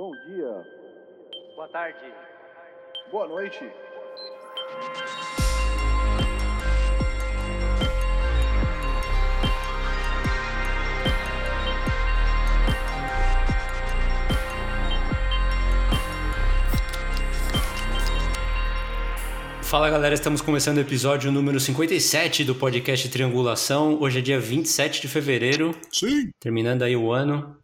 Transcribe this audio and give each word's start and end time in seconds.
Bom 0.00 0.12
dia. 0.26 0.66
Boa 1.54 1.68
tarde. 1.68 1.98
Boa 3.10 3.28
noite. 3.28 3.70
Fala 19.60 19.90
galera, 19.90 20.14
estamos 20.14 20.40
começando 20.40 20.78
o 20.78 20.80
episódio 20.80 21.30
número 21.30 21.60
57 21.60 22.42
do 22.42 22.54
podcast 22.54 23.06
Triangulação. 23.10 24.00
Hoje 24.00 24.20
é 24.20 24.22
dia 24.22 24.40
27 24.40 25.02
de 25.02 25.08
fevereiro, 25.08 25.78
Sim. 25.92 26.30
terminando 26.40 26.84
aí 26.84 26.96
o 26.96 27.12
ano. 27.12 27.60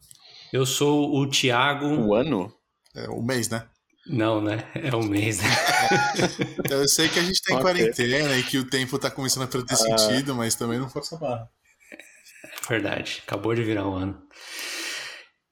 Eu 0.53 0.65
sou 0.67 1.15
o 1.17 1.29
Thiago. 1.29 1.87
O 1.87 2.15
ano? 2.15 2.53
É 2.95 3.09
o 3.09 3.23
mês, 3.23 3.49
né? 3.49 3.67
Não, 4.07 4.41
né? 4.41 4.65
É 4.75 4.95
o 4.95 5.03
mês, 5.03 5.39
né? 5.39 5.49
Então, 6.65 6.79
eu 6.81 6.89
sei 6.89 7.09
que 7.09 7.19
a 7.19 7.23
gente 7.23 7.41
tá 7.43 7.53
em 7.55 7.57
Ok. 7.57 7.63
quarentena 7.65 8.37
e 8.37 8.43
que 8.43 8.59
o 8.59 8.65
tempo 8.69 8.99
tá 8.99 9.11
começando 9.11 9.45
a 9.45 9.47
perder 9.47 9.77
sentido, 9.77 10.35
mas 10.35 10.55
também 10.55 10.79
não 10.79 10.89
força 10.89 11.17
a 11.17 11.19
barra. 11.19 11.49
É 11.93 12.69
verdade, 12.69 13.23
acabou 13.27 13.55
de 13.55 13.63
virar 13.63 13.87
o 13.87 13.95
ano. 13.95 14.21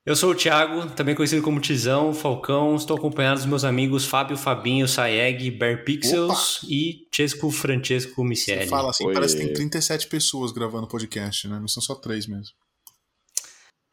Eu 0.06 0.14
sou 0.14 0.33
o 0.33 0.34
Thiago, 0.34 0.91
também 0.91 1.14
conhecido 1.14 1.42
como 1.42 1.61
Tizão, 1.61 2.12
Falcão. 2.12 2.77
Estou 2.77 2.97
acompanhado 2.97 3.38
dos 3.38 3.47
meus 3.47 3.64
amigos 3.64 4.05
Fábio, 4.05 4.36
Fabinho, 4.36 4.86
Saeg, 4.86 5.50
Bear 5.52 5.83
Pixels 5.84 6.61
e 6.69 7.08
Chesco 7.14 7.50
Francesco 7.50 8.14
Você 8.16 8.22
Micieli. 8.28 8.66
fala 8.69 8.91
assim, 8.91 9.06
Oi. 9.06 9.14
parece 9.14 9.36
que 9.36 9.45
tem 9.45 9.52
37 9.55 10.06
pessoas 10.08 10.52
gravando 10.52 10.86
podcast, 10.86 11.48
né? 11.48 11.58
Não 11.58 11.69
são 11.69 11.83
só 11.83 11.95
três 11.95 12.27
mesmo. 12.27 12.55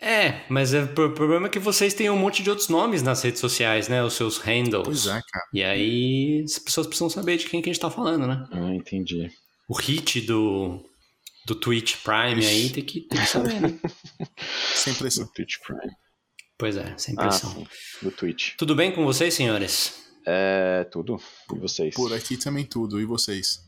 É, 0.04 0.42
mas 0.50 0.74
é- 0.74 0.82
o 0.84 1.12
problema 1.14 1.46
é 1.46 1.50
que 1.50 1.60
vocês 1.60 1.94
têm 1.94 2.10
um 2.10 2.18
monte 2.18 2.42
de 2.42 2.50
outros 2.50 2.70
nomes 2.70 3.04
nas 3.04 3.22
redes 3.22 3.40
sociais, 3.40 3.88
né? 3.88 4.04
Os 4.04 4.14
seus 4.16 4.40
handles. 4.40 4.84
Pois 4.84 5.06
é, 5.06 5.22
cara. 5.32 5.46
E 5.54 5.64
aí 5.64 6.42
as 6.44 6.58
pessoas 6.58 6.88
precisam 6.88 7.10
saber 7.10 7.38
de 7.38 7.48
quem 7.48 7.62
que 7.62 7.70
a 7.70 7.74
gente 7.74 7.82
tá 7.82 7.92
falando, 7.92 8.26
né? 8.26 8.44
Ah, 8.52 8.74
entendi. 8.74 9.30
O 9.70 9.76
hit 9.78 10.22
do, 10.22 10.84
do 11.46 11.54
Twitch 11.54 11.98
Prime 12.04 12.44
aí 12.44 12.70
tem 12.72 12.84
que, 12.84 13.02
tem 13.02 13.20
que 13.22 13.28
saber, 13.28 13.62
né? 13.62 13.80
Sem 14.74 14.94
Do 14.94 15.00
pressão. 15.00 15.28
Twitch 15.36 15.58
Prime. 15.66 15.94
Pois 16.58 16.76
é, 16.78 16.94
sem 16.98 17.16
Ah, 17.18 17.22
pressão. 17.22 17.52
sim. 17.54 17.68
Do 18.02 18.12
Twitch. 18.12 18.56
Tudo 18.58 18.76
bem 18.76 18.92
com 18.92 19.04
vocês, 19.06 19.34
senhores? 19.34 20.02
É 20.26 20.84
tudo. 20.92 21.20
E 21.56 21.60
vocês? 21.60 21.94
Por 21.96 22.12
aqui 22.14 22.38
também 22.38 22.66
tudo. 22.66 23.00
E 23.00 23.06
vocês? 23.06 23.60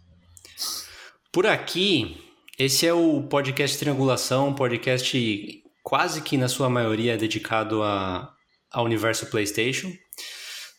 Por 1.32 1.46
aqui, 1.48 2.18
esse 2.60 2.86
é 2.86 2.94
o 2.94 3.24
podcast 3.24 3.78
Triangulação, 3.80 4.50
um 4.50 4.54
podcast 4.54 5.63
quase 5.84 6.22
que 6.22 6.38
na 6.38 6.48
sua 6.48 6.70
maioria 6.70 7.18
dedicado 7.18 7.84
a, 7.84 8.34
ao 8.72 8.86
universo 8.86 9.28
PlayStation. 9.28 9.92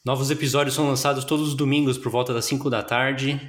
Novos 0.05 0.31
episódios 0.31 0.75
são 0.75 0.89
lançados 0.89 1.25
todos 1.25 1.49
os 1.49 1.55
domingos 1.55 1.97
por 1.97 2.11
volta 2.11 2.35
das 2.35 2.45
5 2.47 2.69
da 2.69 2.83
tarde, 2.83 3.41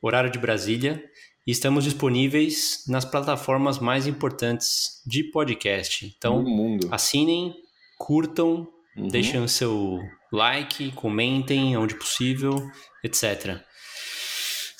horário 0.00 0.30
de 0.30 0.38
Brasília, 0.38 1.02
e 1.46 1.50
estamos 1.50 1.84
disponíveis 1.84 2.84
nas 2.88 3.04
plataformas 3.04 3.78
mais 3.78 4.06
importantes 4.06 5.02
de 5.06 5.24
podcast. 5.24 6.06
Então, 6.16 6.42
mundo. 6.42 6.88
assinem, 6.90 7.54
curtam, 7.98 8.66
Uhum. 8.94 9.08
deixem 9.08 9.42
o 9.42 9.48
seu 9.48 9.98
like, 10.30 10.92
comentem 10.92 11.74
onde 11.78 11.94
possível, 11.94 12.54
etc. 13.02 13.58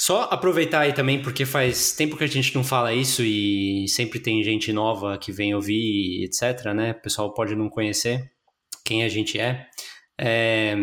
Só 0.05 0.23
aproveitar 0.23 0.81
aí 0.81 0.93
também, 0.93 1.23
porque 1.23 1.47
faz 1.47 1.93
tempo 1.93 2.17
que 2.17 2.25
a 2.25 2.27
gente 2.27 2.53
não 2.57 2.65
fala 2.65 2.93
isso 2.93 3.23
e 3.23 3.87
sempre 3.87 4.19
tem 4.19 4.43
gente 4.43 4.73
nova 4.73 5.17
que 5.17 5.31
vem 5.31 5.55
ouvir, 5.55 6.25
etc, 6.25 6.73
né? 6.75 6.91
O 6.91 7.03
pessoal 7.03 7.33
pode 7.33 7.55
não 7.55 7.71
conhecer 7.71 8.29
quem 8.85 9.05
a 9.05 9.09
gente 9.09 9.39
é. 9.39 9.69
É, 10.21 10.75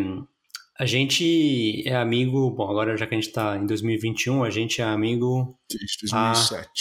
a 0.80 0.86
gente 0.86 1.84
é 1.86 1.97
amigo, 1.97 2.50
bom, 2.52 2.72
agora 2.72 2.95
já 2.95 3.06
que 3.06 3.14
a 3.14 3.20
gente 3.20 3.34
tá 3.34 3.58
em 3.58 3.66
2021, 3.66 4.42
a 4.42 4.50
gente 4.50 4.81
é 4.81 4.86
amigo 4.86 5.59
Desde 5.70 5.97
2007. 6.13 6.72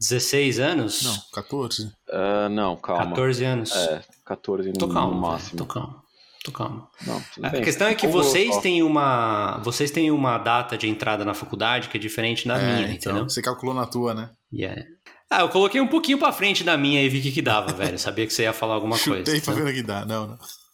16 0.00 0.58
anos? 0.58 1.02
Não, 1.04 1.16
14? 1.32 1.92
Ah, 2.10 2.48
não, 2.48 2.74
calma. 2.74 3.10
14 3.10 3.44
anos. 3.44 3.70
É, 3.72 4.02
14 4.24 4.70
no, 4.70 4.78
Tô 4.78 4.88
calmo, 4.88 5.14
no 5.14 5.20
máximo. 5.20 5.58
tô 5.58 5.64
calmo, 5.64 6.02
tô 6.44 6.52
calmo. 6.52 6.86
Não, 7.06 7.20
A 7.42 7.48
bem. 7.48 7.62
questão 7.62 7.88
é 7.88 7.94
que 7.94 8.06
vocês 8.06 8.58
têm 8.58 8.82
uma. 8.82 9.58
Vocês 9.64 9.90
têm 9.90 10.10
uma 10.12 10.38
data 10.38 10.76
de 10.78 10.86
entrada 10.88 11.24
na 11.24 11.34
faculdade 11.34 11.88
que 11.88 11.96
é 11.96 12.00
diferente 12.00 12.46
da 12.46 12.56
é, 12.60 12.64
minha, 12.64 12.82
então. 12.92 13.12
entendeu? 13.12 13.28
Você 13.28 13.42
calculou 13.42 13.74
na 13.74 13.86
tua, 13.86 14.14
né? 14.14 14.30
É- 14.60 14.84
Ah, 15.30 15.40
eu 15.40 15.48
coloquei 15.48 15.80
um 15.80 15.88
pouquinho 15.88 16.18
pra 16.18 16.30
frente 16.32 16.62
da 16.62 16.76
minha 16.76 17.02
e 17.02 17.08
vi 17.08 17.18
o 17.18 17.22
que, 17.22 17.32
que 17.32 17.42
dava, 17.42 17.72
velho. 17.74 17.98
Sabia 17.98 18.26
que 18.26 18.32
você 18.32 18.42
ia 18.42 18.52
falar 18.52 18.74
alguma 18.74 18.98
coisa. 18.98 19.24
Chutei 19.24 19.40
pra 19.40 19.54
ver 19.54 19.70
o 19.70 19.74
que 19.74 19.82
dá. 19.82 20.04
Não, 20.04 20.26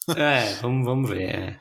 não. 0.08 0.16
É, 0.16 0.54
vamos, 0.60 0.84
vamos 0.84 1.08
ver. 1.08 1.22
é. 1.22 1.56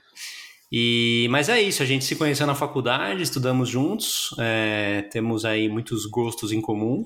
E, 0.72 1.28
mas 1.31 1.50
é 1.50 1.59
isso, 1.62 1.81
a 1.81 1.86
gente 1.86 2.06
se 2.06 2.16
conheceu 2.16 2.46
na 2.46 2.53
faculdade, 2.53 3.24
estudamos 3.24 3.68
juntos, 3.68 4.30
é, 4.38 5.02
temos 5.12 5.44
aí 5.44 5.68
muitos 5.68 6.06
gostos 6.06 6.52
em 6.52 6.62
comum. 6.62 7.06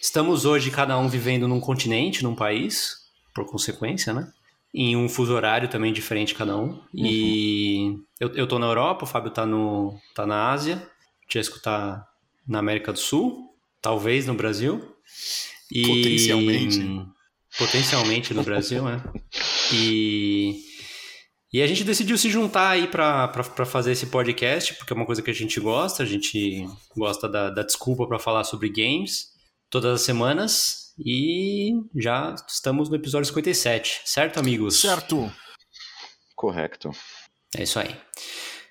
Estamos 0.00 0.44
hoje 0.44 0.70
cada 0.70 0.98
um 0.98 1.08
vivendo 1.08 1.48
num 1.48 1.58
continente, 1.58 2.22
num 2.22 2.34
país, 2.34 2.96
por 3.34 3.46
consequência, 3.46 4.12
né? 4.12 4.28
Em 4.74 4.96
um 4.96 5.08
fuso 5.08 5.32
horário 5.32 5.68
também 5.68 5.92
diferente 5.92 6.34
cada 6.34 6.56
um. 6.56 6.80
E 6.94 7.96
eu, 8.20 8.34
eu 8.34 8.46
tô 8.46 8.58
na 8.58 8.66
Europa, 8.66 9.04
o 9.04 9.08
Fábio 9.08 9.30
tá, 9.30 9.46
no, 9.46 9.98
tá 10.14 10.26
na 10.26 10.50
Ásia, 10.50 10.76
o 11.26 11.32
Chesco 11.32 11.60
tá 11.60 12.06
na 12.46 12.58
América 12.58 12.92
do 12.92 12.98
Sul, 12.98 13.54
talvez 13.80 14.26
no 14.26 14.34
Brasil. 14.34 14.96
E, 15.72 15.86
Potencialmente. 15.86 17.06
Potencialmente 17.58 18.34
no 18.34 18.42
Brasil, 18.42 18.84
né? 18.84 19.02
E, 19.72 20.60
e 21.52 21.62
a 21.62 21.66
gente 21.66 21.84
decidiu 21.84 22.18
se 22.18 22.28
juntar 22.28 22.70
aí 22.70 22.86
pra 22.86 23.42
fazer 23.64 23.92
esse 23.92 24.06
podcast, 24.06 24.74
porque 24.74 24.92
é 24.92 24.96
uma 24.96 25.06
coisa 25.06 25.22
que 25.22 25.30
a 25.30 25.34
gente 25.34 25.58
gosta, 25.58 26.02
a 26.02 26.06
gente 26.06 26.66
gosta 26.94 27.28
da, 27.28 27.50
da 27.50 27.62
desculpa 27.62 28.06
pra 28.06 28.18
falar 28.18 28.44
sobre 28.44 28.68
games 28.68 29.28
todas 29.70 29.94
as 29.94 30.02
semanas. 30.02 30.85
E 30.98 31.72
já 31.94 32.34
estamos 32.48 32.88
no 32.88 32.96
episódio 32.96 33.26
57, 33.26 34.02
certo, 34.04 34.40
amigos? 34.40 34.80
Certo. 34.80 35.30
Correto. 36.34 36.90
É 37.54 37.62
isso 37.62 37.78
aí. 37.78 37.94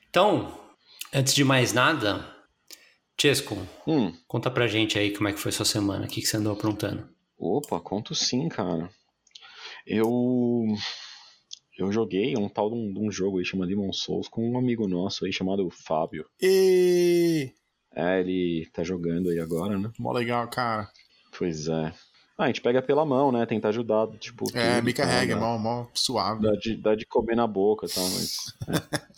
Então, 0.10 0.60
antes 1.14 1.36
de 1.36 1.44
mais 1.44 1.72
nada, 1.74 2.26
Chesco, 3.20 3.56
Hum, 3.88 4.12
conta 4.28 4.50
pra 4.52 4.68
gente 4.68 4.98
aí 4.98 5.12
como 5.12 5.28
é 5.28 5.34
que 5.34 5.40
foi 5.40 5.52
sua 5.52 5.66
semana, 5.66 6.06
o 6.06 6.08
que, 6.08 6.22
que 6.22 6.28
você 6.28 6.38
andou 6.38 6.54
aprontando. 6.54 7.08
opa, 7.38 7.80
conto 7.80 8.14
sim, 8.16 8.48
cara. 8.50 8.90
Eu... 9.86 10.66
Eu 11.78 11.92
joguei 11.92 12.36
um 12.38 12.48
tal 12.48 12.70
de 12.70 12.76
um, 12.76 12.94
de 12.94 13.00
um 13.00 13.12
jogo 13.12 13.38
aí 13.38 13.46
chamado 13.46 13.68
Demon 13.68 13.92
Souls 13.92 14.30
com 14.30 14.50
um 14.50 14.58
amigo 14.58 14.88
nosso 14.88 15.26
aí 15.26 15.34
chamado 15.34 15.70
Fábio. 15.70 16.26
E... 16.42 17.52
É, 17.94 18.20
ele 18.20 18.70
tá 18.74 18.84
jogando 18.84 19.30
aí 19.30 19.40
agora, 19.40 19.78
né? 19.78 19.92
Mó 20.00 20.12
legal, 20.14 20.50
cara. 20.50 20.90
Pois 21.38 21.68
é. 21.68 21.94
Ah, 22.38 22.44
a 22.44 22.48
gente 22.48 22.62
pega 22.62 22.82
pela 22.82 23.06
mão, 23.06 23.32
né? 23.32 23.46
Tenta 23.46 23.70
ajudar, 23.70 24.08
tipo. 24.20 24.46
É, 24.54 24.76
tudo, 24.76 24.86
me 24.86 24.94
carrega, 24.94 25.36
tá? 25.36 25.40
mó, 25.42 25.58
mó 25.58 25.88
suave. 25.94 26.42
Dá 26.42 26.52
de, 26.52 26.76
dá 26.76 26.94
de 26.96 27.06
comer 27.06 27.36
na 27.36 27.48
boca 27.48 27.86
e 27.86 27.90
tal, 27.90 28.04
mas. 28.10 28.38
é. 29.02 29.06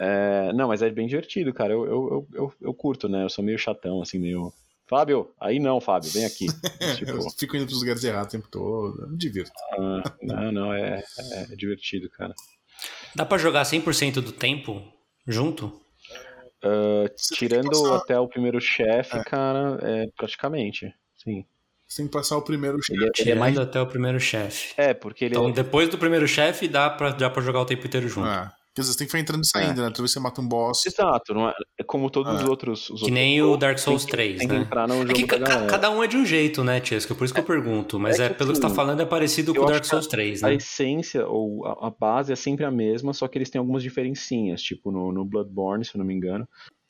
É, 0.00 0.52
não, 0.52 0.68
mas 0.68 0.80
é 0.80 0.88
bem 0.90 1.08
divertido, 1.08 1.52
cara. 1.52 1.72
Eu, 1.72 1.84
eu, 1.84 1.90
eu, 1.92 2.28
eu, 2.34 2.54
eu 2.60 2.72
curto, 2.74 3.08
né? 3.08 3.24
Eu 3.24 3.28
sou 3.28 3.42
meio 3.44 3.58
chatão, 3.58 4.00
assim, 4.00 4.16
meio. 4.18 4.52
Fábio, 4.86 5.30
aí 5.40 5.58
não, 5.58 5.80
Fábio, 5.80 6.08
vem 6.12 6.24
aqui. 6.24 6.46
tipo, 6.96 7.10
Eu 7.10 7.30
fico 7.36 7.56
indo 7.56 7.66
pros 7.66 7.80
lugares 7.80 8.04
errados 8.04 8.28
o 8.32 8.36
tempo 8.36 8.48
todo. 8.48 9.02
Eu 9.02 9.08
me 9.10 9.18
divirto. 9.18 9.50
ah, 9.72 10.02
não, 10.22 10.52
não, 10.52 10.72
é, 10.72 11.02
é 11.32 11.56
divertido, 11.56 12.08
cara. 12.10 12.32
Dá 13.14 13.26
pra 13.26 13.38
jogar 13.38 13.64
100% 13.64 14.20
do 14.22 14.30
tempo 14.32 14.80
junto? 15.26 15.82
Que 16.60 17.34
tirando 17.34 17.68
passar- 17.70 17.96
até 17.96 18.18
o 18.20 18.28
primeiro 18.28 18.60
chefe, 18.60 19.16
É. 19.16 19.24
cara, 19.24 19.78
é 19.82 20.06
praticamente. 20.16 20.94
Sim. 21.22 21.44
Você 21.88 22.02
tem 22.02 22.06
que 22.06 22.12
passar 22.12 22.36
o 22.36 22.42
primeiro 22.42 22.78
Ele 22.90 23.04
é- 23.04 23.06
chefe. 23.08 23.22
ele 23.22 23.30
é 23.30 23.34
mais- 23.34 23.58
até 23.58 23.80
o 23.80 23.86
primeiro 23.86 24.20
chefe. 24.20 24.74
É, 24.76 24.92
porque 24.92 25.24
ele 25.24 25.34
Então, 25.34 25.48
é. 25.48 25.52
depois 25.52 25.88
do 25.88 25.96
primeiro 25.96 26.28
chefe, 26.28 26.68
dá 26.68 26.90
pra, 26.90 27.10
dá 27.12 27.30
pra 27.30 27.42
jogar 27.42 27.60
o 27.60 27.64
tempo 27.64 27.86
inteiro 27.86 28.06
junto. 28.08 28.28
É. 28.28 28.50
Quer 28.74 28.82
dizer, 28.82 28.92
você 28.92 28.98
tem 28.98 29.06
que 29.06 29.10
ficar 29.10 29.20
entrando 29.20 29.42
e 29.42 29.48
saindo, 29.48 29.80
né? 29.82 29.88
Toda 29.88 30.02
vez 30.02 30.10
que 30.12 30.18
você 30.18 30.20
mata 30.20 30.40
um 30.40 30.46
boss. 30.46 30.86
Exato, 30.86 31.34
não 31.34 31.48
é, 31.48 31.54
é 31.80 31.82
como 31.82 32.08
todos 32.10 32.32
os 32.34 32.42
É. 32.42 32.44
outros. 32.48 32.82
os 32.82 32.86
Que 32.86 32.92
outros 32.92 33.10
nem 33.10 33.42
o 33.42 33.56
Dark 33.56 33.76
Souls 33.78 34.02
tem 34.02 34.06
que- 34.10 34.16
3, 34.16 34.38
tem 34.38 34.46
que 34.48 34.54
né? 34.54 34.60
entrar 34.60 34.86
no 34.86 34.94
É 34.94 34.98
jogo 34.98 35.14
que 35.14 35.26
da 35.26 35.38
ca- 35.38 35.48
galera. 35.48 35.66
cada 35.66 35.90
um 35.90 36.04
é 36.04 36.06
de 36.06 36.16
um 36.16 36.24
jeito, 36.24 36.62
né, 36.62 36.78
Tiesco? 36.78 37.12
Por 37.16 37.24
isso 37.24 37.34
que 37.34 37.40
eu 37.40 37.44
pergunto. 37.44 37.98
Mas 37.98 38.20
é 38.20 38.26
é, 38.26 38.28
que, 38.28 38.34
pelo 38.36 38.50
que 38.50 38.56
você 38.56 38.60
tá 38.60 38.66
assim, 38.68 38.76
falando, 38.76 39.00
é 39.00 39.06
parecido 39.06 39.52
com 39.52 39.62
o 39.62 39.66
Dark 39.66 39.80
que 39.80 39.88
Souls 39.88 40.06
3, 40.06 40.44
A 40.44 40.48
né? 40.48 40.54
essência 40.54 41.26
ou 41.26 41.66
a, 41.66 41.88
a 41.88 41.90
base 41.90 42.32
é 42.32 42.36
sempre 42.36 42.64
a 42.64 42.70
mesma, 42.70 43.12
só 43.12 43.26
que 43.26 43.36
eles 43.38 43.50
têm 43.50 43.58
algumas 43.58 43.82
diferencinhas, 43.82 44.62
tipo 44.62 44.92
no, 44.92 45.10
no 45.10 45.24
Bloodborne, 45.24 45.84
se 45.84 45.96
eu 45.96 45.98
não 45.98 46.06
me 46.06 46.14
engano. 46.14 46.46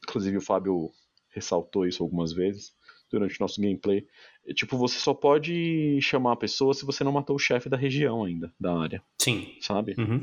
Inclusive 0.07 0.37
o 0.37 0.43
Fábio 0.43 0.91
ressaltou 1.35 1.87
isso 1.87 2.03
algumas 2.03 2.33
vezes 2.35 2.73
durante 3.11 3.33
o 3.33 3.37
nosso 3.41 3.59
gameplay. 3.63 4.05
É, 4.49 4.55
Tipo, 4.55 4.77
você 4.77 4.99
só 4.99 5.13
pode 5.13 6.01
chamar 6.01 6.33
a 6.33 6.37
pessoa 6.37 6.75
se 6.75 6.85
você 6.85 7.05
não 7.05 7.13
matou 7.13 7.37
o 7.37 7.39
chefe 7.39 7.69
da 7.69 7.77
região 7.77 8.25
ainda, 8.25 8.53
da 8.59 8.77
área, 8.77 9.03
Sim. 9.21 9.55
sabe? 9.61 9.95
Uhum. 9.99 10.21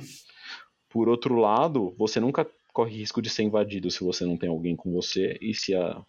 Por 0.89 1.07
outro 1.07 1.35
lado, 1.35 1.93
você 1.97 2.19
nunca 2.19 2.47
corre 2.73 2.97
risco 2.97 3.21
de 3.21 3.29
ser 3.29 3.43
invadido 3.43 3.89
se 3.89 4.03
você 4.03 4.25
não 4.25 4.37
tem 4.37 4.49
alguém 4.49 4.75
com 4.75 4.91
você 4.91 5.37
e 5.41 5.53
se 5.53 5.75
a, 5.75 6.01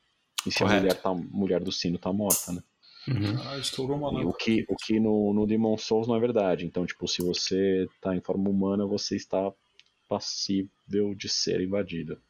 e 0.46 0.50
se 0.50 0.62
a 0.62 0.66
mulher, 0.66 1.00
tá, 1.00 1.14
mulher 1.14 1.62
do 1.62 1.70
sino 1.70 1.98
tá 1.98 2.12
morta, 2.12 2.52
né? 2.52 2.62
Uhum. 3.08 3.40
Ah, 3.44 3.58
estourou 3.58 3.96
uma 3.96 4.08
o 4.26 4.32
que, 4.32 4.64
o 4.68 4.74
que 4.74 4.98
no, 4.98 5.32
no 5.32 5.46
Demon 5.46 5.78
Souls 5.78 6.08
não 6.08 6.16
é 6.16 6.20
verdade. 6.20 6.66
Então, 6.66 6.84
tipo, 6.84 7.06
se 7.06 7.22
você 7.22 7.86
tá 8.00 8.16
em 8.16 8.20
forma 8.20 8.50
humana, 8.50 8.84
você 8.84 9.14
está 9.14 9.52
passível 10.08 11.14
de 11.16 11.28
ser 11.28 11.60
invadido. 11.60 12.20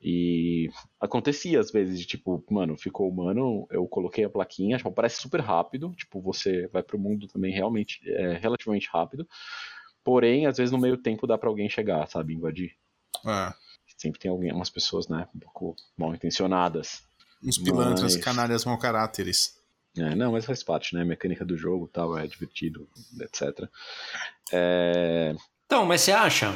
E 0.00 0.68
acontecia 1.00 1.58
às 1.58 1.70
vezes 1.70 1.98
de 1.98 2.06
tipo, 2.06 2.44
mano, 2.50 2.76
ficou 2.76 3.08
humano, 3.08 3.66
eu 3.70 3.86
coloquei 3.88 4.24
a 4.24 4.30
plaquinha, 4.30 4.76
tipo, 4.76 4.92
parece 4.92 5.20
super 5.20 5.40
rápido, 5.40 5.92
tipo, 5.96 6.20
você 6.20 6.66
vai 6.68 6.82
pro 6.82 6.98
mundo 6.98 7.26
também 7.26 7.52
realmente, 7.52 8.00
é, 8.08 8.34
relativamente 8.36 8.88
rápido. 8.92 9.26
Porém, 10.04 10.46
às 10.46 10.56
vezes 10.58 10.70
no 10.70 10.78
meio 10.78 10.96
tempo 10.96 11.26
dá 11.26 11.36
pra 11.38 11.48
alguém 11.48 11.68
chegar, 11.68 12.06
sabe, 12.08 12.34
invadir. 12.34 12.72
É. 13.26 13.52
Sempre 13.96 14.20
tem 14.20 14.30
alguém, 14.30 14.52
umas 14.52 14.70
pessoas, 14.70 15.08
né, 15.08 15.26
um 15.34 15.38
pouco 15.40 15.74
mal 15.96 16.14
intencionadas. 16.14 17.02
Uns 17.42 17.58
pilantras, 17.58 18.14
Mas- 18.14 18.24
canalhas 18.24 18.64
mau 18.64 18.78
caráteres. 18.78 19.56
É, 19.98 20.14
não, 20.14 20.32
mas 20.32 20.44
faz 20.44 20.62
parte, 20.62 20.94
né? 20.94 21.04
Mecânica 21.04 21.42
do 21.42 21.56
jogo 21.56 21.88
tal, 21.90 22.18
é 22.18 22.26
divertido, 22.26 22.86
etc. 23.18 23.66
É, 24.52 25.34
Então, 25.64 25.86
mas 25.86 26.02
você 26.02 26.12
acha? 26.12 26.52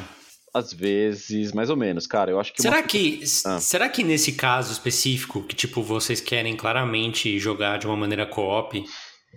Às 0.53 0.73
vezes, 0.73 1.51
mais 1.53 1.69
ou 1.69 1.77
menos, 1.77 2.05
cara, 2.07 2.31
eu 2.31 2.39
acho 2.39 2.53
que. 2.53 2.61
Será 2.61 2.77
uma- 2.77 2.83
que, 2.87 3.21
Ah. 3.45 3.59
será 3.59 3.87
que 3.89 4.03
nesse 4.03 4.33
caso 4.33 4.71
específico, 4.71 5.43
que 5.43 5.55
tipo 5.55 5.81
vocês 5.81 6.19
querem 6.19 6.55
claramente 6.55 7.37
jogar 7.39 7.77
de 7.79 7.87
uma 7.87 7.95
maneira 7.95 8.25
co-op, 8.25 8.83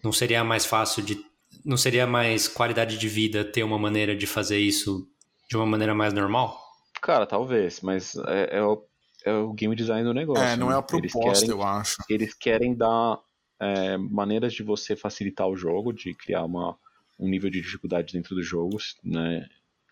não 0.03 0.13
seria 0.13 0.43
mais 0.45 0.65
fácil 0.67 1.03
de. 1.03 1.19
Não 1.65 1.77
seria 1.77 2.07
mais 2.07 2.47
qualidade 2.49 2.99
de 2.99 3.09
vida 3.09 3.45
ter 3.45 3.63
uma 3.63 3.79
maneira 3.79 4.15
de 4.15 4.27
fazer 4.27 4.59
isso 4.59 5.09
de 5.49 5.57
uma 5.57 5.65
maneira 5.65 5.95
mais 5.95 6.13
normal? 6.13 6.61
Cara, 7.01 7.27
talvez, 7.27 7.81
mas 7.81 8.15
é, 8.27 8.59
é 8.59 8.63
o, 8.63 8.83
é 9.25 9.33
o 9.33 9.53
game 9.53 9.75
design 9.77 10.05
do 10.05 10.13
negócio. 10.13 10.43
É, 10.45 10.57
não 10.57 10.67
é 10.71 10.75
né? 10.75 10.81
a 10.81 10.97
Eles 10.97 11.13
proposta, 11.13 11.47
querem, 11.47 11.61
eu 11.61 11.63
acho. 11.63 11.97
eles 12.11 12.35
querem 12.35 12.75
dar 12.75 13.19
é, 13.61 13.97
maneiras 13.97 14.53
de 14.53 14.63
você 14.63 14.95
facilitar 14.97 15.47
o 15.49 15.57
jogo, 15.57 15.93
de 15.93 16.13
criar 16.15 16.45
uma, 16.45 16.77
um 17.19 17.29
nível 17.29 17.49
de 17.49 17.61
dificuldade 17.63 18.13
dentro 18.13 18.35
dos 18.35 18.47
jogos, 18.47 18.97
né? 19.03 19.47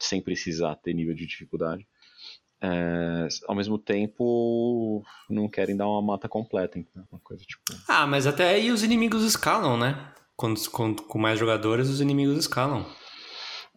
Sem 0.04 0.20
precisar 0.20 0.74
ter 0.76 0.92
nível 0.94 1.14
de 1.14 1.26
dificuldade. 1.26 1.86
É, 2.60 3.26
ao 3.48 3.54
mesmo 3.56 3.76
tempo, 3.78 5.02
não 5.28 5.48
querem 5.48 5.76
dar 5.76 5.88
uma 5.88 6.00
mata 6.02 6.28
completa, 6.28 6.78
então, 6.78 7.04
uma 7.10 7.20
coisa 7.20 7.44
tipo. 7.44 7.62
Ah, 7.88 8.06
mas 8.06 8.26
até 8.26 8.50
aí 8.50 8.70
os 8.70 8.82
inimigos 8.82 9.24
escalam, 9.24 9.76
né? 9.76 10.12
Quando, 10.36 10.60
quando- 10.70 11.02
com 11.02 11.18
mais 11.18 11.38
jogadores, 11.38 11.88
os 11.88 12.00
inimigos 12.00 12.36
escalam. 12.38 12.86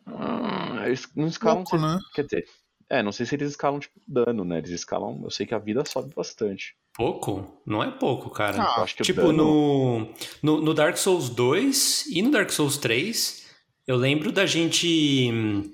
Ah, 0.06 0.83
eles 0.86 1.07
não 1.16 1.27
escalam. 1.27 1.63
Pouco, 1.63 1.77
né? 1.83 2.00
Quer 2.13 2.24
dizer, 2.25 2.45
é, 2.89 3.01
não 3.01 3.12
sei 3.12 3.25
se 3.25 3.36
eles 3.36 3.50
escalam 3.51 3.80
tipo 3.80 4.00
dano, 4.07 4.45
né? 4.45 4.60
Eles 4.60 4.69
escalam. 4.71 5.19
Eu 5.24 5.31
sei 5.31 5.45
que 5.45 5.56
a 5.56 5.60
vida 5.60 5.83
sobe 5.86 6.13
bastante. 6.16 6.75
Pouco? 6.94 7.62
Não 7.66 7.83
é 7.83 7.89
pouco, 7.92 8.30
cara. 8.30 8.62
Ah, 8.62 8.83
acho 8.83 8.95
que 8.95 9.04
Tipo, 9.04 9.21
dano- 9.21 9.33
no, 9.33 10.13
no, 10.44 10.62
no 10.62 10.74
Dark 10.74 10.95
Souls 10.98 11.30
2 11.30 12.06
e 12.07 12.21
no 12.21 12.31
Dark 12.31 12.50
Souls 12.51 12.78
3, 12.78 13.48
eu 13.88 13.95
lembro 13.95 14.31
da 14.31 14.45
gente. 14.45 15.74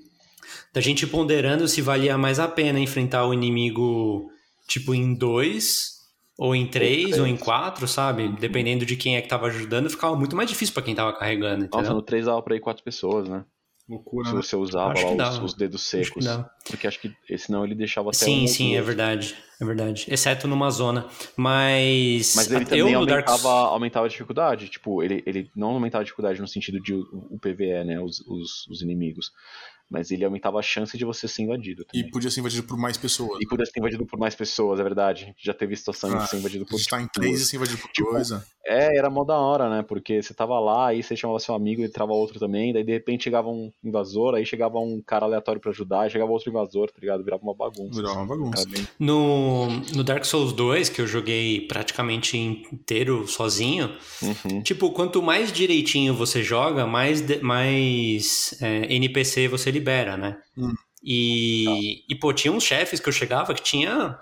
Da 0.72 0.80
gente 0.80 1.06
ponderando 1.06 1.66
se 1.68 1.80
valia 1.82 2.16
mais 2.18 2.38
a 2.40 2.48
pena 2.48 2.78
enfrentar 2.78 3.26
o 3.26 3.34
inimigo, 3.34 4.30
tipo, 4.66 4.94
em 4.94 5.14
dois, 5.14 5.92
ou 6.38 6.54
em 6.54 6.66
três, 6.66 7.02
três. 7.02 7.18
ou 7.18 7.26
em 7.26 7.36
quatro, 7.36 7.86
sabe? 7.86 8.28
Dependendo 8.40 8.86
de 8.86 8.96
quem 8.96 9.16
é 9.16 9.22
que 9.22 9.28
tava 9.28 9.46
ajudando, 9.46 9.90
ficava 9.90 10.16
muito 10.16 10.34
mais 10.34 10.48
difícil 10.48 10.74
pra 10.74 10.82
quem 10.82 10.94
tava 10.94 11.12
carregando, 11.12 11.64
Nossa, 11.64 11.78
entendeu? 11.78 11.94
no 11.94 12.02
3 12.02 12.24
dava 12.26 12.42
pra 12.42 12.56
ir 12.56 12.60
quatro 12.60 12.82
pessoas, 12.82 13.28
né? 13.28 13.44
Loucura, 13.88 14.28
Se 14.28 14.34
né? 14.36 14.42
você 14.42 14.56
usava 14.56 14.92
Acho 14.92 15.08
que 15.08 15.14
lá 15.16 15.28
os, 15.30 15.38
os 15.38 15.54
dedos 15.54 15.80
Acho 15.82 15.90
secos. 15.90 16.24
dá. 16.24 16.48
Porque 16.66 16.86
acho 16.86 17.00
que 17.00 17.12
senão 17.36 17.64
ele 17.64 17.74
deixava 17.74 18.08
até 18.10 18.18
Sim, 18.18 18.44
um 18.44 18.48
sim, 18.48 18.76
é 18.76 18.80
verdade. 18.80 19.36
É 19.60 19.64
verdade. 19.64 20.06
Exceto 20.08 20.46
numa 20.48 20.70
zona. 20.70 21.06
Mas. 21.36 22.34
Mas 22.36 22.50
ele 22.50 22.62
eu 22.62 22.86
também 22.86 23.06
Dark 23.06 23.28
aumentava, 23.28 23.48
aumentava 23.68 24.06
a 24.06 24.08
dificuldade. 24.08 24.68
Tipo, 24.68 25.02
ele, 25.02 25.22
ele 25.26 25.50
não 25.54 25.70
aumentava 25.70 26.00
a 26.02 26.04
dificuldade 26.04 26.40
no 26.40 26.48
sentido 26.48 26.80
de 26.80 26.94
o, 26.94 27.02
o 27.32 27.38
PVE, 27.38 27.84
né? 27.84 28.00
Os, 28.00 28.20
os, 28.20 28.66
os 28.68 28.82
inimigos. 28.82 29.32
Mas 29.92 30.10
ele 30.10 30.24
aumentava 30.24 30.58
a 30.58 30.62
chance 30.62 30.96
de 30.96 31.04
você 31.04 31.28
ser 31.28 31.42
invadido 31.42 31.82
E 31.82 31.98
também. 31.98 32.10
podia 32.10 32.30
ser 32.30 32.40
invadido 32.40 32.62
por 32.62 32.78
mais 32.78 32.96
pessoas. 32.96 33.38
E 33.42 33.46
podia 33.46 33.66
ser 33.66 33.78
invadido 33.78 34.06
por 34.06 34.18
mais 34.18 34.34
pessoas, 34.34 34.80
é 34.80 34.82
verdade. 34.82 35.34
Já 35.38 35.52
teve 35.52 35.76
situação 35.76 36.10
Ah, 36.12 36.18
de 36.24 36.30
ser 36.30 36.36
invadido 36.38 36.64
A 36.64 36.66
por 36.66 36.78
gente 36.78 36.88
tá 36.88 36.96
em 36.96 37.00
duas. 37.02 37.12
três 37.12 37.40
e 37.42 37.46
ser 37.46 37.56
invadido 37.56 37.78
por 37.78 37.90
Tipo, 37.90 38.08
coisa. 38.10 38.44
É, 38.64 38.96
era 38.96 39.10
mó 39.10 39.24
da 39.24 39.36
hora, 39.36 39.68
né? 39.68 39.82
Porque 39.82 40.22
você 40.22 40.32
tava 40.32 40.58
lá, 40.60 40.88
aí 40.88 41.02
você 41.02 41.14
chamava 41.16 41.38
seu 41.40 41.54
amigo, 41.54 41.82
ele 41.82 41.88
trava 41.92 42.12
outro 42.12 42.38
também, 42.38 42.72
daí 42.72 42.84
de 42.84 42.92
repente 42.92 43.24
chegava 43.24 43.48
um 43.48 43.70
invasor, 43.84 44.34
aí 44.34 44.46
chegava 44.46 44.78
um 44.78 45.02
cara 45.04 45.26
aleatório 45.26 45.60
pra 45.60 45.72
ajudar, 45.72 46.02
aí 46.02 46.10
chegava 46.10 46.30
outro 46.30 46.48
invasor, 46.48 46.88
tá 46.88 46.98
ligado? 47.00 47.22
Virava 47.24 47.42
uma 47.42 47.54
bagunça. 47.54 47.96
Virou 48.00 48.14
uma 48.14 48.24
bagunça. 48.26 48.64
Bem- 48.68 48.86
No, 48.98 49.66
no 49.94 50.02
Dark 50.04 50.24
Souls 50.24 50.52
2, 50.52 50.88
que 50.88 51.00
eu 51.00 51.06
joguei 51.06 51.60
praticamente 51.66 52.38
inteiro 52.38 53.26
sozinho, 53.26 53.90
Uhum. 54.22 54.62
tipo, 54.62 54.90
quanto 54.92 55.20
mais 55.20 55.52
direitinho 55.52 56.14
você 56.14 56.42
joga, 56.42 56.86
mais, 56.86 57.20
de- 57.20 57.42
mais 57.42 58.54
é, 58.62 58.94
NPC 58.94 59.48
você 59.48 59.70
libera, 59.70 59.81
né? 59.82 60.38
Hum. 60.56 60.74
E, 61.02 62.04
e, 62.08 62.14
pô, 62.14 62.32
tinha 62.32 62.52
uns 62.52 62.62
chefes 62.62 63.00
que 63.00 63.08
eu 63.08 63.12
chegava 63.12 63.54
que 63.54 63.62
tinha 63.62 64.18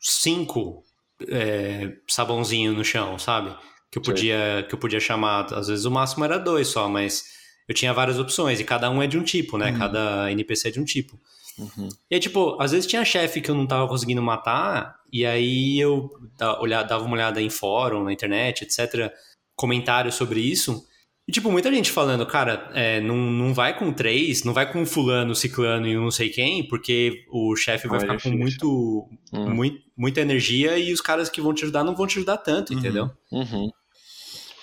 cinco 0.00 0.82
é, 1.28 1.92
sabãozinho 2.08 2.72
no 2.72 2.84
chão, 2.84 3.18
sabe? 3.18 3.54
Que 3.90 3.98
eu, 3.98 4.02
podia, 4.02 4.66
que 4.68 4.74
eu 4.74 4.78
podia 4.78 5.00
chamar. 5.00 5.52
Às 5.52 5.68
vezes 5.68 5.84
o 5.84 5.90
máximo 5.90 6.24
era 6.24 6.38
dois 6.38 6.68
só, 6.68 6.88
mas 6.88 7.24
eu 7.68 7.74
tinha 7.74 7.92
várias 7.92 8.18
opções 8.18 8.60
e 8.60 8.64
cada 8.64 8.90
um 8.90 9.02
é 9.02 9.06
de 9.06 9.18
um 9.18 9.22
tipo, 9.22 9.58
né? 9.58 9.70
Hum. 9.72 9.78
Cada 9.78 10.30
NPC 10.32 10.68
é 10.68 10.70
de 10.70 10.80
um 10.80 10.84
tipo. 10.84 11.18
Uhum. 11.58 11.88
E 12.10 12.14
aí, 12.14 12.20
tipo, 12.20 12.60
às 12.60 12.72
vezes 12.72 12.86
tinha 12.86 13.04
chefe 13.04 13.40
que 13.40 13.50
eu 13.50 13.54
não 13.54 13.66
tava 13.66 13.88
conseguindo 13.88 14.22
matar, 14.22 14.96
e 15.10 15.24
aí 15.24 15.78
eu 15.78 16.10
dava 16.38 17.04
uma 17.04 17.14
olhada 17.14 17.40
em 17.40 17.48
fórum, 17.48 18.04
na 18.04 18.12
internet, 18.12 18.62
etc., 18.62 19.10
comentários 19.54 20.14
sobre 20.14 20.40
isso. 20.40 20.84
E, 21.28 21.32
tipo, 21.32 21.50
muita 21.50 21.72
gente 21.72 21.90
falando, 21.90 22.24
cara, 22.24 22.70
é, 22.72 23.00
não, 23.00 23.16
não 23.16 23.52
vai 23.52 23.76
com 23.76 23.92
três, 23.92 24.44
não 24.44 24.54
vai 24.54 24.70
com 24.72 24.86
fulano, 24.86 25.34
ciclano 25.34 25.86
e 25.88 25.98
um 25.98 26.02
não 26.04 26.10
sei 26.10 26.30
quem, 26.30 26.66
porque 26.68 27.24
o 27.32 27.56
chefe 27.56 27.88
vai 27.88 27.98
Ah, 27.98 28.00
ficar 28.02 28.22
com 28.22 28.30
muito, 28.36 29.08
Hum. 29.32 29.54
mui- 29.54 29.82
muita 29.96 30.20
energia 30.20 30.78
e 30.78 30.92
os 30.92 31.00
caras 31.00 31.28
que 31.28 31.40
vão 31.40 31.52
te 31.52 31.64
ajudar 31.64 31.82
não 31.82 31.96
vão 31.96 32.06
te 32.06 32.18
ajudar 32.18 32.36
tanto, 32.38 32.72
Uhum. 32.72 32.78
entendeu? 32.78 33.10
Uhum. 33.32 33.68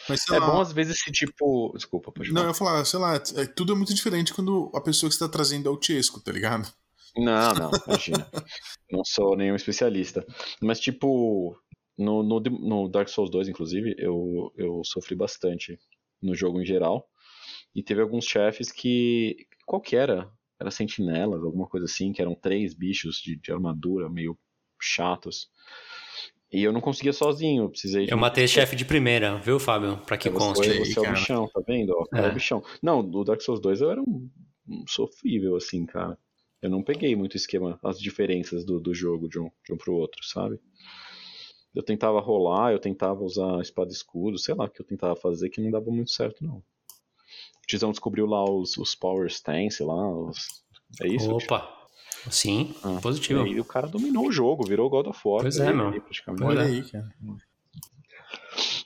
Mas 0.08 0.24
sei 0.24 0.38
É 0.38 0.40
lá, 0.40 0.52
bom 0.52 0.62
às 0.62 0.72
vezes 0.72 1.00
se 1.00 1.12
tipo. 1.12 1.72
Desculpa, 1.76 2.12
pode 2.12 2.32
Não, 2.32 2.44
eu 2.48 2.54
falar. 2.54 2.76
ia 2.78 2.84
falar, 2.84 2.86
sei 2.86 3.00
lá, 3.00 3.42
é, 3.42 3.46
tudo 3.46 3.74
é 3.74 3.76
muito 3.76 3.94
diferente 3.94 4.34
quando 4.34 4.72
a 4.74 4.80
pessoa 4.82 5.10
que 5.10 5.16
você 5.16 5.20
tá 5.26 5.30
trazendo 5.30 5.68
é 5.68 5.72
o 5.72 5.82
Chesco, 5.82 6.22
tá 6.22 6.32
ligado? 6.32 6.68
Não, 7.18 7.54
não, 7.56 7.72
imagina. 7.88 8.26
não 8.92 9.04
sou 9.06 9.36
nenhum 9.36 9.56
especialista. 9.56 10.26
Mas, 10.62 10.80
tipo, 10.80 11.58
no, 11.98 12.24
no, 12.24 12.40
no 12.40 12.88
Dark 12.90 13.08
Souls 13.10 13.30
2, 13.30 13.48
inclusive, 13.48 13.96
eu, 13.98 14.52
eu 14.58 14.82
sofri 14.86 15.16
bastante 15.16 15.78
no 16.24 16.36
jogo 16.36 16.62
em 16.62 16.66
geral. 16.66 17.08
E 17.76 17.84
teve 17.84 18.02
alguns 18.02 18.26
chefes 18.26 18.72
que. 18.72 19.48
Qual 19.66 19.82
que 19.82 19.96
era? 19.96 20.30
Era 20.60 20.72
sentinelas, 20.72 21.44
alguma 21.44 21.68
coisa 21.68 21.86
assim, 21.86 22.14
que 22.14 22.22
eram 22.22 22.36
três 22.36 22.74
bichos 22.74 23.18
de, 23.18 23.36
de 23.36 23.52
armadura 23.52 24.10
meio 24.10 24.38
chatos. 24.82 25.50
E 26.52 26.62
eu 26.64 26.72
não 26.72 26.80
conseguia 26.82 27.12
sozinho, 27.14 27.64
eu 27.64 27.70
precisei 27.70 28.06
de. 28.06 28.12
Eu 28.12 28.18
matei 28.18 28.48
chefe 28.48 28.76
de 28.76 28.86
primeira, 28.86 29.38
viu, 29.40 29.60
Fábio? 29.60 29.98
Pra 30.06 30.18
que 30.18 30.30
É, 30.30 30.32
conste. 30.32 30.68
você, 30.68 30.72
Aí, 30.72 30.80
você 30.86 31.00
é 31.00 31.02
o 31.02 31.14
bichão, 31.14 31.48
tá 31.52 31.62
vendo? 31.68 31.92
ó? 31.98 32.06
É. 32.18 32.26
É. 32.26 32.30
o 32.30 32.34
bichão. 32.34 32.64
Não, 32.82 33.02
no 33.02 33.24
Dark 33.24 33.42
Souls 33.42 33.60
2 33.60 33.82
eu 33.82 33.90
era 33.90 34.02
um, 34.02 34.30
um 34.70 34.86
sofrível, 34.88 35.56
assim, 35.56 35.86
cara. 35.86 36.18
Eu 36.62 36.70
não 36.70 36.84
peguei 36.84 37.16
muito 37.16 37.36
esquema, 37.36 37.80
as 37.84 38.00
diferenças 38.00 38.64
do, 38.64 38.80
do 38.80 38.94
jogo 38.94 39.28
de 39.28 39.40
um, 39.40 39.50
de 39.66 39.74
um 39.74 39.78
pro 39.78 39.96
outro, 39.96 40.24
sabe? 40.24 40.60
Eu 41.74 41.84
tentava 41.84 42.20
rolar, 42.20 42.72
eu 42.72 42.80
tentava 42.80 43.24
usar 43.24 43.60
espada 43.62 43.90
e 43.90 43.94
escudo, 43.94 44.38
sei 44.38 44.54
lá 44.54 44.66
o 44.66 44.70
que 44.70 44.82
eu 44.82 44.86
tentava 44.86 45.16
fazer 45.16 45.50
que 45.50 45.62
não 45.62 45.72
dava 45.72 45.90
muito 45.90 46.12
certo, 46.12 46.44
não. 46.44 46.58
O 46.58 47.66
Tizão 47.68 47.92
descobriu 47.92 48.26
lá 48.26 48.44
os, 48.44 48.78
os 48.78 48.94
Power 48.94 49.28
Stance 49.28 49.82
lá, 49.82 50.10
os... 50.10 50.64
é 51.02 51.08
isso? 51.08 51.32
Opa! 51.32 51.84
Sim, 52.30 52.74
Ah, 52.84 53.00
positivo. 53.02 53.46
E 53.46 53.54
aí 53.54 53.60
o 53.60 53.66
cara 53.66 53.88
dominou 53.88 54.28
o 54.28 54.32
jogo, 54.32 54.66
virou 54.66 54.90
God 54.90 55.08
of 55.08 55.20
War. 55.26 55.42
Pois 55.42 55.58
é, 55.58 55.74
meu. 55.74 55.92
Olha 56.46 56.62
é. 56.62 56.66
aí, 56.66 56.90
cara. 56.90 57.10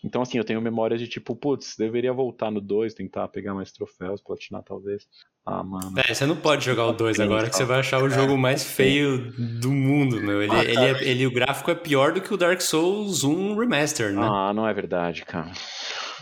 Então, 0.04 0.22
assim, 0.22 0.38
eu 0.38 0.44
tenho 0.44 0.62
memória 0.62 0.98
de 0.98 1.08
tipo, 1.08 1.36
putz, 1.36 1.76
deveria 1.78 2.14
voltar 2.14 2.52
no 2.52 2.62
2, 2.62 2.94
tentar 2.94 3.28
pegar 3.30 3.54
mais 3.54 3.72
troféus, 3.72 4.22
platinar 4.22 4.64
talvez. 4.64 5.08
Ah, 5.46 5.64
mano. 5.64 5.94
É, 5.98 6.14
você 6.14 6.26
não 6.26 6.36
pode 6.36 6.66
jogar 6.66 6.86
o 6.88 6.92
2 6.94 7.18
Sim, 7.18 7.24
agora, 7.24 7.50
que 7.50 7.56
você 7.56 7.64
vai 7.66 7.80
achar 7.80 8.04
o 8.04 8.10
jogo 8.10 8.38
mais 8.38 8.64
feio 8.64 9.32
do 9.60 9.72
mundo, 9.72 10.22
meu. 10.22 10.42
Ele, 10.44 10.52
Ah, 10.54 10.64
ele, 10.64 10.78
é- 10.86 11.04
ele- 11.10 11.26
o 11.28 11.32
gráfico 11.32 11.72
é 11.72 11.76
pior 11.76 12.12
do 12.14 12.22
que 12.22 12.34
o 12.34 12.38
Dark 12.38 12.62
Souls 12.62 13.24
1 13.24 13.56
Remaster, 13.58 14.14
né? 14.14 14.22
Ah, 14.22 14.54
não 14.54 14.68
é 14.68 14.74
verdade, 14.74 15.24
cara. 15.26 15.52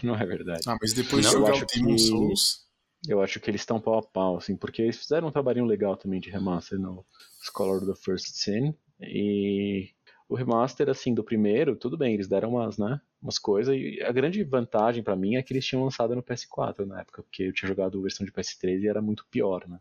Não 0.04 0.16
é 0.16 0.26
verdade. 0.26 0.62
Ah, 0.68 0.78
mas 0.80 0.94
depois 0.94 1.24
Não, 1.26 1.32
de 1.32 1.36
eu 1.38 1.42
jogar 1.42 1.54
acho 1.54 1.64
o 1.64 1.68
Demon 1.68 1.96
que- 1.96 2.00
Souls. 2.00 2.66
Eu 3.08 3.22
acho 3.22 3.40
que 3.40 3.50
eles 3.52 3.62
estão 3.62 3.80
pau 3.80 4.00
a 4.00 4.02
pau, 4.04 4.38
assim, 4.38 4.56
porque 4.56 4.82
eles 4.82 4.98
fizeram 4.98 5.28
um 5.28 5.32
trabalhinho 5.32 5.66
legal 5.66 5.96
também 5.96 6.20
de 6.20 6.30
remaster 6.30 6.80
no 6.80 7.06
Scholar 7.42 7.78
of 7.78 7.86
the 7.86 7.94
First 7.96 8.28
Sin. 8.36 8.74
E 9.00 9.90
o 10.28 10.36
remaster, 10.36 10.90
assim, 10.90 11.14
do 11.14 11.24
primeiro, 11.24 11.76
tudo 11.76 11.98
bem, 11.98 12.14
eles 12.16 12.28
deram 12.28 12.50
umas, 12.52 12.78
né, 12.78 13.00
umas 13.26 13.40
coisas. 13.40 13.76
E 13.76 14.02
a 14.04 14.12
grande 14.12 14.44
vantagem 14.44 15.04
pra 15.04 15.16
mim 15.16 15.36
é 15.36 15.42
que 15.44 15.52
eles 15.52 15.66
tinham 15.66 15.84
lançado 15.84 16.16
no 16.16 16.24
PS4 16.24 16.86
na 16.86 17.02
época, 17.02 17.24
porque 17.24 17.44
eu 17.44 17.54
tinha 17.54 17.68
jogado 17.68 17.98
a 17.98 18.02
versão 18.02 18.26
de 18.26 18.32
PS3 18.32 18.82
e 18.82 18.88
era 18.88 19.02
muito 19.02 19.26
pior, 19.30 19.68
né. 19.68 19.80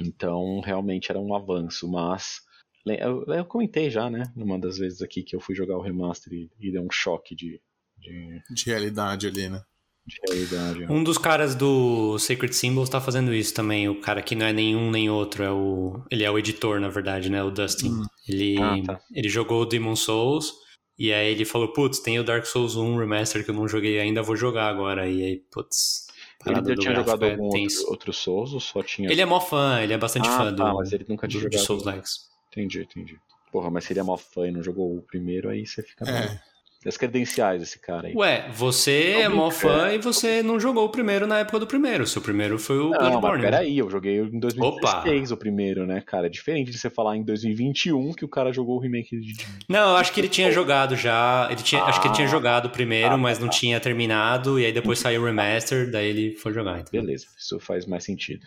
Então, 0.00 0.60
realmente 0.60 1.10
era 1.10 1.20
um 1.20 1.34
avanço, 1.34 1.88
mas. 1.88 2.40
Eu, 2.86 3.24
eu 3.26 3.44
comentei 3.44 3.90
já, 3.90 4.08
né, 4.08 4.32
numa 4.36 4.58
das 4.58 4.78
vezes 4.78 5.02
aqui 5.02 5.22
que 5.22 5.34
eu 5.34 5.40
fui 5.40 5.54
jogar 5.56 5.76
o 5.76 5.82
remaster 5.82 6.32
e, 6.32 6.48
e 6.60 6.70
deu 6.70 6.82
um 6.82 6.90
choque 6.90 7.34
de, 7.34 7.60
de, 7.98 8.40
De 8.48 8.64
realidade 8.66 9.26
ali, 9.26 9.48
né? 9.48 9.60
de 10.06 10.20
realidade. 10.28 10.84
Um 10.92 11.02
dos 11.02 11.18
caras 11.18 11.56
do 11.56 12.16
Sacred 12.16 12.54
Symbols 12.54 12.88
tá 12.88 13.00
fazendo 13.00 13.34
isso 13.34 13.52
também. 13.52 13.88
O 13.88 14.00
cara 14.00 14.22
que 14.22 14.36
não 14.36 14.46
é 14.46 14.52
nenhum 14.52 14.88
nem 14.88 15.10
outro. 15.10 15.42
É 15.42 15.50
o... 15.50 16.00
Ele 16.08 16.22
é 16.22 16.30
o 16.30 16.38
editor, 16.38 16.78
na 16.78 16.88
verdade, 16.88 17.28
né? 17.28 17.42
O 17.42 17.50
Dustin. 17.50 18.02
Ele, 18.28 18.56
Ah, 18.62 18.76
tá. 18.86 19.00
ele 19.12 19.28
jogou 19.28 19.62
o 19.62 19.66
Demon 19.66 19.96
Souls. 19.96 20.52
E 20.98 21.12
aí 21.12 21.30
ele 21.30 21.44
falou, 21.44 21.68
putz, 21.72 21.98
tem 22.00 22.18
o 22.18 22.24
Dark 22.24 22.46
Souls 22.46 22.74
1 22.74 22.96
Remaster 22.96 23.44
que 23.44 23.50
eu 23.50 23.54
não 23.54 23.68
joguei 23.68 24.00
ainda, 24.00 24.22
vou 24.22 24.36
jogar 24.36 24.68
agora. 24.68 25.08
E 25.08 25.22
aí, 25.22 25.36
putz... 25.50 26.06
Ele 26.44 26.60
do 26.60 26.76
tinha 26.76 26.94
jogado 26.94 27.24
é 27.24 27.32
algum 27.32 27.50
tenso. 27.50 27.80
outro, 27.80 27.92
outro 27.92 28.12
Souls 28.12 28.52
ou 28.52 28.60
só 28.60 28.82
tinha. 28.82 29.10
Ele 29.10 29.20
é 29.20 29.24
mó 29.24 29.40
fã, 29.40 29.80
ele 29.82 29.92
é 29.92 29.98
bastante 29.98 30.28
ah, 30.28 30.38
fã 30.38 30.54
tá, 30.54 30.70
do, 30.70 30.76
mas 30.76 30.92
ele 30.92 31.04
nunca 31.08 31.26
tinha 31.26 31.40
do, 31.40 31.44
jogado. 31.44 31.66
Souls 31.66 31.84
Likes. 31.84 32.28
Entendi, 32.52 32.82
entendi. 32.82 33.18
Porra, 33.50 33.70
mas 33.70 33.84
se 33.84 33.92
ele 33.92 34.00
é 34.00 34.02
mó 34.02 34.16
fã 34.16 34.46
e 34.46 34.52
não 34.52 34.62
jogou 34.62 34.96
o 34.96 35.02
primeiro, 35.02 35.48
aí 35.48 35.66
você 35.66 35.82
fica. 35.82 36.08
É. 36.08 36.12
meio- 36.12 36.40
As 36.86 36.96
credenciais 36.96 37.60
desse 37.60 37.78
cara 37.80 38.06
aí. 38.08 38.14
Ué, 38.14 38.48
você 38.52 39.16
é 39.22 39.28
mó 39.28 39.50
fã 39.50 39.92
e 39.92 39.98
você 39.98 40.42
não 40.42 40.60
jogou 40.60 40.84
o 40.84 40.88
primeiro 40.88 41.26
na 41.26 41.40
época 41.40 41.58
do 41.58 41.66
primeiro. 41.66 42.04
O 42.04 42.06
seu 42.06 42.22
primeiro 42.22 42.58
foi 42.58 42.78
o 42.78 42.90
Não, 42.90 42.98
Bloodborne. 42.98 43.42
né? 43.42 43.50
peraí, 43.50 43.76
eu 43.78 43.90
joguei 43.90 44.20
em 44.20 44.38
2016 44.38 45.32
o 45.32 45.36
primeiro, 45.36 45.84
né, 45.86 46.00
cara? 46.00 46.26
É 46.26 46.30
diferente 46.30 46.70
de 46.70 46.78
você 46.78 46.88
falar 46.88 47.16
em 47.16 47.24
2021 47.24 48.12
que 48.12 48.24
o 48.24 48.28
cara 48.28 48.52
jogou 48.52 48.76
o 48.76 48.80
remake 48.80 49.18
de. 49.18 49.34
Não, 49.68 49.90
eu 49.90 49.96
acho 49.96 50.12
que 50.12 50.20
ele 50.20 50.28
tinha 50.28 50.50
jogado 50.52 50.94
já. 50.96 51.48
Ele 51.50 51.62
tinha, 51.62 51.82
Acho 51.82 52.00
que 52.00 52.06
ele 52.06 52.14
tinha 52.14 52.28
Ah. 52.28 52.30
jogado 52.30 52.66
o 52.66 52.70
primeiro, 52.70 53.14
Ah, 53.14 53.18
mas 53.18 53.38
não 53.38 53.48
tá. 53.48 53.52
tinha 53.54 53.80
terminado. 53.80 54.60
E 54.60 54.64
aí 54.66 54.72
depois 54.72 54.98
saiu 54.98 55.22
o 55.22 55.24
remaster, 55.24 55.90
daí 55.90 56.06
ele 56.08 56.36
foi 56.36 56.52
jogar. 56.52 56.78
Então. 56.80 56.90
Beleza, 56.92 57.26
isso 57.38 57.58
faz 57.58 57.84
mais 57.86 58.04
sentido. 58.04 58.46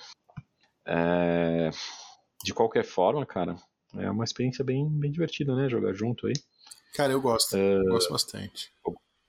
É, 0.88 1.70
De 2.46 2.54
qualquer 2.54 2.86
forma, 2.86 3.26
cara, 3.26 3.56
é 3.98 4.10
uma 4.10 4.24
experiência 4.24 4.64
bem, 4.64 4.88
bem 4.90 5.12
divertida, 5.12 5.54
né? 5.56 5.68
Jogar 5.68 5.94
junto 5.94 6.26
aí. 6.28 6.34
Cara, 6.94 7.14
eu 7.14 7.22
gosto. 7.22 7.56
É. 7.56 7.78
Eu 7.78 7.86
gosto 7.86 8.12
bastante. 8.12 8.72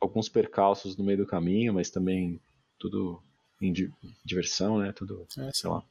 Alguns 0.01 0.29
percalços 0.29 0.97
no 0.97 1.05
meio 1.05 1.19
do 1.19 1.27
caminho, 1.27 1.75
mas 1.75 1.91
também 1.91 2.41
tudo 2.79 3.23
em 3.61 3.73
di- 3.73 3.93
diversão, 4.25 4.79
né? 4.79 4.93
Tudo, 4.93 5.27
É, 5.39 5.51
sei 5.53 5.69
lá. 5.69 5.83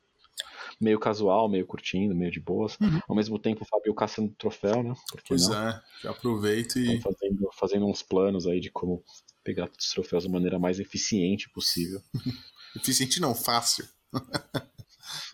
Meio 0.80 1.00
casual, 1.00 1.48
meio 1.50 1.66
curtindo, 1.66 2.16
meio 2.16 2.32
de 2.32 2.40
boas. 2.40 2.78
Ao 3.08 3.16
mesmo 3.16 3.38
tempo, 3.38 3.64
o 3.64 3.68
Fábio 3.68 3.94
caçando 3.94 4.34
troféu, 4.38 4.82
né? 4.82 4.94
Por 5.12 5.22
que 5.22 5.28
Pois 5.30 5.48
não? 5.48 5.56
é, 5.70 5.84
já 6.02 6.12
aproveito 6.12 6.80
e. 6.80 6.96
Então, 6.96 7.12
fazendo, 7.12 7.50
fazendo 7.54 7.86
uns 7.86 8.02
planos 8.02 8.48
aí 8.48 8.60
de 8.60 8.72
como 8.72 9.04
pegar 9.44 9.70
os 9.78 9.90
troféus 9.92 10.24
da 10.24 10.30
maneira 10.30 10.58
mais 10.58 10.80
eficiente 10.80 11.50
possível. 11.50 12.02
Eficiente 12.76 13.20
não, 13.20 13.34
fácil. 13.36 13.88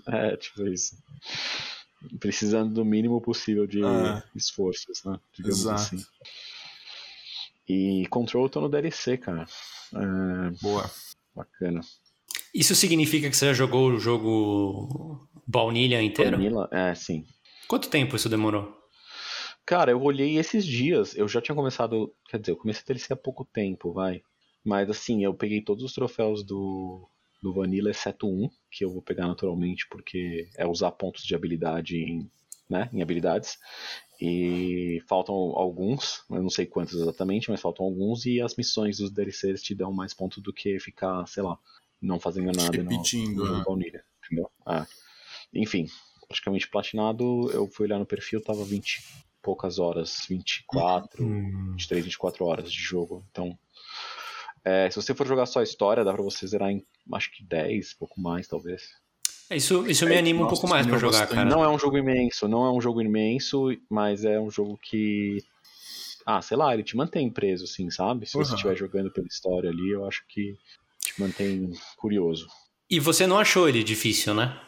É, 0.07 0.37
tipo 0.37 0.65
isso. 0.67 0.95
Precisando 2.19 2.73
do 2.73 2.85
mínimo 2.85 3.19
possível 3.21 3.65
de 3.67 3.83
Ah. 3.83 4.23
esforços, 4.35 5.03
né? 5.03 5.19
Digamos 5.33 5.59
Exato. 5.59 5.81
assim. 5.95 6.05
E 7.67 8.05
Control 8.07 8.45
eu 8.45 8.49
tô 8.49 8.61
no 8.61 8.69
DLC, 8.69 9.17
cara. 9.17 9.45
É, 9.93 10.49
Boa. 10.61 10.89
bacana. 11.35 11.81
Isso 12.53 12.75
significa 12.75 13.29
que 13.29 13.35
você 13.35 13.47
já 13.47 13.53
jogou 13.53 13.89
o 13.91 13.99
jogo 13.99 15.27
baunilha 15.47 16.01
inteiro? 16.01 16.37
Vanilla, 16.37 16.69
é, 16.71 16.93
sim. 16.95 17.25
Quanto 17.67 17.89
tempo 17.89 18.15
isso 18.15 18.29
demorou? 18.29 18.73
Cara, 19.65 19.91
eu 19.91 20.01
olhei 20.01 20.37
esses 20.37 20.63
dias, 20.65 21.15
eu 21.15 21.27
já 21.27 21.41
tinha 21.41 21.55
começado, 21.55 22.13
quer 22.29 22.39
dizer, 22.39 22.51
eu 22.51 22.55
comecei 22.57 22.83
a 22.83 22.85
DLC 22.87 23.13
há 23.13 23.15
pouco 23.15 23.43
tempo, 23.43 23.91
vai. 23.91 24.21
Mas 24.63 24.89
assim, 24.89 25.23
eu 25.23 25.33
peguei 25.33 25.61
todos 25.61 25.83
os 25.83 25.93
troféus 25.93 26.43
do, 26.43 27.09
do 27.45 27.53
Vanilla, 27.53 27.91
exceto 27.91 28.27
um, 28.27 28.49
que 28.71 28.83
eu 28.83 28.89
vou 28.89 29.03
pegar 29.03 29.27
naturalmente, 29.27 29.87
porque 29.87 30.49
é 30.57 30.65
usar 30.65 30.89
pontos 30.91 31.23
de 31.23 31.35
habilidade 31.35 31.95
em, 31.95 32.27
né, 32.67 32.89
em 32.91 33.03
habilidades. 33.03 33.59
E 34.19 35.03
faltam 35.07 35.35
alguns, 35.35 36.23
eu 36.27 36.41
não 36.41 36.49
sei 36.49 36.65
quantos 36.65 36.99
exatamente, 36.99 37.51
mas 37.51 37.61
faltam 37.61 37.85
alguns, 37.85 38.25
e 38.25 38.41
as 38.41 38.55
missões 38.55 38.97
dos 38.97 39.11
DLCs 39.11 39.61
te 39.61 39.75
dão 39.75 39.93
mais 39.93 40.11
pontos 40.11 40.41
do 40.41 40.51
que 40.51 40.79
ficar, 40.79 41.27
sei 41.27 41.43
lá, 41.43 41.55
não 42.01 42.19
fazendo 42.19 42.51
nada 42.51 42.81
no, 42.81 42.89
Repetindo, 42.89 43.45
no 43.45 43.57
né? 43.59 43.63
Baunilha, 43.63 44.03
entendeu? 44.25 44.49
Ah. 44.65 44.87
Enfim, 45.53 45.85
praticamente 46.27 46.67
platinado, 46.67 47.51
eu 47.51 47.67
fui 47.67 47.85
olhar 47.85 47.99
no 47.99 48.07
perfil, 48.07 48.41
tava 48.41 48.65
20 48.65 48.95
e 48.95 49.03
poucas 49.43 49.77
horas, 49.77 50.25
24, 50.27 51.23
Hum. 51.23 51.73
23, 51.73 52.05
24 52.05 52.43
horas 52.43 52.71
de 52.71 52.79
jogo. 52.79 53.23
Então, 53.29 53.55
é, 54.65 54.89
se 54.89 54.95
você 54.95 55.13
for 55.13 55.27
jogar 55.27 55.45
só 55.45 55.59
a 55.59 55.63
história, 55.63 56.03
dá 56.03 56.11
pra 56.13 56.23
você 56.23 56.45
zerar 56.47 56.69
em 56.71 56.83
acho 57.13 57.31
que 57.31 57.43
10, 57.45 57.93
pouco 57.93 58.19
mais 58.19 58.47
talvez. 58.47 58.81
É, 59.49 59.57
Isso, 59.57 59.85
isso 59.87 60.05
me 60.07 60.17
anima 60.17 60.39
um 60.39 60.43
Nossa, 60.43 60.55
pouco 60.55 60.67
mais 60.67 60.85
pra 60.87 60.97
jogar, 60.97 61.19
bastante. 61.19 61.35
cara. 61.35 61.49
Não 61.49 61.63
é 61.63 61.69
um 61.69 61.77
jogo 61.77 61.97
imenso, 61.97 62.47
não 62.47 62.65
é 62.65 62.71
um 62.71 62.81
jogo 62.81 62.99
imenso, 63.01 63.67
mas 63.89 64.25
é 64.25 64.39
um 64.39 64.49
jogo 64.49 64.77
que. 64.81 65.37
Ah, 66.25 66.41
sei 66.41 66.57
lá, 66.57 66.73
ele 66.73 66.83
te 66.83 66.97
mantém 66.97 67.29
preso, 67.31 67.65
assim, 67.65 67.89
sabe? 67.91 68.25
Se 68.25 68.33
você 68.33 68.49
Uhum. 68.49 68.55
estiver 68.55 68.75
jogando 68.75 69.11
pela 69.11 69.27
história 69.27 69.69
ali, 69.69 69.91
eu 69.91 70.05
acho 70.07 70.25
que 70.27 70.55
te 70.99 71.19
mantém 71.19 71.71
curioso. 71.97 72.47
E 72.89 72.99
você 72.99 73.27
não 73.27 73.37
achou 73.37 73.69
ele 73.69 73.83
difícil, 73.83 74.33
né? 74.33 74.59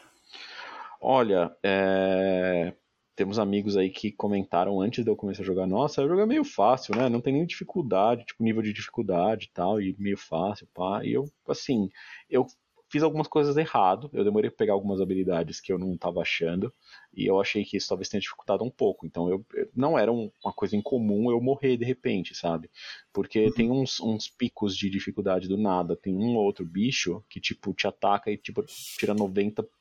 Olha, 1.02 1.52
é, 1.64 2.74
temos 3.18 3.40
amigos 3.40 3.76
aí 3.76 3.90
que 3.90 4.14
comentaram 4.14 4.80
antes 4.82 5.04
de 5.04 5.12
eu 5.12 5.18
começar 5.18 5.44
a 5.44 5.46
jogar, 5.46 5.68
nossa, 5.68 6.04
o 6.04 6.08
jogo 6.08 6.22
é 6.22 6.26
meio 6.28 6.46
fácil, 6.46 6.96
né? 6.96 7.10
Não 7.10 7.22
tem 7.22 7.34
nem 7.34 7.46
dificuldade, 7.46 8.26
tipo, 8.26 8.44
nível 8.44 8.62
de 8.62 8.72
dificuldade 8.74 9.48
e 9.48 9.54
tal, 9.54 9.82
e 9.82 9.96
meio 10.00 10.18
fácil, 10.18 10.68
pá. 10.74 11.04
E 11.04 11.14
eu, 11.14 11.26
assim, 11.50 11.90
eu 12.30 12.48
fiz 12.90 13.04
algumas 13.04 13.28
coisas 13.28 13.58
errado, 13.58 14.10
eu 14.14 14.24
demorei 14.24 14.50
pra 14.50 14.60
pegar 14.60 14.74
algumas 14.74 15.02
habilidades 15.02 15.60
que 15.60 15.74
eu 15.74 15.80
não 15.80 15.98
tava 15.98 16.22
achando, 16.22 16.74
e 17.14 17.26
eu 17.26 17.40
achei 17.42 17.66
que 17.66 17.76
isso 17.76 17.90
talvez 17.90 18.08
tenha 18.08 18.22
dificultado 18.22 18.64
um 18.64 18.70
pouco. 18.70 19.06
Então, 19.06 19.30
eu, 19.30 19.46
não 19.76 20.00
era 20.00 20.12
um- 20.12 20.32
uma 20.44 20.54
coisa 20.54 20.76
incomum 20.76 21.30
eu 21.32 21.42
morrer 21.42 21.76
de 21.78 21.84
repente, 21.86 22.36
sabe? 22.36 22.70
Porque 23.12 23.52
tem 23.52 23.72
uns, 23.72 24.00
uns 24.00 24.30
picos 24.30 24.78
de 24.78 24.90
dificuldade 24.90 25.48
do 25.48 25.58
nada, 25.58 25.98
tem 25.98 26.16
um 26.16 26.36
ou 26.38 26.46
outro 26.46 26.66
bicho 26.66 27.24
que, 27.30 27.42
tipo, 27.42 27.74
te 27.74 27.88
ataca 27.88 28.32
e, 28.32 28.38
tipo, 28.38 28.64
tira 28.98 29.14
90% 29.14 29.77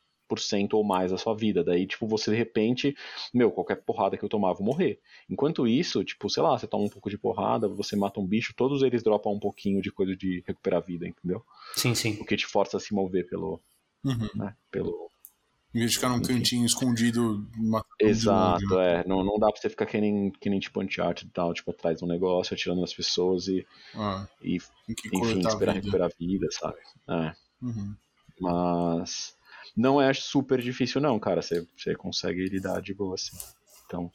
ou 0.72 0.84
mais 0.84 1.10
da 1.10 1.18
sua 1.18 1.34
vida. 1.34 1.62
Daí, 1.62 1.86
tipo, 1.86 2.06
você 2.06 2.30
de 2.30 2.36
repente, 2.36 2.96
meu, 3.32 3.50
qualquer 3.50 3.76
porrada 3.76 4.16
que 4.16 4.24
eu 4.24 4.28
tomar, 4.28 4.50
eu 4.50 4.56
vou 4.56 4.66
morrer. 4.66 4.98
Enquanto 5.30 5.66
isso, 5.66 6.02
tipo, 6.04 6.28
sei 6.28 6.42
lá, 6.42 6.58
você 6.58 6.66
toma 6.66 6.84
um 6.84 6.88
pouco 6.88 7.08
de 7.10 7.18
porrada, 7.18 7.68
você 7.68 7.94
mata 7.96 8.20
um 8.20 8.26
bicho, 8.26 8.54
todos 8.56 8.82
eles 8.82 9.02
dropam 9.02 9.32
um 9.32 9.40
pouquinho 9.40 9.80
de 9.80 9.90
coisa 9.92 10.16
de 10.16 10.42
recuperar 10.46 10.82
a 10.82 10.84
vida, 10.84 11.06
entendeu? 11.06 11.44
Sim, 11.74 11.94
sim. 11.94 12.18
O 12.20 12.24
que 12.24 12.36
te 12.36 12.46
força 12.46 12.76
a 12.76 12.80
se 12.80 12.92
mover 12.94 13.28
pelo, 13.28 13.60
Uhum. 14.04 14.28
né, 14.34 14.54
pelo... 14.70 15.10
Em 15.74 15.80
vez 15.80 15.90
de 15.90 15.96
ficar 15.98 16.08
num 16.08 16.22
cantinho 16.22 16.64
escondido, 16.64 17.46
Exato, 18.00 18.78
é. 18.78 19.06
Não, 19.06 19.22
não 19.22 19.38
dá 19.38 19.48
pra 19.52 19.60
você 19.60 19.68
ficar 19.68 19.84
que 19.84 20.00
nem, 20.00 20.30
que 20.30 20.48
nem 20.48 20.58
tipo 20.58 20.80
Uncharted 20.82 21.26
e 21.28 21.30
tal, 21.30 21.52
tipo, 21.52 21.70
atrás 21.70 21.98
de 21.98 22.04
um 22.04 22.08
negócio, 22.08 22.54
atirando 22.54 22.80
nas 22.80 22.94
pessoas 22.94 23.46
e, 23.46 23.66
Ah, 23.94 24.26
e 24.42 24.56
enfim, 25.12 25.40
esperar 25.46 25.72
a 25.72 25.74
recuperar 25.74 26.08
a 26.10 26.14
vida, 26.18 26.46
sabe? 26.50 26.78
É. 27.08 27.34
Uhum. 27.60 27.94
Mas 28.40 29.36
não 29.76 30.00
é 30.00 30.12
super 30.14 30.60
difícil, 30.60 31.00
não, 31.00 31.18
cara. 31.18 31.42
Você, 31.42 31.66
você 31.76 31.94
consegue 31.94 32.44
lidar 32.48 32.80
de 32.80 32.94
boa, 32.94 33.14
assim. 33.14 33.36
Então, 33.86 34.10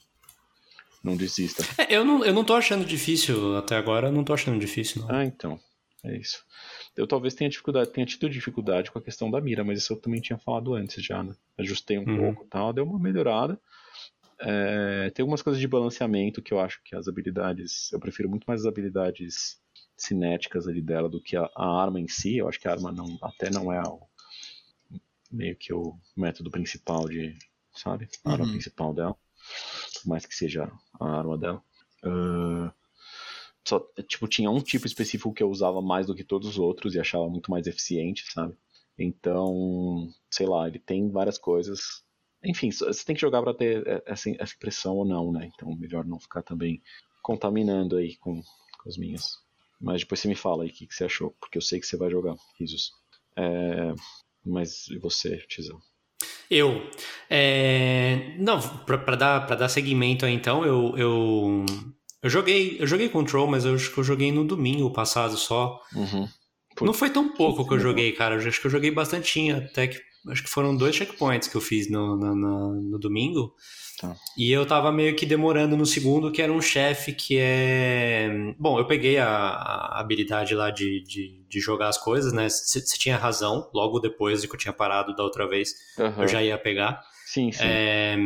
não 1.02 1.16
desista. 1.16 1.62
É, 1.78 1.94
eu, 1.96 2.04
não, 2.04 2.24
eu 2.24 2.32
não 2.32 2.44
tô 2.44 2.54
achando 2.54 2.84
difícil 2.84 3.56
até 3.56 3.76
agora, 3.76 4.10
não 4.10 4.24
tô 4.24 4.32
achando 4.34 4.58
difícil, 4.58 5.02
não. 5.02 5.14
Ah, 5.14 5.24
então. 5.24 5.58
É 6.04 6.16
isso. 6.16 6.42
Eu 6.96 7.06
talvez 7.06 7.32
tenha 7.32 7.48
dificuldade, 7.48 7.90
tenha 7.92 8.04
tido 8.04 8.28
dificuldade 8.28 8.90
com 8.90 8.98
a 8.98 9.02
questão 9.02 9.30
da 9.30 9.40
mira, 9.40 9.62
mas 9.62 9.78
isso 9.78 9.92
eu 9.92 10.00
também 10.00 10.20
tinha 10.20 10.36
falado 10.36 10.74
antes 10.74 11.02
já, 11.04 11.22
né? 11.22 11.32
Ajustei 11.56 11.96
um 11.96 12.04
Uhum. 12.04 12.16
pouco 12.16 12.44
e 12.44 12.48
tal, 12.48 12.72
deu 12.72 12.84
uma 12.84 12.98
melhorada. 12.98 13.56
É, 14.40 15.08
tem 15.14 15.22
algumas 15.22 15.42
coisas 15.42 15.60
de 15.60 15.68
balanceamento 15.68 16.42
que 16.42 16.52
eu 16.52 16.58
acho 16.58 16.80
que 16.84 16.96
as 16.96 17.06
habilidades. 17.06 17.92
Eu 17.92 18.00
prefiro 18.00 18.28
muito 18.28 18.44
mais 18.46 18.62
as 18.62 18.66
habilidades 18.66 19.60
cinéticas 19.96 20.66
ali 20.66 20.82
dela 20.82 21.08
do 21.08 21.20
que 21.22 21.36
a, 21.36 21.48
a 21.56 21.80
arma 21.80 22.00
em 22.00 22.08
si. 22.08 22.38
Eu 22.38 22.48
acho 22.48 22.58
que 22.58 22.66
a 22.66 22.72
arma 22.72 22.90
não, 22.90 23.16
até 23.22 23.48
não 23.48 23.72
é 23.72 23.80
o, 23.80 24.00
meio 25.32 25.56
que 25.56 25.72
o 25.72 25.98
método 26.16 26.50
principal 26.50 27.08
de. 27.08 27.36
Sabe? 27.74 28.08
A 28.24 28.32
arma 28.32 28.44
Uhum. 28.44 28.52
principal 28.52 28.92
dela. 28.94 29.16
Por 30.02 30.08
mais 30.08 30.26
que 30.26 30.34
seja 30.34 30.70
a 31.00 31.18
arma 31.18 31.38
dela. 31.38 31.62
Ah, 32.04 32.72
só, 33.66 33.78
tipo, 34.08 34.26
tinha 34.28 34.50
um 34.50 34.60
tipo 34.60 34.86
específico 34.86 35.32
que 35.32 35.42
eu 35.42 35.48
usava 35.50 35.80
mais 35.80 36.06
do 36.06 36.14
que 36.14 36.24
todos 36.24 36.48
os 36.48 36.58
outros 36.58 36.94
e 36.94 37.00
achava 37.00 37.28
muito 37.28 37.50
mais 37.50 37.66
eficiente, 37.66 38.30
sabe? 38.32 38.54
Então, 38.98 40.08
sei 40.30 40.46
lá, 40.46 40.68
ele 40.68 40.78
tem 40.78 41.10
várias 41.10 41.38
coisas. 41.38 42.04
Enfim, 42.44 42.70
você 42.70 43.04
tem 43.04 43.14
que 43.14 43.20
jogar 43.20 43.40
pra 43.42 43.54
ter 43.54 43.86
é, 43.86 44.02
essa, 44.04 44.30
essa 44.38 44.54
impressão 44.54 44.96
ou 44.96 45.04
não, 45.04 45.32
né? 45.32 45.50
Então, 45.54 45.74
melhor 45.76 46.04
não 46.04 46.18
ficar 46.20 46.42
também 46.42 46.82
contaminando 47.22 47.96
aí 47.96 48.16
com, 48.16 48.42
com 48.42 48.88
as 48.88 48.96
minhas. 48.96 49.38
Mas 49.80 50.00
depois 50.02 50.20
você 50.20 50.28
me 50.28 50.34
fala 50.34 50.64
aí 50.64 50.70
o 50.70 50.72
que, 50.72 50.86
que 50.86 50.94
você 50.94 51.04
achou, 51.04 51.30
porque 51.40 51.56
eu 51.58 51.62
sei 51.62 51.80
que 51.80 51.86
você 51.86 51.96
vai 51.96 52.10
jogar, 52.10 52.36
risos. 52.58 52.92
É, 53.36 53.94
mas 54.44 54.88
e 54.88 54.98
você, 54.98 55.38
Tizão? 55.48 55.78
Eu. 56.50 56.90
é, 57.30 58.34
Não, 58.38 58.60
pra, 58.60 58.98
pra 58.98 59.16
dar, 59.16 59.46
pra 59.46 59.56
dar 59.56 59.68
seguimento 59.68 60.26
aí 60.26 60.34
então, 60.34 60.64
eu, 60.64 60.94
eu. 60.96 61.64
Eu 62.22 62.30
joguei. 62.30 62.76
Eu 62.78 62.86
joguei 62.86 63.08
Control, 63.08 63.46
mas 63.46 63.64
eu 63.64 63.74
acho 63.74 63.92
que 63.92 63.98
eu 63.98 64.04
joguei 64.04 64.30
no 64.30 64.44
domingo 64.44 64.92
passado 64.92 65.36
só. 65.36 65.80
Uhum. 65.94 66.28
Não 66.80 66.94
foi 66.94 67.10
tão 67.10 67.34
pouco 67.34 67.66
que 67.66 67.74
eu 67.74 67.78
joguei, 67.80 68.12
cara. 68.12 68.34
Eu 68.34 68.48
acho 68.48 68.60
que 68.60 68.66
eu 68.66 68.70
joguei 68.70 68.90
bastante 68.90 69.50
até 69.50 69.88
que 69.88 70.00
acho 70.28 70.42
que 70.42 70.50
foram 70.50 70.76
dois 70.76 70.94
checkpoints 70.94 71.48
que 71.48 71.56
eu 71.56 71.60
fiz 71.60 71.90
no, 71.90 72.16
no, 72.16 72.34
no, 72.34 72.82
no 72.82 72.98
domingo. 72.98 73.54
Tá. 74.00 74.16
E 74.36 74.50
eu 74.50 74.66
tava 74.66 74.90
meio 74.90 75.14
que 75.14 75.26
demorando 75.26 75.76
no 75.76 75.86
segundo, 75.86 76.32
que 76.32 76.42
era 76.42 76.52
um 76.52 76.60
chefe 76.60 77.12
que 77.12 77.38
é. 77.38 78.54
Bom, 78.58 78.78
eu 78.78 78.86
peguei 78.86 79.18
a, 79.18 79.28
a 79.28 80.00
habilidade 80.00 80.54
lá 80.54 80.70
de, 80.70 81.02
de, 81.04 81.44
de, 81.48 81.60
jogar 81.60 81.88
as 81.88 81.98
coisas, 81.98 82.32
né? 82.32 82.48
Você 82.48 82.80
tinha 82.98 83.16
razão, 83.16 83.70
logo 83.72 84.00
depois 84.00 84.42
de 84.42 84.48
que 84.48 84.54
eu 84.54 84.58
tinha 84.58 84.72
parado 84.72 85.14
da 85.14 85.22
outra 85.22 85.48
vez, 85.48 85.74
Aham. 85.98 86.22
eu 86.22 86.28
já 86.28 86.42
ia 86.42 86.58
pegar. 86.58 87.02
Sim, 87.26 87.52
sim. 87.52 87.62
É, 87.64 88.16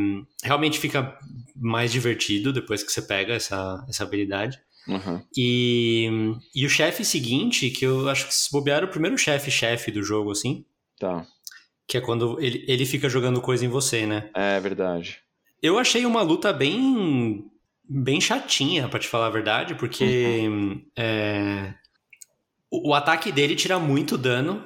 realmente 0.42 0.78
fica 0.78 1.16
mais 1.54 1.92
divertido 1.92 2.52
depois 2.52 2.82
que 2.82 2.90
você 2.90 3.02
pega 3.02 3.34
essa, 3.34 3.84
essa 3.88 4.02
habilidade. 4.02 4.58
Aham. 4.88 5.22
E, 5.36 6.08
e 6.54 6.64
o 6.64 6.70
chefe 6.70 7.04
seguinte, 7.04 7.70
que 7.70 7.84
eu 7.84 8.08
acho 8.08 8.28
que 8.28 8.34
se 8.34 8.50
bobear 8.50 8.84
o 8.84 8.88
primeiro 8.88 9.18
chefe-chefe 9.18 9.90
do 9.90 10.02
jogo, 10.02 10.30
assim, 10.30 10.64
Tá. 10.98 11.26
Que 11.86 11.96
é 11.96 12.00
quando 12.00 12.38
ele, 12.40 12.64
ele 12.66 12.84
fica 12.86 13.08
jogando 13.08 13.40
coisa 13.40 13.64
em 13.64 13.68
você, 13.68 14.06
né? 14.06 14.30
É 14.34 14.58
verdade. 14.60 15.18
Eu 15.62 15.78
achei 15.78 16.04
uma 16.06 16.22
luta 16.22 16.52
bem 16.52 17.44
bem 17.88 18.20
chatinha, 18.20 18.88
pra 18.88 18.98
te 18.98 19.06
falar 19.06 19.26
a 19.28 19.30
verdade, 19.30 19.74
porque 19.76 20.40
é, 20.96 21.72
o, 22.70 22.90
o 22.90 22.94
ataque 22.94 23.30
dele 23.30 23.54
tira 23.54 23.78
muito 23.78 24.18
dano. 24.18 24.62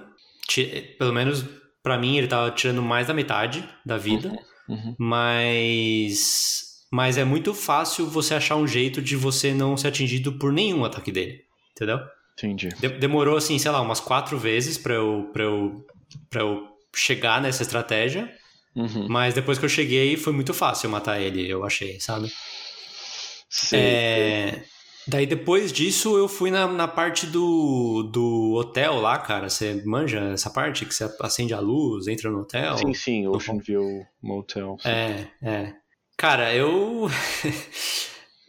Ti- 0.49 0.97
Pelo 0.99 1.13
menos 1.13 1.45
pra 1.83 1.99
mim, 1.99 2.17
ele 2.17 2.27
tava 2.27 2.51
tirando 2.51 2.81
mais 2.83 3.07
da 3.07 3.15
metade 3.15 3.69
da 3.85 3.97
vida. 3.99 4.33
Uhum. 4.69 4.95
Mas. 4.99 6.69
Mas 6.93 7.17
é 7.19 7.25
muito 7.25 7.55
fácil 7.55 8.07
você 8.07 8.35
achar 8.35 8.57
um 8.57 8.67
jeito 8.67 9.01
de 9.01 9.15
você 9.15 9.53
não 9.55 9.77
ser 9.77 9.89
atingido 9.89 10.33
por 10.33 10.53
nenhum 10.53 10.85
ataque 10.85 11.13
dele. 11.13 11.45
Entendeu? 11.73 11.99
Entendi. 12.37 12.69
De- 12.81 12.89
demorou, 12.99 13.37
assim, 13.37 13.59
sei 13.59 13.71
lá, 13.71 13.81
umas 13.81 14.01
quatro 14.01 14.37
vezes 14.39 14.77
pra 14.77 14.95
eu, 14.95 15.31
pra 15.33 15.45
eu, 15.45 15.87
pra 16.29 16.41
eu 16.43 16.67
chegar 16.95 17.41
nessa 17.41 17.63
estratégia. 17.63 18.33
Uhum. 18.75 19.07
Mas 19.09 19.35
depois 19.35 19.59
que 19.59 19.65
eu 19.65 19.69
cheguei, 19.69 20.17
foi 20.17 20.33
muito 20.33 20.55
fácil 20.55 20.89
matar 20.91 21.21
ele, 21.21 21.49
eu 21.49 21.65
achei, 21.65 21.99
sabe? 22.01 22.33
Sei. 23.49 23.81
É, 23.81 24.65
Daí 25.11 25.27
depois 25.27 25.73
disso, 25.73 26.17
eu 26.17 26.29
fui 26.29 26.53
na, 26.53 26.69
na 26.69 26.87
parte 26.87 27.27
do, 27.27 28.05
do 28.13 28.53
hotel 28.55 29.01
lá, 29.01 29.19
cara. 29.19 29.49
Você 29.49 29.83
manja 29.85 30.21
essa 30.33 30.51
parte 30.51 30.85
que 30.87 30.95
você 30.95 31.11
acende 31.21 31.53
a 31.53 31.59
luz, 31.59 32.07
entra 32.07 32.31
no 32.31 32.43
hotel? 32.43 32.79
Sim, 32.79 32.95
sim, 32.95 33.27
Ocean 33.27 33.59
View 33.59 34.07
Motel. 34.23 34.77
É, 34.85 35.27
é. 35.43 35.75
Cara, 36.17 36.55
eu. 36.55 37.09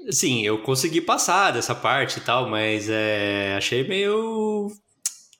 Sim, 0.09 0.43
eu 0.43 0.63
consegui 0.63 0.99
passar 0.99 1.51
dessa 1.51 1.75
parte 1.75 2.17
e 2.17 2.21
tal, 2.21 2.49
mas 2.49 2.89
é, 2.89 3.53
achei 3.55 3.87
meio. 3.87 4.67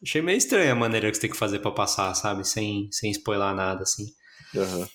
Achei 0.01 0.21
meio 0.21 0.37
estranha 0.37 0.71
a 0.71 0.75
maneira 0.75 1.09
que 1.09 1.15
você 1.15 1.21
tem 1.21 1.29
que 1.29 1.37
fazer 1.37 1.59
pra 1.59 1.71
passar, 1.71 2.13
sabe? 2.15 2.47
Sem, 2.47 2.89
sem 2.91 3.11
spoiler 3.11 3.53
nada, 3.53 3.83
assim. 3.83 4.07
Aham. 4.55 4.87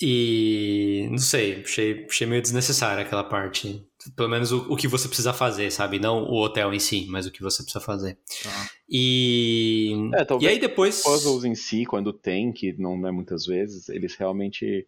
E. 0.00 1.08
Não 1.10 1.18
sei, 1.18 1.60
achei, 1.62 2.06
achei 2.08 2.26
meio 2.26 2.40
desnecessária 2.40 3.02
aquela 3.02 3.24
parte. 3.24 3.84
Pelo 4.14 4.28
menos 4.28 4.52
o, 4.52 4.72
o 4.72 4.76
que 4.76 4.86
você 4.86 5.08
precisa 5.08 5.32
fazer, 5.32 5.72
sabe? 5.72 5.98
Não 5.98 6.22
o 6.22 6.40
hotel 6.40 6.72
em 6.72 6.78
si, 6.78 7.06
mas 7.10 7.26
o 7.26 7.32
que 7.32 7.42
você 7.42 7.62
precisa 7.62 7.84
fazer. 7.84 8.16
Tá. 8.42 8.70
E. 8.88 9.92
É, 10.14 10.24
talvez 10.24 10.48
e 10.50 10.54
aí 10.54 10.60
depois. 10.60 11.02
puzzles 11.02 11.44
em 11.44 11.54
si, 11.54 11.84
quando 11.84 12.12
tem, 12.12 12.52
que 12.52 12.72
não 12.78 13.06
é 13.06 13.10
muitas 13.10 13.44
vezes, 13.44 13.88
eles 13.88 14.14
realmente 14.14 14.86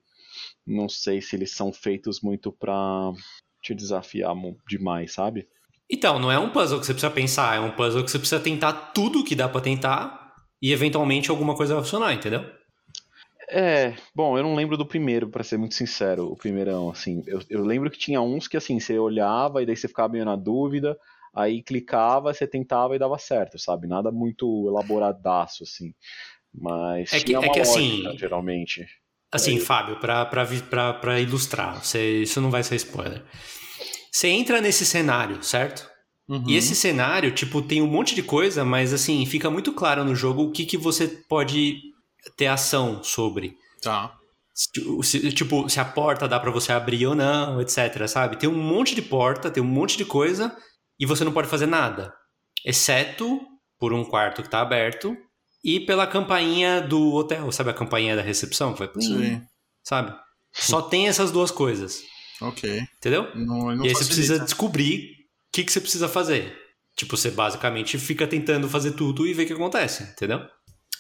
não 0.65 0.89
sei 0.89 1.21
se 1.21 1.35
eles 1.35 1.51
são 1.51 1.73
feitos 1.73 2.21
muito 2.21 2.53
pra 2.53 3.13
te 3.61 3.75
desafiar 3.75 4.35
demais, 4.69 5.13
sabe? 5.13 5.49
Então, 5.91 6.19
não 6.19 6.31
é 6.31 6.39
um 6.39 6.51
puzzle 6.51 6.79
que 6.79 6.87
você 6.87 6.93
precisa 6.93 7.13
pensar, 7.13 7.57
é 7.57 7.61
um 7.61 7.71
puzzle 7.73 8.05
que 8.05 8.11
você 8.11 8.19
precisa 8.19 8.41
tentar 8.41 8.73
tudo 8.73 9.25
que 9.25 9.35
dá 9.35 9.49
pra 9.49 9.61
tentar 9.61 10.33
e 10.63 10.73
eventualmente 10.73 11.31
alguma 11.31 11.55
coisa 11.57 11.75
vai 11.75 11.83
funcionar, 11.83 12.13
entendeu? 12.15 12.45
É, 13.53 13.95
bom, 14.15 14.39
eu 14.39 14.45
não 14.45 14.55
lembro 14.55 14.77
do 14.77 14.87
primeiro, 14.87 15.29
pra 15.29 15.43
ser 15.43 15.57
muito 15.59 15.75
sincero, 15.75 16.27
o 16.31 16.37
primeirão, 16.37 16.89
assim. 16.91 17.25
Eu, 17.27 17.41
eu 17.51 17.65
lembro 17.65 17.91
que 17.91 17.99
tinha 17.99 18.21
uns 18.21 18.47
que, 18.47 18.57
assim, 18.57 18.79
você 18.79 18.97
olhava 18.97 19.61
e 19.63 19.67
daí 19.67 19.77
você 19.77 19.89
ficava 19.89 20.13
meio 20.13 20.25
na 20.25 20.37
dúvida, 20.37 20.97
aí 21.35 21.61
clicava, 21.61 22.33
você 22.33 22.47
tentava 22.47 22.95
e 22.95 22.99
dava 22.99 23.19
certo, 23.19 23.59
sabe? 23.59 23.89
Nada 23.89 24.13
muito 24.13 24.69
elaboradaço, 24.69 25.65
assim. 25.65 25.93
Mas 26.55 27.13
É 27.13 27.19
que- 27.19 27.25
tinha 27.25 27.39
é 27.39 27.49
que, 27.49 27.49
lógica, 27.59 27.63
assim, 27.63 28.19
geralmente. 28.19 28.87
Assim, 29.33 29.57
É. 29.57 29.61
Fábio, 29.61 29.97
pra, 29.99 30.25
pra, 30.27 30.45
vi- 30.45 30.63
pra, 30.63 30.93
pra 30.93 31.19
ilustrar, 31.19 31.83
você, 31.85 32.23
isso 32.23 32.41
não 32.41 32.51
vai 32.53 32.63
ser 32.63 32.77
spoiler. 32.77 33.23
Você 34.13 34.29
entra 34.29 34.61
nesse 34.61 34.85
cenário, 34.85 35.43
certo? 35.43 35.89
Uhum. 36.29 36.45
E 36.47 36.57
esse 36.57 36.75
cenário, 36.75 37.33
tipo, 37.33 37.61
tem 37.61 37.83
um 37.83 37.87
monte 37.87 38.15
de 38.15 38.23
coisa, 38.23 38.65
mas 38.65 38.93
assim, 38.93 39.25
fica 39.27 39.51
muito 39.51 39.73
claro 39.73 40.05
no 40.05 40.15
jogo 40.15 40.45
o 40.45 40.53
que, 40.53 40.65
que 40.65 40.77
você 40.77 41.09
pode 41.29 41.81
ter 42.37 42.47
ação 42.47 43.03
sobre. 43.03 43.57
Tá. 43.83 44.15
Se- 44.55 45.33
tipo, 45.33 45.69
se 45.69 45.81
a 45.81 45.85
porta 45.85 46.29
dá 46.29 46.39
pra 46.39 46.51
você 46.51 46.73
abrir 46.73 47.07
ou 47.07 47.15
não, 47.15 47.61
etc, 47.61 48.07
sabe? 48.07 48.37
Tem 48.37 48.49
um 48.49 48.55
monte 48.63 48.95
de 48.95 49.03
porta, 49.03 49.51
tem 49.51 49.63
um 49.63 49.67
monte 49.67 49.97
de 49.97 50.05
coisa 50.05 50.55
e 50.99 51.07
você 51.07 51.25
não 51.25 51.33
pode 51.33 51.49
fazer 51.49 51.67
nada, 51.67 52.13
exceto 52.65 53.41
por 53.79 53.93
um 53.93 54.05
quarto 54.05 54.43
que 54.43 54.51
tá 54.51 54.61
aberto 54.61 55.17
e 55.65 55.81
pela 55.81 56.07
campainha 56.07 56.81
do 56.81 57.15
hotel, 57.15 57.51
sabe 57.51 57.71
a 57.71 57.75
campainha 57.75 58.15
da 58.17 58.23
recepção 58.23 58.73
que 58.73 58.81
vai 58.81 58.89
plim, 58.89 59.03
Sim. 59.03 59.43
sabe? 59.83 60.15
Só 60.53 60.83
tem 60.83 61.09
essas 61.09 61.31
duas 61.33 61.51
coisas, 61.51 62.03
Ok. 62.41 62.83
entendeu? 62.99 63.29
Não, 63.35 63.75
não 63.75 63.85
e 63.85 63.89
aí 63.89 63.95
você 63.95 64.05
facilita. 64.05 64.15
precisa 64.15 64.39
descobrir 64.41 65.11
o 65.13 65.53
que, 65.53 65.65
que 65.65 65.73
você 65.73 65.81
precisa 65.81 66.09
fazer. 66.09 66.57
Tipo, 66.97 67.17
você 67.17 67.31
basicamente 67.31 67.99
fica 67.99 68.27
tentando 68.27 68.69
fazer 68.69 68.93
tudo 68.93 69.27
e 69.27 69.33
ver 69.35 69.45
o 69.45 69.47
que 69.47 69.53
acontece, 69.53 70.03
entendeu? 70.05 70.41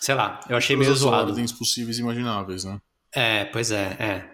Sei 0.00 0.14
lá, 0.14 0.40
eu 0.48 0.57
achei 0.57 0.74
meio 0.76 0.88
Todas 0.88 1.03
as 1.03 1.09
zoado. 1.09 1.29
ordens 1.31 1.53
possíveis 1.53 1.98
e 1.98 2.00
imagináveis, 2.00 2.64
né? 2.64 2.79
É, 3.14 3.44
pois 3.46 3.70
é, 3.70 3.96
é. 3.98 4.24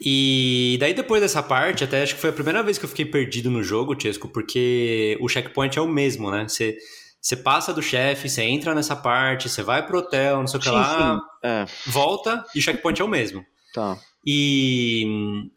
E 0.00 0.76
daí 0.80 0.94
depois 0.94 1.20
dessa 1.20 1.42
parte, 1.42 1.84
até 1.84 2.02
acho 2.02 2.14
que 2.14 2.20
foi 2.20 2.30
a 2.30 2.32
primeira 2.32 2.62
vez 2.62 2.78
que 2.78 2.84
eu 2.84 2.88
fiquei 2.88 3.04
perdido 3.04 3.50
no 3.50 3.62
jogo, 3.62 3.98
Chesco, 4.00 4.28
porque 4.28 5.16
o 5.20 5.28
checkpoint 5.28 5.78
é 5.78 5.82
o 5.82 5.88
mesmo, 5.88 6.30
né? 6.30 6.46
Você, 6.48 6.76
você 7.20 7.36
passa 7.36 7.72
do 7.72 7.82
chefe, 7.82 8.28
você 8.28 8.42
entra 8.42 8.74
nessa 8.74 8.96
parte, 8.96 9.48
você 9.48 9.62
vai 9.62 9.86
pro 9.86 9.98
hotel, 9.98 10.38
não 10.38 10.46
sei 10.46 10.58
o 10.58 10.62
que 10.62 10.68
Sim, 10.68 10.74
lá, 10.74 11.18
sim. 11.18 11.20
É, 11.42 11.66
volta 11.86 12.44
e 12.54 12.58
o 12.58 12.62
checkpoint 12.62 13.00
é 13.00 13.04
o 13.04 13.08
mesmo. 13.08 13.44
tá. 13.74 13.98
E, 14.26 15.02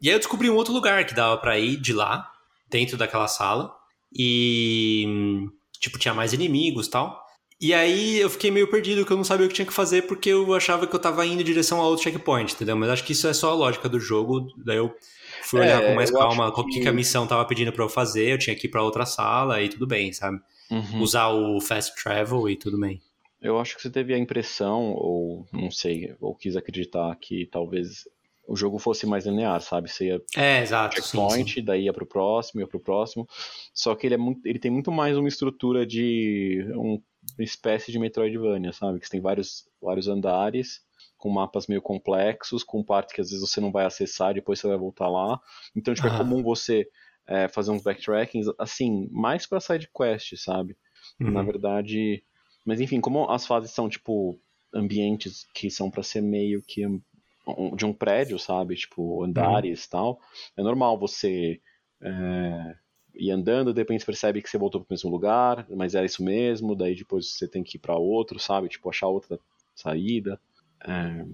e 0.02 0.10
aí 0.10 0.16
eu 0.16 0.20
descobri 0.20 0.50
um 0.50 0.56
outro 0.56 0.74
lugar 0.74 1.06
que 1.06 1.14
dava 1.14 1.38
pra 1.38 1.58
ir 1.60 1.78
de 1.78 1.94
lá, 1.94 2.30
dentro 2.70 2.98
daquela 2.98 3.28
sala. 3.28 3.74
E, 4.14 5.06
tipo, 5.80 5.98
tinha 6.00 6.14
mais 6.14 6.34
inimigos 6.34 6.88
e 6.88 6.90
tal. 6.90 7.26
E 7.60 7.74
aí 7.74 8.20
eu 8.20 8.30
fiquei 8.30 8.52
meio 8.52 8.70
perdido, 8.70 9.04
que 9.06 9.12
eu 9.12 9.18
não 9.18 9.24
sabia 9.24 9.46
o 9.46 9.50
que 9.50 9.56
tinha 9.56 9.66
que 9.66 9.74
fazer, 9.74 10.04
porque 10.04 10.30
eu 10.30 10.54
achava 10.54 10.86
que 10.86 10.96
eu 10.96 11.00
tava 11.00 11.26
indo 11.26 11.42
em 11.42 11.46
direção 11.46 11.82
a 11.82 11.88
outro 11.88 12.04
checkpoint, 12.04 12.54
entendeu? 12.54 12.76
Mas 12.76 12.90
acho 12.90 13.04
que 13.04 13.14
isso 13.14 13.28
é 13.28 13.34
só 13.34 13.50
a 13.52 13.56
lógica 13.56 13.90
do 13.90 14.00
jogo. 14.00 14.48
Daí 14.64 14.78
eu 14.78 14.94
fui 15.42 15.62
olhar 15.62 15.82
É, 15.82 15.90
com 15.90 15.96
mais 15.96 16.12
calma 16.12 16.52
qual 16.52 16.66
que... 16.68 16.82
que- 16.82 16.88
a 16.88 16.92
missão 16.94 17.26
tava 17.26 17.44
pedindo 17.46 17.72
pra 17.72 17.84
eu 17.84 17.90
fazer. 17.90 18.30
Eu 18.32 18.38
tinha 18.38 18.56
que 18.56 18.68
ir 18.68 18.70
pra 18.70 18.84
outra 18.84 19.06
sala 19.08 19.62
e 19.62 19.70
tudo 19.70 19.88
bem, 19.88 20.14
sabe? 20.14 20.40
Uhum. 20.70 21.02
Usar 21.02 21.30
o 21.30 21.60
fast 21.60 21.96
travel 22.02 22.48
e 22.50 22.56
tudo 22.56 22.80
bem. 22.80 23.02
Eu 23.42 23.60
acho 23.60 23.76
que 23.76 23.82
você 23.82 23.90
teve 23.90 24.14
a 24.14 24.18
impressão, 24.20 24.92
ou 24.94 25.48
não 25.54 25.72
sei, 25.72 26.16
ou 26.20 26.36
quis 26.36 26.56
acreditar 26.56 27.16
que 27.16 27.46
talvez 27.48 28.04
o 28.48 28.56
jogo 28.56 28.80
fosse 28.80 29.06
mais 29.06 29.26
linear, 29.26 29.62
sabe? 29.62 29.90
Você 29.90 30.08
ia 30.08 30.22
É, 30.36 30.62
exato. 30.62 30.96
sim, 30.96 31.02
checkpoint, 31.04 31.54
sim. 31.56 31.64
daí 31.64 31.84
ia 31.84 31.94
pro 31.94 32.06
próximo, 32.06 32.62
ia 32.62 32.68
pro 32.68 32.80
próximo. 32.80 33.28
Só 33.74 33.94
que 33.96 34.08
ele 34.08 34.16
é 34.16 34.18
muito, 34.18 34.46
ele 34.46 34.60
tem 34.60 34.72
muito 34.72 34.92
mais 34.92 35.18
uma 35.18 35.28
estrutura 35.28 35.86
de 35.86 36.66
um- 36.76 37.02
uma 37.38 37.44
espécie 37.44 37.92
de 37.92 38.00
Metroidvania, 38.00 38.72
sabe? 38.74 39.00
Que 39.00 39.06
você 39.06 39.12
tem 39.12 39.22
vários, 39.22 39.68
vários 39.82 40.08
andares 40.08 40.82
com 41.18 41.30
mapas 41.30 41.68
meio 41.68 41.82
complexos, 41.82 42.64
com 42.64 42.84
partes 42.84 43.14
que 43.14 43.22
às 43.22 43.30
vezes 43.32 43.48
você 43.48 43.60
não 43.60 43.72
vai 43.72 43.86
acessar, 43.86 44.34
depois 44.34 44.60
você 44.60 44.68
vai 44.68 44.78
voltar 44.78 45.10
lá. 45.10 45.40
Então, 45.76 45.94
tipo, 45.94 46.08
é 46.08 46.18
comum 46.18 46.44
você 46.44 46.88
é, 47.28 47.48
fazer 47.50 47.72
uns 47.72 47.82
backtrackings, 47.84 48.48
assim, 48.58 49.10
mais 49.12 49.46
pra 49.46 49.60
side 49.60 49.90
quest, 49.96 50.36
sabe? 50.38 50.78
Na 51.20 51.42
Uhum. 51.42 51.46
verdade. 51.46 52.24
Mas 52.66 52.80
enfim, 52.80 53.02
como 53.02 53.30
as 53.30 53.46
fases 53.46 53.72
são, 53.72 53.90
tipo, 53.90 54.40
ambientes 54.74 55.46
que 55.54 55.70
são 55.72 55.90
pra 55.90 56.04
ser 56.04 56.22
meio 56.22 56.62
que 56.62 56.86
de 57.76 57.86
um 57.86 57.94
prédio, 57.94 58.38
sabe? 58.38 58.76
Tipo, 58.76 59.24
andares 59.24 59.86
e 59.86 59.90
tal. 59.90 60.20
É 60.56 60.64
normal 60.64 60.98
você 60.98 61.60
é, 62.02 62.76
ir 63.16 63.32
andando, 63.32 63.74
de 63.74 63.82
repente 63.82 64.02
você 64.02 64.06
percebe 64.06 64.42
que 64.42 64.50
você 64.50 64.58
voltou 64.58 64.82
pro 64.82 64.94
mesmo 64.94 65.10
lugar, 65.10 65.66
mas 65.70 65.96
era 65.96 66.06
isso 66.06 66.24
mesmo, 66.24 66.76
daí 66.76 66.96
depois 66.96 67.32
você 67.32 67.48
tem 67.48 67.64
que 67.64 67.78
ir 67.78 67.80
pra 67.80 67.96
outro, 67.96 68.40
sabe? 68.40 68.70
Tipo, 68.70 68.90
achar 68.90 69.08
outra 69.08 69.40
saída. 69.76 70.40
É, 70.86 71.26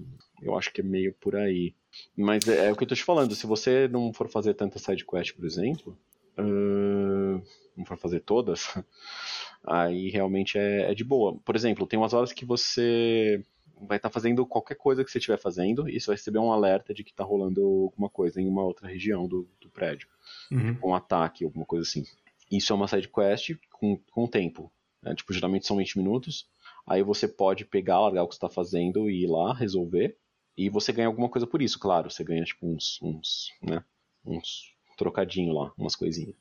eu 0.42 0.56
acho 0.56 0.72
que 0.72 0.80
é 0.80 0.84
meio 0.84 1.14
por 1.14 1.36
aí. 1.36 1.74
Mas 2.16 2.46
é, 2.48 2.66
é 2.66 2.72
o 2.72 2.76
que 2.76 2.84
eu 2.84 2.88
tô 2.88 2.94
te 2.94 3.04
falando, 3.04 3.34
se 3.34 3.46
você 3.46 3.88
não 3.88 4.12
for 4.12 4.28
fazer 4.28 4.54
tanta 4.54 4.78
side 4.78 5.04
quest, 5.04 5.34
por 5.34 5.44
exemplo, 5.44 5.96
ah, 6.36 7.40
não 7.76 7.84
for 7.84 7.96
fazer 7.96 8.20
todas, 8.20 8.74
aí 9.66 10.10
realmente 10.10 10.58
é, 10.58 10.90
é 10.90 10.94
de 10.94 11.04
boa. 11.04 11.36
Por 11.44 11.54
exemplo, 11.56 11.86
tem 11.86 11.98
umas 11.98 12.12
horas 12.12 12.32
que 12.32 12.44
você 12.44 13.44
vai 13.82 13.96
estar 13.98 14.10
fazendo 14.10 14.46
qualquer 14.46 14.76
coisa 14.76 15.04
que 15.04 15.10
você 15.10 15.18
estiver 15.18 15.38
fazendo 15.38 15.88
e 15.88 16.00
você 16.00 16.06
vai 16.06 16.16
receber 16.16 16.38
um 16.38 16.52
alerta 16.52 16.94
de 16.94 17.02
que 17.04 17.10
está 17.10 17.24
rolando 17.24 17.60
alguma 17.62 18.08
coisa 18.08 18.40
em 18.40 18.46
uma 18.48 18.62
outra 18.64 18.88
região 18.88 19.26
do, 19.28 19.48
do 19.60 19.68
prédio, 19.70 20.08
Uhum. 20.50 20.78
um 20.84 20.94
ataque, 20.94 21.44
alguma 21.44 21.66
coisa 21.66 21.82
assim. 21.88 22.04
Isso 22.50 22.72
é 22.72 22.76
uma 22.76 22.88
side 22.88 23.08
quest 23.08 23.50
com, 23.72 23.98
com 24.10 24.26
tempo. 24.26 24.70
né? 25.02 25.14
Tipo, 25.14 25.32
geralmente 25.32 25.66
são 25.66 25.76
20 25.76 25.98
minutos. 25.98 26.46
Aí 26.86 27.02
você 27.02 27.26
pode 27.26 27.64
pegar, 27.64 28.00
largar 28.00 28.22
o 28.22 28.28
que 28.28 28.34
você 28.34 28.40
tá 28.40 28.48
fazendo 28.48 29.08
e 29.10 29.24
ir 29.24 29.26
lá 29.26 29.52
resolver. 29.54 30.16
E 30.56 30.68
você 30.70 30.92
ganha 30.92 31.08
alguma 31.08 31.28
coisa 31.28 31.46
por 31.46 31.60
isso, 31.62 31.78
claro. 31.78 32.10
Você 32.10 32.22
ganha 32.22 32.44
tipo 32.44 32.66
uns, 32.66 33.00
uns, 33.02 33.50
né, 33.62 33.82
uns 34.24 34.72
trocadinho 34.96 35.52
lá, 35.52 35.72
umas 35.76 35.96
coisinhas. 35.96 36.34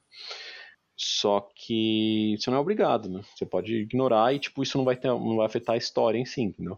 Só 0.95 1.41
que 1.55 2.35
você 2.37 2.49
não 2.51 2.57
é 2.57 2.61
obrigado, 2.61 3.09
né? 3.09 3.21
Você 3.35 3.45
pode 3.45 3.73
ignorar 3.75 4.33
e 4.33 4.39
tipo 4.39 4.61
isso 4.61 4.77
não 4.77 4.85
vai 4.85 4.95
ter, 4.95 5.07
não 5.07 5.37
vai 5.37 5.45
afetar 5.47 5.73
a 5.73 5.77
história 5.77 6.19
em 6.19 6.25
si, 6.25 6.41
entendeu? 6.41 6.77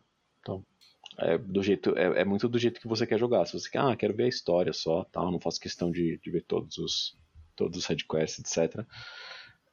É 1.18 1.38
do 1.38 1.64
jeito 1.64 1.98
é, 1.98 2.22
é 2.22 2.26
muito 2.26 2.48
do 2.50 2.60
jeito 2.60 2.80
que 2.80 2.88
você 2.88 3.08
quer 3.08 3.18
jogar. 3.18 3.46
Se 3.46 3.54
você 3.54 3.70
quer, 3.70 3.80
ah, 3.80 3.96
quero 3.96 4.14
ver 4.14 4.26
a 4.26 4.30
história 4.30 4.74
só, 4.74 5.04
tal, 5.06 5.32
não 5.32 5.40
faço 5.40 5.60
questão 5.60 5.92
de, 5.92 6.18
de 6.18 6.32
ver 6.32 6.44
todos 6.44 6.78
os 6.78 7.18
todos 7.56 7.78
os 7.80 7.86
headquests, 7.86 8.40
etc. 8.40 8.86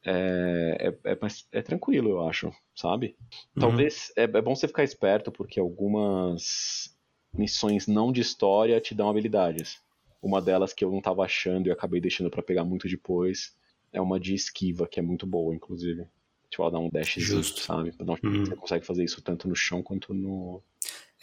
É, 0.05 0.93
é, 1.03 1.11
é, 1.11 1.17
é, 1.51 1.61
tranquilo, 1.61 2.09
eu 2.09 2.27
acho, 2.27 2.51
sabe? 2.75 3.15
Uhum. 3.55 3.61
Talvez 3.61 4.11
é, 4.15 4.23
é 4.23 4.41
bom 4.41 4.55
você 4.55 4.67
ficar 4.67 4.83
esperto 4.83 5.31
porque 5.31 5.59
algumas 5.59 6.95
missões 7.33 7.87
não 7.87 8.11
de 8.11 8.21
história 8.21 8.79
te 8.79 8.93
dão 8.93 9.09
habilidades. 9.09 9.81
Uma 10.21 10.41
delas 10.41 10.73
que 10.73 10.85
eu 10.85 10.91
não 10.91 11.01
tava 11.01 11.23
achando 11.23 11.67
e 11.67 11.71
acabei 11.71 11.99
deixando 11.99 12.29
para 12.29 12.43
pegar 12.43 12.63
muito 12.63 12.87
depois 12.87 13.55
é 13.91 14.01
uma 14.01 14.19
de 14.19 14.33
esquiva, 14.33 14.87
que 14.87 14.99
é 14.99 15.03
muito 15.03 15.27
boa, 15.27 15.53
inclusive. 15.53 16.07
Tipo, 16.49 16.63
ela 16.63 16.71
dá 16.71 16.79
um 16.79 16.89
dash 16.89 17.15
Justo. 17.17 17.61
sabe? 17.61 17.93
Não, 17.99 18.17
Uhum. 18.23 18.45
Você 18.45 18.55
consegue 18.55 18.85
fazer 18.85 19.03
isso 19.03 19.21
tanto 19.21 19.47
no 19.47 19.55
chão 19.55 19.81
quanto 19.81 20.13
no. 20.13 20.61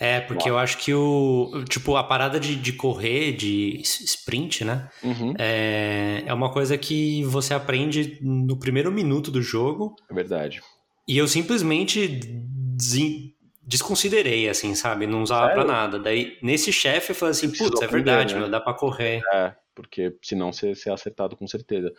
É, 0.01 0.19
porque 0.23 0.49
eu 0.49 0.57
acho 0.57 0.79
que 0.79 0.95
o. 0.95 1.63
Tipo, 1.69 1.95
a 1.95 2.03
parada 2.03 2.41
de, 2.41 2.57
de 2.57 2.73
correr, 2.73 3.33
de 3.33 3.81
sprint, 3.85 4.65
né? 4.65 4.89
Uhum, 5.05 5.35
É, 5.39 6.23
é 6.27 6.33
uma 6.33 6.51
coisa 6.51 6.79
que 6.79 7.23
você 7.25 7.53
aprende 7.53 8.19
no 8.23 8.59
primeiro 8.59 8.91
minuto 8.91 9.31
do 9.31 9.43
jogo. 9.43 9.95
é 10.11 10.15
verdade. 10.15 10.63
E 11.07 11.19
eu 11.19 11.29
simplesmente 11.29 12.07
desen- 12.09 13.35
desconsiderei, 13.63 14.49
assim, 14.49 14.75
sabe? 14.75 15.07
Não 15.07 15.23
usava 15.23 15.49
Sério? 15.49 15.65
pra 15.65 15.73
nada. 15.73 15.99
Daí, 15.99 16.39
nesse 16.43 16.73
chefe, 16.73 17.13
eu 17.13 17.17
falei 17.17 17.33
assim, 17.33 17.51
putz, 17.51 17.83
é 17.83 17.87
verdade, 17.87 18.35
né? 18.35 18.41
meu, 18.41 18.51
dá 18.51 18.59
pra 18.61 18.73
correr. 18.75 19.21
É, 19.35 19.55
porque 19.75 20.17
senão 20.23 20.53
você, 20.53 20.75
você 20.75 20.89
é 20.89 20.93
acertado 20.93 21.37
com 21.37 21.47
certeza. 21.47 21.93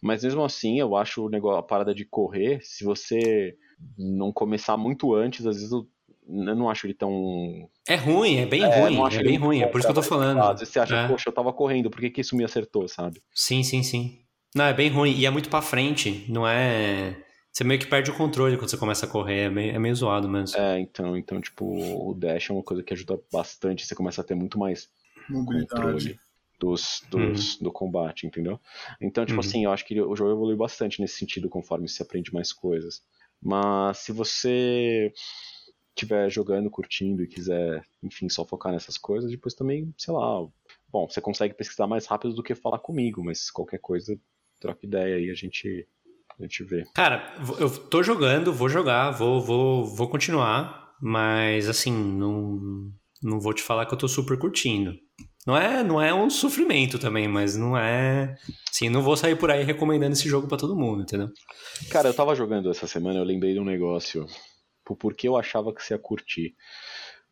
Mas 0.00 0.22
mesmo 0.22 0.44
assim, 0.44 0.78
eu 0.78 0.96
acho 0.96 1.24
o 1.26 1.28
negócio, 1.28 1.58
a 1.58 1.62
parada 1.62 1.94
de 1.94 2.04
correr, 2.04 2.60
se 2.62 2.84
você 2.84 3.56
não 3.96 4.32
começar 4.32 4.76
muito 4.76 5.14
antes, 5.14 5.46
às 5.46 5.56
vezes 5.56 5.72
eu, 5.72 5.86
eu 6.28 6.54
não 6.54 6.68
acho 6.68 6.86
ele 6.86 6.94
tão. 6.94 7.68
É 7.88 7.94
ruim, 7.96 8.36
é 8.36 8.46
bem 8.46 8.62
É, 8.62 8.80
ruim, 8.80 8.96
não 8.96 9.06
acho 9.06 9.18
é 9.18 9.22
bem 9.22 9.36
ruim, 9.38 9.62
é 9.62 9.66
por 9.66 9.78
isso 9.78 9.86
que 9.88 9.90
eu 9.90 9.94
tô 9.94 10.02
falando. 10.02 10.40
Às 10.40 10.60
vezes 10.60 10.72
você 10.72 10.80
acha, 10.80 10.94
É. 10.94 11.08
poxa, 11.08 11.28
eu 11.28 11.32
tava 11.32 11.52
correndo, 11.52 11.90
por 11.90 12.00
que, 12.00 12.10
que 12.10 12.20
isso 12.20 12.36
me 12.36 12.44
acertou, 12.44 12.86
sabe? 12.88 13.22
Sim, 13.34 13.62
sim, 13.62 13.82
sim. 13.82 14.18
Não, 14.54 14.64
é 14.64 14.72
bem 14.74 14.88
ruim. 14.90 15.12
E 15.16 15.26
é 15.26 15.30
muito 15.30 15.48
pra 15.48 15.62
frente, 15.62 16.26
não 16.28 16.46
é... 16.46 17.24
Você 17.52 17.64
meio 17.64 17.80
que 17.80 17.86
perde 17.86 18.10
o 18.10 18.14
controle 18.16 18.56
quando 18.56 18.70
você 18.70 18.76
começa 18.76 19.04
a 19.06 19.08
correr, 19.08 19.46
é 19.46 19.50
meio, 19.50 19.74
é 19.74 19.78
meio 19.78 19.94
zoado 19.94 20.28
mesmo. 20.28 20.56
É, 20.58 20.78
então, 20.78 21.16
então, 21.16 21.40
tipo, 21.40 21.64
o 21.64 22.14
dash 22.14 22.50
é 22.50 22.52
uma 22.52 22.62
coisa 22.62 22.82
que 22.82 22.92
ajuda 22.94 23.18
bastante, 23.32 23.84
você 23.86 23.94
começa 23.94 24.20
a 24.20 24.24
ter 24.24 24.34
muito 24.34 24.58
mais 24.58 24.88
Mobilidade. 25.28 25.68
controle 25.74 26.20
dos, 26.60 27.02
dos, 27.10 27.56
do 27.60 27.72
combate, 27.72 28.26
entendeu? 28.26 28.60
Então, 29.00 29.24
tipo 29.24 29.40
Uhum. 29.40 29.46
assim, 29.46 29.64
eu 29.64 29.72
acho 29.72 29.84
que 29.86 30.00
o 30.00 30.14
jogo 30.14 30.30
evolui 30.32 30.56
bastante 30.56 31.00
nesse 31.00 31.16
sentido 31.16 31.48
conforme 31.48 31.88
você 31.88 32.02
aprende 32.02 32.32
mais 32.32 32.52
coisas. 32.52 33.02
Mas 33.42 33.98
se 33.98 34.12
você 34.12 35.12
estiver 35.98 36.30
jogando, 36.30 36.70
curtindo 36.70 37.22
e 37.22 37.26
quiser, 37.26 37.84
enfim, 38.02 38.28
só 38.28 38.44
focar 38.44 38.72
nessas 38.72 38.96
coisas, 38.96 39.30
depois 39.30 39.54
também, 39.54 39.92
sei 39.96 40.14
lá, 40.14 40.46
bom, 40.90 41.08
você 41.08 41.20
consegue 41.20 41.54
pesquisar 41.54 41.86
mais 41.86 42.06
rápido 42.06 42.34
do 42.34 42.42
que 42.42 42.54
falar 42.54 42.78
comigo, 42.78 43.22
mas 43.22 43.50
qualquer 43.50 43.78
coisa, 43.78 44.18
troca 44.60 44.86
ideia 44.86 45.16
aí, 45.16 45.30
a 45.30 45.34
gente, 45.34 45.86
a 46.38 46.42
gente 46.42 46.64
vê. 46.64 46.84
Cara, 46.94 47.34
eu 47.58 47.70
tô 47.70 48.02
jogando, 48.02 48.52
vou 48.52 48.68
jogar, 48.68 49.10
vou, 49.10 49.40
vou, 49.40 49.84
vou 49.84 50.08
continuar, 50.08 50.94
mas 51.00 51.68
assim, 51.68 51.92
não, 51.92 52.92
não 53.22 53.40
vou 53.40 53.52
te 53.52 53.62
falar 53.62 53.86
que 53.86 53.94
eu 53.94 53.98
tô 53.98 54.08
super 54.08 54.38
curtindo. 54.38 54.94
Não 55.46 55.56
é, 55.56 55.82
não 55.82 56.00
é 56.00 56.12
um 56.12 56.28
sofrimento 56.28 56.98
também, 56.98 57.26
mas 57.26 57.56
não 57.56 57.74
é. 57.74 58.36
Assim, 58.70 58.90
não 58.90 59.00
vou 59.00 59.16
sair 59.16 59.34
por 59.34 59.50
aí 59.50 59.64
recomendando 59.64 60.12
esse 60.12 60.28
jogo 60.28 60.46
pra 60.46 60.58
todo 60.58 60.76
mundo, 60.76 61.02
entendeu? 61.02 61.30
Cara, 61.90 62.10
eu 62.10 62.14
tava 62.14 62.34
jogando 62.34 62.70
essa 62.70 62.86
semana, 62.86 63.18
eu 63.18 63.24
lembrei 63.24 63.54
de 63.54 63.58
um 63.58 63.64
negócio. 63.64 64.26
Por 64.88 64.96
porque 64.96 65.28
eu 65.28 65.36
achava 65.36 65.74
que 65.74 65.82
você 65.82 65.94
ia 65.94 65.98
curtir. 65.98 66.54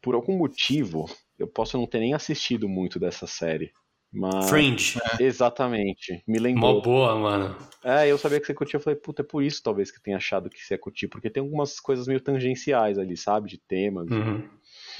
Por 0.02 0.14
algum 0.14 0.36
motivo, 0.36 1.06
eu 1.38 1.46
posso 1.46 1.78
não 1.78 1.86
ter 1.86 2.00
nem 2.00 2.12
assistido 2.12 2.68
muito 2.68 3.00
dessa 3.00 3.26
série. 3.26 3.72
Mas. 4.12 4.48
Fringe, 4.50 4.98
Exatamente. 5.18 6.22
Me 6.26 6.38
mó 6.38 6.42
lembrou. 6.44 6.82
boa, 6.82 7.16
mano. 7.18 7.56
É, 7.82 8.06
eu 8.08 8.18
sabia 8.18 8.38
que 8.38 8.46
você 8.46 8.54
curtia. 8.54 8.76
Eu 8.76 8.82
falei, 8.82 8.98
puta, 8.98 9.22
é 9.22 9.24
por 9.24 9.42
isso 9.42 9.62
talvez 9.62 9.90
que 9.90 9.98
eu 9.98 10.02
tenha 10.02 10.16
achado 10.18 10.50
que 10.50 10.58
você 10.62 10.74
ia 10.74 10.78
curtir. 10.78 11.08
Porque 11.08 11.30
tem 11.30 11.40
algumas 11.42 11.80
coisas 11.80 12.06
meio 12.06 12.20
tangenciais 12.20 12.98
ali, 12.98 13.16
sabe? 13.16 13.48
De 13.48 13.58
temas. 13.58 14.10
Uhum. 14.10 14.48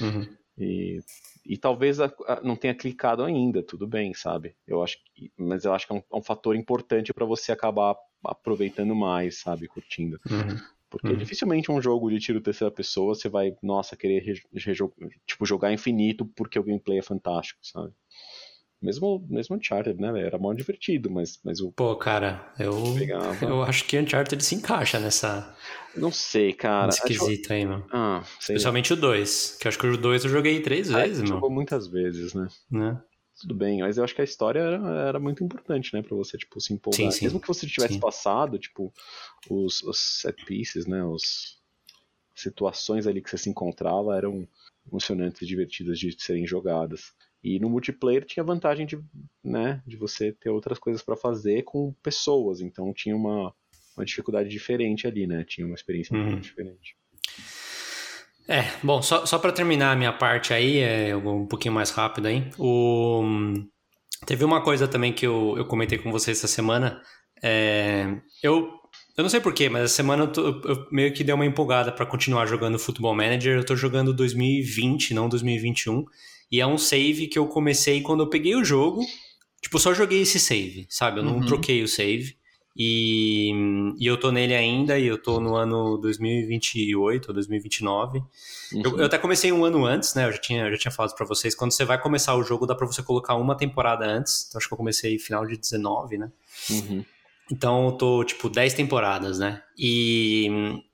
Uhum. 0.01 0.37
E, 0.57 0.99
e 1.45 1.57
talvez 1.57 1.99
a- 1.99 2.11
a- 2.27 2.41
não 2.43 2.55
tenha 2.55 2.73
clicado 2.73 3.23
ainda, 3.23 3.61
tudo 3.61 3.87
bem, 3.87 4.13
sabe? 4.13 4.55
Eu 4.67 4.83
acho 4.83 4.97
que, 5.13 5.31
mas 5.37 5.63
eu 5.63 5.73
acho 5.73 5.85
que 5.85 5.93
é 5.93 5.95
um, 5.95 5.99
é 6.11 6.15
um 6.17 6.23
fator 6.23 6.55
importante 6.55 7.13
pra 7.13 7.25
você 7.25 7.51
acabar 7.51 7.95
aproveitando 8.25 8.95
mais, 8.95 9.39
sabe? 9.39 9.67
Curtindo. 9.67 10.19
Uhum. 10.29 10.57
Porque 10.89 11.09
Uhum. 11.09 11.17
dificilmente 11.17 11.71
um 11.71 11.81
jogo 11.81 12.09
de 12.09 12.19
tiro 12.19 12.39
terceira 12.41 12.71
pessoa 12.71 13.13
você 13.13 13.27
vai, 13.27 13.53
nossa, 13.61 13.95
querer 13.97 14.23
tipo, 15.25 15.45
jogar 15.45 15.73
infinito 15.73 16.25
porque 16.35 16.57
o 16.57 16.63
gameplay 16.63 16.99
é 16.99 17.01
fantástico, 17.03 17.59
sabe? 17.61 17.91
Mesmo, 18.81 19.25
mesmo 19.27 19.55
Uncharted, 19.55 19.99
né? 19.99 20.11
velho? 20.11 20.27
Era 20.27 20.37
mó 20.37 20.53
divertido, 20.53 21.09
mas, 21.09 21.39
mas 21.43 21.59
o 21.59 21.71
Pô, 21.71 21.95
cara, 21.95 22.53
eu, 22.59 22.93
pegava. 22.95 23.43
eu 23.45 23.63
acho 23.63 23.83
que 23.85 23.97
Uncharted 23.97 24.41
se 24.43 24.53
encaixa 24.53 24.99
nessa, 24.99 25.55
Não 25.95 26.11
sei, 26.11 26.53
cara. 26.53 26.85
nesse 26.85 27.01
Acho- 27.03 27.53
aí, 27.53 27.65
mano. 27.65 27.87
Ah. 27.91 28.23
Especialmente 28.39 28.93
o 28.93 28.95
2, 28.95 29.57
que 29.59 29.67
eu 29.67 29.69
acho 29.69 29.79
que 29.79 29.87
o 29.87 29.97
2 29.97 30.23
eu 30.25 30.29
joguei 30.29 30.61
três 30.61 30.91
Ah, 30.93 31.01
vezes, 31.01 31.19
meu. 31.23 31.29
jogou 31.29 31.49
muitas 31.49 31.87
vezes, 31.87 32.35
né? 32.35 32.47
Né? 32.69 33.01
Tudo 33.39 33.53
bem, 33.53 33.81
mas 33.81 33.97
eu 33.97 34.03
acho 34.03 34.15
que 34.15 34.21
a 34.21 34.23
história 34.23 34.59
era, 34.59 35.07
era 35.09 35.19
muito 35.19 35.43
importante, 35.43 35.93
né? 35.93 36.01
Pra 36.01 36.15
você, 36.15 36.37
tipo, 36.37 36.59
se 36.59 36.73
empolgar. 36.73 37.11
Sim, 37.11 37.11
sim. 37.11 37.25
Mesmo 37.25 37.39
que 37.39 37.47
você 37.47 37.67
tivesse 37.67 37.93
Sim. 37.95 37.99
passado, 37.99 38.57
tipo, 38.57 38.91
os, 39.49 39.83
os 39.83 39.97
set 40.21 40.43
pieces, 40.45 40.87
né? 40.87 41.03
Os 41.03 41.61
situações 42.35 43.05
ali 43.07 43.21
que 43.21 43.29
você 43.29 43.37
se 43.37 43.49
encontrava 43.49 44.15
eram 44.15 44.47
emocionantes 44.87 45.41
e 45.41 45.45
divertidas 45.45 45.99
de 45.99 46.15
serem 46.19 46.47
jogadas. 46.47 47.13
E 47.43 47.59
no 47.59 47.69
multiplayer 47.69 48.25
tinha 48.25 48.43
a 48.43 48.45
vantagem 48.47 48.85
de, 48.85 48.99
né, 49.43 49.81
de 49.85 49.95
você 49.95 50.31
ter 50.31 50.49
outras 50.49 50.79
coisas 50.79 51.01
pra 51.03 51.15
fazer 51.15 51.63
com 51.63 51.93
pessoas, 52.03 52.61
então 52.61 52.93
tinha 52.93 53.15
uma, 53.15 53.53
uma 53.95 54.05
dificuldade 54.05 54.49
diferente 54.49 55.07
ali, 55.07 55.27
né? 55.27 55.43
Tinha 55.43 55.65
uma 55.65 55.75
experiência 55.75 56.15
um 56.15 56.19
Uhum. 56.19 56.39
diferente. 56.39 56.97
É, 58.47 58.63
bom, 58.81 59.01
só, 59.01 59.25
só 59.25 59.37
para 59.37 59.51
terminar 59.51 59.91
a 59.91 59.95
minha 59.95 60.13
parte 60.13 60.53
aí, 60.53 60.77
é, 60.79 61.15
um 61.15 61.45
pouquinho 61.45 61.73
mais 61.73 61.89
rápido 61.89 62.27
aí. 62.27 62.49
O, 62.57 63.21
teve 64.25 64.45
uma 64.45 64.61
coisa 64.61 64.87
também 64.87 65.11
que 65.11 65.27
eu, 65.27 65.55
eu 65.57 65.65
comentei 65.65 65.97
com 65.97 66.11
vocês 66.11 66.37
essa 66.37 66.47
semana. 66.47 67.01
É, 67.43 68.05
eu, 68.41 68.69
eu 69.17 69.21
não 69.23 69.29
sei 69.29 69.41
porquê, 69.41 69.67
mas 69.67 69.83
essa 69.83 69.95
semana 69.95 70.23
eu, 70.23 70.31
tô- 70.31 70.47
eu 70.63 70.87
meio 70.91 71.13
que 71.13 71.23
dei 71.25 71.35
uma 71.35 71.45
empolgada 71.45 71.91
para 71.91 72.05
continuar 72.05 72.45
jogando 72.45 72.79
Football 72.79 73.15
Manager. 73.15 73.57
Eu 73.57 73.65
tô 73.65 73.75
jogando 73.75 74.13
2020, 74.13 75.13
não 75.13 75.27
2021. 75.27 76.05
E 76.49 76.61
é 76.61 76.65
um 76.65 76.77
save 76.77 77.27
que 77.27 77.37
eu 77.37 77.47
comecei 77.47 78.01
quando 78.01 78.23
eu 78.23 78.29
peguei 78.29 78.55
o 78.55 78.63
jogo. 78.63 79.01
Tipo, 79.61 79.77
só 79.77 79.93
joguei 79.93 80.21
esse 80.21 80.39
save, 80.39 80.85
sabe? 80.89 81.19
Eu 81.19 81.23
não 81.25 81.37
Uhum. 81.39 81.45
troquei 81.45 81.83
o 81.83 81.87
save. 81.87 82.37
E, 82.79 83.51
e 83.97 84.05
eu 84.05 84.17
tô 84.19 84.31
nele 84.31 84.53
ainda, 84.53 84.99
e 84.99 85.07
eu 85.07 85.17
tô 85.17 85.39
no 85.39 85.55
ano 85.55 85.97
2028 85.97 87.27
ou 87.29 87.33
2029. 87.33 88.19
Eu, 88.71 88.91
Uhum. 88.91 88.99
eu 88.99 89.05
até 89.05 89.17
comecei 89.17 89.51
um 89.51 89.65
ano 89.65 89.83
antes, 89.85 90.13
né? 90.13 90.25
Eu 90.27 90.31
já 90.31 90.37
tinha, 90.37 90.65
eu 90.65 90.71
já 90.73 90.77
tinha 90.77 90.91
falado 90.91 91.15
pra 91.15 91.25
vocês. 91.25 91.55
Quando 91.55 91.71
você 91.71 91.83
vai 91.83 91.99
começar 91.99 92.35
o 92.35 92.43
jogo, 92.43 92.67
dá 92.67 92.75
pra 92.75 92.85
você 92.85 93.01
colocar 93.01 93.35
uma 93.35 93.55
temporada 93.57 94.05
antes. 94.05 94.45
Então 94.47 94.59
acho 94.59 94.67
que 94.67 94.73
eu 94.73 94.77
comecei 94.77 95.17
final 95.17 95.45
de 95.45 95.57
19, 95.57 96.17
né? 96.17 96.31
Uhum. 96.69 97.03
Então 97.51 97.85
eu 97.85 97.91
tô, 97.93 98.23
tipo, 98.23 98.49
10 98.49 98.73
temporadas, 98.73 99.39
né? 99.39 99.61
E, 99.77 100.49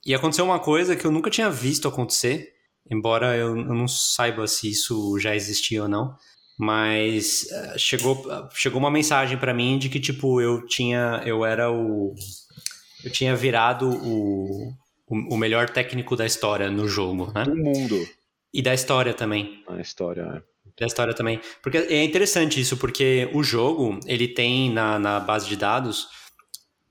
e 0.06 0.14
aconteceu 0.14 0.46
uma 0.46 0.60
coisa 0.60 0.96
que 0.96 1.06
eu 1.06 1.12
nunca 1.12 1.30
tinha 1.30 1.50
visto 1.50 1.88
acontecer, 1.88 2.54
embora 2.90 3.36
eu, 3.36 3.58
eu 3.58 3.74
não 3.74 3.88
saiba 3.88 4.46
se 4.48 4.70
isso 4.70 5.18
já 5.20 5.36
existia 5.36 5.82
ou 5.84 5.90
não. 5.90 6.16
Mas 6.64 7.52
eh, 7.52 7.78
chegou, 7.78 8.24
chegou 8.54 8.80
uma 8.80 8.90
mensagem 8.90 9.38
pra 9.38 9.54
mim 9.54 9.78
de 9.78 9.90
que, 9.90 10.00
tipo, 10.00 10.40
eu 10.40 10.66
tinha. 10.66 11.22
Eu 11.26 11.46
era 11.46 11.70
o. 11.70 12.16
Eu 13.04 13.12
tinha 13.12 13.36
virado 13.36 13.90
o, 13.90 14.70
o, 15.06 15.36
o 15.36 15.38
melhor 15.38 15.70
técnico 15.70 16.16
da 16.16 16.26
história 16.26 16.72
no 16.72 16.88
jogo, 16.88 17.32
né? 17.36 17.44
Do 17.44 17.56
mundo, 17.56 18.08
E 18.54 18.62
da 18.62 18.74
história 18.74 19.14
também. 19.14 19.62
a 19.68 19.82
história. 19.82 20.22
é. 20.22 20.54
Da 20.80 20.88
história 20.88 21.14
também. 21.14 21.40
Porque 21.62 21.78
é 21.78 22.04
interessante 22.04 22.60
isso, 22.60 22.78
porque 22.78 23.30
o 23.34 23.44
jogo, 23.44 24.00
ele 24.08 24.28
tem 24.28 24.72
na, 24.72 24.98
na 24.98 25.20
base 25.20 25.48
de 25.48 25.58
dados 25.58 26.08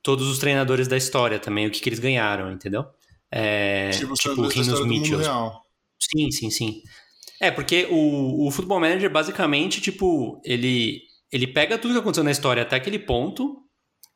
todos 0.03 0.29
os 0.29 0.39
treinadores 0.39 0.87
da 0.87 0.97
história 0.97 1.39
também, 1.39 1.67
o 1.67 1.71
que, 1.71 1.81
que 1.81 1.89
eles 1.89 1.99
ganharam, 1.99 2.53
entendeu? 2.53 2.85
É, 3.31 3.91
tipo, 3.91 4.15
tipo 4.15 4.47
Rinos 4.47 4.87
Mitchell. 4.87 5.21
Sim, 5.99 6.31
sim, 6.31 6.51
sim. 6.51 6.83
É, 7.43 7.51
porque 7.51 7.87
o, 7.91 8.47
o 8.47 8.51
Football 8.51 8.81
Manager, 8.81 9.11
basicamente, 9.11 9.81
tipo, 9.81 10.41
ele, 10.45 11.03
ele 11.31 11.47
pega 11.47 11.77
tudo 11.77 11.93
que 11.95 12.01
aconteceu 12.01 12.25
na 12.25 12.31
história 12.31 12.63
até 12.63 12.77
aquele 12.77 12.99
ponto 12.99 13.59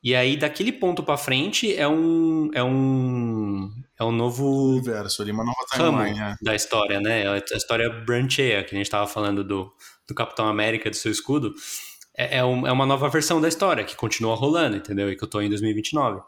E 0.02 0.14
aí, 0.14 0.36
daquele 0.36 0.70
ponto 0.72 1.02
pra 1.02 1.16
frente, 1.16 1.74
é 1.74 1.88
um. 1.88 2.50
É 2.54 2.62
um. 2.62 3.68
É 3.98 4.04
um 4.04 4.12
novo 4.12 4.44
Universo 4.74 5.22
ali, 5.22 5.32
uma 5.32 5.44
nova 5.44 5.58
timeline. 5.72 6.20
É. 6.20 6.34
da 6.42 6.54
história, 6.54 7.00
né? 7.00 7.26
A 7.28 7.56
história 7.56 7.88
brancheia, 7.90 8.62
que 8.62 8.74
a 8.74 8.78
gente 8.78 8.90
tava 8.90 9.06
falando 9.08 9.42
do, 9.42 9.72
do 10.06 10.14
Capitão 10.14 10.46
América, 10.46 10.88
do 10.90 10.96
seu 10.96 11.10
escudo. 11.10 11.52
É, 12.16 12.38
é, 12.38 12.44
um- 12.44 12.66
é 12.66 12.72
uma 12.72 12.86
nova 12.86 13.08
versão 13.08 13.40
da 13.40 13.48
história, 13.48 13.84
que 13.84 13.96
continua 13.96 14.36
rolando, 14.36 14.76
entendeu? 14.76 15.10
E 15.10 15.16
que 15.16 15.24
eu 15.24 15.28
tô 15.28 15.40
em 15.40 15.48
2029. 15.48 16.20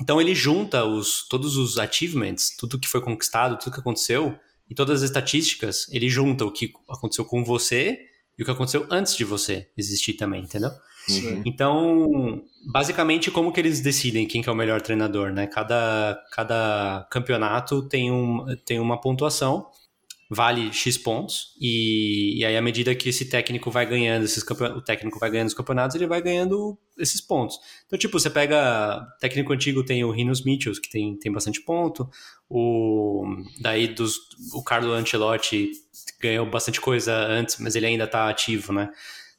Então 0.00 0.20
ele 0.20 0.34
junta 0.34 0.84
os, 0.84 1.26
todos 1.28 1.56
os 1.56 1.78
achievements, 1.78 2.56
tudo 2.56 2.78
que 2.78 2.88
foi 2.88 3.00
conquistado, 3.00 3.58
tudo 3.58 3.74
que 3.74 3.80
aconteceu, 3.80 4.38
e 4.70 4.74
todas 4.74 5.02
as 5.02 5.08
estatísticas, 5.08 5.86
ele 5.90 6.08
junta 6.08 6.44
o 6.44 6.52
que 6.52 6.72
aconteceu 6.88 7.24
com 7.24 7.44
você 7.44 7.98
e 8.38 8.42
o 8.42 8.44
que 8.44 8.50
aconteceu 8.50 8.86
antes 8.90 9.16
de 9.16 9.24
você 9.24 9.68
existir 9.76 10.14
também, 10.14 10.42
entendeu? 10.42 10.70
Uhum. 11.08 11.42
Então, 11.44 12.42
basicamente, 12.70 13.30
como 13.30 13.52
que 13.52 13.60
eles 13.60 13.80
decidem 13.80 14.26
quem 14.26 14.42
que 14.42 14.48
é 14.48 14.52
o 14.52 14.56
melhor 14.56 14.80
treinador, 14.82 15.32
né? 15.32 15.46
Cada, 15.46 16.22
cada 16.32 17.06
campeonato 17.10 17.82
tem, 17.88 18.12
um, 18.12 18.44
tem 18.64 18.78
uma 18.78 19.00
pontuação, 19.00 19.66
vale 20.30 20.72
X 20.72 20.98
pontos, 20.98 21.54
e, 21.58 22.38
e 22.38 22.44
aí 22.44 22.56
à 22.56 22.60
medida 22.60 22.94
que 22.94 23.08
esse 23.08 23.24
técnico 23.24 23.70
vai 23.70 23.86
ganhando, 23.86 24.24
esses 24.24 24.42
o 24.42 24.80
técnico 24.82 25.18
vai 25.18 25.30
ganhando 25.30 25.48
os 25.48 25.54
campeonatos, 25.54 25.96
ele 25.96 26.06
vai 26.06 26.20
ganhando 26.20 26.78
esses 26.98 27.20
pontos. 27.20 27.58
Então, 27.86 27.98
tipo, 27.98 28.18
você 28.18 28.28
pega, 28.28 29.06
técnico 29.20 29.52
antigo 29.52 29.82
tem 29.84 30.04
o 30.04 30.10
Rinos 30.10 30.44
Mitchells, 30.44 30.80
que 30.80 30.90
tem, 30.90 31.16
tem 31.18 31.32
bastante 31.32 31.62
ponto, 31.62 32.08
o, 32.48 33.24
daí 33.60 33.88
dos, 33.88 34.16
o 34.52 34.62
Carlo 34.62 34.92
Ancelotti 34.92 35.70
ganhou 36.20 36.44
bastante 36.44 36.80
coisa 36.80 37.14
antes, 37.14 37.56
mas 37.58 37.74
ele 37.74 37.86
ainda 37.86 38.06
tá 38.06 38.28
ativo, 38.28 38.72
né? 38.72 38.90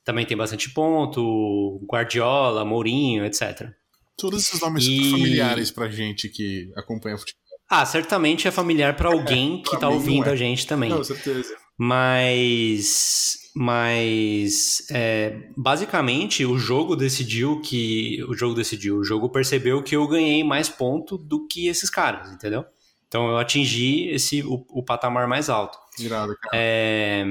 Também 0.04 0.26
tem 0.26 0.36
bastante 0.36 0.72
ponto, 0.72 1.80
Guardiola, 1.88 2.66
Mourinho, 2.66 3.26
etc. 3.26 3.70
Todos 4.18 4.42
esses 4.44 4.60
nomes 4.60 4.86
E- 4.86 5.12
familiares 5.12 5.70
pra 5.70 5.88
gente 5.90 6.30
que 6.30 6.72
acompanha 6.76 7.18
futebol. 7.18 7.49
Ah, 7.70 7.86
certamente 7.86 8.48
é 8.48 8.52
familiar 8.52 8.96
para 8.96 9.10
alguém 9.10 9.62
que 9.62 9.78
tá 9.80 9.88
ouvindo 9.88 10.28
é. 10.28 10.32
a 10.32 10.36
gente 10.36 10.66
também. 10.66 10.90
Não, 10.90 11.04
certeza. 11.04 11.56
Mas, 11.78 13.52
mas 13.56 14.88
é, 14.92 15.50
basicamente 15.56 16.44
o 16.46 16.58
jogo 16.58 16.96
decidiu 16.96 17.62
que 17.62 18.22
o 18.28 18.34
jogo 18.34 18.56
decidiu, 18.56 18.98
o 18.98 19.04
jogo 19.04 19.30
percebeu 19.30 19.84
que 19.84 19.96
eu 19.96 20.08
ganhei 20.08 20.44
mais 20.44 20.68
ponto 20.68 21.18
do 21.18 21.48
que 21.48 21.68
esses 21.68 21.90
caras, 21.90 22.32
entendeu? 22.34 22.66
Então 23.08 23.30
eu 23.30 23.38
atingi 23.38 24.10
esse 24.10 24.42
o, 24.44 24.66
o 24.70 24.84
patamar 24.84 25.28
mais 25.28 25.50
alto. 25.50 25.78
Irado, 26.00 26.36
cara. 26.36 26.58
É, 26.58 27.24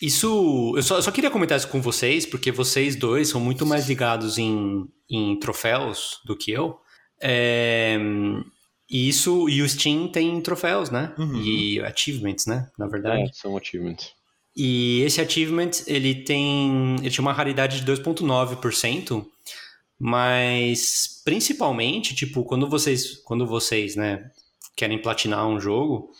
isso, 0.00 0.74
eu 0.76 0.82
só, 0.82 0.96
eu 0.96 1.02
só 1.02 1.10
queria 1.10 1.30
comentar 1.30 1.56
isso 1.56 1.68
com 1.68 1.80
vocês, 1.80 2.26
porque 2.26 2.52
vocês 2.52 2.94
dois 2.94 3.28
são 3.28 3.40
muito 3.40 3.64
mais 3.64 3.88
ligados 3.88 4.38
em, 4.38 4.86
em 5.08 5.38
troféus 5.38 6.20
do 6.24 6.36
que 6.36 6.50
eu. 6.50 6.78
É, 7.20 7.98
e 8.88 9.08
isso, 9.08 9.48
e 9.48 9.62
o 9.62 9.68
Steam 9.68 10.08
tem 10.08 10.40
troféus, 10.40 10.90
né? 10.90 11.12
Uhum. 11.18 11.40
E 11.40 11.80
achievements, 11.80 12.46
né? 12.46 12.70
Na 12.78 12.86
verdade. 12.86 13.22
É, 13.22 13.32
são 13.32 13.56
achievements. 13.56 14.12
E 14.56 15.02
esse 15.02 15.20
achievement, 15.20 15.70
ele 15.86 16.14
tem, 16.14 16.96
ele 17.00 17.10
tinha 17.10 17.22
uma 17.22 17.32
raridade 17.32 17.80
de 17.80 17.92
2.9%, 17.92 19.26
mas 19.98 21.20
principalmente, 21.24 22.14
tipo, 22.14 22.44
quando 22.44 22.68
vocês, 22.68 23.18
quando 23.24 23.46
vocês, 23.46 23.96
né, 23.96 24.30
querem 24.76 25.00
platinar 25.00 25.46
um 25.46 25.60
jogo, 25.60 26.10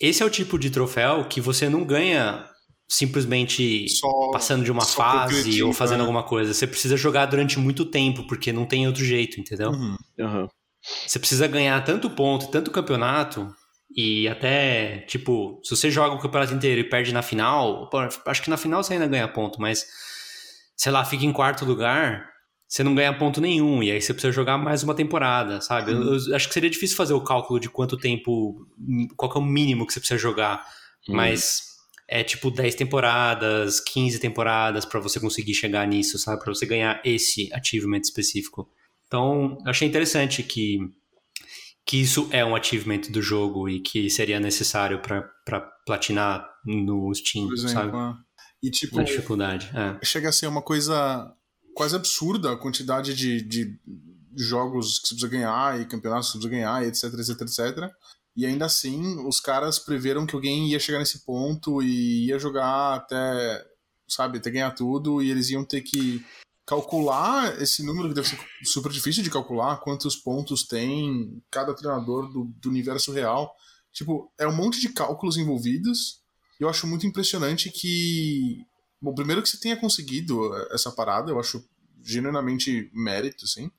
esse 0.00 0.22
é 0.22 0.26
o 0.26 0.30
tipo 0.30 0.58
de 0.58 0.70
troféu 0.70 1.24
que 1.28 1.40
você 1.40 1.68
não 1.68 1.84
ganha 1.84 2.46
simplesmente 2.88 3.88
Só, 3.88 4.30
passando 4.32 4.64
de 4.64 4.72
uma 4.72 4.84
fase 4.84 5.62
ou 5.62 5.72
fazendo 5.72 5.98
né? 5.98 6.04
alguma 6.04 6.22
coisa. 6.22 6.54
Você 6.54 6.66
precisa 6.66 6.96
jogar 6.96 7.26
durante 7.26 7.58
muito 7.58 7.84
tempo, 7.84 8.26
porque 8.26 8.52
não 8.52 8.66
tem 8.66 8.86
outro 8.86 9.04
jeito, 9.04 9.40
entendeu? 9.40 9.70
Uhum. 9.70 9.96
Aham. 10.18 10.48
Você 11.06 11.18
precisa 11.18 11.46
ganhar 11.46 11.82
tanto 11.84 12.08
ponto, 12.10 12.50
tanto 12.50 12.70
campeonato, 12.70 13.54
e 13.94 14.28
até, 14.28 14.98
tipo, 15.08 15.60
se 15.64 15.74
você 15.74 15.90
joga 15.90 16.14
o 16.14 16.18
campeonato 16.20 16.54
inteiro 16.54 16.80
e 16.80 16.84
perde 16.88 17.12
na 17.12 17.22
final, 17.22 17.88
pô, 17.88 17.98
acho 18.26 18.42
que 18.42 18.50
na 18.50 18.56
final 18.56 18.82
você 18.82 18.94
ainda 18.94 19.06
ganha 19.06 19.26
ponto, 19.28 19.60
mas, 19.60 19.86
sei 20.76 20.92
lá, 20.92 21.04
fica 21.04 21.24
em 21.24 21.32
quarto 21.32 21.64
lugar, 21.64 22.28
você 22.66 22.82
não 22.82 22.94
ganha 22.94 23.16
ponto 23.16 23.40
nenhum, 23.40 23.82
e 23.82 23.90
aí 23.90 24.00
você 24.00 24.12
precisa 24.12 24.32
jogar 24.32 24.58
mais 24.58 24.82
uma 24.82 24.94
temporada, 24.94 25.60
sabe? 25.60 25.92
Eu, 25.92 26.16
eu 26.16 26.36
acho 26.36 26.48
que 26.48 26.54
seria 26.54 26.68
difícil 26.68 26.96
fazer 26.96 27.14
o 27.14 27.24
cálculo 27.24 27.58
de 27.58 27.70
quanto 27.70 27.96
tempo, 27.96 28.66
qual 29.16 29.32
é 29.34 29.38
o 29.38 29.42
mínimo 29.42 29.86
que 29.86 29.92
você 29.92 30.00
precisa 30.00 30.18
jogar, 30.18 30.64
Hum. 31.08 31.14
mas 31.16 31.62
é 32.06 32.22
tipo 32.22 32.50
10 32.50 32.74
temporadas, 32.74 33.80
15 33.80 34.18
temporadas 34.18 34.84
pra 34.84 35.00
você 35.00 35.18
conseguir 35.18 35.54
chegar 35.54 35.86
nisso, 35.86 36.18
sabe? 36.18 36.42
Pra 36.42 36.52
você 36.52 36.66
ganhar 36.66 37.00
esse 37.04 37.50
achievement 37.54 38.00
específico. 38.00 38.68
Então, 39.08 39.58
eu 39.64 39.70
achei 39.70 39.88
interessante 39.88 40.42
que, 40.42 40.78
que 41.84 41.96
isso 42.00 42.28
é 42.30 42.44
um 42.44 42.54
achievement 42.54 43.00
do 43.10 43.20
jogo 43.20 43.68
e 43.68 43.80
que 43.80 44.08
seria 44.08 44.38
necessário 44.38 45.00
pra 45.00 45.22
pra 45.44 45.60
platinar 45.86 46.46
no 46.64 47.12
Steam, 47.14 47.50
exemplo. 47.52 47.68
sabe? 47.70 47.92
né? 47.92 48.14
E 48.62 48.70
tipo, 48.70 48.96
Na 48.96 49.02
dificuldade. 49.02 49.70
É. 49.74 50.04
chega 50.04 50.28
a 50.28 50.32
ser 50.32 50.46
uma 50.46 50.60
coisa 50.60 51.32
quase 51.74 51.96
absurda 51.96 52.52
a 52.52 52.56
quantidade 52.56 53.14
de, 53.14 53.40
de 53.40 53.78
jogos 54.36 54.98
que 54.98 55.08
você 55.08 55.14
precisa 55.14 55.28
ganhar 55.30 55.80
e 55.80 55.86
campeonatos 55.86 56.26
que 56.26 56.32
você 56.32 56.48
precisa 56.48 56.62
ganhar, 56.66 56.86
etc, 56.86 57.04
etc, 57.14 57.40
etc. 57.42 57.90
E 58.36 58.44
ainda 58.44 58.66
assim, 58.66 59.26
os 59.26 59.40
caras 59.40 59.78
preveram 59.78 60.26
que 60.26 60.34
alguém 60.34 60.68
ia 60.68 60.78
chegar 60.78 60.98
nesse 60.98 61.24
ponto 61.24 61.82
e 61.82 62.26
ia 62.26 62.38
jogar 62.38 62.94
até, 62.94 63.64
sabe, 64.08 64.38
até 64.38 64.50
ganhar 64.50 64.72
tudo, 64.72 65.22
e 65.22 65.30
eles 65.30 65.50
iam 65.50 65.64
ter 65.64 65.80
que 65.80 66.24
calcular 66.68 67.58
esse 67.62 67.82
número 67.82 68.08
que 68.08 68.14
deve 68.14 68.28
ser 68.28 68.38
super 68.62 68.92
difícil 68.92 69.22
de 69.22 69.30
calcular, 69.30 69.78
quantos 69.78 70.14
pontos 70.14 70.64
tem 70.64 71.42
cada 71.50 71.72
treinador 71.72 72.30
do, 72.30 72.44
do 72.44 72.68
universo 72.68 73.10
real. 73.10 73.56
Tipo, 73.90 74.30
é 74.38 74.46
um 74.46 74.54
monte 74.54 74.78
de 74.78 74.90
cálculos 74.90 75.38
envolvidos. 75.38 76.20
E 76.60 76.64
eu 76.64 76.68
acho 76.68 76.86
muito 76.86 77.06
impressionante 77.06 77.70
que. 77.70 78.66
Bom, 79.00 79.14
primeiro 79.14 79.42
que 79.42 79.48
você 79.48 79.58
tenha 79.58 79.78
conseguido 79.78 80.54
essa 80.70 80.92
parada, 80.92 81.30
eu 81.30 81.40
acho 81.40 81.64
genuinamente 82.02 82.90
mérito, 82.92 83.46
assim. 83.46 83.70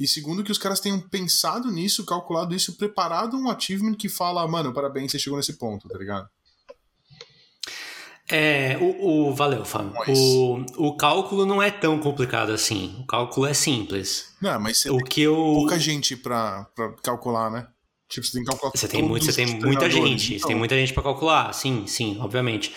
E 0.00 0.08
segundo 0.08 0.42
que 0.42 0.50
os 0.50 0.58
caras 0.58 0.80
tenham 0.80 0.98
pensado 0.98 1.70
nisso, 1.70 2.04
calculado 2.04 2.56
isso, 2.56 2.76
preparado 2.76 3.36
um 3.36 3.48
achievement 3.48 3.94
que 3.94 4.08
fala, 4.08 4.48
mano, 4.48 4.72
parabéns, 4.72 5.12
você 5.12 5.18
chegou 5.18 5.36
nesse 5.36 5.52
ponto, 5.52 5.88
tá 5.88 5.96
ligado? 5.96 6.28
É, 8.34 8.78
o, 8.80 9.28
o- 9.28 9.34
valeu, 9.34 9.64
Fábio. 9.64 9.92
Mas- 9.94 10.18
O, 10.18 10.64
o 10.78 10.96
cálculo 10.96 11.44
não 11.44 11.62
é 11.62 11.70
tão 11.70 11.98
complicado 11.98 12.50
assim. 12.50 12.96
O 13.00 13.06
cálculo 13.06 13.46
é 13.46 13.54
simples. 13.54 14.34
Não, 14.40 14.58
mas 14.60 14.78
você 14.78 14.90
O 14.90 14.98
que 14.98 15.22
eu. 15.22 15.34
pouca 15.34 15.78
gente 15.78 16.16
pra, 16.16 16.66
pra 16.74 16.92
calcular, 17.02 17.50
né? 17.50 17.66
Tipo, 18.08 18.26
você 18.26 18.32
tem 18.32 18.42
que 18.42 18.50
calcular 18.50 18.72
Você 18.74 18.88
tem, 18.88 19.02
muito, 19.02 19.24
você 19.24 19.32
tem 19.32 19.46
muita 19.60 19.88
gente, 19.88 20.28
você 20.28 20.34
então. 20.36 20.48
tem 20.48 20.56
muita 20.56 20.74
gente 20.76 20.92
pra 20.92 21.02
calcular, 21.02 21.52
sim, 21.54 21.86
sim, 21.86 22.18
obviamente. 22.20 22.72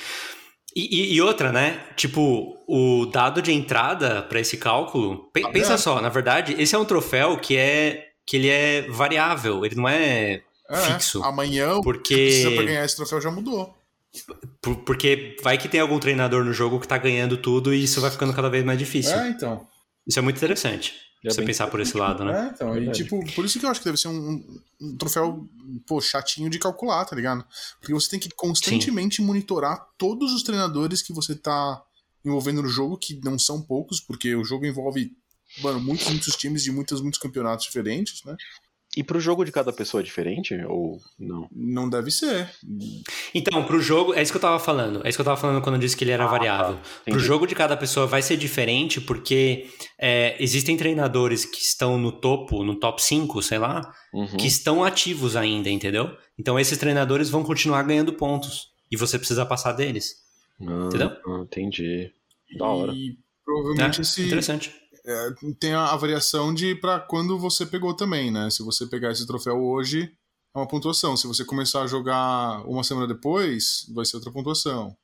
E, 0.76 0.82
e- 1.12 1.13
e 1.15 1.22
outra, 1.22 1.52
né? 1.52 1.80
Tipo, 1.96 2.56
o 2.68 3.06
dado 3.06 3.41
de 3.41 3.52
entrada 3.54 4.22
pra 4.24 4.39
esse 4.39 4.58
cálculo, 4.58 5.30
pe- 5.34 5.44
Ah, 5.46 5.50
pensa 5.50 5.74
é. 5.74 5.78
só, 5.78 6.02
na 6.02 6.10
verdade, 6.10 6.56
esse 6.58 6.76
é 6.76 6.78
um 6.78 6.86
troféu 6.86 7.38
que 7.38 7.56
é 7.58 8.04
que 8.26 8.38
ele 8.38 8.50
é 8.50 8.82
variável, 8.89 9.65
ele 9.65 9.76
não 9.76 9.88
é 9.88 10.41
É, 10.70 10.78
fixo. 10.94 11.22
Amanhã 11.24 11.80
Porque- 11.82 12.15
precisa 12.15 12.52
pra 12.52 12.63
ganhar 12.63 12.84
esse 12.86 12.96
troféu 12.96 13.22
já 13.22 13.30
mudou. 13.32 13.74
Por- 14.62 14.78
porque 14.84 15.36
vai 15.43 15.58
que 15.58 15.67
tem 15.69 15.80
algum 15.80 15.99
treinador 15.99 16.43
no 16.43 16.54
jogo 16.54 16.80
que 16.80 16.88
tá 16.88 16.97
ganhando 16.97 17.38
tudo 17.38 17.73
e 17.73 17.84
isso 17.84 17.99
vai 18.01 18.12
ficando 18.12 18.34
cada 18.34 18.49
vez 18.49 18.63
mais 18.65 18.78
difícil. 18.80 19.13
É, 19.17 19.30
então. 19.30 19.67
Isso 20.08 20.19
é 20.19 20.21
muito 20.21 20.38
interessante. 20.38 20.93
É 21.23 21.30
você 21.32 21.41
pensar 21.43 21.67
por 21.67 21.80
esse 21.80 21.97
lado, 21.97 22.23
né? 22.23 22.49
É, 22.49 22.54
então. 22.54 22.78
E, 22.78 22.91
tipo, 22.91 23.19
por 23.34 23.43
isso 23.45 23.60
que 23.60 23.65
eu 23.65 23.69
acho 23.71 23.80
que 23.80 23.86
deve 23.86 23.97
ser 23.97 24.10
um, 24.10 24.62
um- 24.80 24.95
troféu, 24.97 25.49
pô, 25.88 25.99
chatinho 25.99 26.49
de 26.51 26.60
calcular, 26.60 27.04
tá 27.06 27.15
ligado? 27.15 27.43
Porque 27.80 27.91
você 27.93 28.12
tem 28.12 28.19
que 28.19 28.30
constantemente 28.30 29.23
monitorar 29.23 29.88
todos 29.97 30.32
os 30.34 30.43
treinadores 30.43 31.01
que 31.01 31.12
você 31.12 31.34
tá 31.36 31.82
envolvendo 32.23 32.62
no 32.62 32.69
jogo, 32.69 32.95
que 32.97 33.19
não 33.23 33.39
são 33.39 33.60
poucos, 33.60 33.99
porque 33.99 34.36
o 34.36 34.43
jogo 34.43 34.67
envolve, 34.67 35.12
mano, 35.63 35.80
muitos, 35.80 36.08
muitos 36.10 36.36
times 36.36 36.63
de 36.63 36.71
muitos, 36.71 37.01
muitos 37.01 37.19
campeonatos 37.19 37.65
diferentes, 37.65 38.23
né? 38.23 38.36
E 38.95 39.03
pro 39.03 39.19
jogo 39.19 39.43
de 39.43 39.51
cada 39.51 39.73
pessoa 39.73 40.01
é 40.01 40.03
diferente? 40.03 40.55
Ou 40.67 40.99
não? 41.19 41.47
Não 41.51 41.89
deve 41.89 42.10
ser. 42.12 42.49
Então, 43.34 43.63
pro 43.65 43.79
jogo, 43.81 44.13
é 44.13 44.21
isso 44.21 44.31
que 44.31 44.38
eu 44.38 44.41
tava 44.41 44.60
falando. 44.60 45.01
É 45.05 45.10
isso 45.10 45.17
que 45.17 45.21
eu 45.21 45.25
tava 45.25 45.38
falando 45.39 45.62
quando 45.62 45.75
eu 45.75 45.81
disse 45.81 45.97
que 45.97 46.03
ele 46.03 46.12
era 46.12 46.25
variável. 46.27 46.75
Pro 47.03 47.12
Entendi. 47.13 47.25
jogo 47.25 47.45
de 47.45 47.55
cada 47.55 47.75
pessoa 47.75 48.08
vai 48.08 48.21
ser 48.21 48.38
diferente, 48.38 49.01
porque 49.01 49.67
é, 49.99 50.36
existem 50.41 50.77
treinadores 50.77 51.43
que 51.45 51.60
estão 51.62 51.97
no 51.97 52.12
topo, 52.12 52.63
no 52.63 52.75
top 52.75 53.01
5, 53.03 53.41
sei 53.41 53.58
lá, 53.58 53.81
Uhum. 54.13 54.38
que 54.38 54.47
estão 54.47 54.84
ativos 54.84 55.36
ainda, 55.36 55.69
entendeu? 55.69 56.15
Então 56.39 56.58
esses 56.58 56.77
treinadores 56.77 57.29
vão 57.29 57.43
continuar 57.43 57.84
ganhando 57.84 58.13
pontos. 58.13 58.69
E 58.89 58.95
você 58.95 59.17
precisa 59.17 59.45
passar 59.45 59.73
deles. 59.73 60.23
Ah, 60.62 60.86
Entendeu? 60.86 61.10
ah, 61.27 61.39
entendi. 61.43 62.12
Da 62.58 62.65
hora. 62.67 62.93
E 62.93 63.17
provavelmente 63.43 63.99
É, 63.99 64.01
esse 64.03 64.23
Interessante. 64.25 64.71
É, 65.06 65.30
tem 65.60 65.74
a, 65.74 65.96
variação 65.96 66.54
de 66.54 66.76
pra 66.76 67.00
quando 67.00 67.38
você 67.38 67.65
pegou 67.65 67.94
também, 67.94 68.32
né? 68.32 68.50
Se 68.50 68.63
você 68.63 68.88
pegar 68.88 69.12
esse 69.12 69.26
troféu 69.28 69.63
hoje, 69.63 70.12
é 70.54 70.58
uma 70.58 70.68
pontuação. 70.68 71.15
Se 71.15 71.28
você 71.28 71.46
começar 71.46 71.84
a 71.84 71.88
jogar 71.88 72.62
uma 72.68 72.84
semana 72.84 73.08
depois, 73.08 73.86
vai 73.94 74.06
ser 74.06 74.15
outra 74.18 74.32
pontuação. 74.32 74.96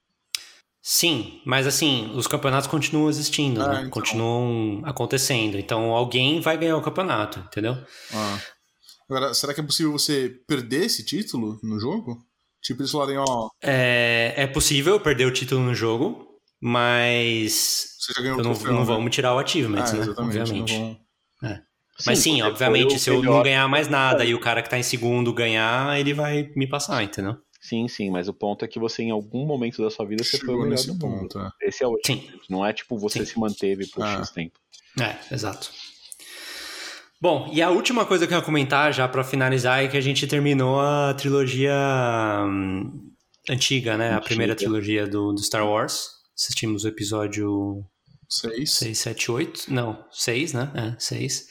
Sim, 0.83 1.39
mas 1.45 1.67
assim, 1.67 2.11
os 2.15 2.25
campeonatos 2.25 2.67
continuam 2.67 3.07
existindo, 3.07 3.61
Ah, 3.61 3.67
né? 3.67 3.79
então. 3.81 3.91
Continuam 3.91 4.81
acontecendo. 4.83 5.57
Então 5.57 5.91
alguém 5.91 6.41
vai 6.41 6.57
ganhar 6.57 6.75
o 6.77 6.81
campeonato, 6.81 7.39
entendeu? 7.39 7.77
Ah. 8.13 8.39
Agora, 9.07 9.33
será 9.33 9.53
que 9.53 9.59
é 9.59 9.63
possível 9.63 9.91
você 9.91 10.39
perder 10.47 10.85
esse 10.85 11.05
título 11.05 11.59
no 11.61 11.79
jogo? 11.79 12.25
Tipo, 12.63 12.81
eles 12.81 12.91
falarem, 12.91 13.17
ó, 13.17 13.49
É, 13.61 14.33
é 14.37 14.47
possível 14.47 14.99
perder 14.99 15.25
o 15.25 15.33
título 15.33 15.61
no 15.61 15.75
jogo, 15.75 16.30
mas 16.61 17.95
você 17.99 18.13
já 18.13 18.21
ganhou 18.21 18.37
eu 18.37 18.41
o 18.41 18.43
não, 18.43 18.53
troféu, 18.53 18.73
não 18.73 18.79
né? 18.81 18.85
vamos 18.85 19.13
tirar 19.15 19.33
o 19.35 19.39
achievement, 19.39 19.83
Ah, 19.83 19.91
né? 19.93 19.99
exatamente. 19.99 20.37
Obviamente. 20.39 20.73
Vão... 20.77 21.01
Mas 22.05 22.19
sim, 22.19 22.41
obviamente, 22.41 22.97
se 22.97 23.09
eu 23.09 23.21
não 23.21 23.43
ganhar 23.43 23.67
mais 23.67 23.87
nada 23.87 24.23
e 24.25 24.33
o 24.33 24.39
cara 24.39 24.61
que 24.63 24.69
tá 24.69 24.77
em 24.79 24.83
segundo 24.83 25.31
ganhar, 25.33 25.99
ele 25.99 26.13
vai 26.13 26.49
me 26.55 26.67
passar, 26.67 27.03
entendeu? 27.03 27.35
Sim, 27.59 27.87
sim, 27.87 28.09
mas 28.09 28.27
o 28.27 28.33
ponto 28.33 28.65
é 28.65 28.67
que 28.67 28.79
você, 28.79 29.03
em 29.03 29.11
algum 29.11 29.45
momento 29.45 29.83
da 29.83 29.89
sua 29.91 30.03
vida, 30.05 30.23
você 30.23 30.37
foi 30.39 30.47
o 30.47 30.51
Chegou 30.51 30.57
melhor 30.63 30.71
nesse 30.71 30.87
do 30.87 30.93
mundo. 30.95 31.19
ponto. 31.29 31.39
é. 31.39 31.51
Esse 31.67 31.83
é 31.83 31.87
o 31.87 31.95
Sim. 32.03 32.27
Não 32.49 32.65
é 32.65 32.73
tipo 32.73 32.97
você 32.97 33.19
Sim. 33.19 33.33
se 33.33 33.39
manteve 33.39 33.85
por 33.87 34.03
Ah. 34.03 34.17
X 34.17 34.31
tempo. 34.31 34.57
É, 34.99 35.15
exato. 35.31 35.69
Bom, 37.21 37.47
e 37.53 37.61
a 37.61 37.69
última 37.69 38.03
coisa 38.03 38.25
que 38.25 38.33
eu 38.33 38.39
ia 38.39 38.43
comentar, 38.43 38.91
já 38.91 39.07
pra 39.07 39.23
finalizar, 39.23 39.83
é 39.83 39.87
que 39.87 39.95
a 39.95 40.01
gente 40.01 40.25
terminou 40.25 40.79
a 40.81 41.13
trilogia 41.13 41.71
hum, 42.47 43.11
antiga, 43.47 43.95
né? 43.95 44.05
A 44.09 44.13
Antiga. 44.13 44.25
primeira 44.25 44.55
trilogia 44.55 45.05
do, 45.05 45.31
do 45.33 45.39
Star 45.43 45.67
Wars. 45.67 46.19
Assistimos 46.41 46.85
o 46.85 46.87
episódio 46.87 47.85
Seis. 48.27 48.71
6, 48.71 48.97
7, 48.97 49.31
8. 49.31 49.71
Não, 49.71 50.03
6, 50.09 50.53
né? 50.53 50.71
É, 50.73 50.99
6. 50.99 51.47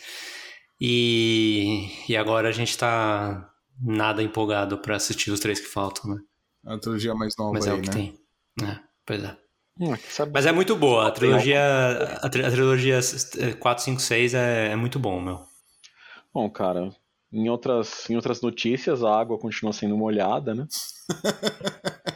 E, 0.81 1.89
e 2.09 2.17
agora 2.17 2.49
a 2.49 2.53
gente 2.53 2.77
tá 2.77 3.49
nada 3.81 4.21
empolgado 4.21 4.79
pra 4.79 4.97
assistir 4.97 5.31
os 5.31 5.39
três 5.39 5.61
que 5.61 5.67
faltam, 5.67 6.13
né? 6.13 6.21
A 6.67 6.77
trilogia 6.77 7.15
mais 7.15 7.37
nova 7.39 7.53
Mas 7.53 7.69
é 7.69 7.71
aí, 7.71 7.79
o 7.79 7.83
que 7.83 7.89
né? 7.89 7.95
tem. 7.95 8.67
É, 8.69 8.81
pois 9.07 9.23
é. 9.23 9.37
Hum, 9.79 9.95
Mas 10.33 10.47
é 10.47 10.51
muito 10.51 10.75
boa. 10.75 11.07
A 11.07 11.11
trilogia, 11.13 11.61
a, 12.21 12.29
tri- 12.29 12.45
a 12.45 12.51
trilogia 12.51 12.99
4, 13.61 13.85
5, 13.85 14.01
6 14.01 14.35
é, 14.35 14.73
é 14.73 14.77
muito 14.77 14.99
bom, 14.99 15.21
meu. 15.21 15.41
Bom, 16.35 16.51
cara, 16.51 16.91
em 17.33 17.49
outras, 17.49 18.11
em 18.11 18.17
outras 18.17 18.41
notícias, 18.41 19.05
a 19.05 19.21
água 19.21 19.39
continua 19.39 19.73
sendo 19.73 19.97
molhada, 19.97 20.53
né? 20.53 20.67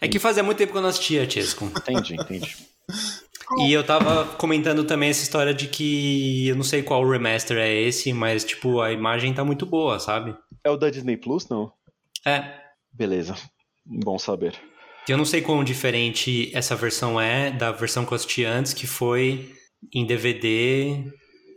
É 0.00 0.08
que 0.08 0.18
fazia 0.18 0.42
muito 0.42 0.58
tempo 0.58 0.72
que 0.72 0.78
eu 0.78 0.82
não 0.82 0.88
assistia, 0.88 1.28
Chesco. 1.28 1.64
Entendi, 1.64 2.14
entendi. 2.14 2.56
E 3.60 3.72
eu 3.72 3.82
tava 3.82 4.26
comentando 4.36 4.84
também 4.84 5.08
essa 5.08 5.22
história 5.22 5.54
de 5.54 5.68
que 5.68 6.48
eu 6.48 6.54
não 6.54 6.62
sei 6.62 6.82
qual 6.82 7.08
remaster 7.08 7.56
é 7.56 7.72
esse, 7.72 8.12
mas, 8.12 8.44
tipo, 8.44 8.82
a 8.82 8.92
imagem 8.92 9.32
tá 9.32 9.42
muito 9.42 9.64
boa, 9.64 9.98
sabe? 9.98 10.36
É 10.62 10.70
o 10.70 10.76
da 10.76 10.90
Disney 10.90 11.16
Plus, 11.16 11.48
não? 11.48 11.72
É. 12.26 12.60
Beleza. 12.92 13.34
Bom 13.86 14.18
saber. 14.18 14.54
Eu 15.08 15.16
não 15.16 15.24
sei 15.24 15.40
quão 15.40 15.64
diferente 15.64 16.54
essa 16.54 16.76
versão 16.76 17.18
é 17.18 17.50
da 17.50 17.72
versão 17.72 18.04
que 18.04 18.12
eu 18.12 18.16
assisti 18.16 18.44
antes, 18.44 18.74
que 18.74 18.86
foi 18.86 19.54
em 19.94 20.04
DVD 20.04 20.90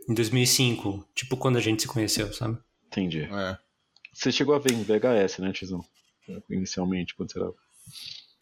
em 0.08 0.14
2005. 0.14 1.06
Tipo, 1.14 1.36
quando 1.36 1.58
a 1.58 1.60
gente 1.60 1.82
se 1.82 1.88
conheceu, 1.88 2.32
sabe? 2.32 2.56
Entendi. 2.86 3.28
É. 3.30 3.58
Você 4.14 4.32
chegou 4.32 4.54
a 4.54 4.58
ver 4.58 4.72
em 4.72 4.82
VHS, 4.82 5.38
né, 5.38 5.52
Tizão? 5.52 5.84
Inicialmente, 6.48 7.14
quando 7.14 7.30
você 7.30 7.38
era. 7.38 7.52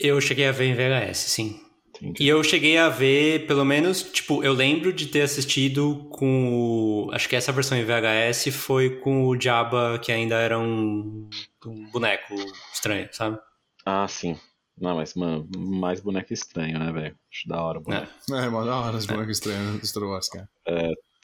Eu 0.00 0.20
cheguei 0.20 0.46
a 0.46 0.52
ver 0.52 0.64
em 0.64 0.74
VHS, 0.74 1.18
sim. 1.30 1.60
Entendi. 2.00 2.24
E 2.24 2.28
eu 2.28 2.42
cheguei 2.42 2.78
a 2.78 2.88
ver, 2.88 3.46
pelo 3.46 3.64
menos, 3.64 4.02
tipo, 4.02 4.42
eu 4.42 4.54
lembro 4.54 4.90
de 4.90 5.06
ter 5.06 5.20
assistido 5.20 6.08
com 6.10 7.06
o. 7.06 7.10
Acho 7.12 7.28
que 7.28 7.36
essa 7.36 7.52
versão 7.52 7.76
em 7.76 7.84
VHS 7.84 8.48
foi 8.54 9.00
com 9.00 9.26
o 9.26 9.38
Jabba, 9.38 9.98
que 9.98 10.10
ainda 10.10 10.36
era 10.36 10.58
um, 10.58 11.28
um 11.66 11.90
boneco 11.90 12.34
estranho, 12.72 13.08
sabe? 13.12 13.38
Ah, 13.84 14.08
sim. 14.08 14.38
Não, 14.80 14.96
mas, 14.96 15.14
mano, 15.14 15.46
mais 15.54 16.00
boneco 16.00 16.32
estranho, 16.32 16.78
né, 16.78 16.90
velho? 16.90 17.16
Acho 17.30 17.46
da 17.46 17.62
hora, 17.62 17.80
boneco. 17.80 18.10
É. 18.32 18.46
É, 18.46 18.48
mano, 18.48 18.64
da 18.64 18.76
hora 18.80 18.96
as 18.96 19.04
bonecas 19.04 19.36
estranhas 19.36 19.78
do 19.78 19.86
Star 19.86 20.04
Wars, 20.04 20.28
cara. 20.30 20.48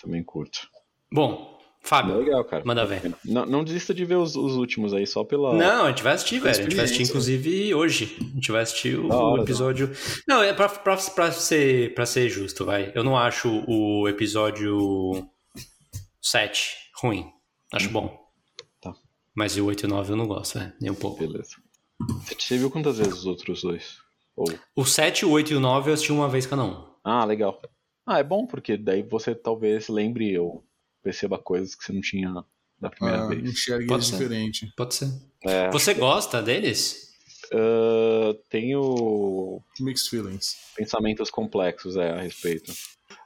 Também 0.02 0.22
curto. 0.22 0.68
Bom, 1.10 1.55
Fábio, 1.86 2.18
Legal, 2.18 2.44
cara. 2.44 2.64
manda 2.66 2.84
ver. 2.84 3.14
Não, 3.24 3.46
não 3.46 3.62
desista 3.62 3.94
de 3.94 4.04
ver 4.04 4.16
os, 4.16 4.34
os 4.34 4.56
últimos 4.56 4.92
aí, 4.92 5.06
só 5.06 5.22
pela. 5.22 5.54
Não, 5.54 5.84
a 5.84 5.88
gente 5.90 6.02
vai 6.02 6.14
assistir, 6.14 6.40
velho. 6.40 6.50
A 6.50 6.62
gente 6.62 6.74
vai 6.74 6.84
assistir, 6.84 7.02
experiência. 7.02 7.34
inclusive, 7.36 7.74
hoje. 7.74 8.16
A 8.20 8.34
gente 8.34 8.52
vai 8.52 8.62
assistir 8.62 8.98
o, 8.98 9.12
hora, 9.12 9.42
episódio. 9.42 9.90
Não, 10.26 10.42
é 10.42 10.52
pra, 10.52 10.68
pra, 10.68 10.96
pra, 10.96 11.30
ser, 11.30 11.94
pra 11.94 12.04
ser 12.04 12.28
justo, 12.28 12.64
vai. 12.64 12.90
Eu 12.92 13.04
não 13.04 13.16
acho 13.16 13.62
o 13.68 14.08
episódio 14.08 15.28
7 16.20 16.76
ruim. 17.00 17.30
Acho 17.72 17.88
bom. 17.88 18.18
Tá. 18.80 18.92
Mas 19.32 19.56
o 19.56 19.64
8 19.64 19.82
e 19.82 19.86
o 19.86 19.88
9 19.88 20.12
eu 20.12 20.16
não 20.16 20.26
gosto, 20.26 20.58
velho. 20.58 20.72
Nem 20.80 20.90
um 20.90 20.94
pouco. 20.94 21.18
Beleza. 21.18 21.50
Você, 22.00 22.34
você 22.34 22.58
viu 22.58 22.68
quantas 22.68 22.98
vezes 22.98 23.14
os 23.14 23.26
outros 23.26 23.62
dois? 23.62 23.98
Ou... 24.36 24.52
O 24.74 24.84
7, 24.84 25.24
o 25.24 25.30
8 25.30 25.52
e 25.52 25.56
o 25.56 25.60
9 25.60 25.90
eu 25.90 25.94
assisti 25.94 26.12
uma 26.12 26.28
vez 26.28 26.46
cada 26.46 26.64
um. 26.64 26.84
Ah, 27.04 27.24
legal. 27.24 27.62
Ah, 28.04 28.18
é 28.18 28.24
bom, 28.24 28.44
porque 28.44 28.76
daí 28.76 29.02
você 29.02 29.36
talvez 29.36 29.88
lembre 29.88 30.36
ou 30.36 30.65
perceba 31.06 31.38
coisas 31.38 31.76
que 31.76 31.84
você 31.84 31.92
não 31.92 32.00
tinha 32.00 32.44
da 32.80 32.90
primeira 32.90 33.22
Ah, 33.22 33.26
vez. 33.28 33.44
enxergue 33.48 33.86
Pode 33.86 34.02
eles 34.02 34.06
ser. 34.08 34.18
diferente. 34.24 34.72
Pode 34.76 34.94
ser. 34.96 35.08
É, 35.44 35.70
Você 35.70 35.94
gosta 35.94 36.42
deles? 36.42 37.12
ah, 37.52 38.34
tenho 38.50 39.62
Mixed 39.78 40.10
feelings. 40.10 40.56
pensamentos 40.74 41.30
complexos 41.30 41.96
é, 41.96 42.10
a 42.10 42.20
respeito. 42.20 42.72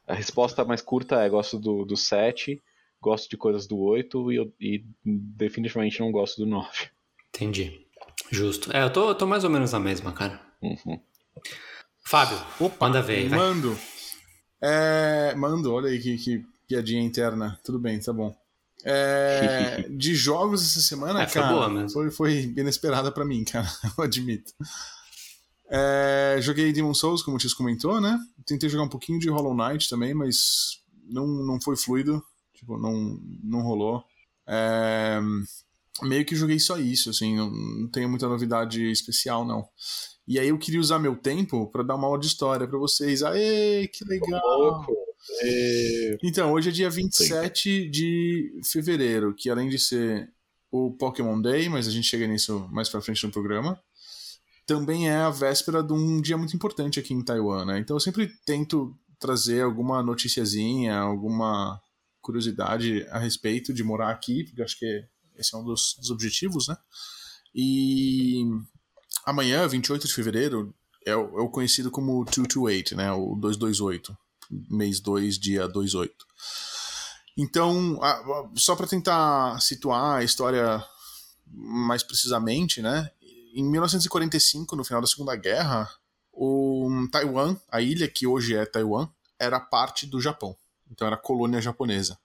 A 0.06 0.12
resposta 0.14 0.62
mais 0.62 0.82
curta 0.82 1.22
é 1.22 1.28
gosto 1.30 1.58
do, 1.58 1.86
do 1.86 1.96
7, 1.96 2.62
gosto 3.00 3.30
de 3.30 3.38
coisas 3.38 3.66
do 3.66 3.78
8 3.78 4.30
e, 4.30 4.36
eu- 4.36 4.52
e 4.60 4.84
definitivamente 5.04 6.00
não 6.00 6.12
gosto 6.12 6.36
do 6.36 6.46
9. 6.46 6.90
Entendi. 7.34 7.86
Justo. 8.30 8.76
É, 8.76 8.82
eu 8.82 8.92
tô, 8.92 9.08
eu 9.08 9.14
tô 9.14 9.26
mais 9.26 9.42
ou 9.42 9.48
menos 9.50 9.72
na 9.72 9.80
mesma, 9.80 10.12
cara. 10.12 10.38
Uhum. 10.62 11.00
Fábio, 12.04 12.38
manda 12.78 13.00
ver. 13.00 13.30
Mando. 13.30 13.74
É, 14.62 15.34
mando, 15.34 15.72
olha 15.72 15.88
aí 15.88 15.98
que, 15.98 16.18
que 16.18 16.44
piadinha 16.70 17.02
interna. 17.02 17.58
Tudo 17.64 17.80
bem, 17.80 17.98
tá 17.98 18.12
bom. 18.12 18.32
É, 18.84 19.84
de 19.90 20.14
jogos 20.14 20.62
essa 20.62 20.80
semana, 20.80 21.24
É, 21.24 21.26
foi 21.26 21.42
cara, 21.42 21.52
boa 21.52 21.68
mesmo. 21.68 21.90
foi, 21.90 22.10
foi 22.12 22.42
inesperada 22.56 23.10
pra 23.10 23.24
mim, 23.24 23.42
cara, 23.44 23.68
eu 23.98 24.04
admito. 24.04 24.52
É, 25.68 26.38
joguei 26.40 26.72
Demon 26.72 26.94
Souls, 26.94 27.22
como 27.22 27.36
o 27.36 27.40
Tis 27.40 27.52
comentou, 27.54 28.00
né? 28.00 28.18
Tentei 28.46 28.68
jogar 28.68 28.84
um 28.84 28.88
pouquinho 28.88 29.18
de 29.18 29.28
Hollow 29.28 29.54
Knight 29.54 29.88
também, 29.88 30.14
mas 30.14 30.80
não, 31.08 31.26
não 31.26 31.60
foi 31.60 31.76
fluido, 31.76 32.22
tipo, 32.54 32.78
não, 32.78 33.20
não 33.42 33.62
rolou. 33.62 34.04
É, 34.46 35.20
meio 36.02 36.24
que 36.24 36.36
joguei 36.36 36.58
só 36.60 36.78
isso, 36.78 37.10
assim, 37.10 37.36
não, 37.36 37.50
não 37.50 37.88
tenho 37.88 38.08
muita 38.08 38.28
novidade 38.28 38.90
especial, 38.90 39.44
não. 39.44 39.68
E 40.26 40.38
aí 40.38 40.48
eu 40.48 40.58
queria 40.58 40.80
usar 40.80 41.00
meu 41.00 41.16
tempo 41.16 41.66
pra 41.72 41.82
dar 41.82 41.96
uma 41.96 42.06
aula 42.06 42.18
de 42.18 42.26
história 42.26 42.66
pra 42.66 42.78
vocês. 42.78 43.22
Aê, 43.22 43.88
que 43.88 44.04
legal! 44.04 44.40
Louco! 44.58 44.92
E... 45.42 46.18
Então, 46.22 46.52
hoje 46.52 46.68
é 46.68 46.72
dia 46.72 46.90
27 46.90 47.88
de 47.88 48.60
fevereiro, 48.64 49.34
que 49.34 49.48
além 49.48 49.68
de 49.68 49.78
ser 49.78 50.30
o 50.70 50.92
Pokémon 50.92 51.40
Day, 51.40 51.68
mas 51.68 51.88
a 51.88 51.90
gente 51.90 52.06
chega 52.08 52.26
nisso 52.26 52.68
mais 52.70 52.88
pra 52.88 53.00
frente 53.00 53.24
no 53.24 53.32
programa, 53.32 53.80
também 54.66 55.08
é 55.08 55.16
a 55.16 55.30
véspera 55.30 55.82
de 55.82 55.92
um 55.92 56.20
dia 56.20 56.36
muito 56.36 56.54
importante 56.54 57.00
aqui 57.00 57.12
em 57.12 57.24
Taiwan, 57.24 57.64
né? 57.64 57.78
Então 57.78 57.96
eu 57.96 58.00
sempre 58.00 58.28
tento 58.44 58.96
trazer 59.18 59.62
alguma 59.62 60.02
noticiazinha, 60.02 60.96
alguma 60.96 61.80
curiosidade 62.22 63.04
a 63.10 63.18
respeito 63.18 63.72
de 63.74 63.82
morar 63.82 64.10
aqui, 64.10 64.44
porque 64.44 64.62
acho 64.62 64.78
que 64.78 65.04
esse 65.36 65.54
é 65.54 65.58
um 65.58 65.64
dos, 65.64 65.96
dos 65.98 66.10
objetivos, 66.10 66.68
né? 66.68 66.76
E 67.54 68.44
amanhã, 69.26 69.66
28 69.66 70.06
de 70.06 70.14
fevereiro, 70.14 70.72
é 71.04 71.16
o, 71.16 71.38
é 71.38 71.42
o 71.42 71.48
conhecido 71.48 71.90
como 71.90 72.24
228, 72.24 72.94
né? 72.94 73.10
O 73.12 73.34
228 73.34 74.16
mês 74.50 75.00
2, 75.00 75.38
dia 75.38 75.66
28. 75.68 76.26
Então, 77.36 77.98
a- 78.02 78.10
a- 78.10 78.50
só 78.56 78.74
para 78.76 78.86
tentar 78.86 79.60
situar 79.60 80.18
a 80.18 80.24
história 80.24 80.84
mais 81.46 82.02
precisamente, 82.02 82.82
né? 82.82 83.10
Em 83.54 83.64
1945, 83.64 84.76
no 84.76 84.84
final 84.84 85.00
da 85.00 85.06
Segunda 85.06 85.34
Guerra, 85.36 85.88
o 86.32 86.88
Taiwan, 87.10 87.56
a 87.70 87.80
ilha 87.80 88.08
que 88.08 88.26
hoje 88.26 88.54
é 88.54 88.64
Taiwan, 88.64 89.08
era 89.38 89.58
parte 89.58 90.06
do 90.06 90.20
Japão. 90.20 90.56
Então 90.90 91.06
era 91.06 91.16
colônia 91.16 91.60
japonesa. 91.60 92.18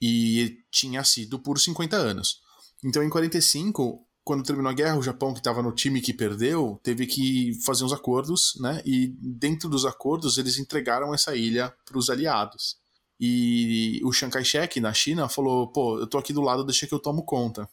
E 0.00 0.58
tinha 0.70 1.02
sido 1.04 1.38
por 1.38 1.58
50 1.58 1.96
anos. 1.96 2.40
Então 2.84 3.02
em 3.02 3.08
45, 3.10 4.06
quando 4.24 4.42
terminou 4.42 4.70
a 4.70 4.74
guerra, 4.74 4.96
o 4.98 5.02
Japão 5.02 5.34
que 5.34 5.40
estava 5.40 5.62
no 5.62 5.70
time 5.70 6.00
que 6.00 6.14
perdeu, 6.14 6.80
teve 6.82 7.06
que 7.06 7.52
fazer 7.62 7.84
uns 7.84 7.92
acordos, 7.92 8.54
né? 8.58 8.82
E 8.84 9.08
dentro 9.20 9.68
dos 9.68 9.84
acordos 9.84 10.38
eles 10.38 10.58
entregaram 10.58 11.12
essa 11.12 11.36
ilha 11.36 11.72
para 11.84 11.98
os 11.98 12.08
aliados. 12.08 12.78
E 13.20 14.00
o 14.02 14.12
Chiang 14.12 14.32
Kai-shek 14.32 14.80
na 14.80 14.92
China 14.94 15.28
falou: 15.28 15.68
"Pô, 15.68 15.98
eu 15.98 16.06
tô 16.06 16.16
aqui 16.18 16.32
do 16.32 16.40
lado, 16.40 16.64
deixa 16.64 16.86
que 16.86 16.94
eu 16.94 16.98
tomo 16.98 17.22
conta". 17.24 17.68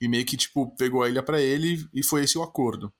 E 0.00 0.06
meio 0.06 0.26
que 0.26 0.36
tipo 0.36 0.74
pegou 0.76 1.02
a 1.02 1.08
ilha 1.08 1.22
para 1.22 1.40
ele 1.40 1.88
e 1.94 2.02
foi 2.02 2.24
esse 2.24 2.36
o 2.36 2.42
acordo. 2.42 2.92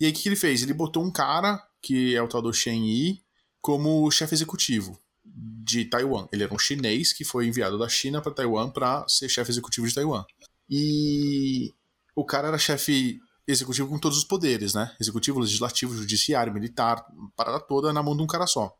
E 0.00 0.06
aí 0.06 0.10
o 0.10 0.14
que, 0.14 0.28
ele 0.28 0.36
fez? 0.36 0.62
Ele 0.62 0.72
botou 0.74 1.04
um 1.04 1.12
cara 1.12 1.62
que 1.82 2.16
é 2.16 2.22
o 2.22 2.28
tal 2.28 2.42
do 2.42 2.52
Shen 2.52 2.84
Yi 2.86 3.22
como 3.60 4.10
chefe 4.10 4.34
executivo 4.34 4.98
de 5.24 5.84
Taiwan. 5.84 6.26
Ele 6.32 6.42
era 6.44 6.54
um 6.54 6.58
chinês 6.58 7.12
que 7.12 7.24
foi 7.24 7.46
enviado 7.46 7.78
da 7.78 7.88
China 7.88 8.20
para 8.20 8.32
Taiwan 8.32 8.70
para 8.70 9.06
ser 9.08 9.28
chefe 9.28 9.50
executivo 9.50 9.86
de 9.86 9.94
Taiwan. 9.94 10.24
E 10.68 11.72
o 12.14 12.24
cara 12.24 12.48
era 12.48 12.58
chefe 12.58 13.18
executivo 13.46 13.88
com 13.88 13.98
todos 13.98 14.18
os 14.18 14.24
poderes, 14.24 14.74
né? 14.74 14.94
Executivo, 15.00 15.40
legislativo, 15.40 15.94
judiciário, 15.96 16.52
militar, 16.52 17.04
parada 17.36 17.60
toda 17.60 17.92
na 17.92 18.02
mão 18.02 18.16
de 18.16 18.22
um 18.22 18.26
cara 18.26 18.46
só. 18.46 18.74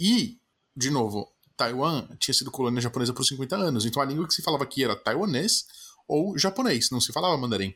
E, 0.00 0.38
de 0.74 0.90
novo, 0.90 1.26
Taiwan 1.56 2.06
tinha 2.18 2.34
sido 2.34 2.50
colônia 2.50 2.80
japonesa 2.80 3.12
por 3.12 3.24
50 3.24 3.56
anos, 3.56 3.84
então 3.84 4.02
a 4.02 4.04
língua 4.06 4.26
que 4.26 4.34
se 4.34 4.42
falava 4.42 4.64
aqui 4.64 4.84
era 4.84 4.94
taiwanês 4.96 5.64
ou 6.08 6.38
japonês, 6.38 6.90
não 6.90 7.00
se 7.00 7.12
falava 7.12 7.36
mandarim. 7.36 7.74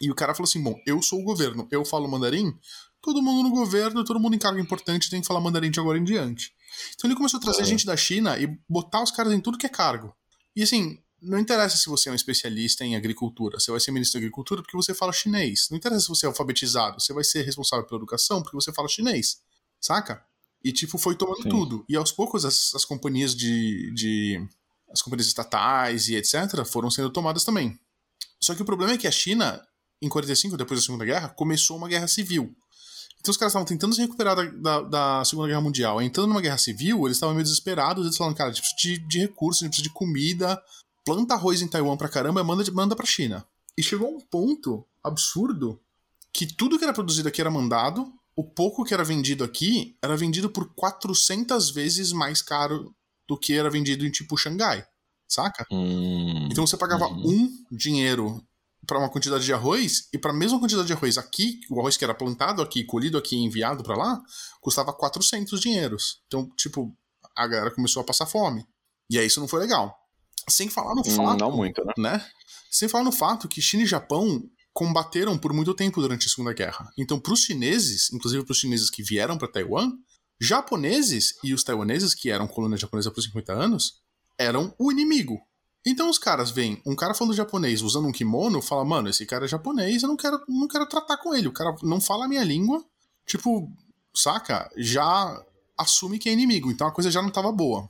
E 0.00 0.10
o 0.10 0.14
cara 0.14 0.34
falou 0.34 0.44
assim: 0.48 0.62
bom, 0.62 0.74
eu 0.86 1.00
sou 1.02 1.20
o 1.20 1.24
governo, 1.24 1.66
eu 1.70 1.84
falo 1.84 2.08
mandarim, 2.08 2.52
todo 3.00 3.22
mundo 3.22 3.48
no 3.48 3.54
governo, 3.54 4.04
todo 4.04 4.20
mundo 4.20 4.34
em 4.34 4.38
cargo 4.38 4.58
importante 4.58 5.10
tem 5.10 5.20
que 5.20 5.26
falar 5.26 5.40
mandarim 5.40 5.70
de 5.70 5.80
agora 5.80 5.98
em 5.98 6.04
diante. 6.04 6.52
Então 6.94 7.08
ele 7.08 7.16
começou 7.16 7.38
a 7.38 7.42
trazer 7.42 7.62
É. 7.62 7.64
gente 7.64 7.86
da 7.86 7.96
China 7.96 8.38
e 8.38 8.58
botar 8.68 9.02
os 9.02 9.10
caras 9.10 9.32
em 9.32 9.40
tudo 9.40 9.58
que 9.58 9.66
é 9.66 9.68
cargo. 9.68 10.14
E 10.56 10.62
assim, 10.62 10.98
não 11.24 11.38
interessa 11.38 11.76
se 11.76 11.86
você 11.88 12.08
é 12.08 12.12
um 12.12 12.14
especialista 12.14 12.84
em 12.84 12.96
agricultura, 12.96 13.58
você 13.58 13.70
vai 13.70 13.80
ser 13.80 13.90
ministro 13.90 14.20
da 14.20 14.24
agricultura 14.24 14.62
porque 14.62 14.76
você 14.76 14.94
fala 14.94 15.12
chinês. 15.12 15.68
Não 15.70 15.76
interessa 15.76 16.02
se 16.02 16.08
você 16.08 16.26
é 16.26 16.28
alfabetizado, 16.28 17.00
você 17.00 17.12
vai 17.12 17.24
ser 17.24 17.42
responsável 17.42 17.86
pela 17.86 17.98
educação 17.98 18.42
porque 18.42 18.56
você 18.56 18.72
fala 18.72 18.88
chinês. 18.88 19.40
Saca? 19.80 20.24
E 20.62 20.72
tipo, 20.72 20.96
foi 20.96 21.14
tomando 21.14 21.42
Sim. 21.42 21.48
tudo. 21.50 21.84
E 21.88 21.94
aos 21.94 22.10
poucos 22.10 22.44
as, 22.44 22.74
as 22.74 22.84
companhias 22.84 23.34
de, 23.34 23.92
de. 23.92 24.48
as 24.90 25.02
companhias 25.02 25.26
estatais 25.26 26.08
e 26.08 26.16
etc. 26.16 26.64
foram 26.64 26.90
sendo 26.90 27.10
tomadas 27.10 27.44
também. 27.44 27.78
Só 28.40 28.54
que 28.54 28.62
o 28.62 28.64
problema 28.64 28.92
é 28.92 28.98
que 28.98 29.06
a 29.06 29.10
China, 29.10 29.62
em 30.00 30.08
45, 30.08 30.56
depois 30.56 30.80
da 30.80 30.86
Segunda 30.86 31.04
Guerra, 31.04 31.28
começou 31.28 31.76
uma 31.76 31.88
guerra 31.88 32.08
civil. 32.08 32.54
Então 33.20 33.30
os 33.30 33.38
caras 33.38 33.52
estavam 33.52 33.66
tentando 33.66 33.94
se 33.94 34.02
recuperar 34.02 34.36
da, 34.36 34.44
da, 34.44 34.82
da 34.82 35.24
Segunda 35.24 35.48
Guerra 35.48 35.60
Mundial. 35.60 36.00
Entrando 36.00 36.28
numa 36.28 36.42
guerra 36.42 36.58
civil, 36.58 37.06
eles 37.06 37.16
estavam 37.16 37.34
meio 37.34 37.44
desesperados. 37.44 38.04
Eles 38.04 38.16
falaram, 38.16 38.36
cara, 38.36 38.50
a 38.50 38.52
gente 38.52 38.62
precisa 38.62 39.00
de, 39.00 39.08
de 39.08 39.18
recursos, 39.20 39.62
a 39.62 39.66
gente 39.66 39.72
precisa 39.72 39.88
de 39.88 39.94
comida. 39.94 40.62
Planta 41.04 41.34
arroz 41.34 41.60
em 41.62 41.68
Taiwan 41.68 41.96
pra 41.96 42.08
caramba 42.08 42.40
e 42.40 42.44
manda, 42.44 42.64
manda 42.72 42.96
pra 42.96 43.06
China. 43.06 43.46
E 43.76 43.82
chegou 43.82 44.08
um 44.14 44.20
ponto 44.20 44.86
absurdo 45.02 45.80
que 46.32 46.46
tudo 46.46 46.78
que 46.78 46.84
era 46.84 46.92
produzido 46.92 47.28
aqui 47.28 47.40
era 47.40 47.50
mandado, 47.50 48.12
o 48.36 48.42
pouco 48.42 48.84
que 48.84 48.94
era 48.94 49.04
vendido 49.04 49.44
aqui 49.44 49.96
era 50.02 50.16
vendido 50.16 50.48
por 50.50 50.72
400 50.74 51.70
vezes 51.70 52.12
mais 52.12 52.40
caro 52.42 52.94
do 53.28 53.38
que 53.38 53.52
era 53.54 53.70
vendido 53.70 54.04
em 54.06 54.10
tipo 54.10 54.36
Xangai, 54.36 54.86
saca? 55.28 55.66
Hum, 55.70 56.48
Então 56.50 56.66
você 56.66 56.76
pagava 56.76 57.06
Uhum. 57.06 57.28
um 57.70 57.76
dinheiro 57.76 58.42
para 58.86 58.98
uma 58.98 59.08
quantidade 59.08 59.44
de 59.44 59.52
arroz 59.52 60.08
e 60.12 60.18
para 60.18 60.30
a 60.30 60.34
mesma 60.34 60.58
quantidade 60.60 60.86
de 60.86 60.92
arroz 60.92 61.16
aqui, 61.16 61.60
o 61.70 61.80
arroz 61.80 61.96
que 61.96 62.04
era 62.04 62.14
plantado 62.14 62.60
aqui, 62.60 62.84
colhido 62.84 63.16
aqui 63.16 63.34
e 63.36 63.40
enviado 63.44 63.82
para 63.82 63.96
lá, 63.96 64.22
custava 64.60 64.92
400 64.92 65.58
dinheiros. 65.60 66.20
Então, 66.26 66.50
tipo, 66.56 66.94
a 67.36 67.46
galera 67.46 67.70
começou 67.74 68.02
a 68.02 68.04
passar 68.04 68.26
fome. 68.26 68.66
E 69.10 69.18
aí 69.18 69.26
isso 69.26 69.40
não 69.40 69.48
foi 69.48 69.60
legal. 69.60 69.96
Sem 70.48 70.68
falar 70.68 70.94
no 70.94 71.00
hum, 71.00 71.10
fato, 71.10 71.40
não 71.40 71.52
muito, 71.52 71.84
né? 71.84 71.92
né? 71.96 72.26
Sem 72.70 72.88
falar 72.88 73.04
no 73.04 73.12
fato 73.12 73.48
que 73.48 73.62
China 73.62 73.82
e 73.82 73.86
Japão 73.86 74.42
combateram 74.72 75.38
por 75.38 75.52
muito 75.52 75.72
tempo 75.72 76.00
durante 76.00 76.26
a 76.26 76.28
Segunda 76.28 76.52
Guerra. 76.52 76.90
Então, 76.98 77.20
para 77.20 77.32
os 77.32 77.40
chineses, 77.40 78.12
inclusive 78.12 78.44
para 78.44 78.52
os 78.52 78.58
chineses 78.58 78.90
que 78.90 79.02
vieram 79.02 79.38
para 79.38 79.48
Taiwan, 79.48 79.92
japoneses 80.40 81.34
e 81.42 81.54
os 81.54 81.62
taiwaneses 81.62 82.14
que 82.14 82.30
eram 82.30 82.46
colônia 82.46 82.76
japonesa 82.76 83.10
por 83.10 83.22
50 83.22 83.52
anos 83.52 84.02
eram 84.38 84.74
o 84.78 84.90
inimigo. 84.90 85.40
Então 85.86 86.08
os 86.08 86.18
caras 86.18 86.50
veem 86.50 86.80
um 86.86 86.96
cara 86.96 87.14
falando 87.14 87.34
japonês 87.34 87.82
usando 87.82 88.08
um 88.08 88.12
kimono, 88.12 88.62
fala, 88.62 88.84
mano, 88.84 89.08
esse 89.08 89.26
cara 89.26 89.44
é 89.44 89.48
japonês, 89.48 90.02
eu 90.02 90.08
não 90.08 90.16
quero, 90.16 90.40
não 90.48 90.66
quero 90.66 90.86
tratar 90.86 91.18
com 91.18 91.34
ele. 91.34 91.48
O 91.48 91.52
cara 91.52 91.74
não 91.82 92.00
fala 92.00 92.24
a 92.24 92.28
minha 92.28 92.42
língua, 92.42 92.82
tipo, 93.26 93.70
saca? 94.14 94.70
Já 94.76 95.44
assume 95.76 96.18
que 96.18 96.28
é 96.28 96.32
inimigo. 96.32 96.70
Então 96.70 96.86
a 96.86 96.92
coisa 96.92 97.10
já 97.10 97.20
não 97.20 97.30
tava 97.30 97.52
boa. 97.52 97.88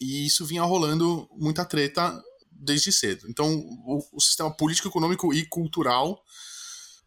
E 0.00 0.26
isso 0.26 0.44
vinha 0.44 0.62
rolando 0.62 1.28
muita 1.32 1.64
treta 1.64 2.20
desde 2.50 2.92
cedo. 2.92 3.26
Então 3.28 3.54
o, 3.56 4.00
o 4.12 4.20
sistema 4.20 4.54
político, 4.54 4.88
econômico 4.88 5.32
e 5.32 5.46
cultural 5.46 6.22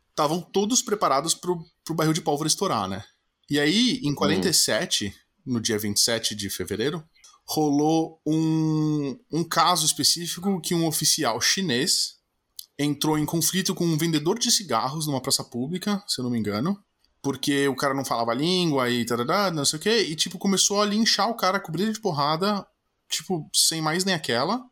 estavam 0.10 0.42
todos 0.42 0.82
preparados 0.82 1.34
pro, 1.34 1.64
pro 1.84 1.96
barril 1.96 2.14
de 2.14 2.22
pólvora 2.22 2.48
estourar, 2.48 2.88
né? 2.88 3.04
E 3.50 3.60
aí, 3.60 4.02
em 4.04 4.14
47, 4.14 5.14
no 5.46 5.62
dia 5.62 5.80
27 5.80 6.36
de 6.36 6.50
fevereiro, 6.50 7.04
rolou 7.48 8.22
um, 8.26 9.18
um 9.32 9.44
caso 9.44 9.86
específico 9.86 10.60
que 10.60 10.76
um 10.76 10.86
oficial 10.86 11.40
chinês 11.40 12.18
entrou 12.78 13.18
em 13.18 13.26
conflito 13.26 13.74
com 13.74 13.86
um 13.86 13.98
vendedor 13.98 14.38
de 14.38 14.52
cigarros 14.52 15.08
numa 15.08 15.22
praça 15.22 15.44
pública, 15.44 16.04
se 16.08 16.20
eu 16.20 16.24
não 16.24 16.32
me 16.32 16.38
engano, 16.38 16.78
porque 17.22 17.68
o 17.68 17.76
cara 17.76 17.94
não 17.94 18.06
falava 18.06 18.32
a 18.32 18.36
língua 18.36 18.90
e 18.90 19.06
tarará, 19.06 19.50
não 19.50 19.66
sei 19.66 19.80
o 19.80 19.82
quê, 19.82 20.02
e 20.04 20.16
tipo, 20.16 20.38
começou 20.38 20.82
a 20.82 20.86
linchar 20.86 21.30
o 21.30 21.36
cara, 21.36 21.60
cobrir 21.60 21.92
de 21.92 22.00
porrada, 22.00 22.66
tipo, 23.10 23.50
sem 23.54 23.82
mais 23.82 24.06
nem 24.06 24.16
aquela. 24.16 24.64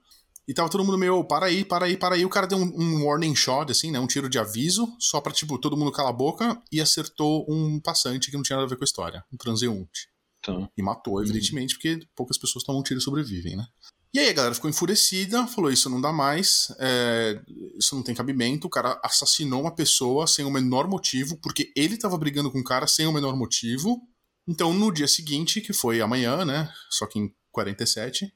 E 0.48 0.54
tava 0.54 0.70
todo 0.70 0.84
mundo 0.84 0.98
meio, 0.98 1.16
"Ô, 1.18 1.24
para 1.26 1.48
aí, 1.48 1.66
para 1.66 1.86
aí, 1.86 1.98
para 1.98 2.16
aí. 2.16 2.24
O 2.26 2.30
cara 2.30 2.46
deu 2.46 2.58
um, 2.58 2.72
um 2.80 3.06
warning 3.06 3.36
shot, 3.36 3.72
assim, 3.72 3.90
né? 3.90 4.00
Um 4.00 4.06
tiro 4.06 4.30
de 4.30 4.38
aviso, 4.38 4.88
só 5.00 5.20
pra, 5.20 5.32
tipo, 5.34 5.58
todo 5.58 5.76
mundo 5.76 5.92
calar 5.92 6.12
a 6.12 6.16
boca 6.16 6.62
e 6.72 6.80
acertou 6.80 7.46
um 7.50 7.80
passante 7.80 8.30
que 8.30 8.38
não 8.38 8.44
tinha 8.44 8.56
nada 8.58 8.68
a 8.68 8.70
ver 8.70 8.76
com 8.78 8.84
a 8.84 8.86
história, 8.86 9.24
um 9.34 9.38
transeunte. 9.38 10.08
Então, 10.40 10.70
E 10.78 10.84
matou, 10.84 11.22
evidentemente, 11.24 11.74
porque 11.74 12.00
poucas 12.16 12.38
pessoas 12.38 12.64
tomam 12.64 12.82
um 12.82 12.84
tiro 12.84 13.00
e 13.00 13.04
sobrevivem, 13.04 13.56
né? 13.56 13.66
E 14.14 14.20
aí 14.20 14.30
a 14.30 14.34
galera 14.34 14.56
ficou 14.56 14.70
enfurecida, 14.70 15.46
falou: 15.48 15.72
Isso 15.72 15.90
não 15.90 16.00
dá 16.00 16.14
mais, 16.14 16.68
é, 16.80 17.42
isso 17.78 17.96
não 17.96 18.04
tem 18.04 18.16
cabimento. 18.16 18.68
O 18.68 18.70
cara 18.70 18.98
assassinou 19.04 19.62
uma 19.62 19.76
pessoa 19.76 20.26
sem 20.28 20.46
o 20.46 20.52
menor 20.52 20.88
motivo, 20.88 21.38
porque 21.42 21.74
ele 21.76 21.98
tava 21.98 22.18
brigando 22.18 22.50
com 22.50 22.60
o 22.60 22.64
cara 22.64 22.88
sem 22.88 23.08
o 23.08 23.12
menor 23.12 23.36
motivo. 23.36 24.02
Então, 24.48 24.74
no 24.74 24.90
dia 24.90 25.08
seguinte, 25.08 25.60
que 25.60 25.74
foi 25.74 26.00
amanhã, 26.00 26.46
né? 26.46 26.72
Só 26.92 27.08
que 27.08 27.20
em 27.20 27.34
47, 27.56 28.32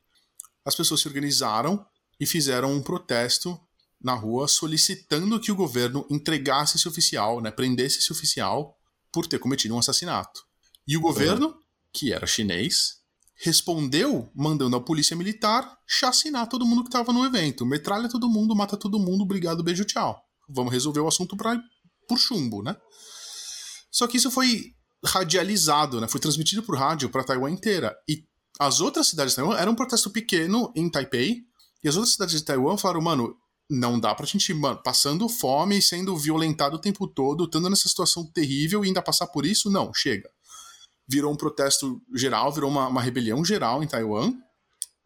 as 0.66 0.76
pessoas 0.76 1.02
se 1.02 1.08
organizaram 1.08 1.86
e 2.20 2.26
fizeram 2.26 2.74
um 2.74 2.82
protesto 2.82 3.60
na 4.02 4.14
rua 4.14 4.48
solicitando 4.48 5.40
que 5.40 5.52
o 5.52 5.56
governo 5.56 6.08
entregasse 6.10 6.78
esse 6.78 6.88
oficial, 6.88 7.42
né? 7.42 7.52
Prendesse 7.52 8.00
esse 8.00 8.12
oficial 8.12 8.78
por 9.12 9.28
ter 9.28 9.40
cometido 9.40 9.76
um 9.76 9.80
assassinato. 9.80 10.42
E 10.88 10.96
o 10.96 11.02
governo, 11.02 11.56
que 11.94 12.14
era 12.14 12.26
chinês, 12.26 13.00
respondeu 13.44 14.32
mandando 14.36 14.76
a 14.76 14.82
polícia 14.82 15.16
militar 15.16 15.78
chacinar 15.88 16.48
todo 16.48 16.66
mundo 16.66 16.84
que 16.84 16.90
estava 16.90 17.12
no 17.12 17.26
evento. 17.26 17.66
Metralha 17.66 18.10
todo 18.10 18.30
mundo, 18.30 18.56
mata 18.56 18.78
todo 18.78 19.00
mundo, 19.00 19.24
obrigado, 19.24 19.64
beijo, 19.64 19.86
tchau. 19.86 20.22
Vamos 20.48 20.72
resolver 20.72 21.02
o 21.02 21.08
assunto 21.08 21.36
pra, 21.36 21.60
por 22.08 22.18
chumbo, 22.18 22.64
né? 22.64 22.76
Só 23.92 24.08
que 24.08 24.18
isso 24.18 24.32
foi 24.32 24.74
radializado, 25.06 26.00
né? 26.00 26.08
Foi 26.08 26.20
transmitido 26.20 26.64
por 26.64 26.78
rádio 26.78 27.10
para 27.10 27.24
Taiwan 27.24 27.52
inteira. 27.52 27.96
E 28.08 28.24
as 28.60 28.82
outras 28.82 29.08
cidades 29.08 29.32
de 29.32 29.38
Taiwan 29.38 29.58
era 29.58 29.72
um 29.72 29.76
protesto 29.76 30.10
pequeno 30.10 30.72
em 30.76 30.90
Taipei. 30.90 31.44
E 31.84 31.88
as 31.88 31.96
outras 31.96 32.14
cidades 32.14 32.36
de 32.36 32.44
Taiwan 32.44 32.78
falaram, 32.78 33.02
mano, 33.02 33.36
não 33.70 34.00
dá 34.00 34.14
pra 34.14 34.26
gente, 34.26 34.54
mano, 34.54 34.82
passando 34.84 35.30
fome, 35.30 35.82
sendo 35.82 36.18
violentado 36.18 36.76
o 36.76 36.82
tempo 36.82 37.08
todo, 37.08 37.46
estando 37.46 37.70
nessa 37.70 37.88
situação 37.88 38.26
terrível 38.26 38.84
e 38.84 38.88
ainda 38.88 39.02
passar 39.02 39.28
por 39.28 39.46
isso? 39.46 39.72
Não, 39.72 39.94
chega 39.94 40.30
virou 41.10 41.34
um 41.34 41.36
protesto 41.36 42.00
geral, 42.14 42.54
virou 42.54 42.70
uma, 42.70 42.88
uma 42.88 43.02
rebelião 43.02 43.44
geral 43.44 43.84
em 43.84 43.88
Taiwan. 43.88 44.32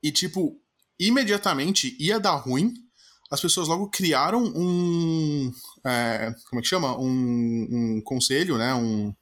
E, 0.04 0.12
tipo, 0.12 0.60
imediatamente 1.00 1.96
ia 1.98 2.20
dar 2.20 2.36
ruim. 2.36 2.74
As 3.32 3.40
pessoas 3.40 3.70
logo 3.70 3.90
criaram 3.90 4.44
um. 4.44 5.52
é, 5.86 6.36
como 6.50 6.60
é 6.60 6.62
que 6.62 6.68
chama? 6.68 7.00
Um, 7.00 7.68
um 7.72 8.02
conselho, 8.04 8.58
né? 8.58 8.76
Um 8.76 9.16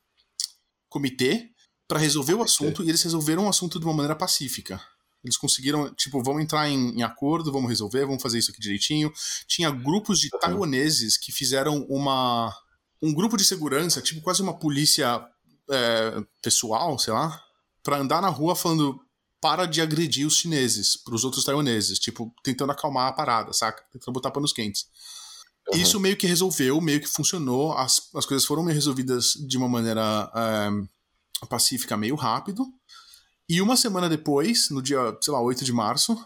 comitê 0.90 1.51
para 1.92 2.00
resolver 2.00 2.36
o 2.36 2.42
assunto. 2.42 2.86
E 2.86 2.88
eles 2.88 3.04
resolveram 3.04 3.48
o 3.48 3.50
assunto 3.50 3.78
de 3.78 3.84
uma 3.84 3.94
maneira 3.94 4.16
pacífica. 4.16 4.82
Eles 5.22 5.36
conseguiram, 5.36 5.94
tipo, 5.94 6.24
vamos 6.24 6.42
entrar 6.42 6.70
em, 6.70 6.98
em 6.98 7.04
acordo, 7.04 7.52
vamos 7.52 7.70
resolver, 7.70 8.06
vamos 8.06 8.24
fazer 8.24 8.40
isso 8.40 8.50
aqui 8.50 8.62
direitinho. 8.62 9.12
Tinha 9.46 9.70
grupos 9.70 10.18
de 10.18 10.30
taiwaneses 10.30 11.18
que 11.18 11.34
fizeram 11.34 11.86
uma. 11.90 12.56
Um 13.02 13.14
grupo 13.14 13.36
de 13.36 13.44
segurança, 13.44 14.02
tipo 14.02 14.22
quase 14.22 14.42
uma 14.42 14.58
polícia 14.58 15.22
é, 15.70 16.24
pessoal, 16.42 16.98
sei 16.98 17.12
lá, 17.12 17.44
pra 17.84 17.98
andar 17.98 18.22
na 18.22 18.30
rua 18.30 18.56
falando 18.56 18.98
para 19.42 19.66
de 19.66 19.82
agredir 19.82 20.26
os 20.26 20.38
chineses 20.38 20.96
pros 20.96 21.26
outros 21.26 21.44
taiwaneses, 21.44 22.00
tipo, 22.00 22.34
tentando 22.42 22.72
acalmar 22.72 23.10
a 23.10 23.12
parada, 23.12 23.52
saca? 23.52 23.84
Tentando 23.92 24.14
botar 24.14 24.32
panos 24.32 24.54
quentes. 24.54 24.88
Uhum. 25.74 25.80
Isso 25.80 26.00
meio 26.00 26.16
que 26.16 26.28
resolveu, 26.28 26.80
meio 26.80 27.02
que 27.02 27.08
funcionou, 27.08 27.74
as, 27.74 28.10
as 28.16 28.26
coisas 28.26 28.46
foram 28.46 28.64
resolvidas 28.64 29.34
de 29.34 29.58
uma 29.58 29.68
maneira 29.68 30.32
é, 30.34 30.70
pacífica, 31.48 31.98
meio 31.98 32.16
rápido. 32.16 32.66
E 33.50 33.62
uma 33.62 33.76
semana 33.76 34.08
depois, 34.08 34.70
no 34.70 34.82
dia, 34.82 35.18
sei 35.22 35.34
lá, 35.34 35.42
8 35.42 35.66
de 35.66 35.74
março, 35.74 36.18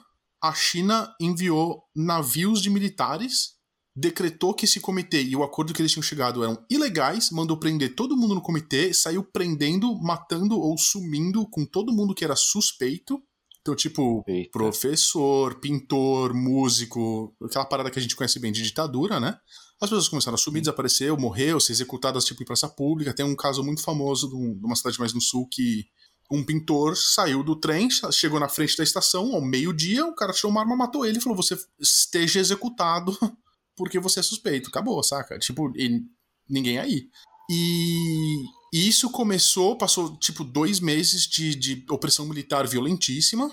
a 0.41 0.53
China 0.53 1.13
enviou 1.19 1.83
navios 1.95 2.61
de 2.61 2.69
militares 2.69 3.55
decretou 3.95 4.53
que 4.53 4.65
esse 4.65 4.79
comitê 4.79 5.23
e 5.23 5.35
o 5.35 5.43
acordo 5.43 5.73
que 5.73 5.81
eles 5.81 5.91
tinham 5.91 6.03
chegado 6.03 6.43
eram 6.43 6.61
ilegais, 6.69 7.31
mandou 7.31 7.57
prender 7.57 7.95
todo 7.95 8.17
mundo 8.17 8.35
no 8.35 8.41
comitê, 8.41 8.93
saiu 8.93 9.23
prendendo, 9.23 9.97
matando 10.01 10.59
ou 10.59 10.77
sumindo 10.77 11.47
com 11.49 11.65
todo 11.65 11.93
mundo 11.93 12.13
que 12.13 12.25
era 12.25 12.35
suspeito. 12.35 13.23
Então, 13.61 13.73
tipo, 13.73 14.23
Eita. 14.27 14.51
professor, 14.51 15.59
pintor, 15.59 16.33
músico, 16.33 17.33
aquela 17.43 17.65
parada 17.65 17.89
que 17.89 17.97
a 17.97 18.01
gente 18.01 18.15
conhece 18.15 18.37
bem 18.37 18.51
de 18.51 18.61
ditadura, 18.61 19.19
né? 19.19 19.39
As 19.81 19.89
pessoas 19.89 20.07
começaram 20.07 20.35
a 20.35 20.37
sumir, 20.37 20.61
desaparecer, 20.61 21.15
morreu, 21.17 21.59
ser 21.59 21.73
executadas, 21.73 22.23
tipo, 22.23 22.41
em 22.41 22.45
praça 22.45 22.67
pública. 22.69 23.13
Tem 23.13 23.25
um 23.25 23.35
caso 23.35 23.63
muito 23.63 23.81
famoso 23.81 24.29
de 24.29 24.35
um- 24.35 24.57
de 24.57 24.65
uma 24.65 24.75
cidade 24.75 24.97
mais 24.99 25.13
no 25.13 25.19
sul 25.21 25.47
que 25.49 25.85
um 26.31 26.43
pintor 26.43 26.95
saiu 26.97 27.43
do 27.43 27.55
trem, 27.55 27.87
chegou 28.11 28.39
na 28.39 28.49
frente 28.49 28.75
da 28.77 28.83
estação 28.83 29.35
ao 29.35 29.41
meio-dia, 29.41 30.05
o 30.05 30.15
cara 30.15 30.33
tirou 30.33 30.51
uma 30.51 30.61
arma, 30.61 30.75
matou 30.75 31.05
ele 31.05 31.17
e 31.17 31.21
falou: 31.21 31.35
Você 31.35 31.57
esteja 31.79 32.39
executado 32.39 33.15
porque 33.75 33.99
você 33.99 34.21
é 34.21 34.23
suspeito. 34.23 34.69
Acabou, 34.69 35.03
saca? 35.03 35.37
Tipo, 35.37 35.71
e 35.77 36.01
ninguém 36.49 36.79
aí. 36.79 37.09
E, 37.51 38.43
e 38.73 38.87
isso 38.87 39.09
começou, 39.11 39.77
passou 39.77 40.17
tipo 40.17 40.43
dois 40.43 40.79
meses 40.79 41.27
de, 41.27 41.53
de 41.53 41.85
opressão 41.91 42.25
militar 42.25 42.65
violentíssima. 42.67 43.51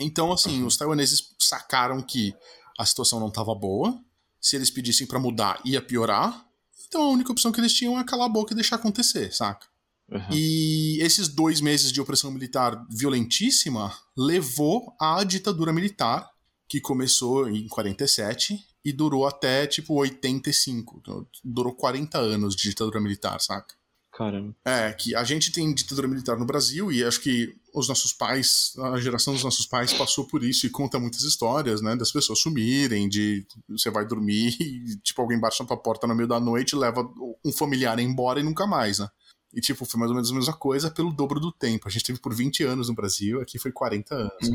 Então, 0.00 0.32
assim, 0.32 0.64
os 0.64 0.76
taiwaneses 0.76 1.34
sacaram 1.38 2.02
que 2.02 2.34
a 2.78 2.84
situação 2.86 3.20
não 3.20 3.28
estava 3.28 3.54
boa. 3.54 4.00
Se 4.40 4.56
eles 4.56 4.70
pedissem 4.70 5.06
para 5.06 5.18
mudar, 5.18 5.60
ia 5.64 5.82
piorar. 5.82 6.46
Então 6.86 7.02
a 7.02 7.10
única 7.10 7.32
opção 7.32 7.52
que 7.52 7.60
eles 7.60 7.72
tinham 7.72 7.98
é 7.98 8.04
calar 8.04 8.26
a 8.26 8.32
boca 8.32 8.52
e 8.52 8.56
deixar 8.56 8.76
acontecer, 8.76 9.32
saca? 9.32 9.66
Uhum. 10.10 10.32
E 10.32 10.98
esses 11.02 11.28
dois 11.28 11.60
meses 11.60 11.92
de 11.92 12.00
opressão 12.00 12.30
militar 12.30 12.86
violentíssima 12.90 13.92
levou 14.16 14.94
à 14.98 15.22
ditadura 15.22 15.72
militar, 15.72 16.30
que 16.66 16.80
começou 16.80 17.48
em 17.48 17.68
47 17.68 18.58
e 18.84 18.92
durou 18.92 19.26
até 19.26 19.66
tipo 19.66 19.94
85. 19.94 20.98
Então, 21.00 21.26
Durou 21.44 21.74
40 21.74 22.18
anos 22.18 22.56
de 22.56 22.70
ditadura 22.70 23.00
militar, 23.00 23.40
saca? 23.40 23.74
Caramba. 24.18 24.52
É, 24.64 24.92
que 24.92 25.14
a 25.14 25.22
gente 25.22 25.52
tem 25.52 25.72
ditadura 25.72 26.08
militar 26.08 26.36
no 26.36 26.44
Brasil 26.44 26.90
e 26.90 27.04
acho 27.04 27.20
que 27.20 27.56
os 27.72 27.86
nossos 27.86 28.12
pais, 28.12 28.72
a 28.76 28.98
geração 28.98 29.32
dos 29.32 29.44
nossos 29.44 29.64
pais 29.64 29.92
passou 29.92 30.26
por 30.26 30.42
isso 30.42 30.66
e 30.66 30.70
conta 30.70 30.98
muitas 30.98 31.22
histórias, 31.22 31.80
né? 31.80 31.94
Das 31.94 32.10
pessoas 32.10 32.40
sumirem, 32.40 33.08
de 33.08 33.46
você 33.68 33.90
vai 33.90 34.04
dormir 34.04 34.56
e, 34.58 34.96
tipo, 35.04 35.22
alguém 35.22 35.38
bate 35.38 35.60
na 35.60 35.66
tua 35.66 35.76
porta 35.76 36.04
no 36.08 36.16
meio 36.16 36.26
da 36.26 36.40
noite, 36.40 36.74
leva 36.74 37.08
um 37.44 37.52
familiar 37.52 38.00
embora 38.00 38.40
e 38.40 38.42
nunca 38.42 38.66
mais, 38.66 38.98
né? 38.98 39.08
E, 39.54 39.60
tipo, 39.60 39.84
foi 39.84 40.00
mais 40.00 40.10
ou 40.10 40.16
menos 40.16 40.32
a 40.32 40.34
mesma 40.34 40.52
coisa 40.52 40.90
pelo 40.90 41.12
dobro 41.12 41.38
do 41.38 41.52
tempo. 41.52 41.86
A 41.86 41.90
gente 41.90 42.02
teve 42.02 42.18
por 42.18 42.34
20 42.34 42.64
anos 42.64 42.88
no 42.88 42.96
Brasil, 42.96 43.40
aqui 43.40 43.56
foi 43.56 43.70
40 43.70 44.16
anos. 44.16 44.50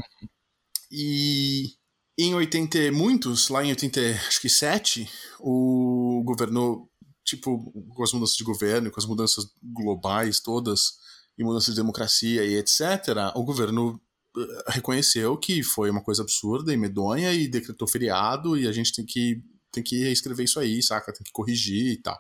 E 0.91 1.72
em 2.18 2.36
80 2.36 2.78
e 2.78 2.91
muitos, 2.91 3.47
lá 3.47 3.64
em 3.64 3.70
87, 3.70 5.09
o 5.39 6.22
governo, 6.26 6.89
tipo, 7.24 7.71
com 7.95 8.03
as 8.03 8.13
mudanças 8.13 8.36
de 8.36 8.43
governo, 8.43 8.91
com 8.91 8.99
as 8.99 9.05
mudanças 9.05 9.45
globais 9.61 10.39
todas, 10.39 10.93
e 11.38 11.43
mudanças 11.43 11.74
de 11.74 11.82
democracia 11.82 12.43
e 12.45 12.55
etc., 12.55 13.32
o 13.36 13.43
governo 13.43 13.99
eh, 14.38 14.63
reconheceu 14.67 15.38
que 15.38 15.63
foi 15.63 15.89
uma 15.89 16.03
coisa 16.03 16.21
absurda 16.21 16.74
e 16.74 16.78
medonha 16.78 17.34
e 17.34 17.47
decretou 17.47 17.88
feriado 17.88 18.57
e 18.57 18.67
a 18.67 18.71
gente 18.71 18.93
tem 18.93 19.05
que, 19.05 19.41
tem 19.71 19.84
que 19.84 20.03
reescrever 20.03 20.45
isso 20.45 20.59
aí, 20.59 20.82
saca? 20.82 21.13
Tem 21.13 21.24
que 21.24 21.32
corrigir 21.32 21.93
e 21.93 21.97
tal. 21.97 22.19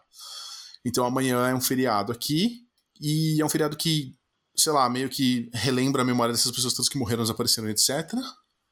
Então 0.85 1.05
amanhã 1.05 1.47
é 1.47 1.55
um 1.55 1.61
feriado 1.61 2.11
aqui 2.11 2.61
e 2.99 3.39
é 3.41 3.45
um 3.45 3.49
feriado 3.49 3.77
que, 3.77 4.15
sei 4.55 4.73
lá, 4.73 4.89
meio 4.89 5.09
que 5.09 5.49
relembra 5.53 6.01
a 6.01 6.05
memória 6.05 6.33
dessas 6.33 6.51
pessoas 6.51 6.73
todas 6.73 6.89
que 6.89 6.97
morreram, 6.97 7.23
desapareceram, 7.23 7.69
etc. 7.69 8.13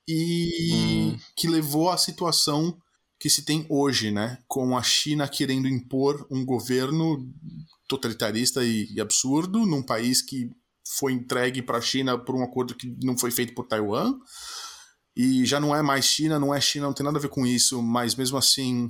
E 0.07 1.15
que 1.35 1.47
levou 1.47 1.89
à 1.89 1.97
situação 1.97 2.77
que 3.21 3.29
se 3.29 3.43
tem 3.45 3.67
hoje, 3.69 4.09
né? 4.09 4.39
Com 4.47 4.75
a 4.75 4.81
China 4.81 5.27
querendo 5.27 5.67
impor 5.67 6.25
um 6.31 6.43
governo 6.43 7.23
totalitarista 7.87 8.65
e, 8.65 8.91
e 8.91 8.99
absurdo 8.99 9.63
num 9.63 9.83
país 9.83 10.23
que 10.23 10.49
foi 10.97 11.13
entregue 11.13 11.61
para 11.61 11.77
a 11.77 11.81
China 11.81 12.17
por 12.17 12.33
um 12.35 12.43
acordo 12.43 12.73
que 12.73 12.97
não 13.03 13.15
foi 13.15 13.29
feito 13.29 13.53
por 13.53 13.67
Taiwan. 13.67 14.15
E 15.15 15.45
já 15.45 15.59
não 15.59 15.75
é 15.75 15.83
mais 15.83 16.05
China, 16.05 16.39
não 16.39 16.51
é 16.51 16.59
China, 16.59 16.87
não 16.87 16.93
tem 16.93 17.03
nada 17.05 17.19
a 17.19 17.21
ver 17.21 17.29
com 17.29 17.45
isso, 17.45 17.79
mas 17.83 18.15
mesmo 18.15 18.37
assim 18.37 18.89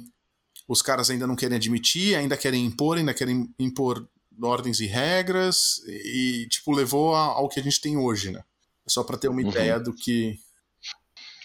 os 0.66 0.82
caras 0.82 1.10
ainda 1.10 1.28
não 1.28 1.36
querem 1.36 1.58
admitir, 1.58 2.16
ainda 2.16 2.38
querem 2.38 2.66
impor, 2.66 2.98
ainda 2.98 3.14
querem 3.14 3.54
impor 3.60 4.08
ordens 4.42 4.80
e 4.80 4.86
regras, 4.86 5.80
e 5.88 6.48
tipo, 6.50 6.72
levou 6.72 7.14
ao 7.14 7.50
que 7.50 7.60
a 7.60 7.64
gente 7.64 7.82
tem 7.82 7.98
hoje, 7.98 8.32
né? 8.32 8.42
Só 8.88 9.04
para 9.04 9.18
ter 9.18 9.28
uma 9.28 9.42
Uhum. 9.42 9.50
ideia 9.50 9.78
do 9.78 9.94
que 9.94 10.38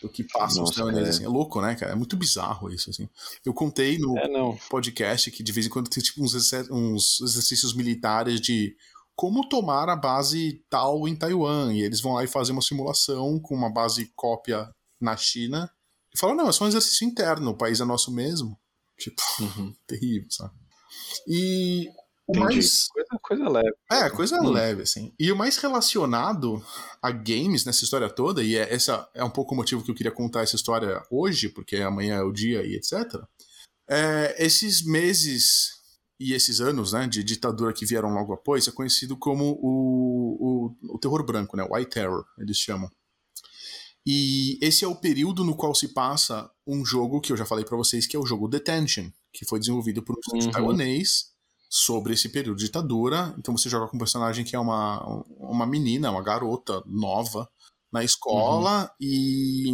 do 0.06 0.12
que 0.12 0.24
passa 0.24 0.54
os 0.54 0.68
Nossa, 0.70 0.74
taiwaneses. 0.74 1.06
é. 1.06 1.10
assim. 1.10 1.24
É 1.24 1.28
louco, 1.28 1.60
né, 1.60 1.74
cara? 1.74 1.92
É 1.92 1.94
muito 1.94 2.16
bizarro 2.16 2.70
isso, 2.72 2.90
assim. 2.90 3.08
Eu 3.44 3.52
contei 3.52 3.98
no, 3.98 4.16
É, 4.18 4.28
não. 4.28 4.56
podcast 4.70 5.30
que 5.30 5.42
de 5.42 5.52
vez 5.52 5.66
em 5.66 5.70
quando 5.70 5.90
tem 5.90 6.02
tipo 6.02 6.22
uns, 6.24 6.34
exer- 6.34 6.68
uns 6.72 7.20
exercícios 7.20 7.74
militares 7.74 8.40
de 8.40 8.76
como 9.14 9.48
tomar 9.48 9.88
a 9.88 9.96
base 9.96 10.62
tal 10.68 11.08
em 11.08 11.16
Taiwan. 11.16 11.72
E 11.72 11.80
eles 11.82 12.00
vão 12.00 12.12
lá 12.12 12.22
e 12.24 12.28
fazem 12.28 12.52
uma 12.52 12.62
simulação 12.62 13.40
com 13.40 13.54
uma 13.54 13.70
base 13.72 14.12
cópia 14.14 14.68
na 15.00 15.16
China. 15.16 15.70
E 16.14 16.18
falam, 16.18 16.36
não, 16.36 16.48
é 16.48 16.52
só 16.52 16.64
um 16.64 16.68
exercício 16.68 17.06
interno, 17.06 17.50
o 17.50 17.56
país 17.56 17.80
é 17.80 17.84
nosso 17.84 18.10
mesmo. 18.12 18.58
Tipo, 18.98 19.20
Uhum. 19.40 19.74
terrível, 19.86 20.28
sabe? 20.30 20.54
E 21.26 21.88
Entendi. 22.28 22.44
mais. 22.56 22.88
Coisa, 22.88 23.08
coisa 23.22 23.48
leve. 23.48 23.74
É, 23.92 24.10
coisa 24.10 24.40
Hum. 24.42 24.50
leve, 24.50 24.82
assim. 24.82 25.12
E 25.18 25.30
o 25.30 25.36
mais 25.36 25.56
relacionado 25.58 26.62
a 27.00 27.10
games 27.10 27.64
nessa 27.64 27.84
história 27.84 28.08
toda, 28.10 28.42
e 28.42 28.56
é, 28.56 28.72
essa 28.74 29.08
é 29.14 29.22
um 29.22 29.30
pouco 29.30 29.54
o 29.54 29.56
motivo 29.56 29.82
que 29.84 29.90
eu 29.90 29.94
queria 29.94 30.10
contar 30.12 30.42
essa 30.42 30.56
história 30.56 31.02
hoje, 31.10 31.48
porque 31.48 31.76
amanhã 31.76 32.16
é 32.16 32.22
o 32.22 32.32
dia 32.32 32.62
e 32.66 32.74
etc. 32.74 33.22
É, 33.88 34.34
esses 34.44 34.84
meses 34.84 35.76
e 36.18 36.32
esses 36.32 36.60
anos 36.60 36.92
né, 36.92 37.06
de 37.06 37.22
ditadura 37.22 37.72
que 37.72 37.84
vieram 37.86 38.08
logo 38.14 38.32
após 38.32 38.66
é 38.66 38.72
conhecido 38.72 39.16
como 39.16 39.58
o, 39.62 40.72
o, 40.90 40.94
o 40.94 40.98
terror 40.98 41.24
branco, 41.24 41.56
né? 41.56 41.66
White 41.70 41.90
Terror, 41.90 42.24
eles 42.38 42.56
chamam. 42.56 42.90
E 44.04 44.58
esse 44.62 44.84
é 44.84 44.88
o 44.88 44.94
período 44.96 45.44
no 45.44 45.56
qual 45.56 45.74
se 45.74 45.88
passa 45.88 46.48
um 46.66 46.84
jogo 46.84 47.20
que 47.20 47.32
eu 47.32 47.36
já 47.36 47.44
falei 47.44 47.64
pra 47.64 47.76
vocês, 47.76 48.06
que 48.06 48.16
é 48.16 48.18
o 48.18 48.26
jogo 48.26 48.48
Detention, 48.48 49.10
que 49.32 49.44
foi 49.44 49.58
desenvolvido 49.58 50.02
por 50.02 50.16
um 50.34 50.38
Uhum. 50.38 50.50
taiwanês 50.50 51.32
sobre 51.68 52.14
esse 52.14 52.28
período 52.28 52.58
de 52.58 52.64
ditadura. 52.64 53.34
Então 53.38 53.56
você 53.56 53.68
joga 53.68 53.88
com 53.88 53.96
um 53.96 54.00
personagem 54.00 54.44
que 54.44 54.56
é 54.56 54.58
uma, 54.58 55.04
uma 55.38 55.66
menina, 55.66 56.10
uma 56.10 56.22
garota 56.22 56.82
nova 56.86 57.48
na 57.92 58.04
escola 58.04 58.90
e 59.00 59.72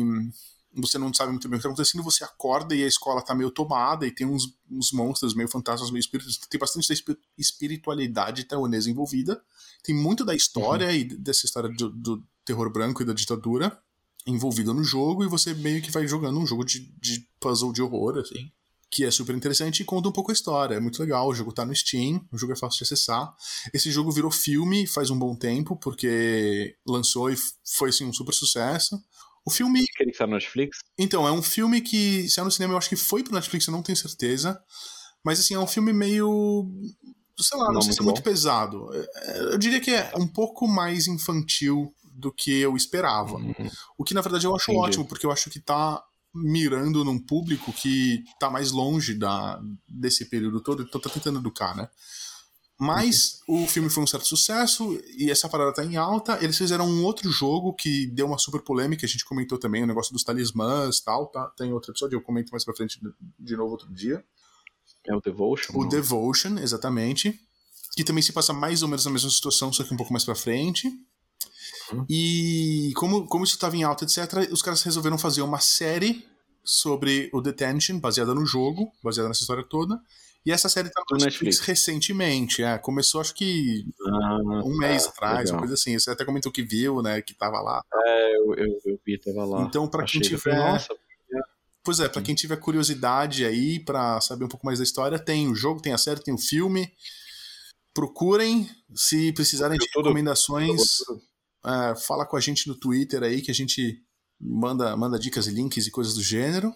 você 0.74 0.96
não 0.96 1.12
sabe 1.12 1.32
muito 1.32 1.48
bem 1.48 1.56
o 1.56 1.60
que 1.60 1.66
está 1.66 1.68
acontecendo, 1.68 2.02
você 2.02 2.24
acorda 2.24 2.74
e 2.74 2.82
a 2.82 2.86
escola 2.86 3.22
tá 3.22 3.34
meio 3.34 3.50
tomada 3.50 4.06
e 4.06 4.10
tem 4.10 4.26
uns, 4.26 4.56
uns 4.70 4.90
monstros 4.92 5.34
meio 5.34 5.48
fantasmas, 5.48 5.90
meio 5.90 6.00
espíritos. 6.00 6.38
Tem 6.38 6.58
bastante 6.58 6.88
da 6.88 6.94
espi- 6.94 7.18
espiritualidade 7.36 8.44
taiwanesa 8.44 8.90
envolvida. 8.90 9.42
Tem 9.82 9.94
muito 9.94 10.24
da 10.24 10.34
história 10.34 10.90
e 10.92 11.04
dessa 11.04 11.44
história 11.44 11.68
do, 11.68 11.90
do 11.90 12.24
terror 12.44 12.70
branco 12.72 13.02
e 13.02 13.04
da 13.04 13.12
ditadura 13.12 13.78
envolvida 14.26 14.72
no 14.72 14.84
jogo 14.84 15.24
e 15.24 15.28
você 15.28 15.52
meio 15.52 15.82
que 15.82 15.90
vai 15.90 16.06
jogando 16.06 16.38
um 16.38 16.46
jogo 16.46 16.64
de, 16.64 16.80
de 17.00 17.26
puzzle 17.40 17.72
de 17.72 17.82
horror, 17.82 18.18
assim 18.18 18.50
que 18.92 19.06
é 19.06 19.10
super 19.10 19.34
interessante 19.34 19.80
e 19.80 19.86
conta 19.86 20.10
um 20.10 20.12
pouco 20.12 20.30
a 20.30 20.34
história. 20.34 20.74
É 20.74 20.80
muito 20.80 21.00
legal, 21.00 21.26
o 21.26 21.34
jogo 21.34 21.50
tá 21.50 21.64
no 21.64 21.74
Steam, 21.74 22.22
o 22.30 22.36
jogo 22.36 22.52
é 22.52 22.56
fácil 22.56 22.76
de 22.76 22.84
acessar. 22.84 23.34
Esse 23.72 23.90
jogo 23.90 24.12
virou 24.12 24.30
filme 24.30 24.86
faz 24.86 25.08
um 25.08 25.18
bom 25.18 25.34
tempo, 25.34 25.74
porque 25.76 26.76
lançou 26.86 27.30
e 27.30 27.34
foi 27.64 27.88
assim, 27.88 28.04
um 28.04 28.12
super 28.12 28.34
sucesso. 28.34 29.02
O 29.46 29.50
filme. 29.50 29.86
Que 29.96 30.12
tá 30.12 30.26
no 30.26 30.34
Netflix? 30.34 30.78
Então, 30.98 31.26
é 31.26 31.32
um 31.32 31.42
filme 31.42 31.80
que 31.80 32.28
saiu 32.28 32.44
no 32.44 32.50
cinema, 32.50 32.74
eu 32.74 32.78
acho 32.78 32.90
que 32.90 32.96
foi 32.96 33.24
pro 33.24 33.34
Netflix, 33.34 33.66
eu 33.66 33.72
não 33.72 33.82
tenho 33.82 33.96
certeza. 33.96 34.62
Mas 35.24 35.40
assim, 35.40 35.54
é 35.54 35.58
um 35.58 35.66
filme 35.66 35.92
meio. 35.92 36.70
Sei 37.38 37.58
lá, 37.58 37.68
não, 37.68 37.74
Não 37.74 37.82
sei 37.82 37.94
se 37.94 38.00
é 38.00 38.04
muito 38.04 38.22
pesado. 38.22 38.90
É, 38.92 39.38
Eu 39.54 39.58
diria 39.58 39.80
que 39.80 39.90
é 39.90 40.12
um 40.16 40.28
pouco 40.28 40.68
mais 40.68 41.06
infantil 41.06 41.94
do 42.04 42.30
que 42.30 42.60
eu 42.60 42.76
esperava. 42.76 43.40
O 43.96 44.04
que 44.04 44.12
na 44.12 44.20
verdade 44.20 44.46
eu 44.46 44.54
acho 44.54 44.70
Entendi. 44.70 44.86
ótimo, 44.86 45.06
porque 45.06 45.24
eu 45.24 45.32
acho 45.32 45.48
que 45.48 45.58
tá 45.58 46.04
mirando 46.34 47.04
num 47.04 47.18
público 47.18 47.72
que 47.72 48.24
tá 48.40 48.50
mais 48.50 48.72
longe 48.72 49.14
da, 49.14 49.60
desse 49.88 50.26
período 50.26 50.60
todo, 50.60 50.82
então 50.82 51.00
tá 51.00 51.10
tentando 51.10 51.38
educar, 51.38 51.76
né? 51.76 51.88
Mas 52.80 53.40
o 53.46 53.64
filme 53.66 53.88
foi 53.88 54.02
um 54.02 54.06
certo 54.06 54.26
sucesso 54.26 55.00
e 55.16 55.30
essa 55.30 55.48
parada 55.48 55.72
tá 55.72 55.84
em 55.84 55.96
alta. 55.96 56.42
Eles 56.42 56.58
fizeram 56.58 56.88
um 56.88 57.04
outro 57.04 57.30
jogo 57.30 57.72
que 57.74 58.06
deu 58.06 58.26
uma 58.26 58.38
super 58.38 58.60
polêmica, 58.60 59.06
a 59.06 59.08
gente 59.08 59.24
comentou 59.24 59.56
também, 59.56 59.84
o 59.84 59.86
negócio 59.86 60.12
dos 60.12 60.24
talismãs 60.24 60.98
e 60.98 61.04
tal, 61.04 61.26
tá? 61.26 61.46
Tem 61.56 61.72
outro 61.72 61.92
episódio, 61.92 62.16
eu 62.16 62.22
comento 62.22 62.50
mais 62.50 62.64
pra 62.64 62.74
frente 62.74 62.98
de 63.38 63.56
novo 63.56 63.70
outro 63.70 63.92
dia. 63.94 64.24
É 65.06 65.14
o 65.14 65.20
Devotion? 65.20 65.72
O 65.74 65.82
não? 65.82 65.88
Devotion, 65.88 66.58
exatamente. 66.58 67.38
Que 67.94 68.02
também 68.02 68.22
se 68.22 68.32
passa 68.32 68.52
mais 68.52 68.82
ou 68.82 68.88
menos 68.88 69.04
na 69.04 69.12
mesma 69.12 69.30
situação, 69.30 69.72
só 69.72 69.84
que 69.84 69.94
um 69.94 69.96
pouco 69.96 70.12
mais 70.12 70.24
pra 70.24 70.34
frente. 70.34 70.90
Uhum. 71.92 72.06
E 72.08 72.92
como, 72.96 73.26
como 73.26 73.44
isso 73.44 73.54
estava 73.54 73.76
em 73.76 73.82
alta, 73.82 74.04
etc., 74.04 74.50
os 74.50 74.62
caras 74.62 74.82
resolveram 74.82 75.18
fazer 75.18 75.42
uma 75.42 75.60
série 75.60 76.26
sobre 76.64 77.28
o 77.32 77.40
Detention, 77.40 77.98
baseada 77.98 78.34
no 78.34 78.46
jogo, 78.46 78.92
baseada 79.02 79.28
nessa 79.28 79.40
história 79.40 79.64
toda. 79.64 80.00
E 80.44 80.50
essa 80.50 80.68
série 80.68 80.90
tá 80.90 81.00
no 81.08 81.16
Netflix, 81.18 81.58
Netflix. 81.58 81.60
recentemente. 81.60 82.62
É, 82.64 82.76
começou 82.78 83.20
acho 83.20 83.32
que 83.34 83.84
Ah, 84.08 84.38
um 84.64 84.76
mês 84.76 85.04
tá, 85.04 85.10
atrás, 85.10 85.38
legal. 85.38 85.54
uma 85.54 85.58
coisa 85.60 85.74
assim. 85.74 85.96
Você 85.96 86.10
até 86.10 86.24
comentou 86.24 86.50
que 86.50 86.62
viu, 86.62 87.00
né? 87.00 87.22
Que 87.22 87.32
tava 87.32 87.60
lá. 87.60 87.80
É, 87.94 88.36
eu, 88.38 88.54
eu, 88.54 88.80
eu 88.86 89.00
vi, 89.06 89.18
tava 89.18 89.44
lá. 89.44 89.62
Então, 89.62 89.86
pra 89.86 90.04
quem 90.04 90.20
tiver. 90.20 90.38
falei, 90.38 90.58
Nossa, 90.58 90.92
Pois 91.84 91.98
é, 91.98 92.08
pra 92.08 92.22
quem 92.22 92.34
tiver 92.34 92.56
curiosidade 92.58 93.44
aí, 93.44 93.80
pra 93.80 94.20
saber 94.20 94.44
um 94.44 94.48
pouco 94.48 94.64
mais 94.64 94.78
da 94.78 94.84
história, 94.84 95.18
tem 95.18 95.48
o 95.48 95.54
jogo, 95.54 95.82
tem 95.82 95.92
a 95.92 95.98
série, 95.98 96.22
tem 96.22 96.32
o 96.32 96.38
filme. 96.38 96.92
Procurem. 97.92 98.68
Se 98.94 99.32
precisarem 99.32 99.78
de 99.78 99.86
Tudo. 99.90 100.12
É, 101.64 101.94
fala 101.96 102.26
com 102.26 102.36
a 102.36 102.40
gente 102.40 102.68
no 102.68 102.74
Twitter 102.74 103.22
aí, 103.22 103.40
que 103.42 103.50
a 103.50 103.54
gente 103.54 104.02
manda, 104.40 104.96
manda 104.96 105.18
dicas 105.18 105.46
e 105.46 105.50
links 105.50 105.86
e 105.86 105.90
coisas 105.90 106.14
do 106.14 106.22
gênero. 106.22 106.72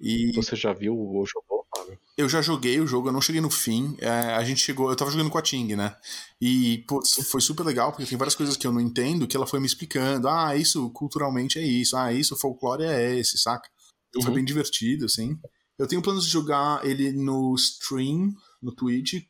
E 0.00 0.32
você 0.34 0.56
já 0.56 0.72
viu 0.72 0.94
o 0.94 1.24
jogo, 1.24 1.66
Fábio? 1.74 1.98
eu 2.16 2.28
já 2.28 2.42
joguei 2.42 2.80
o 2.80 2.86
jogo, 2.86 3.08
eu 3.08 3.12
não 3.12 3.20
cheguei 3.20 3.40
no 3.40 3.48
fim. 3.50 3.96
É, 4.00 4.08
a 4.08 4.42
gente 4.44 4.60
chegou, 4.60 4.90
eu 4.90 4.96
tava 4.96 5.10
jogando 5.10 5.30
com 5.30 5.38
a 5.38 5.42
Ting, 5.42 5.74
né? 5.76 5.96
E 6.40 6.78
putz, 6.88 7.14
foi 7.30 7.40
super 7.40 7.64
legal, 7.64 7.90
porque 7.92 8.04
tem 8.06 8.18
várias 8.18 8.34
coisas 8.34 8.56
que 8.56 8.66
eu 8.66 8.72
não 8.72 8.80
entendo 8.80 9.26
que 9.26 9.36
ela 9.36 9.46
foi 9.46 9.60
me 9.60 9.66
explicando. 9.66 10.28
Ah, 10.28 10.56
isso 10.56 10.90
culturalmente 10.90 11.58
é 11.58 11.62
isso. 11.62 11.96
Ah, 11.96 12.12
isso 12.12 12.36
folclore 12.36 12.84
é 12.84 13.16
esse, 13.16 13.38
saca? 13.38 13.68
Então 14.08 14.20
foi 14.22 14.30
Uhum. 14.30 14.36
bem 14.36 14.44
divertido, 14.44 15.06
assim. 15.06 15.38
Eu 15.78 15.86
tenho 15.88 16.02
planos 16.02 16.24
de 16.24 16.30
jogar 16.30 16.84
ele 16.84 17.12
no 17.12 17.54
stream 17.54 18.32
no 18.62 18.72
Twitch, 18.74 19.24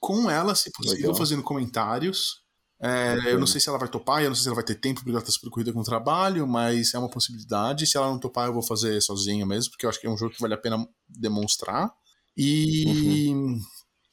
com 0.00 0.30
ela, 0.30 0.54
se 0.54 0.70
possível, 0.72 0.98
Legal. 1.00 1.14
fazendo 1.16 1.42
comentários. 1.42 2.42
É, 2.80 3.32
eu 3.32 3.38
não 3.38 3.46
sei 3.46 3.60
se 3.60 3.68
ela 3.68 3.78
vai 3.78 3.88
topar, 3.88 4.22
eu 4.22 4.28
não 4.28 4.34
sei 4.34 4.42
se 4.42 4.48
ela 4.48 4.54
vai 4.56 4.64
ter 4.64 4.74
tempo, 4.74 5.00
porque 5.00 5.10
ela 5.10 5.22
tá 5.22 5.30
super 5.30 5.48
corrida 5.50 5.72
com 5.72 5.80
o 5.80 5.84
trabalho, 5.84 6.46
mas 6.46 6.92
é 6.92 6.98
uma 6.98 7.08
possibilidade. 7.10 7.86
Se 7.86 7.96
ela 7.96 8.08
não 8.08 8.18
topar, 8.18 8.48
eu 8.48 8.52
vou 8.52 8.62
fazer 8.62 9.00
sozinha 9.00 9.46
mesmo, 9.46 9.70
porque 9.70 9.86
eu 9.86 9.90
acho 9.90 10.00
que 10.00 10.06
é 10.06 10.10
um 10.10 10.16
jogo 10.18 10.34
que 10.34 10.40
vale 10.40 10.54
a 10.54 10.58
pena 10.58 10.86
demonstrar. 11.08 11.90
E 12.36 13.32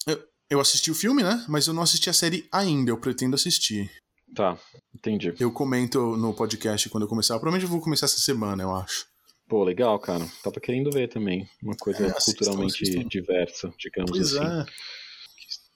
eu, 0.07 0.23
eu 0.49 0.59
assisti 0.61 0.89
o 0.89 0.95
filme, 0.95 1.23
né? 1.23 1.43
Mas 1.49 1.67
eu 1.67 1.73
não 1.73 1.83
assisti 1.83 2.09
a 2.09 2.13
série 2.13 2.47
ainda, 2.51 2.89
eu 2.89 2.97
pretendo 2.97 3.35
assistir. 3.35 3.91
Tá, 4.33 4.57
entendi. 4.95 5.33
Eu 5.39 5.51
comento 5.51 6.15
no 6.17 6.33
podcast 6.33 6.89
quando 6.89 7.03
eu 7.03 7.07
começar. 7.09 7.35
Provavelmente 7.35 7.65
eu 7.65 7.69
vou 7.69 7.81
começar 7.81 8.05
essa 8.05 8.17
semana, 8.19 8.63
eu 8.63 8.73
acho. 8.73 9.05
Pô, 9.47 9.63
legal, 9.63 9.99
cara. 9.99 10.25
Tava 10.41 10.59
querendo 10.59 10.89
ver 10.89 11.09
também. 11.09 11.47
Uma 11.61 11.75
coisa 11.75 12.01
É, 12.07 12.11
assistam, 12.11 12.45
culturalmente 12.45 12.81
assistam. 12.81 13.07
diversa, 13.07 13.73
digamos 13.77 14.11
Pois 14.11 14.33
assim. 14.35 14.45
é. 14.45 14.65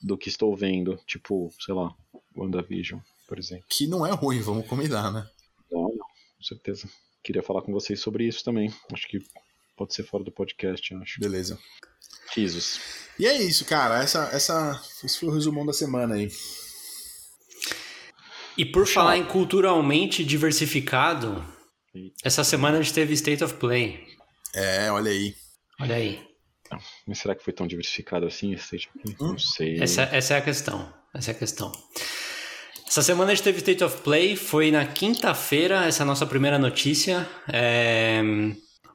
Do 0.02 0.18
que 0.18 0.30
estou 0.30 0.56
vendo. 0.56 0.98
Tipo, 1.06 1.52
sei 1.60 1.74
lá, 1.74 1.94
WandaVision, 2.36 3.00
por 3.28 3.40
exemplo. 3.40 3.66
Que 3.70 3.88
não 3.88 4.06
é 4.06 4.12
ruim, 4.12 4.42
vamos 4.42 4.68
combinar, 4.68 5.12
né? 5.12 5.28
Não, 5.72 5.84
não, 5.84 5.98
com 5.98 6.44
certeza. 6.44 6.88
Queria 7.24 7.44
falar 7.44 7.62
com 7.62 7.74
vocês 7.74 8.00
sobre 8.00 8.26
isso 8.26 8.44
também. 8.44 8.74
Acho 8.94 9.08
que 9.08 9.20
pode 9.76 9.94
ser 9.94 10.04
fora 10.04 10.24
do 10.24 10.32
podcast, 10.32 10.96
acho. 10.96 11.20
Beleza. 11.20 11.60
Jesus. 12.34 12.80
E 13.20 13.26
é 13.26 13.42
isso, 13.42 13.66
cara. 13.66 14.02
Essa, 14.02 14.30
essa, 14.32 14.82
esse 15.04 15.20
foi 15.20 15.30
o 15.30 15.34
resumão 15.34 15.66
da 15.66 15.74
semana 15.74 16.16
aí. 16.16 16.32
E 18.58 18.66
por 18.66 18.88
falar 18.88 19.18
em 19.18 19.26
culturalmente 19.26 20.24
diversificado, 20.24 21.46
essa 22.24 22.44
semana 22.44 22.78
a 22.78 22.82
gente 22.82 22.94
teve 22.94 23.14
State 23.14 23.44
of 23.44 23.56
Play. 23.56 24.04
É, 24.54 24.92
olha 24.92 25.12
aí. 25.12 25.36
Olha 25.80 25.96
aí. 25.96 26.27
Mas 27.06 27.20
será 27.20 27.36
que 27.36 27.44
foi 27.44 27.54
tão 27.54 27.66
diversificado 27.68 28.26
assim 28.26 28.54
esse 28.54 28.64
State 28.76 28.90
of 28.96 29.16
Play? 29.16 29.30
Não 29.32 29.38
sei. 29.38 29.82
Essa, 29.82 30.04
essa 30.04 30.34
é 30.34 30.38
a 30.38 30.42
questão. 30.42 30.94
Essa 31.14 31.32
é 31.32 31.34
a 31.34 31.38
questão. 31.38 31.72
Essa 32.88 33.02
semana 33.02 33.32
a 33.32 33.36
gente 33.36 33.44
teve 33.44 33.58
State 33.58 33.84
of 33.84 34.02
Play, 34.02 34.36
foi 34.36 34.72
na 34.72 34.86
quinta-feira, 34.86 35.86
essa 35.86 36.04
é 36.04 36.06
nossa 36.06 36.26
primeira 36.26 36.58
notícia. 36.58 37.28
É, 37.52 38.22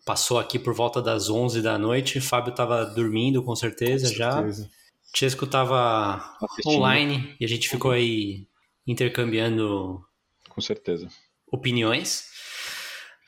Passou 0.05 0.39
aqui 0.41 0.59
por 0.59 0.75
volta 0.75 1.01
das 1.01 1.31
11 1.31 1.63
da 1.63 1.79
noite. 1.79 2.21
Fábio 2.21 2.53
tava 2.55 2.85
dormindo, 2.85 3.41
com 3.43 3.55
certeza, 3.55 4.13
já. 4.13 4.33
Certeza. 4.33 4.71
Chesco 5.15 5.47
tava 5.47 6.17
Assistindo. 6.43 6.73
online 6.75 7.37
e 7.39 7.45
a 7.45 7.49
gente 7.49 7.69
ficou 7.69 7.91
aí 7.93 8.49
intercambiando 8.85 10.03
Com 10.49 10.61
certeza. 10.61 11.09
opiniões. 11.53 12.32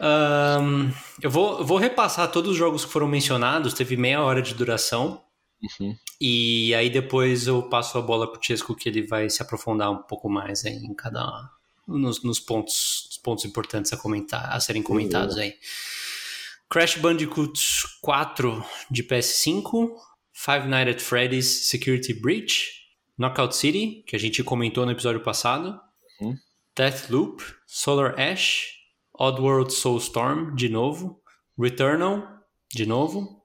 Ahn, 0.01 0.91
eu, 1.23 1.31
vou, 1.31 1.59
eu 1.59 1.65
vou 1.65 1.79
repassar 1.79 2.31
todos 2.31 2.53
os 2.53 2.57
jogos 2.57 2.85
que 2.85 2.91
foram 2.93 3.07
mencionados, 3.07 3.75
teve 3.75 3.97
meia 3.97 4.23
hora 4.23 4.43
de 4.43 4.55
duração. 4.55 5.23
Uhum. 5.81 5.97
E 6.21 6.75
aí 6.75 6.91
depois 6.91 7.47
eu 7.47 7.63
passo 7.69 7.97
a 7.97 8.03
bola 8.03 8.31
pro 8.31 8.43
Chesco 8.43 8.75
que 8.75 8.89
ele 8.89 9.03
vai 9.03 9.31
se 9.31 9.43
aprofundar 9.43 9.91
um 9.91 10.03
pouco 10.03 10.29
mais 10.29 10.65
aí 10.65 10.75
em 10.75 10.95
cada 10.95 11.51
nos, 11.87 12.23
nos 12.23 12.41
pontos, 12.41 13.05
nos 13.07 13.19
pontos 13.19 13.45
importantes 13.45 13.93
a 13.93 13.97
comentar, 13.97 14.51
a 14.55 14.61
serem 14.61 14.83
comentados 14.83 15.39
aí. 15.39 15.55
Crash 16.69 16.97
Bandicoot 16.97 17.61
4 18.03 18.65
de 18.91 19.05
PS5, 19.05 19.91
Five 20.33 20.67
Nights 20.67 20.97
at 20.97 21.01
Freddy's 21.01 21.69
Security 21.69 22.13
Breach, 22.13 22.71
Knockout 23.17 23.55
City, 23.55 24.03
que 24.07 24.17
a 24.17 24.19
gente 24.19 24.43
comentou 24.43 24.85
no 24.85 24.93
episódio 24.93 25.23
passado, 25.23 25.81
Uhum. 26.21 26.37
Deathloop, 26.77 27.43
Solar 27.67 28.19
Ash, 28.19 28.67
Oddworld 29.19 29.73
Soulstorm 29.73 30.55
de 30.55 30.69
novo, 30.69 31.21
Returnal 31.59 32.23
de 32.73 32.87
novo, 32.87 33.43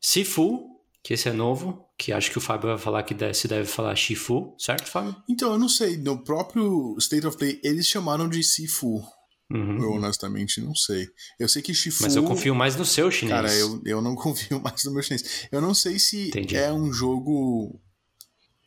Sifu, 0.00 0.74
que 1.02 1.14
esse 1.14 1.28
é 1.28 1.32
novo, 1.32 1.86
que 1.98 2.12
acho 2.12 2.30
que 2.30 2.38
o 2.38 2.40
Fábio 2.40 2.70
vai 2.70 2.78
falar 2.78 3.02
que 3.02 3.34
se 3.34 3.46
deve 3.46 3.66
falar 3.66 3.94
Shifu, 3.94 4.54
certo, 4.58 4.86
Fábio? 4.86 5.14
Então, 5.28 5.52
eu 5.52 5.58
não 5.58 5.68
sei. 5.68 5.96
No 5.96 6.22
próprio 6.24 6.96
State 6.98 7.26
of 7.26 7.36
Play, 7.36 7.60
eles 7.62 7.86
chamaram 7.86 8.28
de 8.28 8.42
Sifu. 8.42 9.02
Uhum. 9.50 9.78
Eu 9.78 9.92
honestamente 9.92 10.60
não 10.60 10.74
sei. 10.74 11.06
Eu 11.38 11.48
sei 11.48 11.62
que 11.62 11.74
Shifu. 11.74 12.02
Mas 12.02 12.16
eu 12.16 12.24
confio 12.24 12.54
mais 12.54 12.74
no 12.74 12.84
seu 12.84 13.10
chinês. 13.10 13.34
Cara, 13.34 13.54
eu, 13.54 13.80
eu 13.84 14.00
não 14.00 14.14
confio 14.16 14.60
mais 14.60 14.82
no 14.84 14.92
meu 14.92 15.02
chinês. 15.02 15.46
Eu 15.52 15.60
não 15.60 15.74
sei 15.74 15.98
se 15.98 16.28
Entendi. 16.28 16.56
é 16.56 16.72
um 16.72 16.92
jogo 16.92 17.80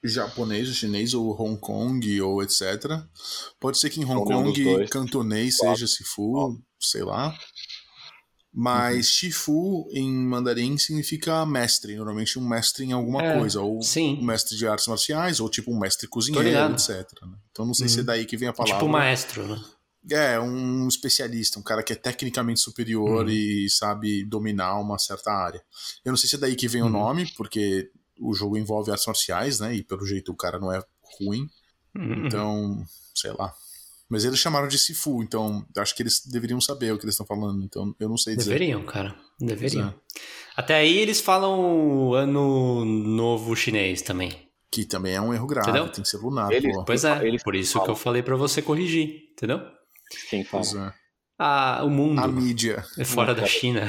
japonês, 0.04 0.68
ou 0.68 0.74
chinês, 0.74 1.14
ou 1.14 1.40
Hong 1.42 1.60
Kong, 1.60 2.22
ou 2.22 2.42
etc. 2.44 2.62
Pode 3.60 3.78
ser 3.80 3.90
que 3.90 4.00
em 4.00 4.06
Hong 4.06 4.24
Kong, 4.26 4.88
cantonês 4.90 5.58
seja 5.58 5.88
Sifu, 5.88 6.62
sei 6.80 7.04
lá. 7.04 7.38
Mas 8.60 8.96
Uhum. 8.96 9.04
Shifu 9.04 9.88
em 9.92 10.10
mandarim 10.12 10.78
significa 10.80 11.46
mestre, 11.46 11.96
normalmente 11.96 12.40
um 12.40 12.48
mestre 12.48 12.86
em 12.86 12.92
alguma 12.92 13.22
É, 13.22 13.38
coisa, 13.38 13.62
ou 13.62 13.82
sim. 13.84 14.18
um 14.20 14.26
mestre 14.26 14.58
de 14.58 14.66
artes 14.68 14.88
marciais, 14.88 15.40
ou 15.40 15.48
tipo 15.50 15.72
um 15.72 15.78
mestre 15.78 16.08
cozinheiro, 16.08 16.74
etc. 16.74 16.90
né? 17.24 17.38
Então 17.52 17.66
não 17.68 17.74
sei 17.74 17.88
se 17.88 18.00
é 18.00 18.04
daí 18.04 18.26
que 18.26 18.36
vem 18.38 18.48
a 18.48 18.54
palavra. 18.54 18.80
Tipo 18.80 18.90
maestro, 18.90 19.48
né? 19.48 19.62
É, 20.10 20.40
um 20.40 20.88
especialista, 20.88 21.60
um 21.60 21.64
cara 21.64 21.84
que 21.84 21.92
é 21.92 21.96
tecnicamente 21.96 22.62
superior 22.62 23.26
Uhum. 23.26 23.32
e 23.32 23.70
sabe 23.70 24.24
dominar 24.24 24.80
uma 24.80 24.98
certa 24.98 25.32
área. 25.32 25.62
Eu 26.04 26.12
não 26.12 26.18
sei 26.18 26.30
se 26.30 26.36
é 26.36 26.40
daí 26.40 26.56
que 26.56 26.68
vem 26.68 26.82
o 26.82 26.86
Uhum. 26.86 26.92
nome, 26.94 27.32
porque 27.36 27.92
o 28.20 28.34
jogo 28.34 28.58
envolve 28.58 28.92
artes 28.92 29.06
marciais, 29.08 29.60
né? 29.60 29.74
E 29.76 29.84
pelo 29.84 30.06
jeito 30.06 30.32
o 30.32 30.36
cara 30.36 30.60
não 30.60 30.72
é 30.72 30.82
ruim, 31.20 31.48
Uhum. 31.96 32.26
então, 32.28 32.86
sei 33.16 33.32
lá. 33.32 33.54
Mas 34.10 34.24
eles 34.24 34.40
chamaram 34.40 34.68
de 34.70 34.78
Sifu, 34.80 35.22
então 35.22 35.66
eu 35.76 35.82
acho 35.82 35.94
que 35.96 36.02
eles 36.02 36.22
deveriam 36.26 36.62
saber 36.62 36.94
o 36.94 36.98
que 36.98 37.04
eles 37.06 37.14
estão 37.16 37.26
falando, 37.26 37.64
então 37.64 37.94
eu 38.00 38.08
não 38.08 38.18
sei 38.18 38.36
dizer. 38.38 38.52
Deveriam, 38.54 38.86
cara. 38.86 39.14
Deveriam. 39.40 39.92
Pois 39.92 40.24
Até 40.56 40.76
aí 40.76 40.98
eles 40.98 41.20
falam 41.20 42.14
ano 42.14 42.86
novo 42.86 43.56
chinês 43.56 44.02
também. 44.02 44.32
Que 44.72 44.86
também 44.86 45.14
é 45.16 45.22
um 45.22 45.34
erro 45.34 45.46
grave, 45.48 45.70
Entendeu? 45.70 45.92
tem 45.92 46.04
que 46.04 46.10
ser 46.10 46.18
lunar, 46.18 46.52
Eles- 46.52 46.74
pô. 46.76 46.84
Pois 46.86 47.04
é, 47.04 47.28
Eles 47.28 47.44
por 47.44 47.56
isso 47.56 47.74
falam. 47.74 47.86
que 47.86 47.92
eu 47.92 47.96
falei 47.96 48.24
pra 48.24 48.36
você 48.36 48.62
corrigir, 48.62 49.30
entendeu? 49.34 49.60
Quem 50.30 50.44
fala? 50.44 50.64
Pois 50.64 50.76
é. 50.76 50.94
Ah, 51.40 51.82
o 51.84 51.90
mundo 51.90 52.20
A 52.20 52.28
mídia. 52.28 52.84
é 52.98 53.04
fora 53.06 53.28
Não, 53.30 53.36
da 53.36 53.42
cara. 53.42 53.54
China. 53.54 53.82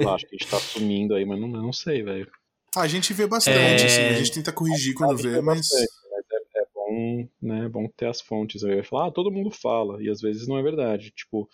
Lá, 0.00 0.14
acho 0.14 0.26
que 0.26 0.36
a 0.36 0.38
gente 0.38 0.50
tá 0.50 0.58
sumindo 0.60 1.14
aí, 1.14 1.24
mas 1.24 1.40
não, 1.40 1.48
não 1.48 1.72
sei, 1.72 2.02
velho. 2.02 2.30
Ah, 2.76 2.82
a 2.82 2.88
gente 2.88 3.12
vê 3.14 3.26
bastante, 3.26 3.82
É. 3.82 3.86
assim, 3.86 4.00
a 4.02 4.12
gente 4.12 4.32
tenta 4.32 4.52
corrigir 4.52 4.94
quando 4.94 5.16
vê, 5.16 5.40
mas. 5.40 5.60
bastante, 5.68 5.88
mas 6.10 6.24
é, 6.30 6.60
é 6.60 6.64
bom, 6.74 7.28
né? 7.42 7.64
É 7.64 7.68
bom 7.68 7.88
ter 7.96 8.06
as 8.06 8.20
fontes. 8.20 8.62
Eu 8.62 8.74
ia 8.74 8.84
falar, 8.84 9.06
ah, 9.08 9.10
todo 9.10 9.30
mundo 9.32 9.50
fala, 9.50 10.02
e 10.02 10.10
às 10.10 10.20
vezes 10.20 10.46
não 10.46 10.58
é 10.58 10.62
verdade. 10.62 11.10
Tipo, 11.10 11.48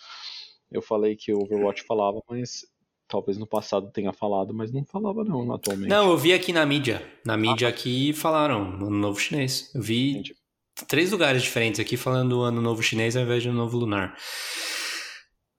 eu 0.70 0.82
falei 0.82 1.14
que 1.16 1.32
o 1.32 1.38
Overwatch 1.42 1.84
falava, 1.86 2.20
mas 2.28 2.66
talvez 3.06 3.36
no 3.38 3.46
passado 3.46 3.90
tenha 3.92 4.12
falado, 4.12 4.52
mas 4.54 4.72
não 4.72 4.84
falava 4.84 5.22
não, 5.22 5.52
atualmente. 5.52 5.88
Não, 5.88 6.10
eu 6.10 6.16
vi 6.16 6.32
aqui 6.32 6.52
na 6.52 6.64
mídia. 6.66 7.06
Na 7.24 7.36
mídia 7.36 7.68
aqui 7.68 8.12
falaram 8.14 8.62
ano 8.74 8.90
novo 8.90 9.20
chinês. 9.20 9.70
Eu 9.74 9.82
vi 9.82 10.12
Entendi. 10.12 10.34
três 10.88 11.12
lugares 11.12 11.42
diferentes 11.42 11.78
aqui 11.78 11.96
falando 11.96 12.40
ano 12.40 12.60
novo 12.62 12.82
chinês 12.82 13.14
ao 13.16 13.22
invés 13.22 13.42
de 13.42 13.48
ano 13.50 13.58
novo 13.58 13.76
lunar. 13.76 14.16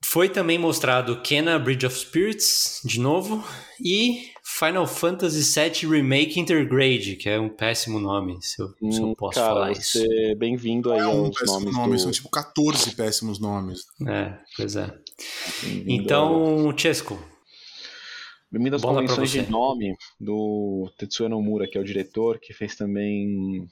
Foi 0.04 0.28
também 0.30 0.58
mostrado 0.60 1.22
Kena 1.22 1.58
Bridge 1.58 1.86
of 1.86 1.96
Spirits, 1.98 2.82
de 2.84 3.00
novo, 3.00 3.44
e 3.84 4.33
Final 4.60 4.86
Fantasy 4.86 5.42
VII 5.60 5.90
Remake 5.90 6.40
Intergrade, 6.40 7.16
que 7.16 7.28
é 7.30 7.40
um 7.40 7.50
péssimo 7.50 8.00
nome, 8.00 8.38
se 8.42 8.62
eu, 8.62 8.70
se 8.92 9.00
eu 9.00 9.08
Hum, 9.08 9.16
posso 9.16 9.40
cara, 9.40 9.54
falar 9.54 9.72
isso. 9.72 10.00
é 10.04 10.36
bem-vindo 10.36 10.92
aí 10.92 11.00
É 11.00 11.08
um 11.08 11.26
aos 11.26 11.40
péssimo 11.40 11.60
nomes 11.60 11.74
nome, 11.76 11.94
do... 11.94 12.00
são 12.00 12.12
tipo 12.12 12.30
14 12.30 12.96
péssimos 12.96 13.40
nomes. 13.40 13.82
É, 14.08 14.38
pois 14.56 14.76
é. 14.76 14.94
Então, 15.88 16.74
Chesco, 16.78 17.18
Bem-vindo 18.52 18.76
às 18.76 18.82
convenções 18.84 19.32
de 19.32 19.50
nome 19.50 19.96
do 20.20 20.92
Tetsuya 21.00 21.28
Nomura, 21.28 21.68
que 21.68 21.76
é 21.76 21.82
o 21.82 21.84
diretor, 21.84 22.40
que 22.40 22.54
fez 22.54 22.76
também. 22.76 23.68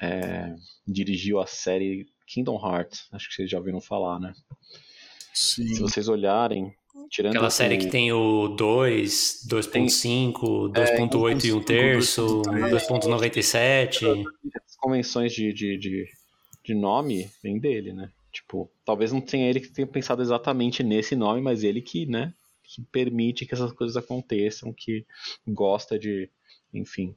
é, 0.00 0.54
dirigiu 0.86 1.40
a 1.40 1.46
série 1.46 2.06
Kingdom 2.26 2.60
Hearts. 2.62 3.06
Acho 3.12 3.28
que 3.28 3.34
vocês 3.34 3.50
já 3.50 3.56
ouviram 3.56 3.80
falar, 3.80 4.20
né? 4.20 4.34
Sim. 5.32 5.66
Se 5.74 5.80
vocês 5.80 6.06
olharem, 6.08 6.70
tirando. 7.10 7.32
aquela 7.32 7.50
série 7.50 7.76
o- 7.76 7.78
que 7.78 7.86
tem 7.88 8.12
o 8.12 8.48
2, 8.48 9.46
2.5, 9.48 10.68
2.8 10.68 11.44
e 11.46 11.52
1 11.52 11.62
terço, 11.62 12.42
2.97. 12.42 14.04
As 14.66 14.76
convenções 14.76 15.32
de, 15.32 15.52
de, 15.52 15.76
de, 15.78 16.06
de 16.64 16.74
nome 16.74 17.30
vem 17.42 17.58
dele, 17.58 17.92
né? 17.92 18.10
Tipo, 18.32 18.70
talvez 18.84 19.12
não 19.12 19.20
tenha 19.20 19.48
ele 19.48 19.60
que 19.60 19.68
tenha 19.68 19.86
pensado 19.86 20.22
exatamente 20.22 20.82
nesse 20.82 21.16
nome, 21.16 21.40
mas 21.40 21.62
ele 21.64 21.80
que, 21.80 22.06
né? 22.06 22.32
Que 22.62 22.82
permite 22.82 23.46
que 23.46 23.54
essas 23.54 23.72
coisas 23.72 23.96
aconteçam, 23.96 24.72
que 24.72 25.04
gosta 25.46 25.98
de, 25.98 26.28
enfim, 26.72 27.14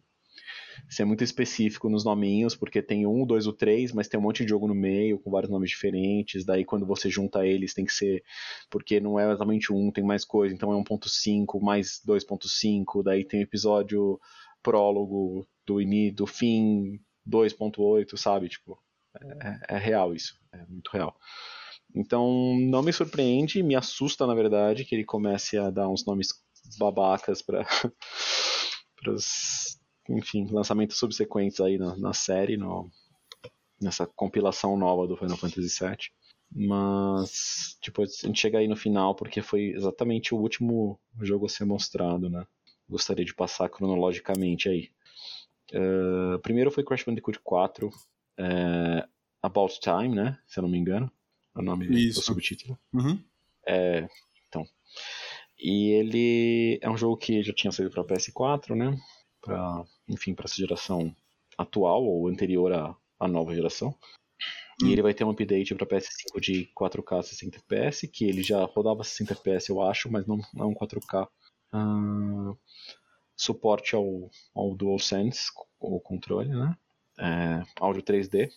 ser 0.92 1.06
muito 1.06 1.24
específico 1.24 1.90
nos 1.90 2.04
nominhos, 2.04 2.54
porque 2.54 2.82
tem 2.82 3.08
um, 3.08 3.26
dois 3.26 3.48
ou 3.48 3.54
três, 3.54 3.94
mas 3.94 4.10
tem 4.10 4.20
um 4.20 4.24
monte 4.24 4.44
de 4.44 4.50
jogo 4.50 4.68
no 4.68 4.76
meio 4.76 5.18
com 5.18 5.32
vários 5.32 5.50
nomes 5.50 5.70
diferentes. 5.70 6.44
Daí 6.44 6.66
quando 6.66 6.86
você 6.86 7.10
junta 7.10 7.48
eles 7.48 7.74
tem 7.74 7.86
que 7.86 7.94
ser 7.94 8.22
porque 8.70 9.00
não 9.00 9.18
é 9.18 9.26
exatamente 9.26 9.72
um, 9.72 9.90
tem 9.90 10.04
mais 10.04 10.26
coisa, 10.26 10.54
então 10.54 10.74
é 10.74 10.84
1.5 10.84 11.62
mais 11.62 12.02
2.5, 12.06 13.04
daí 13.04 13.24
tem 13.24 13.40
o 13.40 13.44
episódio 13.44 14.20
prólogo 14.62 15.48
do 15.66 15.82
ini, 15.82 16.12
do 16.12 16.28
fim 16.28 17.00
2.8, 17.28 18.18
sabe? 18.18 18.50
Tipo, 18.50 18.78
é, 19.70 19.76
é 19.76 19.78
real 19.78 20.14
isso, 20.14 20.38
é 20.52 20.66
muito 20.68 20.90
real. 20.92 21.16
Então 21.96 22.58
não 22.60 22.84
me 22.84 22.92
surpreende, 22.92 23.64
me 23.64 23.76
assusta 23.76 24.28
na 24.28 24.36
verdade 24.36 24.84
que 24.84 24.94
ele 24.94 25.06
comece 25.06 25.58
a 25.58 25.70
dar 25.70 25.88
uns 25.88 26.06
nomes 26.06 26.34
babacas 26.78 27.42
para 27.42 27.66
os 29.08 29.71
enfim, 30.18 30.48
lançamentos 30.52 30.98
subsequentes 30.98 31.60
aí 31.60 31.78
na, 31.78 31.96
na 31.98 32.14
série, 32.14 32.58
no, 32.58 32.90
nessa 33.82 34.06
compilação 34.06 34.78
nova 34.78 35.08
do 35.08 35.18
Final 35.18 35.38
Fantasy 35.38 35.86
VII. 35.86 35.98
Mas, 36.54 37.78
tipo, 37.82 38.02
a 38.02 38.06
gente 38.06 38.40
chega 38.40 38.60
aí 38.60 38.68
no 38.68 38.76
final 38.76 39.16
porque 39.16 39.42
foi 39.42 39.72
exatamente 39.72 40.36
o 40.36 40.38
último 40.38 41.00
jogo 41.22 41.46
a 41.46 41.50
ser 41.50 41.66
mostrado, 41.66 42.30
né? 42.30 42.46
Gostaria 42.90 43.24
de 43.24 43.34
passar 43.34 43.70
cronologicamente 43.70 44.68
aí. 44.68 44.90
Uh, 45.74 46.38
primeiro 46.40 46.70
foi 46.70 46.84
Crash 46.84 47.06
Bandicoot 47.06 47.40
4, 47.40 47.88
uh, 47.88 49.10
About 49.42 49.80
Time, 49.80 50.14
né? 50.14 50.38
Se 50.46 50.60
eu 50.60 50.64
não 50.64 50.70
me 50.70 50.78
engano. 50.78 51.10
É 51.56 51.60
o 51.60 51.62
nome 51.62 51.86
Isso. 51.88 52.20
do 52.20 52.26
subtítulo. 52.26 52.78
Uhum. 52.94 53.18
É, 53.66 54.08
então. 54.48 54.66
E 55.58 55.92
ele 55.92 56.80
é 56.82 56.90
um 56.90 56.98
jogo 56.98 57.16
que 57.16 57.42
já 57.44 57.54
tinha 57.54 57.72
saído 57.72 57.92
para 57.92 58.04
PS4, 58.04 58.76
né? 58.76 58.98
Pra, 59.42 59.84
enfim, 60.08 60.34
para 60.34 60.46
essa 60.46 60.56
geração 60.56 61.16
atual 61.58 62.04
ou 62.04 62.28
anterior 62.28 62.72
à, 62.74 62.96
à 63.20 63.28
nova 63.28 63.54
geração. 63.56 63.96
E 64.82 64.86
Hum. 64.86 64.90
ele 64.90 65.02
vai 65.02 65.14
ter 65.14 65.24
um 65.24 65.30
update 65.30 65.76
para 65.76 65.86
PS5 65.86 66.40
de 66.40 66.70
4K 66.76 67.22
60 67.22 67.58
FPS, 67.58 68.08
que 68.08 68.26
ele 68.26 68.42
já 68.42 68.64
rodava 68.66 69.04
60 69.04 69.34
FPS, 69.34 69.70
eu 69.70 69.82
acho, 69.82 70.12
mas 70.12 70.26
não, 70.26 70.38
não 70.54 70.66
é 70.66 70.68
um 70.68 70.74
4K. 70.74 71.28
Ah, 71.72 72.54
suporte 73.36 73.96
ao, 73.96 74.30
ao 74.56 74.76
DualSense, 74.76 75.52
o 75.80 76.00
controle, 76.00 76.50
né? 76.50 76.76
É, 77.20 77.64
áudio 77.80 78.02
3D. 78.02 78.52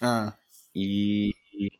Ah, 0.00 0.34
E 0.74 1.32
e 1.52 1.70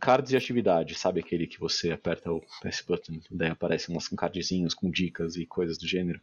cards 0.00 0.30
de 0.30 0.36
atividade, 0.36 0.94
sabe 0.94 1.20
aquele 1.20 1.46
que 1.46 1.60
você 1.60 1.92
aperta 1.92 2.30
o 2.32 2.40
PS 2.62 2.82
Button, 2.86 3.20
daí 3.30 3.50
aparecem 3.50 3.96
uns 3.96 4.08
cardzinhos 4.08 4.74
com 4.74 4.90
dicas 4.90 5.36
e 5.36 5.46
coisas 5.46 5.78
do 5.78 5.86
gênero. 5.86 6.20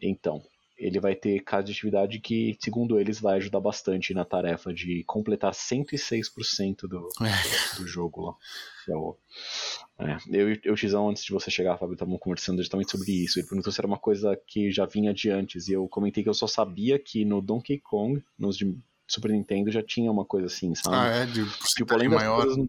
Então, 0.00 0.42
ele 0.76 1.00
vai 1.00 1.14
ter 1.16 1.40
cards 1.40 1.72
de 1.72 1.76
atividade 1.76 2.20
que, 2.20 2.56
segundo 2.60 3.00
eles, 3.00 3.20
vai 3.20 3.36
ajudar 3.38 3.58
bastante 3.60 4.14
na 4.14 4.24
tarefa 4.24 4.72
de 4.72 5.02
completar 5.04 5.52
106% 5.52 6.82
do, 6.88 7.08
do 7.76 7.86
jogo 7.86 8.26
lá. 8.26 8.34
É 8.88 8.96
o- 8.96 9.16
é, 9.98 10.16
eu 10.30 10.52
e 10.52 10.70
o 10.70 10.74
Tizão, 10.76 11.08
antes 11.08 11.24
de 11.24 11.32
você 11.32 11.50
chegar, 11.50 11.76
Fábio, 11.76 11.94
estavam 11.94 12.16
conversando 12.16 12.58
justamente 12.58 12.92
sobre 12.92 13.10
isso. 13.10 13.38
Ele 13.40 13.48
perguntou 13.48 13.72
se 13.72 13.80
era 13.80 13.86
uma 13.88 13.98
coisa 13.98 14.38
que 14.46 14.70
já 14.70 14.86
vinha 14.86 15.12
de 15.12 15.28
antes. 15.30 15.66
E 15.68 15.72
eu 15.72 15.88
comentei 15.88 16.22
que 16.22 16.28
eu 16.28 16.34
só 16.34 16.46
sabia 16.46 16.98
que 16.98 17.24
no 17.24 17.42
Donkey 17.42 17.80
Kong, 17.80 18.22
nos 18.38 18.56
de 18.56 18.78
Super 19.08 19.32
Nintendo, 19.32 19.72
já 19.72 19.82
tinha 19.82 20.10
uma 20.12 20.24
coisa 20.24 20.46
assim, 20.46 20.72
sabe? 20.76 20.96
ah 20.96 21.08
é, 21.08 21.26
de 21.26 21.44
Tipo, 21.74 21.94
além 21.94 22.08
das, 22.08 22.22
maior. 22.22 22.44
coisas, 22.46 22.66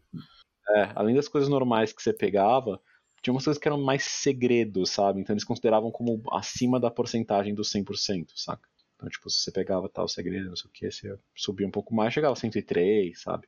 é, 0.71 0.91
além 0.95 1.15
das 1.15 1.27
coisas 1.27 1.49
normais 1.49 1.93
que 1.93 2.01
você 2.01 2.11
pegava, 2.11 2.81
tinha 3.21 3.33
umas 3.33 3.43
coisas 3.43 3.61
que 3.61 3.67
eram 3.67 3.81
mais 3.81 4.03
segredos, 4.03 4.89
sabe? 4.91 5.19
Então 5.21 5.33
eles 5.33 5.43
consideravam 5.43 5.91
como 5.91 6.21
acima 6.31 6.79
da 6.79 6.89
porcentagem 6.91 7.53
dos 7.53 7.71
100%, 7.71 8.27
saca? 8.35 8.67
Então, 8.95 9.07
tipo, 9.09 9.29
se 9.29 9.39
você 9.41 9.51
pegava 9.51 9.87
tal 9.87 10.07
segredo, 10.07 10.49
não 10.49 10.55
sei 10.55 10.69
o 10.69 10.73
que, 10.73 10.91
você 10.91 11.17
subia 11.35 11.65
um 11.67 11.71
pouco 11.71 11.93
mais, 11.95 12.13
chegava 12.13 12.33
a 12.33 12.35
103, 12.35 13.21
sabe? 13.21 13.47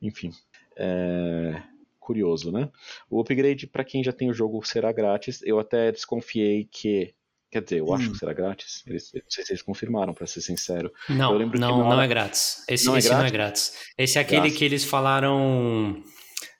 Enfim. 0.00 0.32
É... 0.76 1.62
Curioso, 1.98 2.50
né? 2.50 2.70
O 3.10 3.20
upgrade, 3.20 3.66
pra 3.66 3.84
quem 3.84 4.02
já 4.02 4.12
tem 4.12 4.30
o 4.30 4.32
jogo, 4.34 4.64
será 4.64 4.90
grátis. 4.92 5.42
Eu 5.42 5.58
até 5.58 5.92
desconfiei 5.92 6.64
que. 6.64 7.12
Quer 7.50 7.62
dizer, 7.62 7.80
eu 7.80 7.92
acho 7.92 8.08
Hum. 8.08 8.12
que 8.12 8.18
será 8.18 8.32
grátis. 8.32 8.82
Eles, 8.86 9.10
não 9.14 9.22
sei 9.28 9.44
se 9.44 9.52
eles 9.52 9.62
confirmaram, 9.62 10.14
pra 10.14 10.26
ser 10.26 10.40
sincero. 10.40 10.90
Não, 11.08 11.38
não, 11.38 11.46
na 11.48 11.68
não 11.68 11.80
hora- 11.88 12.04
é 12.04 12.08
grátis. 12.08 12.64
Esse 12.68 12.86
Não 12.86 12.94
é 12.96 12.98
esse 13.00 13.08
não 13.10 13.16
é 13.24 13.30
grátis? 13.30 13.70
grátis. 13.72 13.92
Esse 13.98 14.16
é 14.18 14.20
aquele 14.22 14.40
Grátis. 14.42 14.58
que 14.58 14.64
eles 14.64 14.84
falaram. 14.84 16.02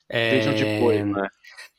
é, 0.09 0.47
onde 0.49 0.79
foi, 0.79 1.03
né? 1.03 1.27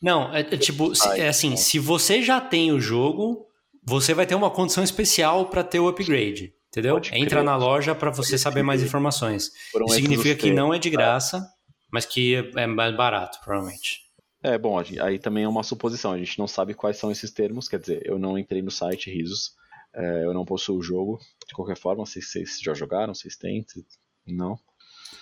Não, 0.02 0.34
é, 0.34 0.40
é 0.40 0.56
tipo, 0.56 0.94
se- 0.94 1.20
é 1.20 1.28
assim, 1.28 1.56
se 1.56 1.78
você 1.78 2.22
já 2.22 2.40
tem 2.40 2.72
o 2.72 2.80
jogo, 2.80 3.46
você 3.82 4.14
vai 4.14 4.26
ter 4.26 4.34
uma 4.34 4.50
condição 4.50 4.82
especial 4.82 5.46
para 5.46 5.62
ter 5.62 5.78
o 5.80 5.88
upgrade, 5.88 6.54
entendeu? 6.68 6.94
Pode 6.94 7.14
Entra 7.14 7.28
crer. 7.28 7.44
na 7.44 7.56
loja 7.56 7.94
para 7.94 8.10
você 8.10 8.32
Pode 8.32 8.42
saber 8.42 8.62
mais 8.62 8.80
crer. 8.80 8.88
informações. 8.88 9.50
Foram 9.70 9.86
Isso 9.86 9.94
significa 9.96 10.34
que 10.36 10.52
não 10.52 10.72
é 10.72 10.78
de 10.78 10.88
graça, 10.90 11.46
mas 11.92 12.06
que 12.06 12.34
é 12.56 12.66
mais 12.66 12.96
barato, 12.96 13.38
provavelmente. 13.44 14.00
É, 14.42 14.56
bom, 14.56 14.78
aí 14.78 15.18
também 15.18 15.44
é 15.44 15.48
uma 15.48 15.62
suposição, 15.62 16.12
a 16.12 16.18
gente 16.18 16.38
não 16.38 16.48
sabe 16.48 16.72
quais 16.72 16.96
são 16.96 17.10
esses 17.10 17.30
termos, 17.30 17.68
quer 17.68 17.78
dizer, 17.78 18.00
eu 18.06 18.18
não 18.18 18.38
entrei 18.38 18.62
no 18.62 18.70
site 18.70 19.10
Risos, 19.10 19.52
é, 19.94 20.24
eu 20.24 20.32
não 20.32 20.46
possuo 20.46 20.78
o 20.78 20.82
jogo, 20.82 21.18
de 21.46 21.52
qualquer 21.54 21.76
forma, 21.76 22.06
se 22.06 22.22
vocês 22.22 22.58
já 22.62 22.72
jogaram, 22.72 23.12
vocês 23.14 23.36
têm, 23.36 23.62
se- 23.68 23.84
não? 24.26 24.58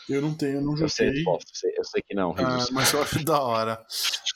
Eu 0.08 0.22
não 0.22 0.34
tenho, 0.36 0.56
eu 0.56 0.62
não 0.62 0.76
Eu 0.76 0.88
sei 0.88 1.06
joguei. 1.06 1.22
resposta, 1.22 1.50
eu 1.50 1.54
sei, 1.56 1.72
eu 1.78 1.84
sei 1.84 2.02
que 2.02 2.14
não, 2.14 2.34
Ah, 2.38 2.64
mas 2.72 2.92
eu 2.92 3.02
acho 3.02 3.24
da 3.24 3.42
hora. 3.42 3.84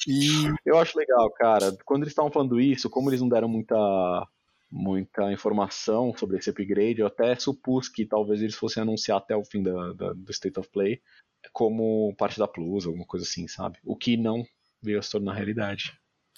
E 0.07 0.53
Eu 0.67 0.79
acho 0.79 0.99
legal, 0.99 1.31
cara, 1.33 1.77
quando 1.85 2.03
eles 2.03 2.13
estavam 2.13 2.31
falando 2.31 2.61
isso, 2.61 2.91
como 2.91 3.09
eles 3.11 3.21
não 3.21 3.29
deram 3.29 3.49
muita, 3.49 3.77
muita 4.71 5.33
informação 5.33 6.15
sobre 6.17 6.39
esse 6.39 6.51
upgrade, 6.51 7.01
eu 7.01 7.07
até 7.07 7.35
supus 7.37 7.89
que 7.89 8.05
talvez 8.07 8.41
eles 8.43 8.55
fossem 8.55 8.83
anunciar 8.83 9.19
até 9.19 9.37
o 9.37 9.45
fim 9.45 9.63
da, 9.63 9.93
da- 9.93 10.13
do 10.13 10.31
State 10.31 10.59
of 10.59 10.69
Play 10.71 11.01
como 11.53 12.15
parte 12.17 12.39
da 12.39 12.47
Plus, 12.49 12.87
alguma 12.87 13.05
coisa 13.07 13.27
assim, 13.27 13.47
sabe? 13.49 13.79
O 13.85 13.97
que 13.97 14.17
não 14.17 14.45
veio 14.83 14.99
a 14.99 15.03
se 15.03 15.11
tornar 15.11 15.35
realidade. 15.35 15.93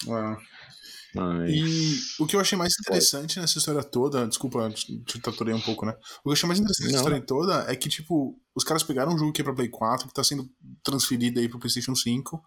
ah, 0.09 0.37
Mas... 1.15 1.49
E 1.51 1.99
o 2.19 2.27
que 2.27 2.35
eu 2.35 2.39
achei 2.39 2.57
mais 2.57 2.73
interessante 2.79 3.39
nessa 3.39 3.57
história 3.57 3.83
toda, 3.83 4.27
desculpa, 4.27 4.69
te 4.71 5.19
taturei 5.19 5.53
um 5.53 5.61
pouco, 5.61 5.85
né? 5.85 5.93
O 6.19 6.23
que 6.23 6.29
eu 6.29 6.33
achei 6.33 6.47
mais 6.47 6.59
interessante 6.59 6.87
nessa 6.87 6.97
história 6.97 7.21
toda 7.21 7.71
é 7.71 7.75
que, 7.75 7.89
tipo, 7.89 8.39
os 8.53 8.63
caras 8.63 8.83
pegaram 8.83 9.13
um 9.13 9.17
jogo 9.17 9.31
que 9.31 9.41
é 9.41 9.43
pra 9.43 9.53
Play 9.53 9.69
4, 9.69 10.07
que 10.07 10.13
tá 10.13 10.23
sendo 10.23 10.49
transferido 10.83 11.39
aí 11.39 11.47
pro 11.47 11.59
PlayStation 11.59 11.95
5, 11.95 12.41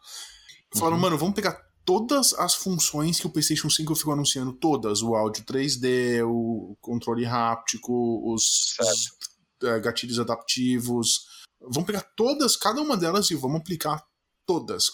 e 0.74 0.78
falaram, 0.78 0.96
Uhum. 0.96 1.02
mano, 1.02 1.18
vamos 1.18 1.34
pegar 1.34 1.58
todas 1.84 2.34
as 2.34 2.54
funções 2.54 3.18
que 3.18 3.26
o 3.26 3.30
PlayStation 3.30 3.70
5 3.70 3.94
ficou 3.94 4.12
anunciando, 4.12 4.52
todas, 4.52 5.00
o 5.00 5.14
áudio 5.14 5.42
3D, 5.44 6.22
o 6.22 6.76
controle 6.80 7.24
háptico, 7.24 8.22
os, 8.30 8.76
os, 8.78 9.08
eh, 9.62 9.80
gatilhos 9.80 10.18
adaptivos, 10.18 11.20
vamos 11.60 11.86
pegar 11.86 12.02
todas, 12.14 12.56
cada 12.56 12.80
uma 12.82 12.96
delas 12.96 13.30
e 13.30 13.34
vamos 13.34 13.60
aplicar 13.60 14.02
todas. 14.46 14.86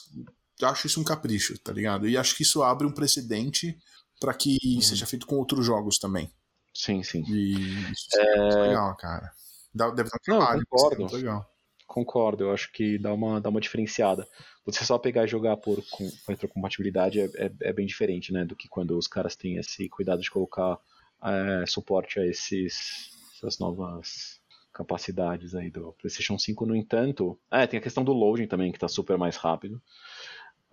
Eu 0.60 0.68
acho 0.68 0.86
isso 0.86 1.00
um 1.00 1.04
capricho, 1.04 1.58
tá 1.58 1.72
ligado? 1.72 2.08
E 2.08 2.16
acho 2.16 2.36
que 2.36 2.42
isso 2.42 2.62
abre 2.62 2.86
um 2.86 2.92
precedente 2.92 3.76
pra 4.20 4.32
que 4.34 4.58
Uhum. 4.62 4.80
seja 4.80 5.06
feito 5.06 5.26
com 5.26 5.36
outros 5.36 5.64
jogos 5.66 5.98
também. 5.98 6.30
Sim, 6.72 7.02
sim. 7.02 7.24
E 7.28 7.52
isso 7.92 8.08
é 8.18 8.36
muito 8.40 8.58
legal, 8.58 8.96
cara. 8.96 9.32
Deve 9.74 9.94
dar 10.04 10.04
Não, 10.28 10.38
trabalho, 10.38 10.66
concordo. 10.68 10.94
é 10.94 10.98
muito 11.00 11.16
legal. 11.16 11.50
Concordo, 11.86 12.44
eu 12.44 12.52
acho 12.52 12.72
que 12.72 12.98
dá 12.98 13.12
uma, 13.12 13.40
dá 13.40 13.50
uma 13.50 13.60
diferenciada. 13.60 14.26
Você 14.64 14.84
só 14.84 14.96
pegar 14.98 15.24
e 15.24 15.28
jogar 15.28 15.56
por 15.58 15.82
com 15.90 16.10
retrocompatibilidade 16.28 17.20
é, 17.20 17.24
é, 17.34 17.52
é 17.60 17.72
bem 17.72 17.86
diferente, 17.86 18.32
né? 18.32 18.44
Do 18.44 18.56
que 18.56 18.68
quando 18.68 18.96
os 18.96 19.06
caras 19.06 19.36
têm 19.36 19.56
esse 19.58 19.88
cuidado 19.88 20.22
de 20.22 20.30
colocar 20.30 20.78
é, 21.22 21.64
suporte 21.66 22.18
a 22.18 22.26
esses, 22.26 23.10
essas 23.36 23.58
novas 23.58 24.40
capacidades 24.72 25.54
aí 25.54 25.70
do 25.70 25.92
PlayStation 26.00 26.38
5. 26.38 26.64
No 26.66 26.74
entanto, 26.74 27.38
é, 27.50 27.66
tem 27.66 27.78
a 27.78 27.82
questão 27.82 28.02
do 28.02 28.12
loading 28.12 28.46
também, 28.46 28.72
que 28.72 28.78
tá 28.78 28.88
super 28.88 29.16
mais 29.18 29.36
rápido. 29.36 29.80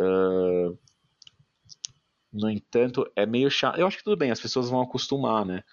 Ah, 0.01 0.73
no 2.33 2.49
entanto, 2.49 3.05
é 3.13 3.25
meio 3.25 3.51
chato. 3.51 3.77
Eu 3.77 3.85
acho 3.85 3.97
que 3.97 4.03
tudo 4.05 4.15
bem, 4.15 4.31
as 4.31 4.39
pessoas 4.39 4.69
vão 4.69 4.81
acostumar, 4.81 5.45
né? 5.45 5.63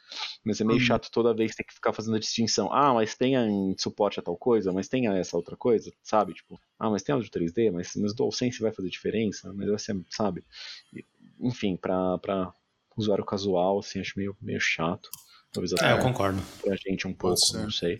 Mas 0.44 0.60
é 0.60 0.64
meio 0.64 0.80
Uhum. 0.80 0.84
chato 0.86 1.08
toda 1.12 1.32
vez 1.32 1.54
ter 1.54 1.62
que 1.62 1.72
ficar 1.72 1.92
fazendo 1.92 2.16
a 2.16 2.18
distinção. 2.18 2.72
Ah, 2.72 2.92
mas 2.92 3.14
tem 3.14 3.36
suporte 3.78 4.18
a 4.18 4.22
tal 4.22 4.36
coisa, 4.36 4.72
mas 4.72 4.88
tem 4.88 5.06
essa 5.06 5.36
outra 5.36 5.56
coisa, 5.56 5.92
sabe? 6.02 6.34
Tipo, 6.34 6.60
ah, 6.76 6.90
mas 6.90 7.04
tem 7.04 7.12
áudio 7.14 7.30
3D, 7.30 7.70
mas, 7.70 7.92
mas 7.94 8.12
DualSense 8.12 8.60
vai 8.60 8.72
fazer 8.72 8.88
diferença, 8.88 9.52
mas 9.52 9.68
vai 9.68 9.78
ser, 9.78 9.96
sabe? 10.10 10.44
Enfim, 11.38 11.76
pra, 11.76 12.18
pra 12.18 12.52
usuário 12.96 13.24
casual, 13.24 13.78
assim, 13.78 14.00
acho 14.00 14.14
meio, 14.18 14.36
meio 14.40 14.60
chato. 14.60 15.08
Talvez 15.52 15.72
até 15.72 15.90
É, 15.90 15.92
eu 15.92 16.02
concordo. 16.02 16.42
pra 16.60 16.74
gente 16.74 17.06
um 17.06 17.14
pouco, 17.14 17.40
não 17.56 17.70
sei. 17.70 17.98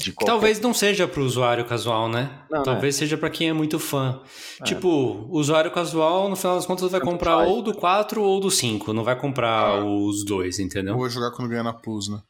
De 0.00 0.12
qualquer- 0.12 0.32
Talvez 0.32 0.60
não 0.60 0.72
seja 0.72 1.08
para 1.08 1.20
o 1.20 1.24
usuário 1.24 1.64
casual, 1.64 2.08
né? 2.08 2.30
Não, 2.48 2.62
Talvez 2.62 2.94
seja 2.94 3.18
para 3.18 3.28
quem 3.30 3.48
é 3.48 3.52
muito 3.52 3.80
fã. 3.80 4.22
É. 4.60 4.64
Tipo, 4.64 4.88
o 4.88 5.36
usuário 5.38 5.72
casual, 5.72 6.28
no 6.28 6.36
final 6.36 6.54
das 6.54 6.66
contas, 6.66 6.90
vai 6.90 7.00
Tanto 7.00 7.10
comprar 7.10 7.38
faz. 7.38 7.50
ou 7.50 7.60
do 7.62 7.74
4 7.74 8.22
ou 8.22 8.38
do 8.38 8.48
5. 8.50 8.92
Não 8.92 9.02
vai 9.02 9.18
comprar 9.18 9.80
Ah. 9.80 9.84
os 9.84 10.24
dois, 10.24 10.58
Eu 10.60 10.66
entendeu? 10.66 10.96
vou 10.96 11.08
jogar 11.10 11.32
quando 11.32 11.48
ganhar 11.48 11.64
na 11.64 11.72
Plus, 11.72 12.08
né? 12.08 12.20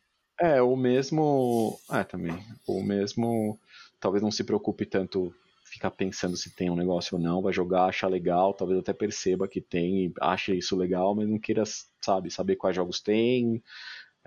É, 0.41 0.63
o 0.63 0.75
mesmo. 0.77 1.79
É, 1.93 2.03
também. 2.05 2.39
O 2.67 2.83
mesmo. 2.83 3.59
Talvez 4.01 4.23
não 4.23 4.31
se 4.31 4.45
preocupe 4.45 4.87
tanto 4.87 5.31
ficar 5.71 5.91
pensando 5.91 6.37
se 6.37 6.55
tem 6.57 6.71
um 6.71 6.75
negócio 6.77 7.17
ou 7.19 7.23
não, 7.23 7.43
vai 7.43 7.53
jogar, 7.53 7.85
achar 7.85 8.09
legal, 8.09 8.55
talvez 8.55 8.79
até 8.81 8.93
perceba 8.95 9.47
que 9.47 9.61
tem 9.61 10.07
e 10.07 10.13
ache 10.23 10.57
isso 10.57 10.75
legal, 10.75 11.15
mas 11.15 11.29
não 11.29 11.39
queira, 11.39 11.63
sabe, 12.01 12.31
saber 12.31 12.57
quais 12.57 12.75
jogos 12.75 13.01
tem. 13.01 13.63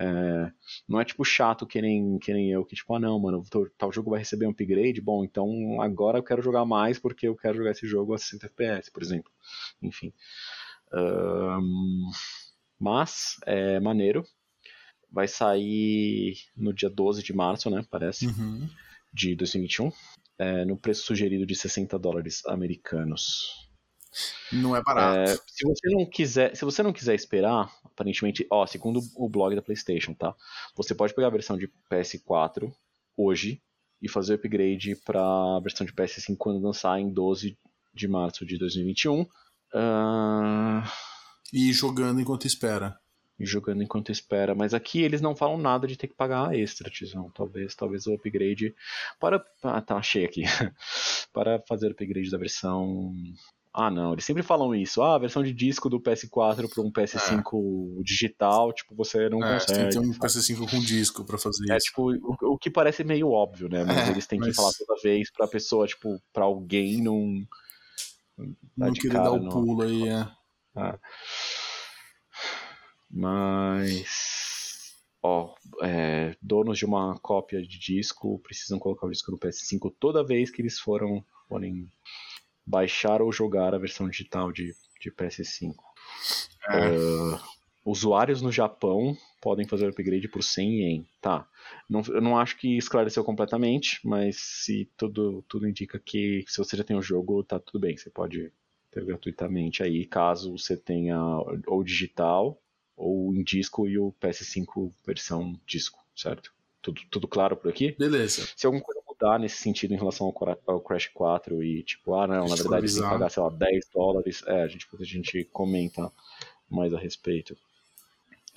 É, 0.04 0.52
não 0.88 1.00
é 1.00 1.04
tipo 1.04 1.24
chato 1.24 1.64
que 1.64 1.80
nem, 1.80 2.18
que 2.18 2.32
nem 2.32 2.50
eu, 2.50 2.64
que 2.64 2.74
tipo, 2.74 2.92
ah 2.94 2.98
não, 2.98 3.20
mano, 3.20 3.44
tal- 3.48 3.68
tal 3.78 3.92
jogo 3.92 4.10
vai 4.10 4.18
receber 4.18 4.46
um 4.46 4.50
upgrade, 4.50 5.00
bom, 5.00 5.22
então 5.22 5.80
agora 5.80 6.18
eu 6.18 6.22
quero 6.24 6.42
jogar 6.42 6.64
mais 6.64 6.98
porque 6.98 7.28
eu 7.28 7.36
quero 7.36 7.56
jogar 7.58 7.70
esse 7.70 7.86
jogo 7.86 8.12
a 8.12 8.18
60 8.18 8.46
FPS, 8.46 8.90
por 8.90 9.00
exemplo. 9.02 9.30
Enfim. 9.80 10.12
Ahn, 10.92 12.10
mas, 12.80 13.36
é 13.46 13.78
maneiro. 13.80 14.24
Vai 15.10 15.28
sair 15.28 16.36
no 16.56 16.72
dia 16.72 16.88
12 16.90 17.22
de 17.22 17.32
março, 17.34 17.70
né? 17.70 17.84
Parece, 17.90 18.26
Uhum. 18.26 18.68
de 19.12 19.36
2021. 19.36 19.92
é, 20.38 20.64
no 20.64 20.76
preço 20.76 21.04
sugerido 21.04 21.46
de 21.46 21.54
60 21.54 21.96
dólares 21.98 22.44
americanos. 22.46 23.68
Não 24.52 24.74
é 24.74 24.82
barato. 24.82 25.16
É, 25.18 25.36
se 25.46 25.64
você 25.64 25.88
não 25.90 26.04
quiser, 26.06 26.56
se 26.56 26.64
você 26.64 26.82
não 26.82 26.92
quiser 26.92 27.14
esperar 27.14 27.70
aparentemente, 28.02 28.46
ó, 28.50 28.66
segundo 28.66 29.00
o 29.16 29.28
blog 29.28 29.54
da 29.54 29.62
PlayStation, 29.62 30.12
tá? 30.12 30.34
Você 30.76 30.94
pode 30.94 31.14
pegar 31.14 31.28
a 31.28 31.30
versão 31.30 31.56
de 31.56 31.70
PS4 31.90 32.70
hoje 33.16 33.62
e 34.00 34.08
fazer 34.08 34.32
o 34.32 34.36
upgrade 34.36 34.96
para 34.96 35.20
a 35.20 35.60
versão 35.62 35.86
de 35.86 35.92
PS5 35.92 36.36
quando 36.36 36.60
lançar 36.60 36.98
em 36.98 37.12
12 37.12 37.56
de 37.94 38.08
março 38.08 38.44
de 38.44 38.58
2021. 38.58 39.22
Uh... 39.22 39.26
E 41.52 41.72
jogando 41.72 42.20
enquanto 42.20 42.46
espera. 42.46 42.98
E 43.38 43.46
jogando 43.46 43.82
enquanto 43.82 44.10
espera. 44.10 44.54
Mas 44.54 44.74
aqui 44.74 45.00
eles 45.00 45.20
não 45.20 45.36
falam 45.36 45.56
nada 45.56 45.86
de 45.86 45.96
ter 45.96 46.08
que 46.08 46.14
pagar 46.14 46.54
extra, 46.56 46.90
Tizão. 46.90 47.30
Talvez, 47.30 47.74
talvez 47.74 48.06
o 48.06 48.14
upgrade. 48.14 48.74
Para. 49.20 49.44
Ah, 49.62 49.80
tá, 49.80 49.96
achei 49.96 50.24
aqui. 50.24 50.42
para 51.32 51.60
fazer 51.68 51.88
o 51.88 51.92
upgrade 51.92 52.30
da 52.30 52.38
versão 52.38 53.14
ah, 53.74 53.90
não, 53.90 54.12
eles 54.12 54.24
sempre 54.24 54.42
falam 54.42 54.74
isso. 54.74 55.00
Ah, 55.00 55.14
a 55.14 55.18
versão 55.18 55.42
de 55.42 55.50
disco 55.52 55.88
do 55.88 55.98
PS4 55.98 56.68
para 56.68 56.82
um 56.82 56.92
PS5 56.92 58.00
é. 58.00 58.02
digital, 58.02 58.70
tipo, 58.70 58.94
você 58.94 59.30
não 59.30 59.42
é, 59.42 59.54
consegue. 59.54 59.78
Tem 59.78 59.88
que 59.88 59.92
ter 59.92 59.98
um 59.98 60.12
PS5 60.12 60.70
com 60.70 60.80
disco 60.80 61.24
para 61.24 61.38
fazer 61.38 61.72
é, 61.72 61.76
isso. 61.76 61.88
É, 61.88 61.90
tipo, 61.90 62.12
o, 62.12 62.52
o, 62.52 62.58
que 62.58 62.70
parece 62.70 63.02
meio 63.02 63.30
óbvio, 63.30 63.70
né? 63.70 63.82
Mas 63.82 64.08
é, 64.08 64.10
eles 64.10 64.26
têm 64.26 64.38
mas... 64.38 64.50
que 64.50 64.54
falar 64.54 64.72
toda 64.72 65.00
vez 65.00 65.30
pra 65.30 65.48
pessoa, 65.48 65.86
tipo, 65.86 66.20
pra 66.34 66.44
alguém 66.44 67.02
não. 67.02 67.46
Não 68.76 68.92
querer 68.92 69.14
dar 69.14 69.32
o 69.32 69.42
não. 69.42 69.48
pulo 69.48 69.82
aí, 69.82 70.06
é. 70.06 70.28
Ah. 70.76 70.98
Mas. 73.10 74.92
Ó, 75.22 75.54
é, 75.82 76.36
donos 76.42 76.76
de 76.76 76.84
uma 76.84 77.18
cópia 77.20 77.62
de 77.62 77.78
disco 77.78 78.38
precisam 78.40 78.78
colocar 78.78 79.06
o 79.06 79.10
disco 79.10 79.30
no 79.30 79.38
PS5 79.38 79.94
toda 79.98 80.26
vez 80.26 80.50
que 80.50 80.60
eles 80.60 80.78
foram 80.78 81.24
forem 81.48 81.88
baixar 82.66 83.20
ou 83.20 83.32
jogar 83.32 83.74
a 83.74 83.78
versão 83.78 84.08
digital 84.08 84.52
de, 84.52 84.74
de 85.00 85.10
PS5. 85.10 85.74
É. 86.68 86.90
Uh, 86.90 87.40
usuários 87.84 88.40
no 88.40 88.52
Japão 88.52 89.16
podem 89.40 89.66
fazer 89.66 89.86
o 89.86 89.88
upgrade 89.88 90.28
por 90.28 90.42
100 90.42 90.80
ien. 90.80 91.06
Tá. 91.20 91.48
Não, 91.88 92.02
eu 92.08 92.20
não 92.20 92.38
acho 92.38 92.56
que 92.56 92.76
esclareceu 92.76 93.24
completamente, 93.24 94.00
mas 94.04 94.36
se 94.36 94.88
tudo, 94.96 95.44
tudo 95.48 95.68
indica 95.68 95.98
que 95.98 96.44
se 96.46 96.58
você 96.58 96.76
já 96.76 96.84
tem 96.84 96.96
o 96.96 97.02
jogo, 97.02 97.42
tá 97.42 97.58
tudo 97.58 97.80
bem. 97.80 97.96
Você 97.96 98.10
pode 98.10 98.52
ter 98.90 99.04
gratuitamente 99.04 99.82
aí, 99.82 100.04
caso 100.04 100.56
você 100.56 100.76
tenha 100.76 101.18
ou 101.66 101.82
digital 101.82 102.60
ou 102.96 103.34
em 103.34 103.42
disco 103.42 103.88
e 103.88 103.98
o 103.98 104.12
PS5 104.20 104.92
versão 105.04 105.58
disco, 105.66 105.98
certo? 106.14 106.52
Tudo, 106.80 107.00
tudo 107.10 107.28
claro 107.28 107.56
por 107.56 107.70
aqui? 107.70 107.92
Beleza. 107.92 108.48
Se 108.56 108.66
alguma 108.66 108.82
coisa 108.82 109.01
mudar 109.22 109.38
nesse 109.38 109.56
sentido 109.56 109.94
em 109.94 109.96
relação 109.96 110.32
ao, 110.66 110.80
Crash 110.80 111.08
4 111.14 111.62
e 111.62 111.82
tipo, 111.84 112.14
ah, 112.14 112.26
não, 112.26 112.48
na 112.48 112.56
verdade 112.56 112.92
que 112.92 113.00
pagar, 113.00 113.30
sei 113.30 113.42
lá, 113.42 113.50
10 113.50 113.88
dólares, 113.94 114.42
é, 114.46 114.62
a 114.62 114.66
gente, 114.66 114.86
a 114.98 115.04
gente 115.04 115.44
comenta 115.52 116.10
mais 116.68 116.92
a 116.92 116.98
respeito. 116.98 117.56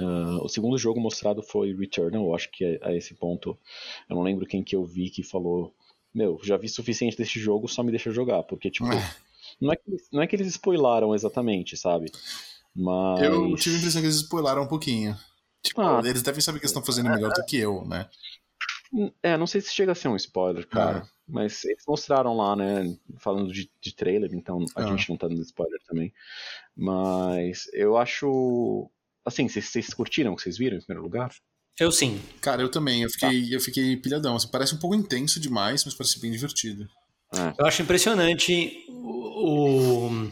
Uh, 0.02 0.44
o 0.44 0.50
segundo 0.50 0.78
jogo 0.78 1.00
mostrado 1.00 1.42
foi 1.42 1.74
Returnal, 1.74 2.26
eu 2.26 2.36
acho 2.36 2.52
que 2.52 2.80
a, 2.82 2.90
a 2.90 2.96
esse 2.96 3.14
ponto 3.14 3.58
eu 4.10 4.16
não 4.16 4.24
lembro 4.24 4.46
quem 4.46 4.62
que 4.62 4.76
eu 4.76 4.84
vi 4.84 5.10
que 5.10 5.24
falou 5.24 5.74
meu, 6.14 6.38
já 6.44 6.58
vi 6.58 6.68
suficiente 6.68 7.16
desse 7.16 7.40
jogo, 7.40 7.68
só 7.68 7.82
me 7.84 7.92
deixa 7.92 8.12
jogar, 8.12 8.44
porque 8.44 8.70
tipo, 8.70 8.92
é. 8.92 9.16
não, 9.60 9.72
é 9.72 9.76
que, 9.76 9.84
não 10.12 10.22
é 10.22 10.28
que 10.28 10.36
eles 10.36 10.48
spoilaram 10.48 11.14
exatamente, 11.14 11.78
sabe? 11.78 12.12
Mas... 12.76 13.22
Eu 13.22 13.56
tive 13.56 13.76
a 13.76 13.80
impressão 13.80 14.02
que 14.02 14.08
eles 14.08 14.18
spoilaram 14.18 14.64
um 14.64 14.68
pouquinho. 14.68 15.18
Tipo, 15.64 15.82
ah, 15.82 16.02
eles 16.04 16.22
devem 16.22 16.42
saber 16.42 16.60
que 16.60 16.66
eles 16.66 16.72
estão 16.72 16.86
fazendo 16.86 17.10
melhor 17.10 17.32
do 17.32 17.46
que 17.46 17.58
eu, 17.58 17.86
né? 17.86 18.08
É, 19.22 19.38
não 19.38 19.48
sei 19.48 19.62
se 19.62 19.74
chega 19.74 19.92
a 19.92 19.96
ser 19.96 20.08
um 20.08 20.16
spoiler, 20.16 20.68
cara. 20.68 21.04
Ah. 21.06 21.10
Mas 21.28 21.66
eles 21.66 21.84
mostraram 21.88 22.36
lá, 22.36 22.56
né? 22.56 22.96
Falando 23.18 23.52
de, 23.52 23.70
de 23.82 23.94
trailer, 23.94 24.34
então 24.34 24.64
a 24.76 24.84
ah. 24.84 24.88
gente 24.88 25.10
não 25.10 25.18
tá 25.18 25.28
dando 25.28 25.42
spoiler 25.42 25.80
também. 25.88 26.14
Mas 26.76 27.70
eu 27.74 27.98
acho. 27.98 28.90
Assim, 29.26 29.48
vocês, 29.48 29.66
vocês 29.66 29.94
curtiram 29.94 30.34
o 30.34 30.36
que 30.36 30.44
vocês 30.44 30.58
viram 30.58 30.78
em 30.78 30.82
primeiro 30.82 31.04
lugar? 31.04 31.34
Eu 31.80 31.92
sim. 31.92 32.22
Cara, 32.42 32.62
eu 32.62 32.70
também. 32.70 33.04
Eu 33.04 33.10
fiquei, 33.10 33.50
tá. 33.50 33.56
eu 33.56 33.60
fiquei 33.60 33.98
pilhadão. 33.98 34.36
Assim, 34.36 34.48
parece 34.50 34.76
um 34.76 34.80
pouco 34.80 34.96
intenso 34.96 35.40
demais, 35.40 35.84
mas 35.84 35.94
parece 35.94 36.20
bem 36.20 36.32
divertido. 36.32 36.88
É. 37.34 37.54
Eu 37.58 37.66
acho 37.66 37.82
impressionante 37.82 38.86
o, 38.88 40.10
o, 40.10 40.30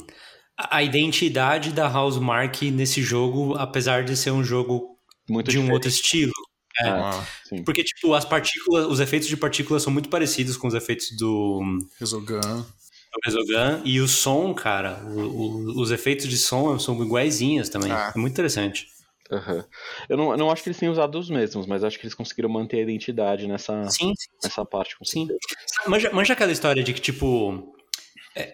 a 0.58 0.84
identidade 0.84 1.72
da 1.72 1.88
Housemark 1.88 2.62
nesse 2.72 3.02
jogo, 3.02 3.56
apesar 3.56 4.04
de 4.04 4.16
ser 4.16 4.32
um 4.32 4.44
jogo 4.44 4.98
Muito 5.28 5.48
de 5.48 5.54
diferente. 5.54 5.72
um 5.72 5.74
outro 5.74 5.90
estilo. 5.90 6.32
É, 6.80 6.90
ah, 6.90 7.28
porque, 7.66 7.84
tipo, 7.84 8.14
as 8.14 8.26
partículas, 8.26 8.88
os 8.88 9.00
efeitos 9.00 9.28
de 9.28 9.38
partículas 9.38 9.84
são 9.84 9.94
muito 9.94 10.10
parecidos 10.10 10.58
com 10.58 10.68
os 10.68 10.74
efeitos 10.74 11.12
do. 11.12 11.62
Resogun. 12.00 12.40
Do 12.40 13.20
Resogun. 13.24 13.82
E 13.86 14.00
o 14.00 14.08
som, 14.08 14.54
cara, 14.54 15.04
o, 15.06 15.20
o, 15.20 15.82
os 15.82 15.92
efeitos 15.92 16.28
de 16.28 16.38
som 16.38 16.80
são 16.80 17.02
iguaizinhos 17.04 17.70
também. 17.70 17.92
Ah. 17.92 18.12
É 18.16 18.20
muito 18.20 18.34
interessante. 18.34 18.88
Uhum. 19.32 19.64
Eu, 20.10 20.18
não, 20.18 20.32
eu 20.32 20.38
não 20.38 20.52
acho 20.52 20.62
que 20.62 20.70
eles 20.70 20.78
tenham 20.78 20.92
usado 20.92 21.18
os 21.18 21.30
mesmos, 21.30 21.66
mas 21.66 21.84
acho 21.84 21.98
que 21.98 22.06
eles 22.06 22.14
conseguiram 22.14 22.50
manter 22.50 22.78
a 22.78 22.82
identidade 22.82 23.48
nessa, 23.48 23.90
sim, 23.90 24.14
sim, 24.16 24.30
nessa 24.44 24.66
parte. 24.66 24.96
sim. 25.04 25.28
Manja, 25.88 26.12
manja 26.12 26.34
aquela 26.34 26.52
história 26.52 26.84
de 26.84 26.94
que, 26.94 27.02
tipo, 27.02 27.73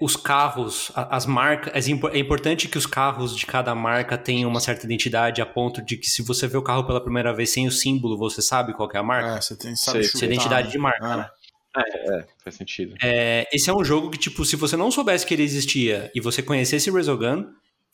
os 0.02 0.16
carros, 0.16 0.92
as 0.96 1.26
marcas, 1.26 1.88
é, 1.88 1.92
é 1.92 2.20
importante 2.20 2.68
que 2.68 2.78
os 2.78 2.86
carros 2.86 3.36
de 3.36 3.46
cada 3.46 3.74
marca 3.74 4.18
tenham 4.18 4.50
uma 4.50 4.60
certa 4.60 4.86
identidade 4.86 5.42
a 5.42 5.46
ponto 5.46 5.82
de 5.82 5.98
que 5.98 6.08
se 6.08 6.22
você 6.22 6.48
vê 6.48 6.58
o 6.58 6.62
carro 6.62 6.86
pela 6.86 7.02
primeira 7.02 7.34
vez 7.34 7.50
sem 7.52 7.66
o 7.66 7.72
símbolo, 7.72 8.18
você 8.18 8.42
sabe 8.42 8.74
qual 8.74 8.90
é 8.94 8.98
a 8.98 9.04
marca? 9.04 9.38
É, 9.38 9.42
você 9.42 9.56
tem 9.56 9.76
sabe 9.76 10.04
Sua 10.04 10.26
identidade 10.26 10.70
de 10.70 10.78
marca, 10.78 11.06
é. 11.06 11.18
né? 11.18 11.30
É, 11.78 12.18
é, 12.18 12.26
faz 12.44 12.56
sentido. 12.56 12.96
É, 13.02 13.48
esse 13.54 13.70
é 13.70 13.74
um 13.74 13.84
jogo 13.84 14.10
que, 14.10 14.18
tipo, 14.18 14.44
se 14.44 14.56
você 14.56 14.76
não 14.76 14.90
soubesse 14.90 15.26
que 15.26 15.34
ele 15.34 15.44
existia 15.44 16.12
e 16.16 16.20
você 16.20 16.42
conhecesse 16.42 16.90
Resogun, 16.90 17.46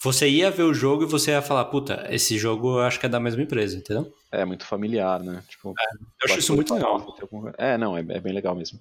você 0.02 0.30
ia 0.30 0.52
ver 0.52 0.64
o 0.64 0.74
jogo 0.74 1.04
e 1.04 1.08
você 1.08 1.32
ia 1.32 1.42
falar, 1.42 1.66
puta, 1.66 2.06
esse 2.10 2.38
jogo 2.38 2.80
eu 2.80 2.82
acho 2.82 3.00
que 3.00 3.06
é 3.06 3.10
da 3.10 3.20
mesma 3.20 3.42
empresa, 3.42 3.78
entendeu? 3.78 4.14
É, 4.32 4.46
muito 4.46 4.66
familiar, 4.66 5.24
né? 5.24 5.44
Tipo, 5.48 5.70
é, 5.70 5.96
eu 5.96 6.26
acho 6.26 6.40
isso 6.40 6.56
muito 6.56 6.74
legal. 6.74 7.16
É, 7.58 7.78
não, 7.78 7.98
é, 7.98 8.02
é, 8.02 8.20
bem 8.20 8.34
legal 8.34 8.56
mesmo. 8.56 8.80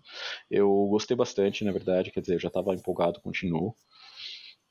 Eu 0.50 0.68
gostei 0.90 1.16
bastante, 1.16 1.64
na 1.64 1.72
verdade, 1.72 2.10
quer 2.10 2.20
dizer, 2.20 2.34
eu 2.34 2.40
já 2.40 2.50
tava 2.50 2.74
empolgado, 2.74 3.20
continuo. 3.20 3.74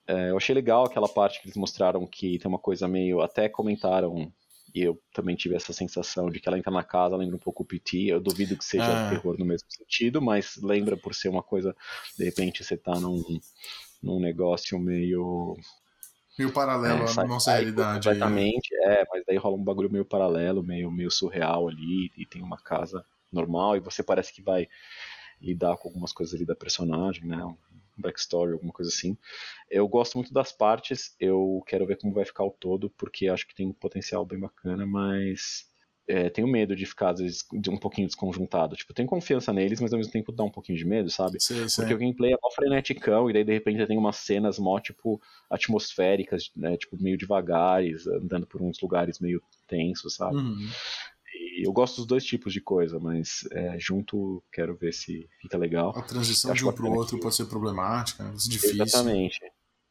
É, 0.05 0.31
eu 0.31 0.37
achei 0.37 0.53
legal 0.53 0.83
aquela 0.85 1.07
parte 1.07 1.41
que 1.41 1.47
eles 1.47 1.57
mostraram 1.57 2.05
que 2.05 2.37
tem 2.37 2.49
uma 2.49 2.59
coisa 2.59 2.87
meio. 2.87 3.21
Até 3.21 3.47
comentaram, 3.47 4.31
e 4.75 4.81
eu 4.81 4.99
também 5.13 5.35
tive 5.35 5.55
essa 5.55 5.71
sensação 5.71 6.29
de 6.29 6.39
que 6.39 6.47
ela 6.47 6.57
entra 6.57 6.71
na 6.71 6.83
casa, 6.83 7.15
lembra 7.15 7.35
um 7.35 7.39
pouco 7.39 7.63
o 7.63 7.65
PT. 7.65 8.11
Eu 8.11 8.19
duvido 8.19 8.57
que 8.57 8.65
seja 8.65 9.07
ah. 9.07 9.09
terror 9.09 9.37
no 9.37 9.45
mesmo 9.45 9.67
sentido, 9.69 10.21
mas 10.21 10.57
lembra 10.61 10.97
por 10.97 11.15
ser 11.15 11.29
uma 11.29 11.43
coisa. 11.43 11.75
De 12.17 12.25
repente 12.25 12.63
você 12.63 12.75
tá 12.75 12.99
num, 12.99 13.23
num 14.01 14.19
negócio 14.19 14.77
meio 14.79 15.55
Meio 16.37 16.51
paralelo 16.51 17.05
é, 17.05 17.21
à 17.21 17.25
nossa 17.25 17.53
realidade. 17.53 18.07
Completamente, 18.07 18.73
aí. 18.75 18.93
é, 18.95 19.05
mas 19.11 19.23
daí 19.25 19.37
rola 19.37 19.55
um 19.55 19.63
bagulho 19.63 19.91
meio 19.91 20.05
paralelo, 20.05 20.63
meio, 20.63 20.91
meio 20.91 21.11
surreal 21.11 21.67
ali, 21.67 22.11
e 22.17 22.25
tem 22.25 22.41
uma 22.41 22.57
casa 22.57 23.05
normal, 23.31 23.75
e 23.77 23.79
você 23.79 24.01
parece 24.01 24.33
que 24.33 24.41
vai 24.41 24.67
lidar 25.41 25.77
com 25.77 25.89
algumas 25.89 26.11
coisas 26.11 26.33
ali 26.33 26.45
da 26.45 26.55
personagem, 26.55 27.25
né? 27.25 27.43
Um 27.43 27.55
backstory, 27.97 28.53
alguma 28.53 28.73
coisa 28.73 28.89
assim. 28.89 29.17
Eu 29.69 29.87
gosto 29.87 30.17
muito 30.17 30.33
das 30.33 30.51
partes, 30.51 31.15
eu 31.19 31.63
quero 31.67 31.85
ver 31.85 31.97
como 31.97 32.13
vai 32.13 32.25
ficar 32.25 32.43
o 32.43 32.51
todo, 32.51 32.89
porque 32.91 33.27
acho 33.27 33.47
que 33.47 33.53
tem 33.53 33.67
um 33.67 33.73
potencial 33.73 34.25
bem 34.25 34.39
bacana, 34.39 34.85
mas 34.85 35.67
é, 36.07 36.29
tenho 36.29 36.47
medo 36.47 36.75
de 36.75 36.85
ficar, 36.85 37.11
às 37.11 37.19
vezes, 37.19 37.45
de 37.53 37.69
um 37.69 37.77
pouquinho 37.77 38.07
desconjuntado. 38.07 38.75
Tipo, 38.75 38.93
tenho 38.93 39.07
confiança 39.07 39.53
neles, 39.53 39.79
mas 39.79 39.93
ao 39.93 39.97
mesmo 39.97 40.11
tempo 40.11 40.31
dá 40.31 40.43
um 40.43 40.51
pouquinho 40.51 40.77
de 40.77 40.85
medo, 40.85 41.09
sabe? 41.09 41.37
Sim, 41.39 41.67
sim. 41.67 41.81
Porque 41.81 41.93
o 41.93 41.97
gameplay 41.97 42.33
é 42.33 42.37
mó 42.41 42.49
freneticão, 42.51 43.29
e 43.29 43.33
daí 43.33 43.43
de 43.43 43.53
repente 43.53 43.85
tem 43.87 43.97
umas 43.97 44.17
cenas 44.17 44.59
mó, 44.59 44.79
tipo, 44.79 45.21
atmosféricas, 45.49 46.51
né? 46.55 46.75
Tipo, 46.77 47.01
meio 47.01 47.17
devagares, 47.17 48.05
andando 48.07 48.45
por 48.45 48.61
uns 48.61 48.79
lugares 48.81 49.19
meio 49.19 49.41
tensos, 49.67 50.15
sabe? 50.15 50.35
Uhum. 50.35 50.67
E 51.35 51.65
eu 51.65 51.71
gosto 51.71 51.97
dos 51.97 52.05
dois 52.05 52.25
tipos 52.25 52.51
de 52.53 52.61
coisa, 52.61 52.99
mas 52.99 53.47
é, 53.51 53.79
junto 53.79 54.43
quero 54.51 54.75
ver 54.75 54.93
se 54.93 55.27
fica 55.41 55.57
legal. 55.57 55.97
A 55.97 56.01
transição 56.01 56.53
de 56.53 56.65
um 56.65 56.71
pro 56.71 56.91
outro 56.91 57.19
pode 57.19 57.35
ser 57.35 57.45
problemática, 57.45 58.23
né? 58.23 58.33
difícil. 58.35 58.83
Exatamente. 58.83 59.39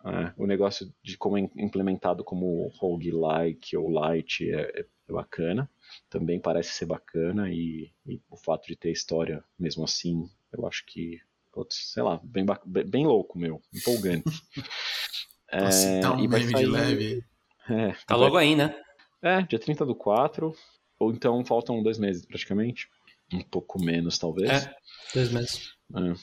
É, 0.05 0.33
o 0.37 0.47
negócio 0.47 0.93
de 1.03 1.17
como 1.17 1.39
é 1.39 1.49
implementado 1.57 2.25
como 2.25 2.69
roguelike 2.77 3.77
ou 3.77 3.89
light 3.89 4.51
é, 4.51 4.81
é 4.81 5.13
bacana 5.13 5.71
também 6.09 6.40
parece 6.40 6.72
ser 6.72 6.86
bacana 6.86 7.51
e, 7.51 7.90
e, 8.07 8.20
o 8.30 8.36
fato 8.36 8.66
de 8.66 8.76
ter 8.76 8.90
história 8.90 9.45
mesmo 9.59 9.84
assim, 9.84 10.28
eu 10.53 10.66
acho 10.66 10.84
que, 10.86 11.20
putz, 11.53 11.93
sei 11.93 12.03
lá, 12.03 12.20
bem, 12.22 12.45
bem 12.86 13.07
louco, 13.07 13.38
meu, 13.38 13.61
empolgante. 13.74 14.24
é, 15.51 16.01
tá 16.01 16.14
um 16.14 16.20
e 16.20 16.28
vai 16.28 16.43
sair, 16.43 16.64
de 16.64 16.66
leve. 16.66 17.24
É, 17.68 17.93
tá 18.07 18.16
logo 18.16 18.36
aí, 18.36 18.57
né? 18.57 18.74
É, 19.22 19.43
dia 19.43 19.59
30 19.59 19.86
do 19.86 19.95
4, 19.95 20.55
ou 20.99 21.12
então 21.12 21.45
faltam 21.45 21.82
dois 21.82 21.99
meses 21.99 22.26
praticamente. 22.26 22.88
Um 23.32 23.40
pouco 23.40 23.82
menos, 23.82 24.18
talvez. 24.18 24.51
É, 24.51 24.74
dois 25.14 25.30
meses. 25.32 25.72
É, 25.95 26.14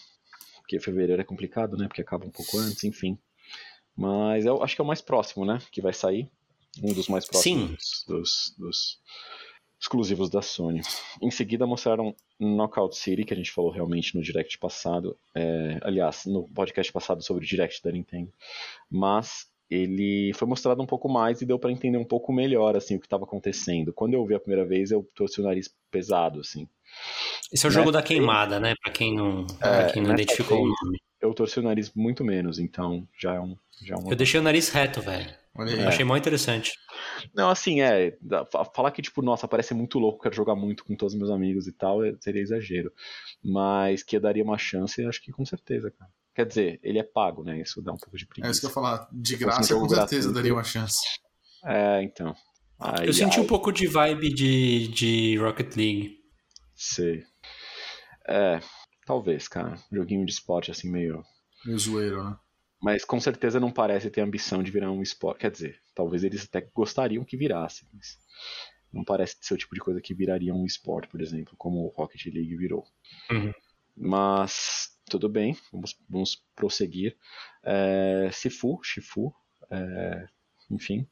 porque 0.59 0.79
fevereiro 0.79 1.21
é 1.21 1.25
complicado, 1.25 1.75
né? 1.75 1.87
Porque 1.87 2.01
acaba 2.01 2.25
um 2.25 2.29
pouco 2.29 2.59
antes, 2.59 2.83
enfim. 2.83 3.17
Mas 3.95 4.45
eu 4.45 4.61
acho 4.61 4.75
que 4.75 4.81
é 4.81 4.83
o 4.83 4.87
mais 4.87 5.01
próximo, 5.01 5.43
né? 5.43 5.59
Que 5.71 5.81
vai 5.81 5.93
sair. 5.93 6.29
Um 6.83 6.93
dos 6.93 7.07
mais 7.07 7.25
próximos 7.25 8.03
Sim. 8.05 8.05
dos, 8.07 8.55
dos, 8.57 8.99
exclusivos 9.79 10.29
da 10.29 10.41
Sony. 10.41 10.81
Em 11.21 11.31
seguida 11.31 11.65
mostraram 11.65 12.13
Knockout 12.39 12.97
City, 12.97 13.23
que 13.23 13.33
a 13.33 13.37
gente 13.37 13.51
falou 13.51 13.71
realmente 13.71 14.15
no 14.15 14.21
direct 14.21 14.57
passado, 14.57 15.17
é, 15.33 15.79
aliás, 15.81 16.25
no 16.25 16.47
podcast 16.49 16.91
passado 16.91 17.23
sobre 17.23 17.45
o 17.45 17.47
direct 17.47 17.81
da 17.81 17.91
Nintendo. 17.91 18.31
Mas 18.91 19.47
ele 19.69 20.31
foi 20.33 20.47
mostrado 20.47 20.81
um 20.81 20.85
pouco 20.85 21.07
mais 21.07 21.41
e 21.41 21.45
deu 21.45 21.59
para 21.59 21.71
entender 21.71 21.97
um 21.97 22.05
pouco 22.05 22.33
melhor 22.33 22.75
assim 22.75 22.95
o 22.95 22.99
que 22.99 23.05
estava 23.05 23.23
acontecendo. 23.23 23.93
Quando 23.93 24.15
eu 24.15 24.25
vi 24.25 24.33
a 24.33 24.39
primeira 24.39 24.65
vez, 24.65 24.91
eu 24.91 25.07
torci 25.15 25.39
o 25.39 25.43
nariz 25.43 25.73
pesado 25.91 26.39
assim. 26.39 26.67
Esse 27.53 27.65
é 27.65 27.69
o 27.69 27.71
jogo 27.71 27.91
da 27.91 28.01
queimada, 28.01 28.59
né? 28.59 28.73
Para 28.83 28.91
quem 28.91 29.15
não, 29.15 29.45
pra 29.45 29.91
quem 29.91 30.01
não 30.01 30.13
identificou 30.13 30.57
o 30.57 30.67
nome. 30.67 30.97
Eu 31.21 31.33
torci 31.33 31.59
o 31.59 31.63
nariz 31.63 31.93
muito 31.93 32.23
menos, 32.23 32.59
então 32.59 33.07
já 33.17 33.35
é 33.35 33.39
um 33.39 33.55
já 33.83 33.95
é 33.95 33.97
um 33.97 34.09
Eu 34.09 34.15
deixei 34.15 34.39
o 34.39 34.43
nariz 34.43 34.69
reto, 34.69 35.01
velho. 35.01 35.29
Eu 35.67 35.87
achei 35.87 36.05
muito 36.05 36.23
interessante. 36.23 36.71
Não, 37.33 37.49
assim, 37.49 37.81
é. 37.81 38.17
Falar 38.73 38.91
que, 38.91 39.01
tipo, 39.01 39.21
nossa, 39.21 39.47
parece 39.47 39.73
muito 39.73 39.99
louco, 39.99 40.21
quero 40.21 40.35
jogar 40.35 40.55
muito 40.55 40.83
com 40.83 40.95
todos 40.95 41.13
os 41.13 41.19
meus 41.19 41.31
amigos 41.31 41.67
e 41.67 41.73
tal, 41.73 42.03
é, 42.03 42.15
seria 42.19 42.41
exagero. 42.41 42.91
Mas 43.43 44.03
que 44.03 44.15
eu 44.15 44.21
daria 44.21 44.43
uma 44.43 44.57
chance, 44.57 45.03
acho 45.05 45.21
que 45.21 45.31
com 45.31 45.45
certeza, 45.45 45.91
cara. 45.91 46.09
Quer 46.35 46.45
dizer, 46.45 46.79
ele 46.81 46.99
é 46.99 47.03
pago, 47.03 47.43
né? 47.43 47.59
Isso 47.59 47.81
dá 47.81 47.91
um 47.91 47.97
pouco 47.97 48.17
de 48.17 48.25
preguiça. 48.25 48.47
É 48.47 48.51
isso 48.51 48.61
que 48.61 48.65
eu 48.67 48.69
ia 48.69 48.73
falar. 48.73 49.07
De 49.11 49.35
graça, 49.35 49.75
com 49.75 49.89
certeza 49.89 50.31
daria 50.31 50.53
uma 50.53 50.63
chance. 50.63 50.99
É, 51.65 52.01
então. 52.03 52.33
Aí, 52.79 53.07
eu 53.07 53.13
senti 53.13 53.39
aí... 53.39 53.43
um 53.43 53.47
pouco 53.47 53.71
de 53.71 53.87
vibe 53.87 54.33
de, 54.33 54.87
de 54.87 55.37
Rocket 55.37 55.75
League. 55.75 56.17
Sei. 56.75 57.23
É, 58.27 58.59
talvez, 59.05 59.47
cara. 59.49 59.75
Joguinho 59.91 60.25
de 60.25 60.31
esporte 60.31 60.71
assim 60.71 60.89
meio. 60.89 61.23
Meio 61.65 61.77
zoeiro, 61.77 62.23
né? 62.23 62.37
Mas 62.81 63.03
com 63.03 63.19
certeza 63.19 63.59
não 63.59 63.71
parece 63.71 64.09
ter 64.09 64.21
ambição 64.21 64.63
de 64.63 64.71
virar 64.71 64.91
um 64.91 65.01
esporte. 65.01 65.41
Quer 65.41 65.51
dizer, 65.51 65.81
talvez 65.93 66.23
eles 66.23 66.45
até 66.45 66.61
gostariam 66.73 67.25
que 67.25 67.35
virasse, 67.35 67.85
mas 67.93 68.17
não 68.91 69.03
parece 69.03 69.35
ser 69.41 69.53
o 69.53 69.57
tipo 69.57 69.75
de 69.75 69.81
coisa 69.81 70.01
que 70.01 70.13
viraria 70.13 70.53
um 70.53 70.65
esporte, 70.65 71.09
por 71.09 71.21
exemplo, 71.21 71.55
como 71.57 71.85
o 71.85 71.89
Rocket 71.89 72.25
League 72.27 72.55
virou. 72.55 72.85
Uhum. 73.29 73.53
Mas 73.95 74.97
tudo 75.09 75.27
bem, 75.27 75.57
vamos, 75.71 75.99
vamos 76.09 76.43
prosseguir. 76.55 77.17
É, 77.63 78.29
Sifu, 78.31 78.79
Shifu, 78.81 79.33
é, 79.69 80.27
enfim, 80.71 81.05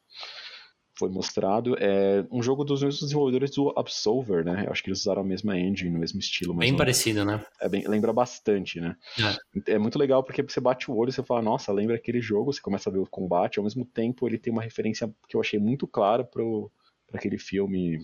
foi 0.98 1.10
mostrado. 1.10 1.76
É 1.80 2.26
um 2.32 2.42
jogo 2.42 2.64
dos 2.64 2.82
mesmos 2.82 3.02
desenvolvedores 3.02 3.52
do 3.52 3.74
Absolver, 3.78 4.44
né? 4.44 4.66
Eu 4.66 4.72
acho 4.72 4.84
que 4.84 4.90
eles 4.90 5.02
usaram 5.02 5.22
a 5.22 5.26
mesma 5.26 5.58
engine, 5.58 5.96
o 5.96 6.00
mesmo 6.00 6.20
estilo. 6.20 6.54
Bem 6.56 6.76
parecido, 6.76 7.24
né? 7.24 7.46
É 7.62 7.70
bem, 7.70 7.88
lembra 7.88 8.12
bastante, 8.12 8.82
né? 8.82 8.96
É. 9.68 9.74
é. 9.74 9.78
muito 9.78 10.00
legal 10.00 10.24
porque 10.24 10.42
você 10.42 10.60
bate 10.60 10.90
o 10.90 10.96
olho 10.96 11.10
e 11.10 11.14
você 11.14 11.24
fala, 11.24 11.42
nossa, 11.42 11.72
lembra 11.72 11.96
aquele 11.96 12.20
jogo, 12.20 12.52
você 12.52 12.62
começa 12.62 12.90
a 12.90 12.94
ver 12.94 13.00
o 13.00 13.08
combate, 13.08 13.60
ao 13.60 13.64
mesmo 13.64 13.86
tempo 13.86 14.28
ele 14.28 14.38
tem 14.38 14.52
uma 14.52 14.64
referência 14.64 15.10
que 15.28 15.36
eu 15.36 15.42
achei 15.42 15.60
muito 15.60 15.88
clara 15.88 16.24
pro, 16.24 16.72
pra 17.06 17.20
aquele 17.20 17.38
filme. 17.38 18.00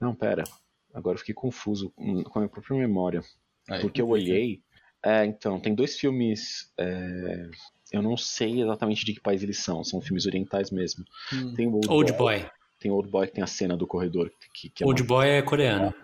Não, 0.00 0.14
pera. 0.14 0.44
Agora 0.92 1.14
eu 1.14 1.20
fiquei 1.20 1.34
confuso 1.34 1.90
com 1.90 2.38
a 2.38 2.38
minha 2.38 2.48
própria 2.48 2.76
memória. 2.76 3.22
Aí, 3.68 3.80
porque 3.80 4.00
eu 4.02 4.08
olhei. 4.08 4.62
É, 5.04 5.24
então, 5.24 5.60
tem 5.60 5.74
dois 5.74 5.98
filmes. 5.98 6.72
É, 6.78 7.48
eu 7.94 8.02
não 8.02 8.16
sei 8.16 8.60
exatamente 8.60 9.04
de 9.04 9.14
que 9.14 9.20
país 9.20 9.42
eles 9.42 9.58
são, 9.58 9.84
são 9.84 10.00
filmes 10.00 10.26
orientais 10.26 10.70
mesmo. 10.70 11.04
Hum. 11.32 11.54
Tem 11.54 11.68
Old, 11.68 11.88
Old 11.88 12.12
Boy, 12.14 12.40
Boy. 12.40 12.50
Tem 12.80 12.90
Old 12.90 13.08
Boy 13.08 13.26
que 13.28 13.34
tem 13.34 13.44
a 13.44 13.46
cena 13.46 13.76
do 13.76 13.86
corredor. 13.86 14.32
Que, 14.52 14.68
que 14.68 14.82
é 14.82 14.86
Old 14.86 15.02
uma... 15.02 15.08
Boy 15.08 15.28
é 15.28 15.42
coreano. 15.42 15.94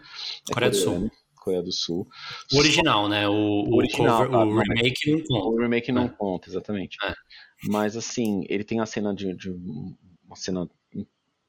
É, 0.49 0.53
Coreia 0.53 0.71
do 0.71 0.77
Sul. 0.77 1.11
Coreia 1.35 1.63
do 1.63 1.73
Sul. 1.73 2.09
O 2.53 2.59
original, 2.59 3.09
né? 3.09 3.29
O, 3.29 3.33
o, 3.33 3.77
original, 3.77 4.19
cover, 4.19 4.31
tá, 4.31 4.45
o 4.45 4.59
remake 4.59 5.11
não 5.11 5.21
conta. 5.21 5.49
O 5.49 5.59
remake 5.59 5.93
não 5.93 6.05
é. 6.05 6.09
conta, 6.09 6.49
exatamente. 6.49 6.97
É. 7.03 7.15
Mas 7.65 7.97
assim, 7.97 8.45
ele 8.49 8.63
tem 8.63 8.79
a 8.81 8.87
cena 8.87 9.13
de, 9.13 9.35
de, 9.35 9.51
uma 10.25 10.37
cena. 10.37 10.69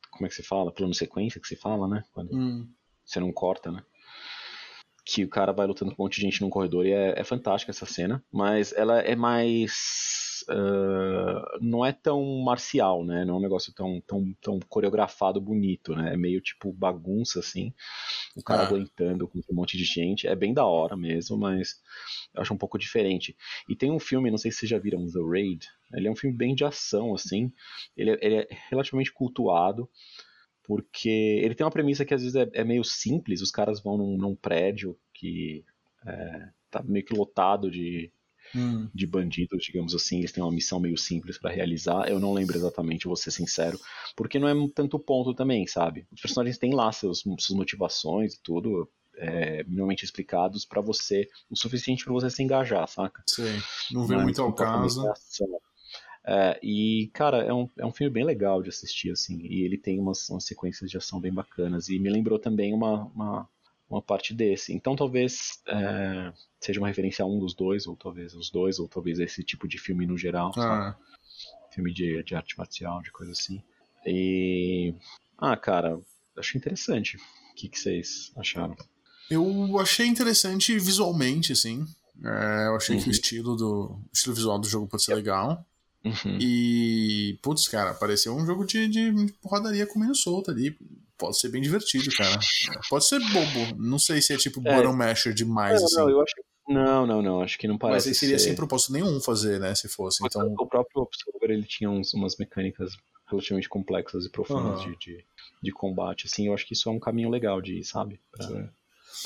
Como 0.10 0.26
é 0.26 0.28
que 0.28 0.36
se 0.36 0.44
fala? 0.44 0.72
Plano 0.72 0.94
sequência 0.94 1.40
que 1.40 1.48
se 1.48 1.56
fala, 1.56 1.88
né? 1.88 2.04
Quando 2.14 2.36
hum. 2.36 2.68
você 3.06 3.20
não 3.20 3.32
corta, 3.32 3.72
né? 3.72 3.84
que 5.04 5.24
o 5.24 5.30
cara 5.30 5.52
vai 5.52 5.68
lutando 5.68 5.94
com 5.94 6.04
um 6.04 6.06
monte 6.06 6.16
de 6.16 6.22
gente 6.22 6.42
num 6.42 6.50
corredor 6.50 6.86
e 6.86 6.92
é, 6.92 7.20
é 7.20 7.24
fantástica 7.24 7.72
essa 7.72 7.86
cena, 7.86 8.24
mas 8.32 8.72
ela 8.74 9.00
é 9.00 9.16
mais 9.16 10.21
Uh, 10.44 11.60
não 11.62 11.86
é 11.86 11.92
tão 11.92 12.24
marcial, 12.44 13.04
né? 13.04 13.24
Não 13.26 13.36
é 13.36 13.38
um 13.38 13.42
negócio 13.42 13.74
tão, 13.74 14.02
tão, 14.02 14.34
tão 14.42 14.60
coreografado, 14.68 15.42
bonito, 15.42 15.96
né? 15.96 16.14
É 16.14 16.18
meio 16.18 16.42
tipo 16.42 16.72
bagunça, 16.72 17.40
assim. 17.40 17.74
O 18.36 18.44
cara 18.44 18.64
ah. 18.64 18.68
aguentando 18.68 19.28
com 19.28 19.40
um 19.40 19.56
monte 19.56 19.78
de 19.78 19.84
gente. 19.84 20.28
É 20.28 20.36
bem 20.36 20.54
da 20.54 20.66
hora 20.66 20.96
mesmo, 20.96 21.38
mas 21.38 21.82
eu 22.34 22.42
acho 22.42 22.54
um 22.54 22.58
pouco 22.58 22.78
diferente. 22.78 23.36
E 23.70 23.76
tem 23.76 23.92
um 23.92 24.00
filme, 24.00 24.32
não 24.32 24.38
sei 24.38 24.52
se 24.52 24.60
vocês 24.60 24.70
já 24.70 24.80
viram, 24.80 25.06
The 25.06 25.20
Raid. 25.20 25.68
Ele 25.94 26.08
é 26.08 26.12
um 26.12 26.16
filme 26.16 26.36
bem 26.36 26.56
de 26.56 26.64
ação, 26.64 27.14
assim. 27.14 27.52
Ele 27.96 28.12
é, 28.12 28.20
ele 28.22 28.36
é 28.36 28.48
relativamente 28.70 29.12
cultuado 29.12 29.90
porque 30.64 31.10
ele 31.44 31.56
tem 31.56 31.66
uma 31.66 31.72
premissa 31.72 32.06
que 32.06 32.14
às 32.14 32.22
vezes 32.22 32.36
é, 32.36 32.50
é 32.54 32.64
meio 32.64 32.84
simples, 32.84 33.42
os 33.42 33.52
caras 33.52 33.82
vão 33.82 33.98
num, 33.98 34.16
num 34.16 34.36
prédio 34.36 34.98
que 35.14 35.66
é, 36.06 36.50
tá 36.70 36.82
meio 36.84 37.04
que 37.04 37.14
lotado 37.14 37.70
de, 37.70 38.12
hum. 38.56 38.90
de 38.94 39.08
bandidos, 39.08 39.64
digamos 39.64 39.96
assim, 39.96 40.20
eles 40.20 40.32
têm 40.32 40.44
uma 40.44 40.52
missão 40.52 40.80
meio 40.80 40.98
simples 40.98 41.38
para 41.38 41.52
realizar, 41.52 42.08
eu 42.10 42.20
não 42.20 42.34
lembro 42.34 42.58
exatamente, 42.58 43.08
vou 43.08 43.16
ser 43.16 43.32
sincero, 43.32 43.80
porque 44.16 44.40
não 44.40 44.48
é 44.48 44.54
tanto 44.74 45.00
ponto 45.00 45.34
também, 45.34 45.68
sabe? 45.68 46.06
Os 46.12 46.22
personagens 46.22 46.58
têm 46.58 46.74
lá 46.74 46.92
seus, 46.92 47.20
suas 47.40 47.58
motivações 47.58 48.34
e 48.34 48.42
tudo, 48.42 48.90
é, 49.16 49.64
minimamente 49.64 50.06
explicados 50.06 50.66
para 50.66 50.82
você, 50.82 51.28
o 51.50 51.56
suficiente 51.56 52.04
para 52.04 52.14
você 52.14 52.30
se 52.30 52.42
engajar, 52.44 52.88
saca? 52.88 53.24
Sim, 53.28 53.62
não 53.92 54.06
vem 54.06 54.22
muito 54.22 54.42
ao 54.42 54.54
caso. 54.54 55.04
É, 56.24 56.60
e, 56.62 57.10
cara, 57.14 57.38
é 57.44 57.54
um, 57.54 57.68
é 57.80 57.86
um 57.86 57.92
filme 57.92 58.14
bem 58.14 58.24
legal 58.24 58.62
de 58.62 58.70
assistir, 58.70 59.12
assim, 59.12 59.40
e 59.42 59.64
ele 59.64 59.78
tem 59.78 60.00
umas, 60.00 60.30
umas 60.30 60.46
sequências 60.46 60.90
de 60.90 60.98
ação 60.98 61.20
bem 61.20 61.34
bacanas, 61.34 61.90
e 61.90 61.98
me 61.98 62.10
lembrou 62.10 62.38
também 62.38 62.74
uma, 62.74 63.06
uma, 63.06 63.50
uma 63.92 64.02
parte 64.02 64.34
desse. 64.34 64.74
Então, 64.74 64.96
talvez 64.96 65.62
é, 65.68 66.32
seja 66.60 66.80
uma 66.80 66.88
referência 66.88 67.24
a 67.24 67.28
um 67.28 67.40
dos 67.40 67.54
dois, 67.54 67.86
ou 67.86 67.96
talvez 67.96 68.34
os 68.34 68.50
dois, 68.50 68.80
ou 68.80 68.88
talvez 68.88 69.20
esse 69.20 69.44
tipo 69.44 69.68
de 69.68 69.78
filme 69.78 70.06
no 70.06 70.18
geral, 70.18 70.52
ah. 70.58 70.96
Filme 71.74 71.94
de, 71.94 72.22
de 72.24 72.36
arte 72.36 72.58
marcial, 72.58 73.02
de 73.02 73.12
coisa 73.12 73.32
assim. 73.32 73.62
E. 74.06 74.94
Ah, 75.38 75.56
cara, 75.56 76.00
achei 76.38 76.60
interessante. 76.60 77.18
O 77.18 77.56
que, 77.56 77.70
que 77.70 77.80
vocês 77.80 78.32
acharam? 78.36 78.76
Eu 79.30 79.80
achei 79.80 80.06
interessante 80.06 80.78
visualmente, 80.78 81.54
assim. 81.54 81.86
É, 82.24 82.68
eu 82.68 82.76
achei 82.76 82.96
uhum. 82.96 83.02
que 83.02 83.08
o 83.08 83.12
uhum. 83.12 83.12
estilo 83.12 83.56
do 83.56 83.84
o 83.92 84.10
estilo 84.14 84.36
visual 84.36 84.60
do 84.60 84.68
jogo 84.68 84.88
pode 84.88 85.04
ser 85.04 85.16
legal. 85.16 85.66
Uhum. 86.04 86.38
E, 86.40 87.38
putz, 87.42 87.68
cara, 87.68 87.94
pareceu 87.94 88.36
um 88.36 88.46
jogo 88.46 88.66
de, 88.66 88.88
de 88.88 89.34
porradaria 89.42 89.86
comendo 89.86 90.16
solta 90.16 90.52
ali. 90.52 90.76
Pode 91.18 91.40
ser 91.40 91.50
bem 91.50 91.62
divertido, 91.62 92.10
cara. 92.16 92.40
Pode 92.90 93.06
ser 93.06 93.20
bobo. 93.20 93.76
Não 93.78 94.00
sei 94.00 94.22
se 94.22 94.34
é 94.34 94.38
tipo 94.38 94.60
é. 94.66 94.76
Bottom 94.76 94.94
Masher 94.94 95.34
demais, 95.34 95.80
não, 95.80 95.86
assim. 95.86 95.96
Não, 95.98 96.10
eu 96.10 96.22
acho 96.22 96.34
não, 96.68 97.06
não, 97.06 97.22
não, 97.22 97.42
acho 97.42 97.58
que 97.58 97.68
não 97.68 97.78
parece. 97.78 98.08
Mas 98.08 98.16
aí 98.16 98.20
seria 98.20 98.40
ser... 98.40 98.46
sem 98.46 98.56
propósito 98.56 98.94
nenhum 98.94 99.20
fazer, 99.20 99.60
né? 99.60 99.76
Se 99.76 99.90
fosse. 99.90 100.26
Então... 100.26 100.54
O 100.58 100.66
próprio 100.66 101.02
Observer 101.02 101.52
ele 101.52 101.66
tinha 101.66 101.90
uns, 101.90 102.14
umas 102.14 102.38
mecânicas 102.38 102.94
relativamente 103.28 103.70
complexas 103.70 104.26
e 104.26 104.30
profundas 104.30 104.82
uhum. 104.82 104.92
de, 104.92 104.98
de, 104.98 105.26
de, 105.62 105.72
combate. 105.72 106.28
Assim, 106.28 106.48
eu 106.48 106.54
acho 106.54 106.66
que 106.66 106.74
isso 106.74 106.90
é 106.90 106.92
um 106.92 107.00
caminho 107.00 107.30
legal 107.30 107.62
de 107.62 107.80
ir, 107.80 107.84
sabe? 107.84 108.20
Pra, 108.32 108.70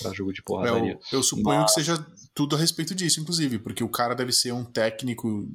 pra 0.02 0.14
jogo 0.14 0.34
de 0.34 0.42
porradaria. 0.42 0.94
Eu, 1.12 1.20
eu 1.20 1.24
suponho 1.24 1.62
Mas... 1.62 1.74
que 1.74 1.82
seja 1.82 2.06
tudo 2.34 2.56
a 2.56 2.60
respeito 2.60 2.94
disso, 2.94 3.20
inclusive, 3.20 3.60
porque 3.60 3.84
o 3.84 3.90
cara 3.90 4.14
deve 4.14 4.32
ser 4.32 4.52
um 4.52 4.64
técnico 4.64 5.48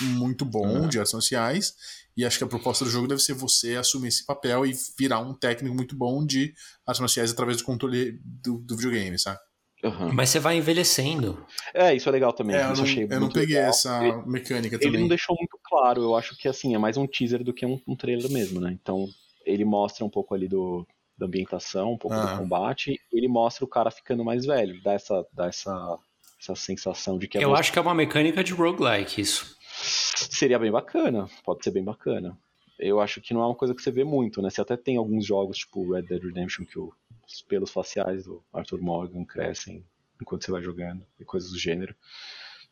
muito 0.00 0.44
bom 0.44 0.80
uhum. 0.80 0.88
de 0.88 0.98
artes 0.98 1.12
marciais. 1.12 1.74
E 2.16 2.24
acho 2.24 2.36
que 2.36 2.44
a 2.44 2.48
proposta 2.48 2.84
do 2.84 2.90
jogo 2.90 3.06
deve 3.06 3.20
ser 3.20 3.32
você 3.32 3.76
assumir 3.76 4.08
esse 4.08 4.26
papel 4.26 4.66
e 4.66 4.72
virar 4.98 5.20
um 5.20 5.32
técnico 5.32 5.74
muito 5.74 5.96
bom 5.96 6.26
de 6.26 6.52
artes 6.84 7.00
marciais 7.00 7.30
através 7.30 7.58
do 7.58 7.64
controle 7.64 8.20
do, 8.24 8.58
do 8.58 8.76
videogame, 8.76 9.18
sabe? 9.18 9.38
Uhum. 9.84 10.12
Mas 10.12 10.30
você 10.30 10.40
vai 10.40 10.56
envelhecendo. 10.56 11.46
É, 11.72 11.94
isso 11.94 12.08
é 12.08 12.12
legal 12.12 12.32
também. 12.32 12.56
É, 12.56 12.64
eu, 12.64 12.74
não, 12.74 12.86
eu 12.86 13.20
não, 13.20 13.28
peguei 13.28 13.54
legal. 13.54 13.70
essa 13.70 14.04
ele, 14.04 14.22
mecânica 14.26 14.76
também. 14.76 14.94
Ele 14.94 15.02
não 15.02 15.08
deixou 15.08 15.36
muito 15.36 15.58
claro, 15.62 16.02
eu 16.02 16.16
acho 16.16 16.36
que 16.36 16.48
assim, 16.48 16.74
é 16.74 16.78
mais 16.78 16.96
um 16.96 17.06
teaser 17.06 17.44
do 17.44 17.54
que 17.54 17.64
um, 17.64 17.80
um 17.86 17.94
trailer 17.94 18.30
mesmo, 18.30 18.60
né? 18.60 18.76
Então, 18.82 19.06
ele 19.46 19.64
mostra 19.64 20.04
um 20.04 20.10
pouco 20.10 20.34
ali 20.34 20.48
do, 20.48 20.84
da 21.18 21.26
ambientação, 21.26 21.92
um 21.92 21.98
pouco 21.98 22.16
ah. 22.16 22.34
do 22.34 22.38
combate, 22.38 23.00
e 23.12 23.18
ele 23.18 23.28
mostra 23.28 23.64
o 23.64 23.68
cara 23.68 23.90
ficando 23.90 24.24
mais 24.24 24.46
velho, 24.46 24.80
dá 24.82 24.92
essa, 24.92 25.26
dá 25.32 25.46
essa, 25.46 25.98
essa 26.40 26.54
sensação 26.54 27.18
de 27.18 27.26
que 27.26 27.38
é 27.38 27.44
Eu 27.44 27.56
acho 27.56 27.72
que 27.72 27.78
é 27.78 27.82
uma 27.82 27.94
mecânica 27.94 28.44
de 28.44 28.52
roguelike 28.52 29.20
isso. 29.20 29.56
Seria 29.82 30.58
bem 30.58 30.70
bacana, 30.70 31.28
pode 31.44 31.64
ser 31.64 31.70
bem 31.70 31.84
bacana. 31.84 32.38
Eu 32.78 33.00
acho 33.00 33.20
que 33.20 33.34
não 33.34 33.42
é 33.42 33.46
uma 33.46 33.54
coisa 33.54 33.74
que 33.74 33.82
você 33.82 33.90
vê 33.90 34.04
muito, 34.04 34.40
né? 34.40 34.50
Você 34.50 34.60
até 34.60 34.76
tem 34.76 34.96
alguns 34.96 35.26
jogos, 35.26 35.58
tipo 35.58 35.92
Red 35.92 36.02
Dead 36.02 36.22
Redemption, 36.22 36.64
que 36.64 36.78
os 36.78 37.42
pelos 37.48 37.70
faciais 37.70 38.24
do 38.24 38.42
Arthur 38.52 38.80
Morgan 38.80 39.24
crescem 39.24 39.84
enquanto 40.20 40.44
você 40.44 40.52
vai 40.52 40.62
jogando 40.62 41.04
e 41.18 41.24
coisas 41.24 41.50
do 41.50 41.58
gênero. 41.58 41.94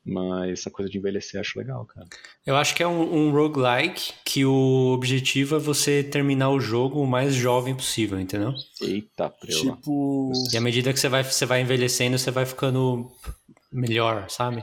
Mas 0.07 0.61
essa 0.61 0.71
coisa 0.71 0.89
de 0.89 0.97
envelhecer 0.99 1.37
eu 1.37 1.41
acho 1.41 1.59
legal, 1.59 1.85
cara. 1.85 2.07
Eu 2.47 2.55
acho 2.57 2.77
que 2.77 2.83
é 2.83 2.87
um, 2.87 3.27
um 3.29 3.33
roguelike 3.33 4.13
que 4.25 4.45
o 4.45 4.93
objetivo 4.95 5.57
é 5.57 5.59
você 5.59 6.05
terminar 6.05 6.51
o 6.51 6.61
jogo 6.61 7.01
o 7.01 7.07
mais 7.07 7.35
jovem 7.35 7.75
possível, 7.75 8.21
entendeu? 8.21 8.55
Eita, 8.81 9.29
preula. 9.29 9.75
Tipo. 9.75 10.33
E 10.53 10.57
à 10.57 10.61
medida 10.61 10.93
que 10.93 11.01
você 11.01 11.09
vai, 11.09 11.25
você 11.25 11.45
vai 11.45 11.61
envelhecendo, 11.61 12.17
você 12.17 12.31
vai 12.31 12.47
ficando 12.47 13.11
melhor, 13.73 14.31
sabe? 14.31 14.63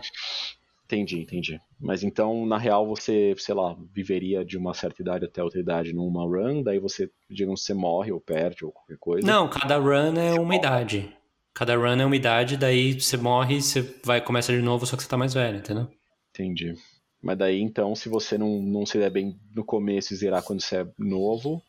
Entendi, 0.86 1.20
entendi. 1.20 1.60
Mas 1.80 2.04
então, 2.04 2.46
na 2.46 2.58
real, 2.58 2.88
você, 2.88 3.36
sei 3.38 3.56
lá, 3.56 3.76
viveria 3.94 4.46
de 4.46 4.58
uma 4.58 4.74
certa 4.74 5.02
idade 5.02 5.26
até 5.26 5.44
outra 5.44 5.60
idade 5.60 5.91
numa 5.91 6.24
run, 6.24 6.64
daí 6.64 6.80
você, 6.80 7.10
digamos, 7.30 7.66
você 7.66 7.74
morre 7.74 8.14
ou 8.14 8.22
perde 8.22 8.64
ou 8.64 8.72
qualquer 8.72 8.98
coisa. 8.98 9.28
Não, 9.28 9.50
cada 9.50 9.78
run 9.78 10.16
é 10.18 10.39
uma 10.39 10.56
idade. 10.56 11.14
Cada 11.54 11.76
run 11.76 11.99
é 12.01 12.06
uma 12.06 12.16
idade, 12.16 12.58
daí 12.58 12.99
você 12.99 13.16
morre, 13.16 13.62
você 13.62 13.82
vai 14.04 14.20
começa 14.22 14.51
de 14.51 14.62
novo, 14.62 14.86
só 14.86 14.95
que 14.97 15.04
você 15.04 15.10
tá 15.10 15.18
mais 15.18 15.34
velho, 15.34 15.60
entendeu? 15.60 15.88
Entendi. 16.32 16.74
Mas 17.22 17.38
daí, 17.38 17.62
então, 17.62 17.95
se 17.95 18.10
você 18.10 18.38
não, 18.38 18.60
não 18.62 18.86
se 18.86 18.97
der 18.97 19.12
bem 19.12 19.39
no 19.54 19.64
começo 19.64 20.14
e 20.14 20.18
zerar 20.18 20.41
quando 20.43 20.62
você 20.62 20.78
é 20.78 20.88
novo, 20.97 21.62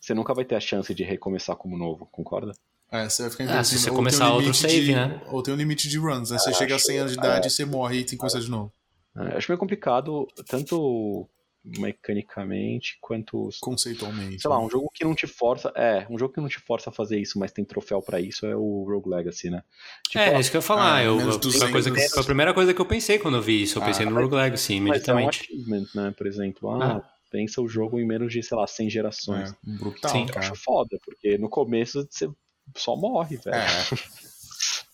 você 0.00 0.12
nunca 0.12 0.34
vai 0.34 0.44
ter 0.44 0.56
a 0.56 0.60
chance 0.60 0.92
de 0.92 1.04
recomeçar 1.04 1.54
como 1.56 1.78
novo, 1.78 2.06
concorda? 2.10 2.52
É, 2.90 3.08
você 3.08 3.22
vai 3.22 3.30
ficar 3.30 3.58
Ah, 3.58 3.64
se 3.64 3.78
você 3.78 3.90
Ou 3.90 3.96
começar 3.96 4.30
um 4.30 4.34
outro 4.34 4.52
save, 4.52 4.80
de- 4.86 4.92
né? 4.94 5.22
Ou 5.28 5.42
tem 5.42 5.54
um 5.54 5.56
limite 5.56 5.88
de 5.88 5.98
runs, 5.98 6.30
né? 6.30 6.38
Você 6.38 6.50
Ah, 6.50 6.52
chega 6.52 6.74
a 6.74 6.76
acho- 6.76 6.84
100 6.86 6.98
anos 6.98 7.12
de 7.12 7.18
idade 7.18 7.46
e 7.46 7.50
você 7.50 7.64
morre 7.64 7.98
e 7.98 8.04
tem 8.04 8.10
que 8.10 8.16
começar 8.18 8.40
de 8.40 8.50
novo. 8.50 8.72
É, 9.16 9.36
acho 9.36 9.50
meio 9.50 9.58
complicado, 9.58 10.26
tanto 10.48 11.26
mecanicamente 11.64 12.98
quanto. 13.00 13.48
Conceitualmente. 13.60 14.40
Sei 14.42 14.50
lá, 14.50 14.58
né? 14.58 14.64
um 14.64 14.70
jogo 14.70 14.90
que 14.94 15.04
não 15.04 15.14
te 15.14 15.26
força. 15.26 15.72
É, 15.76 16.06
um 16.10 16.18
jogo 16.18 16.34
que 16.34 16.40
não 16.40 16.48
te 16.48 16.58
força 16.60 16.90
a 16.90 16.92
fazer 16.92 17.20
isso, 17.20 17.38
mas 17.38 17.52
tem 17.52 17.64
troféu 17.64 18.02
pra 18.02 18.20
isso 18.20 18.44
é 18.46 18.54
o 18.56 18.84
Rogue 18.88 19.08
Legacy, 19.08 19.50
né? 19.50 19.62
Tipo, 20.08 20.18
É, 20.18 20.36
ó, 20.36 20.40
isso 20.40 20.50
que 20.50 20.56
eu 20.56 20.60
ia 20.60 20.66
falar. 20.66 20.96
ah, 20.96 21.04
eu, 21.04 21.14
a 21.20 21.36
200. 21.36 21.70
coisa 21.70 21.90
que- 21.90 22.08
foi 22.08 22.22
a 22.22 22.24
primeira 22.26 22.52
coisa 22.54 22.74
que 22.74 22.80
eu 22.80 22.86
pensei 22.86 23.18
quando 23.18 23.36
eu 23.36 23.42
vi 23.42 23.62
isso. 23.62 23.78
Eu 23.78 23.82
pensei 23.84 24.06
Ah, 24.06 24.10
no 24.10 24.20
Rogue 24.20 24.34
Legacy 24.34 24.80
mas 24.80 25.06
é 25.08 25.14
um 25.14 25.18
imediatamente. 25.20 25.40
achievement, 25.42 25.86
né? 25.94 26.14
Por 26.16 26.26
exemplo, 26.26 26.70
ah, 26.82 27.02
pensa 27.30 27.60
o 27.62 27.68
jogo 27.68 27.98
em 27.98 28.06
menos 28.06 28.32
de, 28.32 28.42
sei 28.42 28.56
lá, 28.56 28.66
100 28.66 28.90
gerações. 28.90 29.50
É, 29.50 29.54
brutal, 29.64 30.10
Sim. 30.10 30.22
Eu 30.28 30.34
cara. 30.34 30.40
acho 30.40 30.54
foda, 30.62 30.98
porque 31.04 31.38
no 31.38 31.48
começo 31.48 32.06
você 32.10 32.28
só 32.76 32.96
morre, 32.96 33.36
velho. 33.36 33.56
É, 33.56 33.66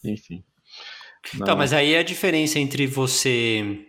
Enfim. 0.05 0.45
Então, 1.35 1.57
mas 1.57 1.73
aí 1.73 1.97
a 1.97 2.03
diferença 2.03 2.59
entre 2.59 2.87
você, 2.87 3.87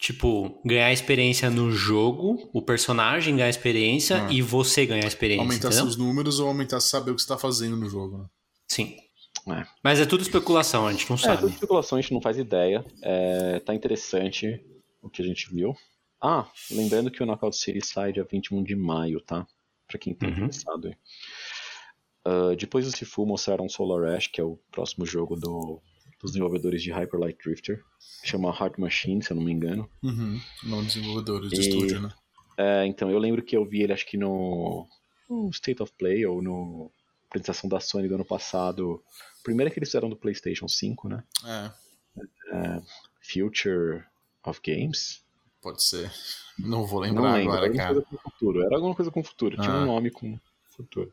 tipo, 0.00 0.60
ganhar 0.64 0.90
experiência 0.92 1.50
no 1.50 1.70
jogo, 1.70 2.48
o 2.54 2.62
personagem 2.62 3.36
ganhar 3.36 3.50
experiência 3.50 4.24
Ah. 4.26 4.32
e 4.32 4.40
você 4.40 4.86
ganhar 4.86 5.06
experiência, 5.06 5.42
aumentar 5.42 5.68
entendeu? 5.68 5.84
seus 5.84 5.96
números 5.96 6.40
ou 6.40 6.48
aumentar 6.48 6.80
saber 6.80 7.10
o 7.10 7.14
que 7.14 7.20
você 7.22 7.28
tá 7.28 7.36
fazendo 7.36 7.76
no 7.76 7.88
jogo, 7.88 8.18
né? 8.18 8.24
Sim. 8.66 8.96
É. 9.48 9.66
Mas 9.84 10.00
é 10.00 10.06
tudo 10.06 10.22
especulação, 10.22 10.86
a 10.86 10.92
gente 10.92 11.08
não 11.08 11.16
É, 11.16 11.20
sabe. 11.20 11.40
toda 11.42 11.52
especulação, 11.52 11.98
a 11.98 12.00
gente 12.00 12.12
não 12.12 12.20
faz 12.22 12.38
ideia. 12.38 12.84
É, 13.02 13.60
tá 13.60 13.74
interessante 13.74 14.60
o 15.02 15.08
que 15.10 15.22
a 15.22 15.24
gente 15.24 15.52
viu. 15.52 15.74
Ah, 16.20 16.46
lembrando 16.70 17.10
que 17.10 17.22
o 17.22 17.26
Knockout 17.26 17.56
City 17.56 17.84
sai 17.86 18.12
dia 18.12 18.26
21 18.30 18.62
de 18.62 18.74
maio, 18.76 19.20
tá? 19.20 19.46
Pra 19.86 19.98
quem 19.98 20.14
tá 20.14 20.26
Uhum. 20.26 20.32
interessado 20.32 20.88
aí. 20.88 20.94
Ah, 22.24 22.54
depois 22.58 22.84
do 22.86 22.92
Sifu 22.96 23.24
mostraram 23.26 23.68
Solar 23.68 24.14
Ash, 24.14 24.26
que 24.26 24.40
é 24.40 24.44
o 24.44 24.58
próximo 24.70 25.04
jogo 25.06 25.36
do- 25.36 25.80
dos 26.20 26.32
desenvolvedores 26.32 26.82
de 26.82 26.90
Hyper 26.92 27.18
Light 27.20 27.38
Drifter. 27.42 27.82
Chama 28.22 28.50
Heart 28.50 28.78
Machine, 28.78 29.22
se 29.22 29.30
eu 29.32 29.36
não 29.36 29.42
me 29.42 29.52
engano. 29.52 29.88
Uhum. 30.02 30.40
Não 30.64 30.84
desenvolvedores 30.84 31.50
de 31.50 31.60
estúdio, 31.60 32.00
né? 32.02 32.12
É, 32.56 32.84
então, 32.86 33.10
eu 33.10 33.18
lembro 33.18 33.42
que 33.42 33.56
eu 33.56 33.64
vi 33.64 33.82
ele, 33.82 33.92
acho 33.92 34.06
que 34.06 34.18
no, 34.18 34.86
no 35.28 35.48
State 35.50 35.82
of 35.82 35.90
Play 35.98 36.26
ou 36.26 36.42
no 36.42 36.90
apresentação 37.26 37.70
da 37.70 37.80
Sony 37.80 38.08
do 38.08 38.16
ano 38.16 38.24
passado. 38.24 39.02
Primeiro 39.42 39.72
que 39.72 39.78
eles 39.78 39.88
fizeram 39.88 40.10
do 40.10 40.16
PlayStation 40.16 40.68
5, 40.68 41.08
né? 41.08 41.24
É, 42.52 42.82
Future 43.22 44.02
of 44.44 44.60
Games. 44.64 45.22
pode 45.62 45.82
ser. 45.82 46.10
Não 46.58 46.84
vou 46.84 47.00
Não 47.00 47.08
lembrar 47.08 47.32
lembro, 47.34 47.52
agora, 47.52 47.66
era 47.66 47.74
cara. 47.76 47.94
coisa 47.94 48.06
com 48.06 48.18
futuro. 48.30 48.62
Era 48.64 48.74
alguma 48.76 48.94
coisa 48.94 49.10
com 49.10 49.24
futuro, 49.24 49.56
tinha 49.56 49.70
Ah. 49.72 49.82
um 49.82 49.86
nome 49.86 50.10
com 50.10 50.38
futuro. 50.76 51.10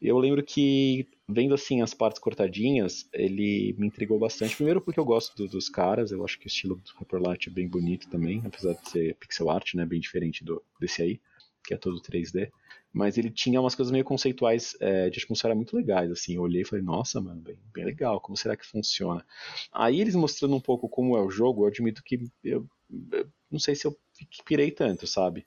Eu 0.00 0.18
lembro 0.18 0.42
que, 0.42 1.06
vendo 1.28 1.54
assim 1.54 1.80
as 1.82 1.94
partes 1.94 2.20
cortadinhas, 2.20 3.08
ele 3.12 3.74
me 3.78 3.86
intrigou 3.86 4.18
bastante. 4.18 4.56
Primeiro 4.56 4.80
porque 4.80 5.00
eu 5.00 5.04
gosto 5.04 5.34
do- 5.36 5.48
dos 5.48 5.68
caras, 5.68 6.10
eu 6.10 6.24
acho 6.24 6.38
que 6.38 6.46
o 6.46 6.48
estilo 6.48 6.76
do 6.76 6.90
Hyperlight 6.98 7.48
é 7.48 7.52
bem 7.52 7.68
bonito 7.68 8.08
também, 8.08 8.42
apesar 8.44 8.74
de 8.74 8.90
ser 8.90 9.14
pixel 9.16 9.50
art, 9.50 9.74
né, 9.74 9.86
bem 9.86 10.00
diferente 10.00 10.44
do, 10.44 10.62
desse 10.80 11.02
aí, 11.02 11.20
que 11.64 11.72
é 11.72 11.76
todo 11.76 12.00
3D. 12.00 12.50
Mas 12.92 13.18
ele 13.18 13.30
tinha 13.30 13.60
umas 13.60 13.74
coisas 13.74 13.90
meio 13.90 14.04
conceituais 14.04 14.76
é, 14.80 15.10
de 15.10 15.18
atmosfera 15.18 15.54
muito 15.54 15.76
legais, 15.76 16.10
assim. 16.10 16.34
Eu 16.36 16.42
olhei 16.42 16.62
e 16.62 16.64
falei, 16.64 16.84
nossa, 16.84 17.20
mano, 17.20 17.40
bem, 17.40 17.56
bem 17.72 17.84
legal, 17.84 18.20
como 18.20 18.36
será 18.36 18.56
que 18.56 18.66
funciona? 18.66 19.24
Aí 19.72 20.00
eles 20.00 20.14
mostrando 20.14 20.54
um 20.54 20.60
pouco 20.60 20.88
como 20.88 21.16
é 21.16 21.20
o 21.22 21.30
jogo, 21.30 21.64
eu 21.64 21.68
admito 21.68 22.02
que 22.04 22.20
eu, 22.44 22.66
eu 23.12 23.26
não 23.50 23.58
sei 23.58 23.74
se 23.74 23.86
eu 23.86 23.96
pirei 24.44 24.70
tanto, 24.70 25.06
sabe? 25.06 25.44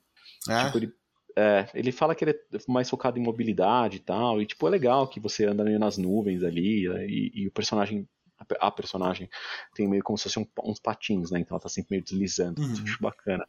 É? 0.50 0.66
Tipo, 0.66 0.78
ele, 0.80 0.94
é, 1.38 1.70
ele 1.76 1.92
fala 1.92 2.16
que 2.16 2.24
ele 2.26 2.32
é 2.32 2.40
mais 2.68 2.90
focado 2.90 3.20
em 3.20 3.24
mobilidade 3.24 3.98
e 3.98 4.00
tal, 4.00 4.42
e 4.42 4.46
tipo, 4.48 4.68
é 4.68 4.72
legal 4.72 5.08
que 5.08 5.20
você 5.20 5.46
anda 5.46 5.64
meio 5.64 5.80
nas 5.80 5.98
nuvens 5.98 6.44
ali, 6.44 6.90
né, 6.90 7.06
e, 7.08 7.32
e 7.44 7.48
o 7.48 7.52
personagem, 7.52 8.08
a 8.60 8.72
personagem 8.72 9.30
tem 9.76 9.88
meio 9.88 10.04
como 10.04 10.18
se 10.18 10.24
fosse 10.26 10.40
um- 10.40 10.48
uns 10.64 10.80
patins, 10.80 11.32
né, 11.32 11.40
então 11.40 11.56
ela 11.56 11.62
tá 11.62 11.70
sempre 11.70 11.92
meio 11.92 12.04
deslizando, 12.04 12.60
Uhum. 12.60 12.72
isso 12.74 12.82
eu 12.82 12.86
acho 12.86 13.02
bacana. 13.04 13.48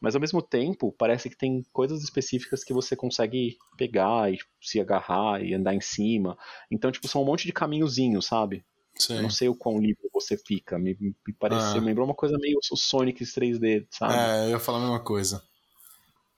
Mas 0.00 0.14
ao 0.14 0.20
mesmo 0.20 0.42
tempo, 0.42 0.92
parece 0.98 1.30
que 1.30 1.36
tem 1.36 1.64
coisas 1.72 2.02
específicas 2.02 2.64
que 2.64 2.72
você 2.72 2.96
consegue 2.96 3.56
pegar 3.76 4.32
e 4.32 4.38
se 4.60 4.80
agarrar 4.80 5.42
e 5.44 5.54
andar 5.54 5.74
em 5.74 5.80
cima, 5.80 6.36
então 6.70 6.90
tipo, 6.92 7.08
são 7.08 7.22
um 7.22 7.26
monte 7.26 7.46
de 7.46 7.52
caminhozinhos, 7.52 8.26
sabe? 8.26 8.64
Eu 9.08 9.16
Sim. 9.16 9.22
não 9.22 9.30
sei 9.30 9.48
o 9.48 9.54
quão 9.54 9.78
livre 9.80 10.08
você 10.12 10.36
fica, 10.36 10.78
me, 10.78 10.96
me 11.00 11.34
pareceu, 11.38 11.78
Ah. 11.78 11.80
me 11.80 11.86
lembrou 11.88 12.06
uma 12.06 12.14
coisa 12.14 12.36
meio 12.38 12.58
o 12.70 12.76
Sonic 12.76 13.24
3D, 13.24 13.86
sabe? 13.90 14.14
É, 14.14 14.44
eu 14.46 14.50
ia 14.50 14.60
falar 14.60 14.78
a 14.78 14.82
mesma 14.82 15.00
coisa. 15.00 15.42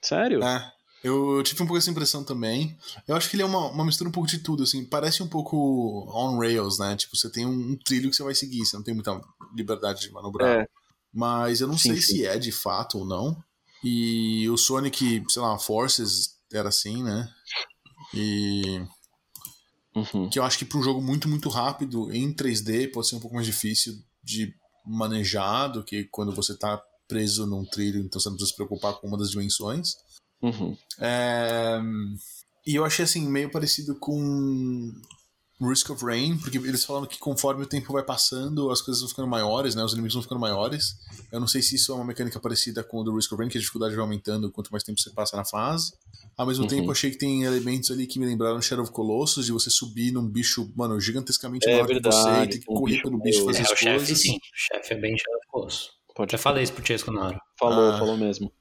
Sério? 0.00 0.42
É. 0.42 0.72
Eu 1.02 1.42
tive 1.42 1.62
um 1.62 1.66
pouco 1.66 1.78
essa 1.78 1.90
impressão 1.90 2.22
também. 2.22 2.76
Eu 3.08 3.16
acho 3.16 3.28
que 3.28 3.34
ele 3.36 3.42
é 3.42 3.46
uma, 3.46 3.70
uma 3.70 3.84
mistura 3.84 4.08
um 4.08 4.12
pouco 4.12 4.28
de 4.28 4.38
tudo, 4.38 4.62
assim. 4.62 4.84
Parece 4.84 5.22
um 5.22 5.28
pouco 5.28 5.56
on 6.14 6.38
rails, 6.38 6.78
né? 6.78 6.94
Tipo, 6.96 7.16
você 7.16 7.28
tem 7.30 7.44
um, 7.44 7.72
um 7.72 7.76
trilho 7.76 8.08
que 8.08 8.16
você 8.16 8.22
vai 8.22 8.34
seguir, 8.34 8.64
você 8.64 8.76
não 8.76 8.84
tem 8.84 8.94
muita 8.94 9.20
liberdade 9.54 10.02
de 10.02 10.12
manobrar. 10.12 10.60
É. 10.60 10.68
Mas 11.12 11.60
eu 11.60 11.66
não 11.66 11.76
Sim, 11.76 11.90
sei 11.90 12.00
sim. 12.02 12.14
se 12.16 12.26
é 12.26 12.38
de 12.38 12.52
fato 12.52 12.98
ou 12.98 13.04
não. 13.04 13.36
E 13.82 14.48
o 14.48 14.56
Sonic, 14.56 15.24
sei 15.28 15.42
lá, 15.42 15.58
Forces 15.58 16.36
era 16.52 16.68
assim, 16.68 17.02
né? 17.02 17.28
E 18.14 18.80
Uhum. 19.94 20.30
que 20.30 20.38
eu 20.38 20.42
acho 20.42 20.58
que 20.58 20.64
para 20.64 20.78
um 20.78 20.82
jogo 20.82 21.02
muito, 21.02 21.28
muito 21.28 21.48
rápido 21.50 22.10
em 22.12 22.32
3D 22.32 22.90
pode 22.92 23.08
ser 23.08 23.16
um 23.16 23.20
pouco 23.20 23.34
mais 23.34 23.46
difícil 23.46 23.94
de 24.24 24.54
manejar 24.86 25.68
do 25.68 25.84
que 25.84 26.04
quando 26.04 26.34
você 26.34 26.56
tá 26.56 26.82
preso 27.06 27.44
num 27.46 27.64
trilho, 27.64 28.00
então 28.00 28.18
você 28.18 28.28
não 28.28 28.36
precisa 28.36 28.52
se 28.52 28.56
preocupar 28.56 28.94
com 28.94 29.06
uma 29.06 29.18
das 29.18 29.30
dimensões. 29.30 29.96
Uhum. 30.42 30.76
É, 31.00 31.80
E 32.66 32.74
eu 32.76 32.84
achei 32.84 33.04
assim, 33.04 33.26
meio 33.28 33.50
parecido 33.50 33.94
com 33.96 34.92
Risk 35.60 35.90
of 35.90 36.04
Rain, 36.04 36.38
porque 36.38 36.58
eles 36.58 36.84
falam 36.84 37.06
que 37.06 37.18
conforme 37.18 37.62
o 37.62 37.66
tempo 37.66 37.92
vai 37.92 38.02
passando, 38.04 38.70
as 38.70 38.80
coisas 38.80 39.00
vão 39.00 39.08
ficando 39.08 39.26
maiores, 39.28 39.74
né? 39.74 39.82
Os 39.84 39.92
inimigos 39.92 40.14
vão 40.14 40.22
ficando 40.22 40.40
maiores. 40.40 40.96
Eu 41.32 41.40
não 41.40 41.46
sei 41.48 41.60
se 41.62 41.74
isso 41.76 41.90
é 41.92 41.94
uma 41.94 42.04
mecânica 42.04 42.38
parecida 42.40 42.82
com 42.84 42.98
o 42.98 43.02
do 43.04 43.14
Risk 43.16 43.32
of 43.32 43.40
Rain, 43.40 43.48
que 43.48 43.58
a 43.58 43.60
dificuldade 43.60 43.94
vai 43.96 44.02
aumentando 44.02 44.50
quanto 44.50 44.70
mais 44.70 44.82
tempo 44.84 45.00
você 45.00 45.10
passa 45.10 45.36
na 45.36 45.44
fase. 45.44 45.92
Ao 46.36 46.46
mesmo 46.46 46.62
Uhum. 46.64 46.68
tempo, 46.70 46.86
eu 46.86 46.92
achei 46.92 47.10
que 47.10 47.18
tem 47.18 47.42
elementos 47.44 47.90
ali 47.90 48.06
que 48.06 48.18
me 48.20 48.26
lembraram 48.26 48.60
Shadow 48.62 48.84
of 48.84 48.92
Colossus, 48.92 49.46
de 49.46 49.52
você 49.52 49.70
subir 49.70 50.12
num 50.12 50.26
bicho, 50.26 50.72
mano, 50.76 51.00
gigantescamente 51.00 51.68
É 51.68 51.72
maior 51.72 51.86
que 51.86 51.94
você, 51.94 51.98
e 51.98 52.02
verdade, 52.02 52.50
ter 52.52 52.58
que 52.60 52.64
correr 52.66 52.92
bicho 52.92 53.02
pelo 53.02 53.18
bicho 53.20 53.38
meio- 53.38 53.46
fazer 53.46 53.58
É, 53.58 53.62
as 53.62 53.70
o 53.72 53.76
chefe 53.76 53.96
coisas. 53.98 54.20
sim. 54.22 54.36
O 54.36 54.40
chefe 54.54 54.94
é 54.94 55.00
bem 55.00 55.16
chavoso. 55.18 55.90
Pode 56.14 56.30
Já 56.32 56.38
falei 56.38 56.62
isso 56.64 56.72
pro 56.72 56.84
Chesco 56.86 57.10
na 57.10 57.26
hora. 57.26 57.40
Falou, 57.58 57.90
Ah. 57.92 57.98
falou 57.98 58.16
mesmo. 58.16 58.52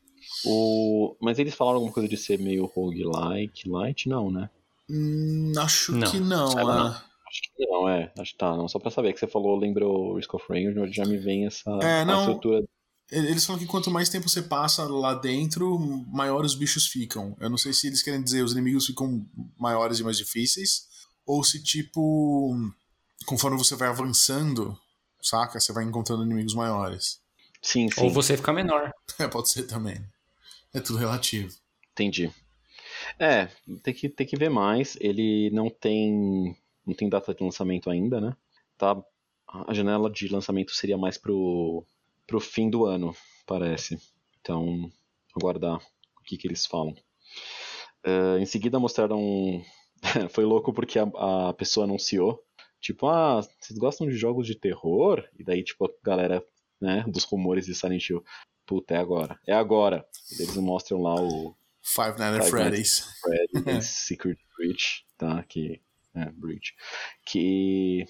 O... 0.45 1.15
Mas 1.21 1.39
eles 1.39 1.53
falaram 1.53 1.77
alguma 1.77 1.93
coisa 1.93 2.09
de 2.09 2.17
ser 2.17 2.39
meio 2.39 2.65
roguelike, 2.65 3.69
light? 3.69 4.07
Não, 4.09 4.31
né? 4.31 4.49
Hum, 4.89 5.53
acho 5.57 5.93
Não, 5.93 6.09
que 6.11 6.19
não. 6.19 6.47
saiba 6.51 6.71
ah. 6.71 6.83
não. 6.83 7.11
Acho 7.31 7.41
que 7.55 7.65
não, 7.65 7.89
é. 7.89 8.11
Acho 8.19 8.31
que 8.33 8.37
tá, 8.37 8.57
não. 8.57 8.67
Só 8.67 8.77
pra 8.77 8.91
saber 8.91 9.13
que 9.13 9.19
você 9.19 9.27
falou, 9.27 9.57
lembrou 9.57 10.15
Risk 10.15 10.33
of 10.33 10.45
Rain, 10.49 10.73
já 10.91 11.05
me 11.05 11.17
vem 11.17 11.45
essa 11.45 11.69
É, 11.81 12.03
não. 12.03 12.19
estrutura. 12.21 12.63
Eles 13.09 13.45
falam 13.45 13.59
que 13.59 13.67
quanto 13.67 13.91
mais 13.91 14.09
tempo 14.09 14.29
você 14.29 14.41
passa 14.41 14.83
lá 14.83 15.13
dentro, 15.13 15.77
maior 16.07 16.45
os 16.45 16.55
bichos 16.55 16.87
ficam. 16.87 17.35
Eu 17.39 17.49
não 17.49 17.57
sei 17.57 17.73
se 17.73 17.87
eles 17.87 18.01
querem 18.01 18.21
dizer 18.21 18.41
os 18.43 18.53
inimigos 18.53 18.85
ficam 18.85 19.25
maiores 19.57 19.99
e 19.99 20.03
mais 20.03 20.17
difíceis, 20.17 20.87
ou 21.25 21.43
se 21.43 21.61
tipo, 21.61 22.55
conforme 23.25 23.57
você 23.57 23.75
vai 23.75 23.89
avançando, 23.89 24.77
saca? 25.21 25.59
Você 25.59 25.73
vai 25.73 25.83
encontrando 25.83 26.23
inimigos 26.23 26.53
maiores. 26.53 27.19
Sim, 27.61 27.89
sim, 27.91 28.01
Ou 28.01 28.09
você 28.09 28.35
fica 28.35 28.51
menor. 28.51 28.91
É, 29.19 29.27
pode 29.27 29.49
ser 29.49 29.63
também. 29.63 30.01
É 30.73 30.79
tudo 30.79 30.99
relativo. 30.99 31.49
entendi. 31.91 32.31
É, 33.19 33.47
tem 33.83 33.93
que, 33.93 34.09
tem 34.09 34.27
que 34.27 34.37
ver 34.37 34.49
mais. 34.49 34.97
Ele 34.99 35.49
não 35.51 35.69
tem. 35.69 36.55
Não 36.85 36.93
tem 36.93 37.09
data 37.09 37.33
de 37.33 37.43
lançamento 37.43 37.89
ainda, 37.89 38.19
né? 38.19 38.35
Tá, 38.77 39.01
a 39.47 39.73
janela 39.73 40.09
de 40.09 40.27
lançamento 40.27 40.71
seria 40.73 40.97
mais 40.97 41.17
pro, 41.17 41.85
pro 42.25 42.39
fim 42.39 42.69
do 42.69 42.85
ano, 42.85 43.15
parece. 43.45 43.99
Então, 44.39 44.89
aguardar 45.35 45.77
o 45.77 46.23
que, 46.23 46.37
que 46.37 46.47
eles 46.47 46.65
falam. 46.65 46.95
Eh, 48.03 48.39
em 48.39 48.45
seguida 48.45 48.79
mostraram. 48.79 49.61
Foi 50.31 50.43
louco 50.45 50.73
porque 50.73 50.97
a, 50.97 51.49
a 51.49 51.53
pessoa 51.53 51.85
anunciou. 51.85 52.43
Tipo, 52.79 53.07
ah, 53.07 53.41
vocês 53.59 53.77
gostam 53.77 54.07
de 54.07 54.15
jogos 54.15 54.47
de 54.47 54.55
terror? 54.55 55.23
E 55.37 55.43
daí, 55.43 55.63
tipo, 55.63 55.85
a 55.85 55.89
galera, 56.03 56.43
né, 56.81 57.03
dos 57.07 57.23
rumores 57.23 57.65
de 57.67 57.75
Silent 57.75 58.09
Hill. 58.09 58.23
Puta, 58.71 58.93
é 58.93 58.97
agora. 58.97 59.37
É 59.45 59.51
agora. 59.51 60.05
Eles 60.39 60.55
mostram 60.55 61.01
lá 61.01 61.13
o 61.21 61.53
Five 61.81 62.17
Nights 62.17 62.45
at 62.45 62.49
Freddy's. 62.49 63.05
Freddy's 63.19 63.83
Secret 64.07 64.39
Breach, 64.57 65.05
tá? 65.17 65.43
Que, 65.43 65.81
é, 66.15 66.31
Breach. 66.31 66.73
Que, 67.25 68.05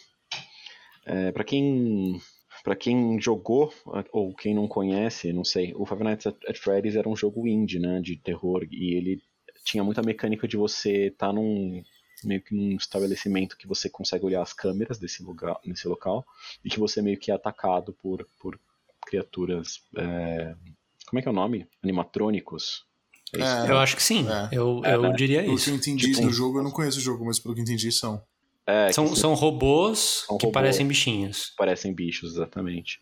é, 1.03 1.31
pra 1.31 1.43
quem... 1.43 2.21
Pra 2.63 2.75
quem 2.75 3.19
jogou, 3.19 3.73
ou 4.11 4.35
quem 4.35 4.53
não 4.53 4.67
conhece, 4.67 5.33
não 5.33 5.43
sei, 5.43 5.73
o 5.75 5.83
Five 5.83 6.03
Nights 6.03 6.27
at 6.27 6.35
at 6.47 6.59
Freddy's 6.59 6.95
era 6.95 7.09
um 7.09 7.15
jogo 7.15 7.47
indie, 7.47 7.79
né, 7.79 7.99
de 7.99 8.15
terror, 8.17 8.63
e 8.69 8.93
ele 8.93 9.19
tinha 9.63 9.83
muita 9.83 10.03
mecânica 10.03 10.47
de 10.47 10.57
você 10.57 11.07
estar 11.07 11.29
tá 11.29 11.33
num, 11.33 11.81
meio 12.23 12.39
que 12.39 12.53
num 12.53 12.75
estabelecimento 12.75 13.57
que 13.57 13.67
você 13.67 13.89
consegue 13.89 14.25
olhar 14.25 14.43
as 14.43 14.53
câmeras 14.53 14.99
desse 14.99 15.23
lugar, 15.23 15.59
nesse 15.65 15.88
local, 15.88 16.23
e 16.63 16.69
que 16.69 16.79
você 16.79 17.01
meio 17.01 17.17
que 17.17 17.31
é 17.31 17.33
atacado 17.33 17.93
por, 17.93 18.27
por 18.39 18.59
criaturas 19.11 19.81
é, 19.97 20.55
Como 21.07 21.19
é 21.19 21.21
que 21.21 21.27
é 21.27 21.31
o 21.31 21.33
nome? 21.33 21.67
Animatrônicos. 21.83 22.85
É 23.33 23.38
isso, 23.39 23.47
É. 23.47 23.63
né? 23.63 23.71
Eu 23.71 23.77
acho 23.77 23.95
que 23.95 24.03
sim. 24.03 24.25
É. 24.29 24.49
Eu, 24.57 24.81
É, 24.83 24.95
eu 24.95 25.01
né? 25.03 25.13
diria 25.13 25.41
Pelo 25.43 25.55
isso. 25.55 25.65
que 25.65 25.71
eu 25.71 25.75
entendi 25.75 26.11
Tipo, 26.13 26.27
do 26.27 26.33
jogo, 26.33 26.59
eu 26.59 26.63
não 26.63 26.71
conheço 26.71 26.97
o 26.99 27.01
jogo, 27.01 27.25
mas 27.25 27.39
pelo 27.39 27.53
que 27.53 27.59
eu 27.61 27.63
entendi 27.63 27.91
são. 27.91 28.21
É, 28.65 28.88
que 28.88 28.93
São, 28.93 29.13
são 29.15 29.33
robôs 29.33 30.23
São 30.27 30.38
que 30.38 30.45
robôs. 30.45 30.53
parecem 30.53 30.88
bichinhos. 30.88 31.53
parecem 31.57 31.93
bichos, 31.93 32.33
exatamente. 32.33 33.01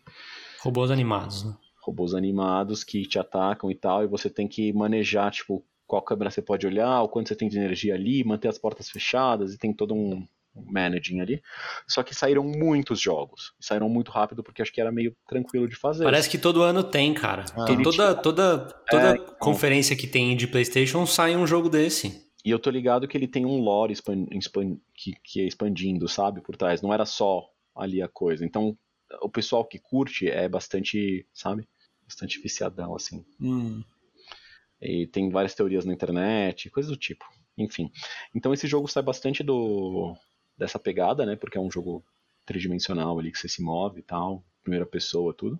Robôs 0.62 0.90
animados, 0.90 1.44
né? 1.44 1.54
Robôs 1.82 2.14
animados 2.14 2.82
que 2.84 3.06
te 3.06 3.18
atacam 3.18 3.70
e 3.70 3.74
tal, 3.74 4.02
e 4.04 4.06
você 4.06 4.28
tem 4.28 4.46
que 4.48 4.72
manejar, 4.72 5.30
tipo, 5.30 5.64
qual 5.86 6.02
câmera 6.02 6.30
você 6.30 6.42
pode 6.42 6.66
olhar, 6.66 7.02
o 7.02 7.08
quanto 7.08 7.28
você 7.28 7.34
tem 7.36 7.48
de 7.48 7.56
energia 7.58 7.94
ali, 7.94 8.22
manter 8.24 8.48
as 8.48 8.58
portas 8.58 8.88
fechadas, 8.90 9.52
e 9.54 9.58
tem 9.58 9.72
todo 9.72 9.94
um 9.94 10.26
managing 10.66 11.20
ali. 11.20 11.42
Só 11.88 12.02
que 12.02 12.14
saíram 12.14 12.42
muitos 12.44 13.00
jogos. 13.00 13.52
Saíram 13.60 13.88
muito 13.88 14.10
rápido 14.10 14.42
porque 14.42 14.62
acho 14.62 14.72
que 14.72 14.80
era 14.80 14.90
meio 14.92 15.14
tranquilo 15.28 15.68
de 15.68 15.76
fazer. 15.76 16.04
Parece 16.04 16.28
que 16.28 16.38
todo 16.38 16.62
ano 16.62 16.82
tem, 16.82 17.12
cara. 17.14 17.44
Ah. 17.56 17.64
To- 17.64 17.82
toda 17.82 18.14
toda, 18.14 18.58
toda 18.88 19.10
É, 19.10 19.14
então. 19.14 19.34
conferência 19.38 19.96
que 19.96 20.06
tem 20.06 20.36
de 20.36 20.46
PlayStation 20.46 21.04
sai 21.06 21.36
um 21.36 21.46
jogo 21.46 21.68
desse. 21.68 22.28
E 22.44 22.50
eu 22.50 22.58
tô 22.58 22.70
ligado 22.70 23.06
que 23.06 23.16
ele 23.16 23.28
tem 23.28 23.44
um 23.44 23.60
lore 23.60 23.94
que, 24.94 25.12
que 25.22 25.40
é 25.40 25.44
expandindo, 25.46 26.08
sabe, 26.08 26.40
por 26.40 26.56
trás. 26.56 26.80
Não 26.80 26.92
era 26.92 27.04
só 27.04 27.44
ali 27.76 28.00
a 28.00 28.08
coisa. 28.08 28.44
Então, 28.46 28.76
o 29.20 29.28
pessoal 29.28 29.64
que 29.64 29.78
curte 29.78 30.28
é 30.28 30.48
bastante, 30.48 31.26
sabe, 31.34 31.68
bastante 32.06 32.40
viciadão, 32.40 32.94
assim. 32.96 33.24
Hum. 33.40 33.82
E 34.80 35.06
tem 35.08 35.28
várias 35.28 35.54
teorias 35.54 35.84
na 35.84 35.92
internet, 35.92 36.70
coisas 36.70 36.90
do 36.90 36.96
tipo. 36.96 37.24
Enfim. 37.58 37.90
Então 38.34 38.54
esse 38.54 38.66
jogo 38.66 38.88
sai 38.88 39.02
bastante 39.02 39.42
do 39.42 40.14
dessa 40.60 40.78
pegada, 40.78 41.26
né? 41.26 41.34
Porque 41.34 41.58
é 41.58 41.60
um 41.60 41.70
jogo 41.70 42.04
tridimensional 42.46 43.18
ali 43.18 43.32
que 43.32 43.38
você 43.38 43.48
se 43.48 43.62
move 43.62 44.00
e 44.00 44.02
tal, 44.02 44.44
primeira 44.62 44.86
pessoa, 44.86 45.34
tudo. 45.34 45.58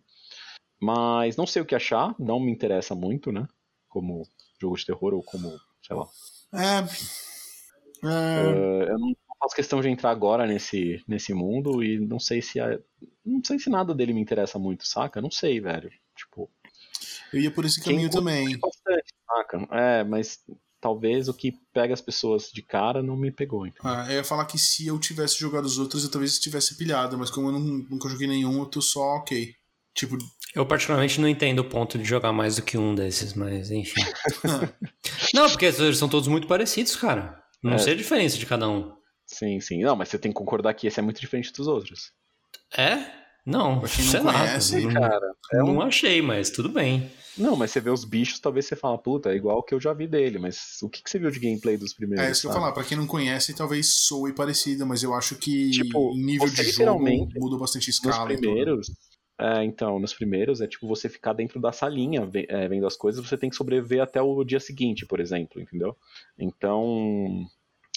Mas 0.81 1.37
não 1.37 1.47
sei 1.47 1.63
o 1.63 1.65
que 1.67 1.75
achar, 1.75 2.15
não 2.19 2.39
me 2.39 2.51
interessa 2.53 2.95
muito, 2.95 3.33
né? 3.33 3.49
Como 3.89 4.23
jogo 4.61 4.77
de 4.77 4.87
terror 4.87 5.15
ou 5.15 5.23
como, 5.23 5.59
sei 5.83 5.97
lá. 5.97 6.07
É. 6.55 8.07
É. 8.07 8.39
Eh, 8.39 8.91
eu 8.91 8.99
não 8.99 9.15
faço 9.39 9.55
questão 9.57 9.81
de 9.81 9.89
entrar 9.89 10.11
agora 10.11 10.47
nesse, 10.47 11.03
nesse 11.09 11.33
mundo 11.35 11.83
e 11.83 11.99
não 11.99 12.19
sei 12.19 12.41
se 12.43 12.61
a- 12.61 12.79
não 13.25 13.43
sei 13.45 13.59
se 13.59 13.69
nada 13.71 13.95
dele 13.95 14.13
me 14.13 14.21
interessa 14.21 14.59
muito, 14.59 14.87
saca? 14.87 15.21
Não 15.21 15.31
sei, 15.31 15.61
velho. 15.61 15.91
Tipo, 16.17 16.51
Eu 17.33 17.41
ia 17.41 17.51
por 17.51 17.65
esse 17.65 17.83
caminho 17.83 18.11
também. 18.11 18.59
bastante, 18.59 19.15
saca? 19.27 19.69
É, 19.73 20.05
mas 20.05 20.45
talvez 20.81 21.29
o 21.29 21.35
que 21.35 21.53
pega 21.73 21.93
as 21.95 22.01
pessoas 22.01 22.51
de 22.53 22.63
cara 22.63 23.03
não 23.03 23.17
me 23.17 23.31
pegou. 23.31 23.67
Então. 23.67 23.81
Ah, 23.89 24.07
eu 24.09 24.15
ia 24.17 24.25
falar 24.25 24.47
que 24.47 24.59
se 24.59 24.87
eu 24.87 24.99
tivesse 24.99 25.39
jogado 25.39 25.65
os 25.65 25.79
outros, 25.79 26.05
eu 26.05 26.11
talvez 26.11 26.39
tivesse 26.39 26.77
pilhado, 26.77 27.19
mas 27.19 27.31
como 27.31 27.49
eu 27.49 27.53
não- 27.53 27.61
nunca 27.91 28.09
joguei 28.09 28.27
nenhum, 28.27 28.59
eu 28.61 28.67
tô 28.67 28.81
só 28.81 29.01
ok. 29.17 29.55
Tipo, 29.95 30.17
Eu 30.55 30.65
particularmente 30.67 31.21
não 31.21 31.29
entendo 31.29 31.59
o 31.61 31.65
ponto 31.65 31.99
de 31.99 32.05
jogar 32.05 32.33
mais 32.33 32.57
do 32.57 32.63
que 32.63 32.79
um 32.79 32.95
desses, 32.95 33.35
mas 33.35 33.71
enfim. 33.71 34.01
não, 35.35 35.49
porque 35.51 35.67
eles 35.67 35.99
são 35.99 36.09
todos 36.09 36.29
muito 36.29 36.47
parecidos, 36.47 36.97
cara. 36.97 37.41
Não 37.63 37.75
É. 37.75 37.79
sei 37.79 37.93
a 37.93 37.97
diferença 37.97 38.39
de 38.39 38.47
cada 38.47 38.69
um. 38.69 38.93
Sim, 39.27 39.61
sim. 39.61 39.83
Não, 39.83 39.95
mas 39.95 40.09
você 40.09 40.19
tem 40.19 40.33
que 40.33 40.37
concordar 40.39 40.75
que 40.75 40.87
esse 40.87 40.99
é 40.99 41.03
muito 41.03 41.21
diferente 41.21 41.53
dos 41.53 41.67
outros. 41.69 42.13
É? 42.77 43.20
Não, 43.45 43.81
quem 43.81 44.05
não 44.05 44.11
sei 44.13 44.21
lá. 44.21 44.33
conhece, 44.33 44.81
não, 44.81 44.93
Cara, 44.93 45.35
é 45.53 45.59
não 45.59 45.77
um... 45.77 45.81
achei, 45.83 46.21
mas 46.23 46.51
tudo 46.51 46.69
bem. 46.69 47.11
Não, 47.39 47.57
mas 47.57 47.71
você 47.71 47.81
vê 47.81 47.89
os 47.91 48.05
bichos, 48.05 48.39
talvez 48.41 48.67
você 48.67 48.77
fala, 48.77 48.99
puta, 48.99 49.33
é 49.33 49.37
igual 49.37 49.59
o 49.59 49.63
que 49.63 49.73
eu 49.75 49.81
já 49.81 49.93
vi 49.95 50.07
dele, 50.07 50.39
mas 50.39 50.79
o 50.83 50.89
que, 50.91 51.03
que 51.03 51.09
você 51.09 51.19
viu 51.19 51.31
de 51.31 51.39
gameplay 51.39 51.77
dos 51.77 51.95
primeiros? 51.95 52.27
é 52.27 52.31
isso 52.31 52.43
que 52.43 52.47
eu 52.49 52.53
falar. 52.53 52.73
Pra 52.73 52.85
quem 52.85 52.99
não 52.99 53.07
conhece, 53.07 53.55
talvez 53.55 53.87
soe 53.89 54.35
parecida, 54.35 54.85
mas 54.85 55.03
eu 55.03 55.15
acho 55.15 55.37
que 55.37 55.71
Tipo, 55.71 56.13
em 56.15 56.23
nível 56.25 56.49
de 56.49 56.63
jogo 56.71 57.01
muda 57.37 57.57
bastante 57.57 57.85
a 57.85 57.89
Nos 57.89 57.89
escala. 57.89 58.29
tudo. 58.29 58.39
primeiros. 58.41 58.91
É, 59.41 59.65
então, 59.65 59.99
nos 59.99 60.13
primeiros 60.13 60.61
é 60.61 60.67
tipo 60.67 60.87
você 60.87 61.09
ficar 61.09 61.33
dentro 61.33 61.59
da 61.59 61.73
salinha 61.73 62.29
é, 62.49 62.69
vendo 62.69 62.87
as 62.87 62.95
coisas, 62.95 63.25
você 63.27 63.39
tem 63.39 63.49
que 63.49 63.57
sobreviver 63.57 64.03
até 64.03 64.21
o 64.21 64.45
dia 64.45 64.61
seguinte, 64.61 65.07
por 65.07 65.19
exemplo, 65.19 65.63
entendeu? 65.63 65.97
Então, 66.39 67.47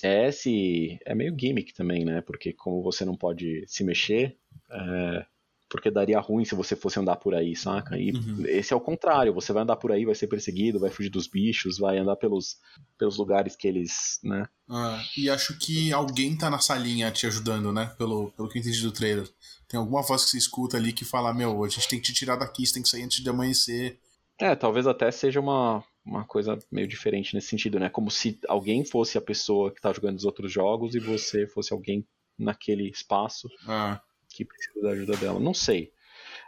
é 0.01 0.29
esse. 0.29 0.97
É 1.05 1.13
meio 1.13 1.35
gimmick 1.37 1.73
também, 1.73 2.05
né? 2.05 2.21
Porque 2.21 2.53
como 2.53 2.81
você 2.81 3.03
não 3.03 3.15
pode 3.17 3.63
se 3.67 3.83
mexer, 3.83 4.37
é, 4.71 5.25
porque 5.73 5.89
daria 5.89 6.19
ruim 6.19 6.45
se 6.45 6.53
você 6.53 6.75
fosse 6.75 6.99
andar 6.99 7.15
por 7.15 7.33
aí, 7.33 7.55
saca? 7.55 7.97
E 7.97 8.11
Uhum. 8.11 8.45
esse 8.45 8.71
é 8.71 8.75
o 8.75 8.79
contrário, 8.79 9.33
você 9.33 9.51
vai 9.51 9.63
andar 9.63 9.75
por 9.75 9.91
aí, 9.91 10.05
vai 10.05 10.13
ser 10.13 10.27
perseguido, 10.27 10.79
vai 10.79 10.91
fugir 10.91 11.09
dos 11.09 11.25
bichos, 11.25 11.79
vai 11.79 11.97
andar 11.97 12.15
pelos, 12.15 12.57
pelos 12.95 13.17
lugares 13.17 13.55
que 13.55 13.67
eles, 13.67 14.19
né? 14.23 14.47
Ah, 14.69 15.03
e 15.17 15.31
acho 15.31 15.57
que 15.57 15.91
alguém 15.91 16.37
tá 16.37 16.47
na 16.47 16.59
salinha 16.59 17.09
te 17.09 17.25
ajudando, 17.25 17.73
né? 17.73 17.91
Pelo, 17.97 18.29
pelo 18.33 18.47
que 18.47 18.59
eu 18.59 18.61
entendi 18.61 18.83
do 18.83 18.91
trailer. 18.91 19.27
Tem 19.67 19.79
alguma 19.79 20.03
voz 20.03 20.25
que 20.25 20.29
você 20.29 20.37
escuta 20.37 20.77
ali 20.77 20.93
que 20.93 21.03
fala: 21.03 21.33
Meu, 21.33 21.63
a 21.63 21.67
gente 21.69 21.87
tem 21.87 21.99
que 21.99 22.05
te 22.05 22.13
tirar 22.13 22.35
daqui, 22.35 22.67
você 22.67 22.75
tem 22.75 22.83
que 22.83 22.89
sair 22.89 23.01
antes 23.01 23.23
de 23.23 23.27
amanhecer. 23.29 23.97
É, 24.39 24.55
talvez 24.55 24.85
até 24.85 25.09
seja 25.09 25.39
uma, 25.39 25.83
uma 26.05 26.23
coisa 26.23 26.55
meio 26.71 26.87
diferente 26.87 27.33
nesse 27.33 27.47
sentido, 27.47 27.79
né? 27.79 27.89
Como 27.89 28.11
se 28.11 28.37
alguém 28.47 28.85
fosse 28.85 29.17
a 29.17 29.21
pessoa 29.21 29.71
que 29.73 29.81
tá 29.81 29.91
jogando 29.91 30.17
os 30.17 30.25
outros 30.25 30.51
jogos 30.51 30.93
e 30.93 30.99
você 30.99 31.47
fosse 31.47 31.73
alguém 31.73 32.05
naquele 32.37 32.87
espaço 32.89 33.49
Ah, 33.67 33.99
que 34.33 34.43
precisa 34.45 34.81
da 34.81 34.89
ajuda 34.89 35.15
dela. 35.17 35.39
Não 35.39 35.53
sei. 35.53 35.91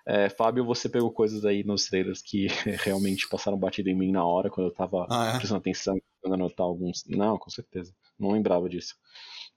É, 0.07 0.29
Fábio, 0.29 0.65
você 0.65 0.87
pegou 0.89 1.11
coisas 1.11 1.45
aí 1.45 1.63
nos 1.63 1.85
trailers 1.85 2.21
que 2.21 2.47
realmente 2.83 3.27
passaram 3.29 3.57
batido 3.57 3.89
em 3.89 3.95
mim 3.95 4.11
na 4.11 4.25
hora, 4.25 4.49
quando 4.49 4.67
eu 4.67 4.73
tava 4.73 5.05
Ah, 5.09 5.33
é? 5.33 5.37
prestando 5.37 5.59
atenção, 5.59 5.97
tentando 6.21 6.35
anotar 6.35 6.65
alguns. 6.65 7.03
Não, 7.07 7.37
com 7.37 7.49
certeza. 7.49 7.93
Não 8.19 8.31
lembrava 8.31 8.67
disso. 8.69 8.95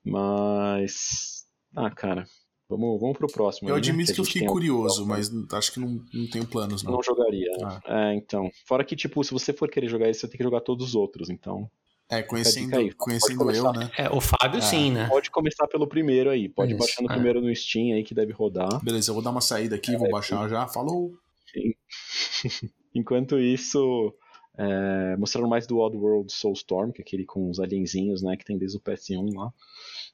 Mas. 0.04 1.44
Ah, 1.74 1.90
cara. 1.90 2.24
Vamos, 2.68 3.00
vamos 3.00 3.16
pro 3.16 3.28
próximo. 3.32 3.68
eu 3.70 3.74
aí, 3.74 3.80
né? 3.80 3.88
admito 3.88 4.10
a 4.12 4.14
que 4.14 4.20
eu 4.20 4.24
fiquei 4.24 4.42
algum- 4.42 4.52
curioso, 4.52 5.06
mas 5.06 5.30
acho 5.54 5.72
que 5.72 5.80
não, 5.80 6.04
não 6.12 6.28
tenho 6.28 6.46
planos, 6.46 6.82
não. 6.82 6.92
Não 6.92 7.02
jogaria. 7.02 7.48
Ah. 7.64 7.80
É, 8.10 8.14
então. 8.14 8.50
Fora 8.66 8.84
que, 8.84 8.94
tipo, 8.94 9.24
se 9.24 9.32
você 9.32 9.54
for 9.54 9.70
querer 9.70 9.88
jogar 9.88 10.10
isso, 10.10 10.20
você 10.20 10.28
tem 10.28 10.36
que 10.36 10.44
jogar 10.44 10.60
todos 10.60 10.88
os 10.88 10.94
outros. 10.94 11.30
Então, 11.30 11.70
É, 12.10 12.22
conhecendo, 12.22 12.64
Fica 12.66 12.78
aí, 12.78 12.92
conhecendo 12.92 13.50
eu, 13.50 13.72
né? 13.72 13.90
É, 13.98 14.08
o 14.08 14.18
Fábio 14.18 14.58
Ah, 14.58 14.62
sim, 14.62 14.92
né? 14.92 15.06
pode 15.08 15.30
começar 15.30 15.66
pelo 15.68 15.86
primeiro 15.86 16.30
aí. 16.30 16.48
Pode 16.48 16.72
Isso, 16.72 16.78
baixar 16.78 17.02
no 17.02 17.10
é. 17.10 17.12
primeiro 17.12 17.40
no 17.42 17.54
Steam 17.54 17.94
aí 17.94 18.02
que 18.02 18.14
deve 18.14 18.32
rodar. 18.32 18.82
Beleza, 18.82 19.10
eu 19.10 19.14
vou 19.14 19.22
dar 19.22 19.30
uma 19.30 19.42
saída 19.42 19.76
aqui, 19.76 19.94
É, 19.94 19.98
vou 19.98 20.10
baixar 20.10 20.48
já. 20.48 20.66
Falou! 20.66 21.12
Enquanto 22.94 23.38
isso, 23.38 24.14
é, 24.56 25.16
mostrando 25.18 25.48
mais 25.48 25.66
do 25.66 25.78
Oddworld 25.78 26.32
Soulstorm, 26.32 26.92
que 26.92 27.02
é 27.02 27.04
aquele 27.04 27.26
com 27.26 27.50
os 27.50 27.60
alienzinhos, 27.60 28.22
né, 28.22 28.36
que 28.36 28.44
tem 28.44 28.56
desde 28.56 28.78
o 28.78 28.80
PS1 28.80 29.34
lá. 29.34 29.52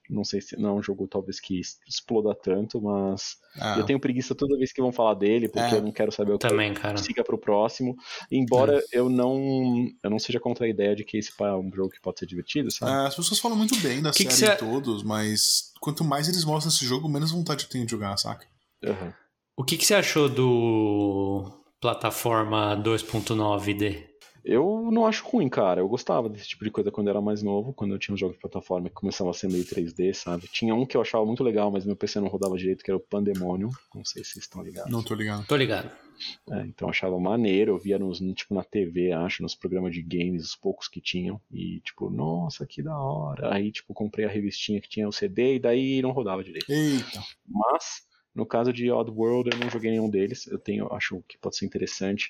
Não 0.09 0.25
sei 0.25 0.41
se 0.41 0.57
não 0.57 0.71
é 0.71 0.73
um 0.75 0.83
jogo 0.83 1.07
talvez 1.09 1.41
que 1.41 1.61
exploda 1.89 2.35
tanto, 2.35 2.81
mas 2.81 3.37
Ah, 3.59 3.79
eu 3.79 3.85
tenho 3.85 3.99
preguiça 4.01 4.35
toda 4.35 4.57
vez 4.57 4.73
que 4.73 4.83
vão 4.83 4.93
falar 4.93 5.15
dele, 5.15 5.49
porque 5.49 5.75
É. 5.75 5.79
eu 5.79 5.83
não 5.83 5.93
quero 5.93 6.13
saber 6.13 6.33
o 6.33 6.39
que 6.39 6.47
Também, 6.47 6.75
cara. 6.75 6.97
siga 6.99 7.25
pro 7.25 7.39
próximo. 7.39 7.97
Embora 8.31 8.83
eu 8.93 9.09
não 9.09 9.89
eu 10.03 10.11
não 10.11 10.19
seja 10.19 10.39
contra 10.39 10.67
a 10.67 10.69
ideia 10.69 10.95
de 10.95 11.05
que 11.05 11.17
esse 11.17 11.33
é 11.41 11.53
um 11.55 11.71
jogo 11.75 11.91
que 11.91 12.01
pode 12.01 12.19
ser 12.19 12.27
divertido, 12.27 12.71
sabe? 12.71 12.93
é, 12.93 13.07
as 13.07 13.15
pessoas 13.15 13.41
falam 13.41 13.57
muito 13.57 13.77
bem 13.79 14.03
da 14.03 14.11
Que 14.13 14.25
que 14.25 14.33
série 14.33 14.53
cê- 14.53 14.57
todos, 14.57 15.03
mas 15.03 15.73
quanto 15.81 16.05
mais 16.05 16.29
eles 16.29 16.45
mostram 16.45 16.71
esse 16.73 16.85
jogo, 16.85 17.09
menos 17.09 17.31
vontade 17.33 17.65
eu 17.65 17.71
tenho 17.71 17.85
de 17.87 17.91
jogar, 17.91 18.17
saca? 18.19 18.47
Aham. 18.85 19.13
O 19.57 19.65
que, 19.65 19.77
que 19.77 19.87
você 19.87 19.95
achou 19.95 20.29
do 20.29 21.51
plataforma 21.81 22.75
2.9D? 22.77 24.14
Eu 24.45 24.91
não 24.93 25.07
acho 25.07 25.27
ruim, 25.27 25.49
cara. 25.49 25.81
Eu 25.81 25.89
gostava 25.89 26.29
desse 26.29 26.49
tipo 26.49 26.65
de 26.65 26.71
coisa 26.71 26.91
quando 26.91 27.07
eu 27.07 27.13
era 27.13 27.21
mais 27.21 27.43
novo, 27.43 27.73
quando 27.73 27.95
eu 27.95 27.99
tinha 27.99 28.15
um 28.15 28.19
jogo 28.19 28.35
de 28.35 28.41
plataforma 28.41 28.89
que 28.89 28.95
começava 28.95 29.31
a 29.31 29.35
ser 29.35 29.49
meio 29.49 29.65
3D, 29.65 30.13
sabe? 30.13 30.47
Tinha 30.49 30.75
um 30.75 30.85
que 30.85 30.97
eu 30.97 31.01
achava 31.01 31.25
muito 31.25 31.43
legal, 31.43 31.71
mas 31.71 31.85
meu 31.85 31.97
PC 31.97 32.21
não 32.21 32.29
rodava 32.29 32.57
direito, 32.57 32.85
que 32.85 32.91
era 32.91 32.99
o 32.99 33.01
Pandemonium. 33.01 33.71
Não 33.95 34.05
sei 34.05 34.23
se 34.23 34.33
vocês 34.33 34.45
estão 34.45 34.63
ligados. 34.63 34.93
Não 34.93 35.03
tô 35.03 35.15
ligado. 35.15 35.47
Tô 35.47 35.57
ligado. 35.57 35.91
É, 36.51 36.61
então 36.61 36.87
eu 36.87 36.91
achava 36.91 37.19
maneiro, 37.19 37.73
eu 37.73 37.79
via 37.79 37.99
nos, 37.99 38.19
tipo 38.35 38.55
na 38.55 38.63
TV, 38.63 39.13
acho, 39.13 39.43
nos 39.43 39.55
programas 39.55 39.93
de 39.93 40.03
games, 40.03 40.45
os 40.45 40.57
poucos 40.57 40.89
que 40.89 41.01
tinham. 41.01 41.41
E 41.51 41.81
tipo, 41.81 42.11
nossa, 42.11 42.67
que 42.67 42.83
da 42.83 42.97
hora. 42.97 43.55
Aí, 43.55 43.73
tipo, 43.73 43.95
comprei 43.95 44.27
a 44.27 44.29
revistinha 44.29 44.81
que 44.81 44.89
tinha 44.89 45.09
o 45.09 45.13
CD 45.13 45.57
e 45.57 45.59
daí 45.59 46.03
não 46.03 46.11
rodava 46.11 46.45
direito. 46.45 46.71
Eita! 46.71 47.23
Mas, 47.47 48.07
no 48.35 48.45
caso 48.47 48.73
de 48.73 48.91
Oddworld, 48.91 49.51
eu 49.51 49.59
não 49.59 49.71
joguei 49.71 49.91
nenhum 49.91 50.11
deles. 50.11 50.47
Eu 50.47 50.59
tenho, 50.59 50.93
acho 50.93 51.23
que 51.29 51.39
pode 51.39 51.57
ser 51.57 51.67
interessante. 51.67 52.29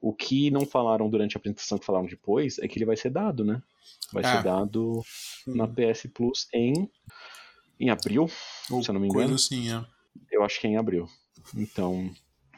O 0.00 0.12
que 0.12 0.50
não 0.50 0.66
falaram 0.66 1.08
durante 1.08 1.36
a 1.36 1.38
apresentação, 1.38 1.78
que 1.78 1.86
falaram 1.86 2.06
depois, 2.06 2.58
é 2.58 2.68
que 2.68 2.78
ele 2.78 2.84
vai 2.84 2.96
ser 2.96 3.10
dado, 3.10 3.44
né? 3.44 3.62
Vai 4.12 4.24
Ah. 4.24 4.36
ser 4.36 4.42
dado 4.44 5.02
na 5.46 5.64
Hum, 5.64 5.74
PS 5.74 6.08
Plus 6.08 6.48
em, 6.52 6.90
em 7.80 7.90
abril. 7.90 8.28
ou 8.70 8.82
se 8.82 8.90
eu 8.90 8.92
não 8.94 9.00
me 9.00 9.08
coisa 9.08 9.22
engano. 9.24 9.34
assim, 9.36 9.70
é. 9.72 9.84
Eu 10.30 10.42
acho 10.44 10.60
que 10.60 10.66
é 10.66 10.70
em 10.70 10.76
abril. 10.76 11.08
Então, 11.56 12.10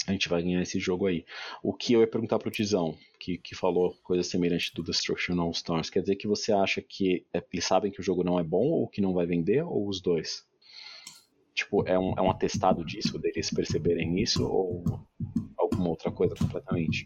a 0.06 0.12
gente 0.12 0.28
vai 0.28 0.42
ganhar 0.42 0.62
esse 0.62 0.78
jogo 0.80 1.06
aí. 1.06 1.24
O 1.62 1.72
que 1.74 1.92
eu 1.92 2.00
ia 2.00 2.06
perguntar 2.06 2.38
pro 2.38 2.50
Tizão, 2.50 2.96
que, 3.20 3.36
que 3.38 3.54
falou 3.54 3.94
coisa 4.02 4.22
semelhante 4.22 4.72
do 4.74 4.82
Destruction 4.82 5.38
All 5.40 5.50
Stars, 5.50 5.90
quer 5.90 6.00
dizer 6.00 6.16
que 6.16 6.26
você 6.26 6.52
acha 6.52 6.80
que 6.80 7.26
é- 7.32 7.44
eles 7.52 7.64
sabem 7.64 7.90
que 7.92 8.00
o 8.00 8.02
jogo 8.02 8.24
não 8.24 8.38
é 8.38 8.42
bom 8.42 8.66
ou 8.66 8.88
que 8.88 9.00
não 9.00 9.12
vai 9.12 9.26
vender, 9.26 9.62
ou 9.62 9.86
os 9.88 10.00
dois? 10.00 10.46
Tipo, 11.58 11.82
é 11.88 11.98
um, 11.98 12.14
é 12.16 12.22
um 12.22 12.30
atestado 12.30 12.84
disso, 12.84 13.18
deles 13.18 13.50
perceberem 13.50 14.20
isso, 14.22 14.44
ou 14.46 14.84
alguma 15.58 15.88
outra 15.88 16.08
coisa 16.10 16.32
completamente? 16.36 17.04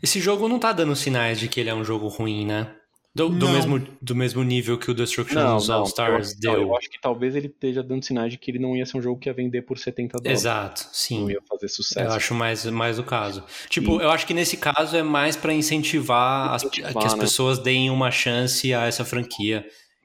Esse 0.00 0.20
jogo 0.20 0.48
não 0.48 0.58
tá 0.58 0.72
dando 0.72 0.94
sinais 0.94 1.40
de 1.40 1.48
que 1.48 1.58
ele 1.58 1.68
é 1.70 1.74
um 1.74 1.82
jogo 1.84 2.06
ruim, 2.06 2.46
né? 2.46 2.72
Do, 3.12 3.28
do 3.28 3.46
Não. 3.46 3.52
mesmo, 3.52 3.78
do 4.02 4.14
mesmo 4.14 4.42
nível 4.42 4.76
que 4.78 4.90
o 4.90 4.94
Destruction 4.94 5.38
All 5.40 5.84
Stars 5.84 6.32
eu, 6.42 6.50
não, 6.52 6.58
deu. 6.58 6.62
eu 6.68 6.76
acho 6.76 6.90
que 6.90 7.00
talvez 7.00 7.34
ele 7.36 7.46
esteja 7.46 7.80
dando 7.82 8.04
sinais 8.04 8.32
de 8.32 8.38
que 8.38 8.50
ele 8.50 8.58
não 8.58 8.76
ia 8.76 8.84
ser 8.86 8.98
um 8.98 9.02
jogo 9.02 9.20
que 9.20 9.28
ia 9.28 9.32
vender 9.32 9.62
por 9.62 9.78
70 9.78 10.18
dólares. 10.18 10.40
Exato, 10.40 10.82
Não 10.84 10.90
sim. 10.92 11.30
ia 11.30 11.40
fazer 11.48 11.64
Eu 11.64 11.68
sucesso. 11.68 12.12
acho 12.16 12.34
mais, 12.34 12.64
mais 12.66 12.98
o 12.98 13.04
caso. 13.04 13.44
Tipo, 13.68 14.00
eu 14.00 14.10
acho 14.10 14.26
que 14.26 14.34
nesse 14.34 14.56
caso 14.56 14.96
é 14.96 15.02
mais 15.02 15.36
pra 15.36 15.52
incentivar, 15.52 16.54
as- 16.54 16.64
Incentivar, 16.64 16.92
que 16.92 17.06
as 17.06 17.14
né? 17.14 17.20
pessoas 17.20 17.58
deem 17.60 17.88
uma 17.90 18.10
chance 18.10 18.72
a 18.74 18.86
essa 18.86 19.04
franquia. 19.04 19.64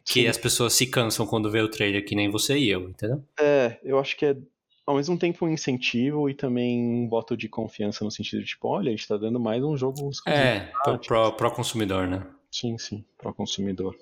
Que 0.09 0.23
Sim. 0.23 0.27
as 0.27 0.39
pessoas 0.39 0.73
se 0.73 0.87
cansam 0.87 1.27
quando 1.27 1.51
vê 1.51 1.61
o 1.61 1.69
trailer, 1.69 2.03
que 2.03 2.15
nem 2.15 2.31
você 2.31 2.57
e 2.57 2.67
eu, 2.67 2.89
entendeu? 2.89 3.23
É, 3.39 3.79
eu 3.83 3.99
acho 3.99 4.17
que 4.17 4.25
é 4.25 4.35
ao 4.83 4.95
mesmo 4.95 5.19
tempo 5.19 5.45
um 5.45 5.49
incentivo 5.49 6.27
e 6.27 6.33
também 6.33 6.81
um 6.81 7.07
voto 7.07 7.37
de 7.37 7.47
confiança 7.47 8.03
no 8.03 8.09
sentido 8.09 8.39
de, 8.39 8.47
tipo, 8.47 8.67
olha, 8.67 8.87
a 8.87 8.91
gente 8.91 9.07
tá 9.07 9.17
dando 9.17 9.39
mais 9.39 9.63
um 9.63 9.77
jogo. 9.77 10.09
É, 10.25 10.71
pro, 10.83 10.97
pro, 10.97 11.33
pro 11.33 11.51
consumidor, 11.51 12.07
né? 12.07 12.25
Sim, 12.51 12.75
sim, 12.79 13.05
para 13.19 13.29
o 13.29 13.33
consumidor. 13.35 13.95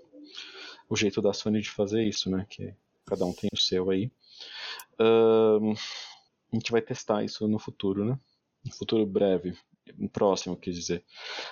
O 0.89 0.95
jeito 0.95 1.21
da 1.21 1.33
Sony 1.33 1.59
de 1.59 1.69
fazer 1.69 2.05
isso, 2.05 2.29
né? 2.29 2.47
Que 2.49 2.73
cada 3.05 3.25
um 3.25 3.33
tem 3.33 3.49
o 3.51 3.57
seu 3.57 3.89
aí. 3.89 4.09
Ahn, 4.97 5.73
a 6.53 6.55
gente 6.55 6.71
vai 6.71 6.81
testar 6.81 7.21
isso 7.25 7.45
no 7.49 7.59
futuro, 7.59 8.05
né? 8.05 8.17
No 8.63 8.73
futuro 8.73 9.05
breve. 9.05 9.57
No 9.97 10.07
próximo, 10.07 10.55
quis 10.55 10.73
dizer. 10.73 11.03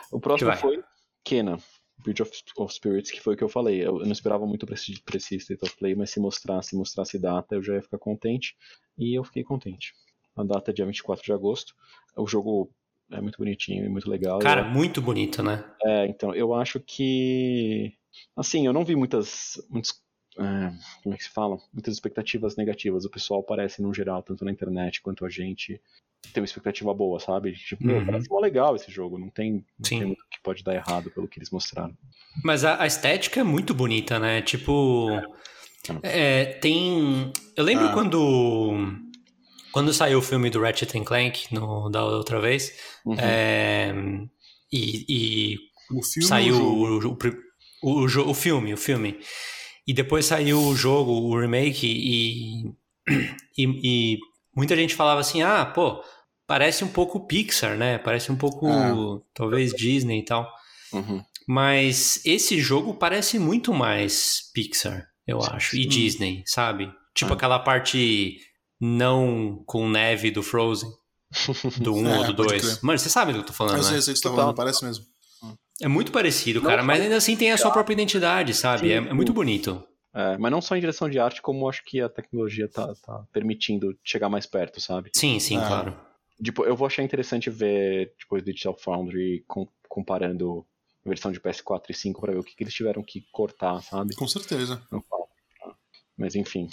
O 0.09 0.17
próximo 0.17 0.55
foi 0.55 0.81
Kena, 1.25 1.59
Bridge 1.99 2.21
of, 2.21 2.31
of 2.57 2.73
Spirits, 2.73 3.09
que 3.11 3.21
foi 3.21 3.33
o 3.33 3.37
que 3.37 3.43
eu 3.43 3.49
falei. 3.49 3.79
Eu, 3.81 3.99
eu 3.99 4.05
não 4.05 4.11
esperava 4.11 4.45
muito 4.45 4.65
pra 4.65 4.75
esse, 4.75 5.01
pra 5.03 5.17
esse 5.17 5.35
State 5.37 5.63
of 5.63 5.75
Play, 5.77 5.95
mas 5.95 6.11
se 6.11 6.19
mostrasse, 6.19 6.75
mostrasse 6.75 7.17
data, 7.17 7.55
eu 7.55 7.63
já 7.63 7.73
ia 7.75 7.81
ficar 7.81 7.97
contente. 7.97 8.55
E 8.97 9.13
eu 9.17 9.23
fiquei 9.23 9.43
contente. 9.43 9.93
A 10.35 10.43
data 10.43 10.71
é 10.71 10.73
dia 10.73 10.85
24 10.85 11.23
de 11.23 11.31
agosto. 11.33 11.73
O 12.17 12.27
jogo 12.27 12.69
é 13.11 13.19
muito 13.21 13.37
bonitinho 13.37 13.85
e 13.85 13.89
muito 13.89 14.09
legal. 14.09 14.39
Cara, 14.39 14.61
Eu- 14.61 14.69
muito 14.69 15.01
bonito, 15.01 15.41
né? 15.41 15.63
é, 15.83 16.05
então, 16.07 16.33
eu 16.35 16.53
acho 16.53 16.79
que. 16.79 17.93
Assim, 18.35 18.65
eu 18.65 18.73
não 18.73 18.83
vi 18.85 18.95
muitas. 18.95 19.61
muitos, 19.69 20.01
é, 20.37 20.71
como 21.03 21.15
é 21.15 21.17
que 21.17 21.23
se 21.23 21.29
fala? 21.29 21.57
Muitas 21.73 21.93
expectativas 21.93 22.55
negativas. 22.57 23.05
O 23.05 23.09
pessoal 23.09 23.41
parece, 23.43 23.81
no 23.81 23.93
geral, 23.93 24.21
tanto 24.23 24.43
na 24.45 24.51
internet 24.51 25.01
quanto 25.01 25.25
a 25.25 25.29
gente, 25.29 25.81
ter 26.33 26.39
uma 26.39 26.45
expectativa 26.45 26.93
boa, 26.93 27.19
sabe? 27.19 27.53
Tipo, 27.53 27.87
Uhum. 27.87 28.05
parece 28.05 28.29
mó 28.29 28.39
legal 28.39 28.75
esse 28.75 28.91
jogo. 28.91 29.17
Não 29.17 29.29
tem, 29.29 29.53
não 29.53 29.61
Sim. 29.85 29.97
tem 29.99 30.05
muito 30.07 30.23
que 30.31 30.39
pode 30.43 30.63
dar 30.63 30.73
errado 30.75 31.09
pelo 31.11 31.27
que 31.27 31.39
eles 31.39 31.49
mostraram. 31.51 31.95
Mas 32.43 32.63
a, 32.65 32.81
a 32.81 32.87
estética 32.87 33.39
é 33.39 33.43
muito 33.43 33.73
bonita, 33.73 34.19
né? 34.19 34.41
Tipo. 34.41 35.07
é, 36.03 36.45
tem. 36.45 37.31
Eu 37.55 37.63
lembro 37.63 37.87
Ah. 37.87 37.93
quando. 37.93 39.01
Quando 39.71 39.93
saiu 39.93 40.19
o 40.19 40.21
filme 40.21 40.49
do 40.49 40.61
Ratchet 40.61 40.91
Clank 41.03 41.53
no, 41.53 41.89
da 41.89 42.03
outra 42.05 42.39
vez. 42.39 42.71
Uhum. 43.05 43.15
é, 43.19 43.93
e, 44.71 45.05
e 45.09 45.57
O 45.91 46.01
filme 46.01 46.27
saiu 46.27 46.55
o 46.55 46.97
o, 47.07 47.17
o, 47.83 48.29
o 48.29 48.33
filme, 48.33 48.73
o 48.73 48.77
filme. 48.77 49.19
E 49.85 49.93
depois 49.93 50.25
saiu 50.25 50.59
o 50.59 50.75
jogo, 50.75 51.11
o 51.11 51.39
remake, 51.39 51.85
e, 51.85 52.63
e, 53.57 53.63
e 54.15 54.17
muita 54.55 54.75
gente 54.75 54.95
falava 54.95 55.19
assim: 55.19 55.41
ah, 55.41 55.65
pô, 55.65 56.03
parece 56.47 56.83
um 56.83 56.87
pouco 56.87 57.25
Pixar, 57.27 57.77
né? 57.77 57.97
Parece 57.97 58.31
um 58.31 58.35
pouco, 58.35 58.67
É. 58.69 58.91
talvez, 59.33 59.73
Disney 59.73 60.19
e 60.19 60.25
tal. 60.25 60.49
Uhum. 60.93 61.23
Mas 61.47 62.21
esse 62.25 62.59
jogo 62.59 62.93
parece 62.95 63.37
muito 63.37 63.73
mais 63.73 64.49
Pixar, 64.53 65.05
eu 65.27 65.41
Sim, 65.41 65.49
acho, 65.51 65.75
e. 65.77 65.85
Disney, 65.85 66.43
sabe? 66.45 66.91
Tipo 67.13 67.31
É. 67.31 67.35
aquela 67.35 67.59
parte 67.59 68.39
não 68.81 69.63
com 69.65 69.87
neve 69.89 70.31
do 70.31 70.41
Frozen, 70.43 70.89
do 71.79 71.93
1 71.95 72.07
É, 72.09 72.17
ou 72.17 72.23
do 72.27 72.35
pode 72.35 72.49
2. 72.49 72.61
crer. 72.61 72.79
Mano, 72.81 72.97
você 72.99 73.09
sabe 73.09 73.31
do 73.31 73.37
que 73.39 73.43
eu 73.43 73.47
tô 73.47 73.53
falando, 73.53 73.75
Eu 73.77 73.83
né? 73.83 73.87
sei, 73.89 73.97
eu 73.97 74.01
sei 74.01 74.11
o 74.11 74.15
que 74.15 74.21
você 74.21 74.29
tá 74.29 74.35
falando, 74.35 74.55
parece 74.55 74.83
mesmo. 74.85 75.05
É 75.81 75.87
muito 75.89 76.11
parecido, 76.11 76.61
Não 76.61 76.69
cara, 76.69 76.81
mas 76.81 77.01
ainda 77.01 77.17
assim 77.17 77.35
tem 77.35 77.51
a 77.51 77.57
sua 77.57 77.69
própria 77.69 77.93
identidade, 77.93 78.53
sabe? 78.53 78.91
É, 78.91 78.95
é 78.95 79.13
muito 79.13 79.33
bonito. 79.33 79.83
É, 80.15 80.37
mas 80.37 80.49
não 80.49 80.61
só 80.61 80.77
em 80.77 80.79
direção 80.79 81.09
de 81.09 81.19
arte, 81.19 81.41
como 81.41 81.67
acho 81.67 81.83
que 81.83 81.99
a 81.99 82.07
tecnologia 82.07 82.69
tá, 82.69 82.95
tá 82.95 83.27
permitindo 83.33 83.99
chegar 84.01 84.29
mais 84.29 84.45
perto, 84.45 84.79
sabe? 84.79 85.11
Sim, 85.13 85.37
sim, 85.39 85.57
É. 85.59 85.67
claro. 85.67 85.99
Tipo, 86.41 86.63
eu 86.65 86.75
vou 86.75 86.87
achar 86.87 87.03
interessante 87.03 87.49
ver 87.49 88.13
depois 88.17 88.41
do 88.41 88.45
Digital 88.51 88.77
Foundry 88.77 89.43
com- 89.47 89.67
comparando 89.89 90.65
a 91.05 91.09
versão 91.09 91.31
de 91.31 91.39
PS4 91.39 91.91
e 91.91 91.93
5 91.93 92.21
pra 92.21 92.31
ver 92.31 92.39
o 92.39 92.43
que, 92.43 92.55
que 92.55 92.63
eles 92.63 92.73
tiveram 92.73 93.03
que 93.03 93.25
cortar, 93.31 93.81
sabe? 93.83 94.15
Com 94.15 94.27
certeza. 94.27 94.81
Mas 96.17 96.35
enfim. 96.35 96.69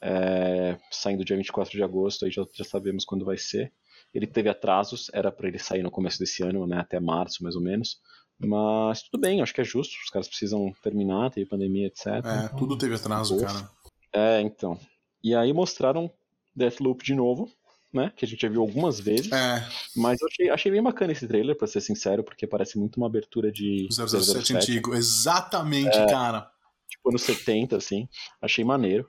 É, 0.00 0.78
saindo 0.90 1.24
dia 1.24 1.36
24 1.36 1.72
de 1.72 1.82
agosto, 1.82 2.24
aí 2.24 2.30
já, 2.30 2.44
já 2.54 2.64
sabemos 2.64 3.04
quando 3.04 3.24
vai 3.24 3.36
ser. 3.36 3.72
Ele 4.14 4.26
teve 4.26 4.48
atrasos, 4.48 5.10
era 5.12 5.30
pra 5.32 5.48
ele 5.48 5.58
sair 5.58 5.82
no 5.82 5.90
começo 5.90 6.18
desse 6.18 6.42
ano, 6.44 6.66
né? 6.66 6.78
Até 6.78 6.98
março, 7.00 7.42
mais 7.42 7.56
ou 7.56 7.62
menos. 7.62 8.00
Mas 8.40 9.02
tudo 9.02 9.20
bem, 9.20 9.42
acho 9.42 9.52
que 9.52 9.60
é 9.60 9.64
justo. 9.64 9.94
Os 10.04 10.10
caras 10.10 10.28
precisam 10.28 10.72
terminar, 10.82 11.30
teve 11.30 11.48
pandemia, 11.48 11.88
etc. 11.88 12.06
É, 12.06 12.48
tudo 12.56 12.76
teve 12.78 12.94
atraso, 12.94 13.34
Boa. 13.36 13.46
cara. 13.46 13.70
É, 14.12 14.40
então. 14.40 14.78
E 15.22 15.34
aí 15.34 15.52
mostraram 15.52 16.10
Deathloop 16.54 17.04
de 17.04 17.14
novo, 17.14 17.50
né? 17.92 18.12
Que 18.16 18.24
a 18.24 18.28
gente 18.28 18.40
já 18.42 18.48
viu 18.48 18.60
algumas 18.60 19.00
vezes. 19.00 19.30
É, 19.32 19.66
Mas 19.96 20.20
eu 20.20 20.28
achei, 20.28 20.50
achei 20.50 20.70
bem 20.72 20.82
bacana 20.82 21.12
esse 21.12 21.26
trailer, 21.26 21.56
pra 21.56 21.66
ser 21.66 21.80
sincero, 21.80 22.22
porque 22.22 22.46
parece 22.46 22.78
muito 22.78 22.96
uma 22.98 23.06
abertura 23.06 23.50
de 23.50 23.88
007 23.90 24.56
antigo. 24.56 24.94
Exatamente, 24.94 25.96
É. 25.98 26.06
cara. 26.06 26.50
tipo 26.88 27.10
anos 27.10 27.22
70, 27.22 27.76
assim. 27.76 28.08
Achei 28.40 28.64
maneiro. 28.64 29.06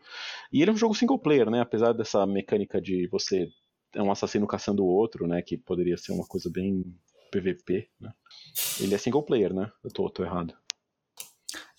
E 0.52 0.62
ele 0.62 0.72
é 0.72 0.74
um 0.74 0.78
jogo 0.78 0.96
single 0.96 1.18
player, 1.20 1.50
né? 1.50 1.62
Apesar 1.62 1.94
dessa 1.94 2.26
mecânica 2.26 2.82
de 2.82 3.08
você 3.08 3.48
é 3.96 4.02
um 4.04 4.12
assassino 4.12 4.46
caçando 4.46 4.84
o 4.84 4.88
outro, 4.88 5.28
né? 5.28 5.42
Que 5.42 5.58
poderia 5.58 5.98
ser 5.98 6.12
uma 6.12 6.26
coisa 6.28 6.50
bem 6.52 6.84
PVP, 7.30 7.90
né? 8.00 8.14
Ele 8.80 8.96
é 8.96 8.98
single 8.98 9.24
player, 9.24 9.54
né? 9.54 9.72
Eu 9.84 9.92
tô, 9.92 10.10
tô 10.10 10.24
errado. 10.24 10.54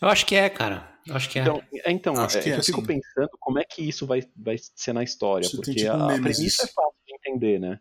Eu 0.00 0.08
acho 0.08 0.24
que 0.24 0.34
é, 0.34 0.48
cara. 0.48 0.98
Eu 1.06 1.16
acho 1.16 1.28
que 1.28 1.38
é. 1.38 1.42
Então, 1.42 1.62
é, 1.72 1.92
então 1.92 2.16
Acho 2.16 2.38
é, 2.38 2.42
que 2.42 2.50
é, 2.50 2.56
eu 2.56 2.62
fico 2.62 2.80
sim. 2.80 2.86
pensando 2.86 3.30
como 3.38 3.58
é 3.58 3.64
que 3.64 3.82
isso 3.82 4.06
vai, 4.06 4.22
vai 4.36 4.56
ser 4.58 4.92
na 4.92 5.02
história, 5.02 5.46
Isso 5.46 5.56
porque 5.56 5.74
tipo 5.74 5.90
a, 5.90 6.14
a 6.14 6.20
premissa 6.20 6.64
é 6.64 6.66
fácil 6.66 6.98
de 7.06 7.14
entender, 7.14 7.58
né? 7.58 7.80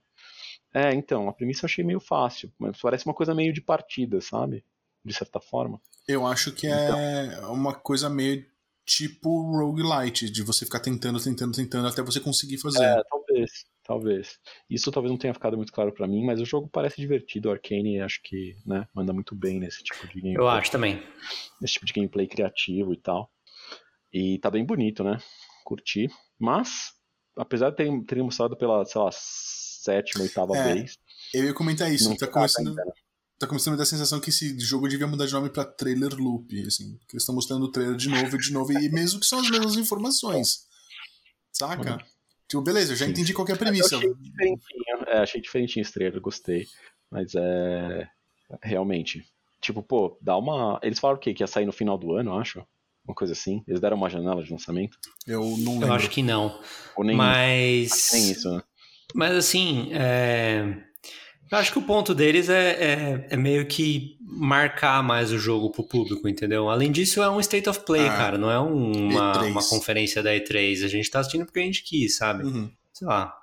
É, 0.74 0.94
então, 0.94 1.28
a 1.28 1.34
premissa 1.34 1.66
eu 1.66 1.68
achei 1.68 1.84
meio 1.84 2.00
fácil, 2.00 2.52
mas 2.58 2.80
parece 2.80 3.06
uma 3.06 3.14
coisa 3.14 3.34
meio 3.34 3.52
de 3.52 3.62
partida, 3.62 4.22
sabe? 4.22 4.64
De 5.04 5.14
certa 5.14 5.40
forma. 5.40 5.82
Eu 6.08 6.28
acho 6.28 6.52
que 6.52 6.68
é 6.68 7.40
uma 7.48 7.74
coisa 7.74 8.10
meio 8.10 8.46
tipo 8.86 9.52
roguelite, 9.52 10.30
de 10.30 10.42
você 10.42 10.66
ficar 10.66 10.80
tentando, 10.80 11.22
tentando, 11.22 11.56
tentando 11.56 11.88
até 11.88 12.02
você 12.02 12.20
conseguir 12.20 12.58
fazer. 12.58 12.84
É, 12.84 13.04
talvez, 13.10 13.52
talvez. 13.90 14.38
Isso 14.70 14.92
talvez 14.92 15.12
não 15.12 15.18
tenha 15.18 15.34
ficado 15.34 15.58
muito 15.58 15.74
claro 15.74 15.92
pra 15.92 16.08
mim, 16.08 16.24
mas 16.24 16.40
o 16.40 16.46
jogo 16.46 16.70
parece 16.72 17.02
divertido, 17.02 17.50
o 17.50 17.52
Arcane 17.52 18.00
acho 18.00 18.22
que, 18.22 18.56
né, 18.64 18.88
manda 18.94 19.12
muito 19.12 19.34
bem 19.34 19.60
nesse 19.60 19.84
tipo 19.84 20.08
de 20.08 20.22
gameplay. 20.22 20.36
Eu 20.38 20.48
acho 20.48 20.70
também. 20.70 21.02
Nesse 21.60 21.74
tipo 21.74 21.88
de 21.88 21.94
gameplay 21.94 22.28
criativo 22.28 22.94
e 22.94 22.98
tal. 22.98 23.32
E 24.14 24.38
tá 24.38 24.52
bem 24.52 24.64
bonito, 24.64 25.04
né? 25.04 25.18
Curti. 25.66 26.08
Mas, 26.38 26.94
apesar 27.36 27.72
de 27.72 27.78
terem, 27.78 28.04
terem 28.04 28.24
mostrado 28.24 28.56
pela, 28.56 28.86
sei 28.86 29.02
lá, 29.02 29.10
sétima, 29.12 30.24
oitava 30.24 30.56
É, 30.56 30.76
vez, 30.76 30.96
Eu 31.34 31.46
ia 31.46 31.54
comentar 31.56 31.92
isso, 31.92 32.10
tá 32.16 32.28
tem 32.28 32.32
começando, 32.32 32.68
ainda, 32.68 32.86
né? 32.86 32.92
tá 33.40 33.48
começando 33.48 33.70
a 33.70 33.72
me 33.72 33.78
dar 33.78 33.84
a 33.84 33.88
sensação 33.88 34.20
que 34.20 34.30
esse 34.30 34.60
jogo 34.60 34.88
devia 34.88 35.08
mudar 35.08 35.26
de 35.26 35.34
nome 35.34 35.50
pra 35.50 35.66
trailer 35.66 36.14
loop, 36.16 36.48
assim, 36.68 36.96
que 37.08 37.16
eles 37.16 37.24
estão 37.24 37.34
mostrando 37.34 37.64
o 37.66 37.72
trailer 37.72 37.96
de 37.96 38.08
novo 38.08 38.36
e 38.36 38.40
de 38.40 38.54
novo, 38.54 38.72
e 38.72 38.88
mesmo 38.90 39.20
que 39.20 39.26
são 39.26 39.40
as 39.40 39.50
mesmas 39.50 39.76
informações. 39.78 40.68
Saca? 41.52 41.98
Tipo, 42.50 42.64
beleza, 42.64 42.94
eu 42.94 42.96
já 42.96 43.06
Sim. 43.06 43.12
entendi 43.12 43.34
qual 43.34 43.46
que 43.46 43.52
é 43.52 43.56
a 43.56 43.58
Eu 43.58 43.60
premissa. 43.60 43.96
achei 43.96 44.14
diferentinho, 44.16 44.84
é, 45.08 45.18
achei 45.20 45.42
diferentinho 45.42 45.92
trailer, 45.92 46.20
gostei. 46.20 46.66
Mas 47.12 47.34
é. 47.36 48.10
Realmente. 48.64 49.24
Tipo, 49.62 49.84
pô, 49.84 50.18
dá 50.20 50.36
uma. 50.36 50.80
Eles 50.82 50.98
falaram 51.00 51.18
o 51.18 51.22
quê? 51.22 51.34
Que 51.34 51.44
ia 51.44 51.48
sair 51.48 51.66
no 51.66 51.72
final 51.72 51.98
do 51.98 52.14
ano, 52.14 52.32
eu 52.32 52.40
acho? 52.40 52.66
Uma 53.06 53.14
coisa 53.14 53.34
assim. 53.34 53.64
Eles 53.68 53.80
deram 53.80 53.98
uma 53.98 54.10
janela 54.10 54.44
de 54.44 54.52
lançamento? 54.52 54.98
Eu 55.28 55.42
não 55.60 55.74
lembro. 55.74 55.88
Eu 55.90 55.94
acho 55.94 56.10
que 56.10 56.24
não. 56.24 56.60
Ou 56.96 57.04
nem, 57.04 57.16
Mas. 57.16 58.10
que 58.10 58.16
nem 58.18 58.32
isso, 58.32 58.52
né? 58.52 58.64
Mas 59.14 59.36
assim, 59.36 59.90
é, 59.94 60.84
eu 61.52 61.58
acho 61.58 61.72
que 61.72 61.80
o 61.80 61.82
ponto 61.82 62.14
deles 62.14 62.50
é, 62.50 62.72
é, 62.72 63.28
é 63.32 63.38
meio 63.38 63.66
que 63.66 64.18
marcar 64.22 65.02
mais 65.04 65.32
o 65.32 65.38
jogo 65.38 65.72
pro 65.72 65.84
público, 65.84 66.28
entendeu? 66.28 66.70
Além 66.70 66.92
disso, 66.92 67.22
é 67.22 67.30
um 67.30 67.40
State 67.40 67.68
of 67.70 67.80
Play, 67.82 68.08
Ah, 68.08 68.16
cara, 68.18 68.38
não 68.38 68.50
é 68.52 68.60
um- 68.60 69.10
uma, 69.10 69.34
E3. 69.34 69.52
uma 69.52 69.68
conferência 69.68 70.22
da 70.24 70.32
E3. 70.34 70.84
A 70.84 70.88
gente 70.88 71.10
tá 71.10 71.20
assistindo 71.20 71.46
porque 71.46 71.60
a 71.60 71.64
gente 71.64 71.84
quis, 71.84 72.16
sabe? 72.18 72.44
Uhum. 72.44 72.70
Sei 72.94 73.08
lá. 73.08 73.36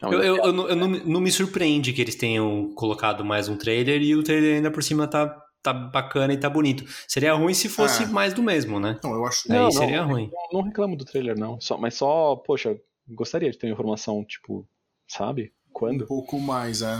Não, 0.00 0.12
Eu, 0.14 0.22
eu, 0.22 0.36
eu, 0.44 0.52
não, 0.52 0.68
eu 0.68 0.76
não, 0.76 0.88
não 0.88 1.20
me 1.20 1.30
surpreende 1.30 1.92
que 1.92 2.00
eles 2.00 2.14
tenham 2.14 2.72
colocado 2.74 3.22
mais 3.24 3.48
um 3.48 3.56
trailer 3.56 4.00
e 4.00 4.14
o 4.16 4.22
trailer 4.22 4.56
ainda 4.56 4.70
por 4.70 4.82
cima 4.82 5.06
tá, 5.06 5.28
tá 5.62 5.74
bacana 5.74 6.32
e 6.32 6.38
tá 6.38 6.48
bonito. 6.48 6.84
Seria 7.06 7.34
ruim 7.34 7.52
se 7.52 7.68
fosse 7.68 8.04
Ah. 8.04 8.06
mais 8.06 8.32
do 8.32 8.42
mesmo, 8.42 8.80
né? 8.80 8.98
Não, 9.04 9.12
eu 9.12 9.26
acho. 9.26 9.42
Aí 9.52 9.58
Não, 9.58 9.64
não, 9.64 9.70
seria 9.70 10.02
ruim. 10.02 10.30
Não, 10.32 10.60
não 10.60 10.66
reclamo 10.66 10.96
do 10.96 11.04
trailer, 11.04 11.38
não. 11.38 11.60
Só, 11.60 11.76
mas 11.76 11.94
só, 11.94 12.34
poxa, 12.36 12.74
gostaria 13.06 13.50
de 13.50 13.58
ter 13.58 13.66
uma 13.66 13.74
informação, 13.74 14.24
tipo, 14.24 14.66
sabe? 15.06 15.52
Um 15.68 15.72
Quando? 15.74 16.06
pouco 16.06 16.40
mais, 16.40 16.80
é. 16.80 16.98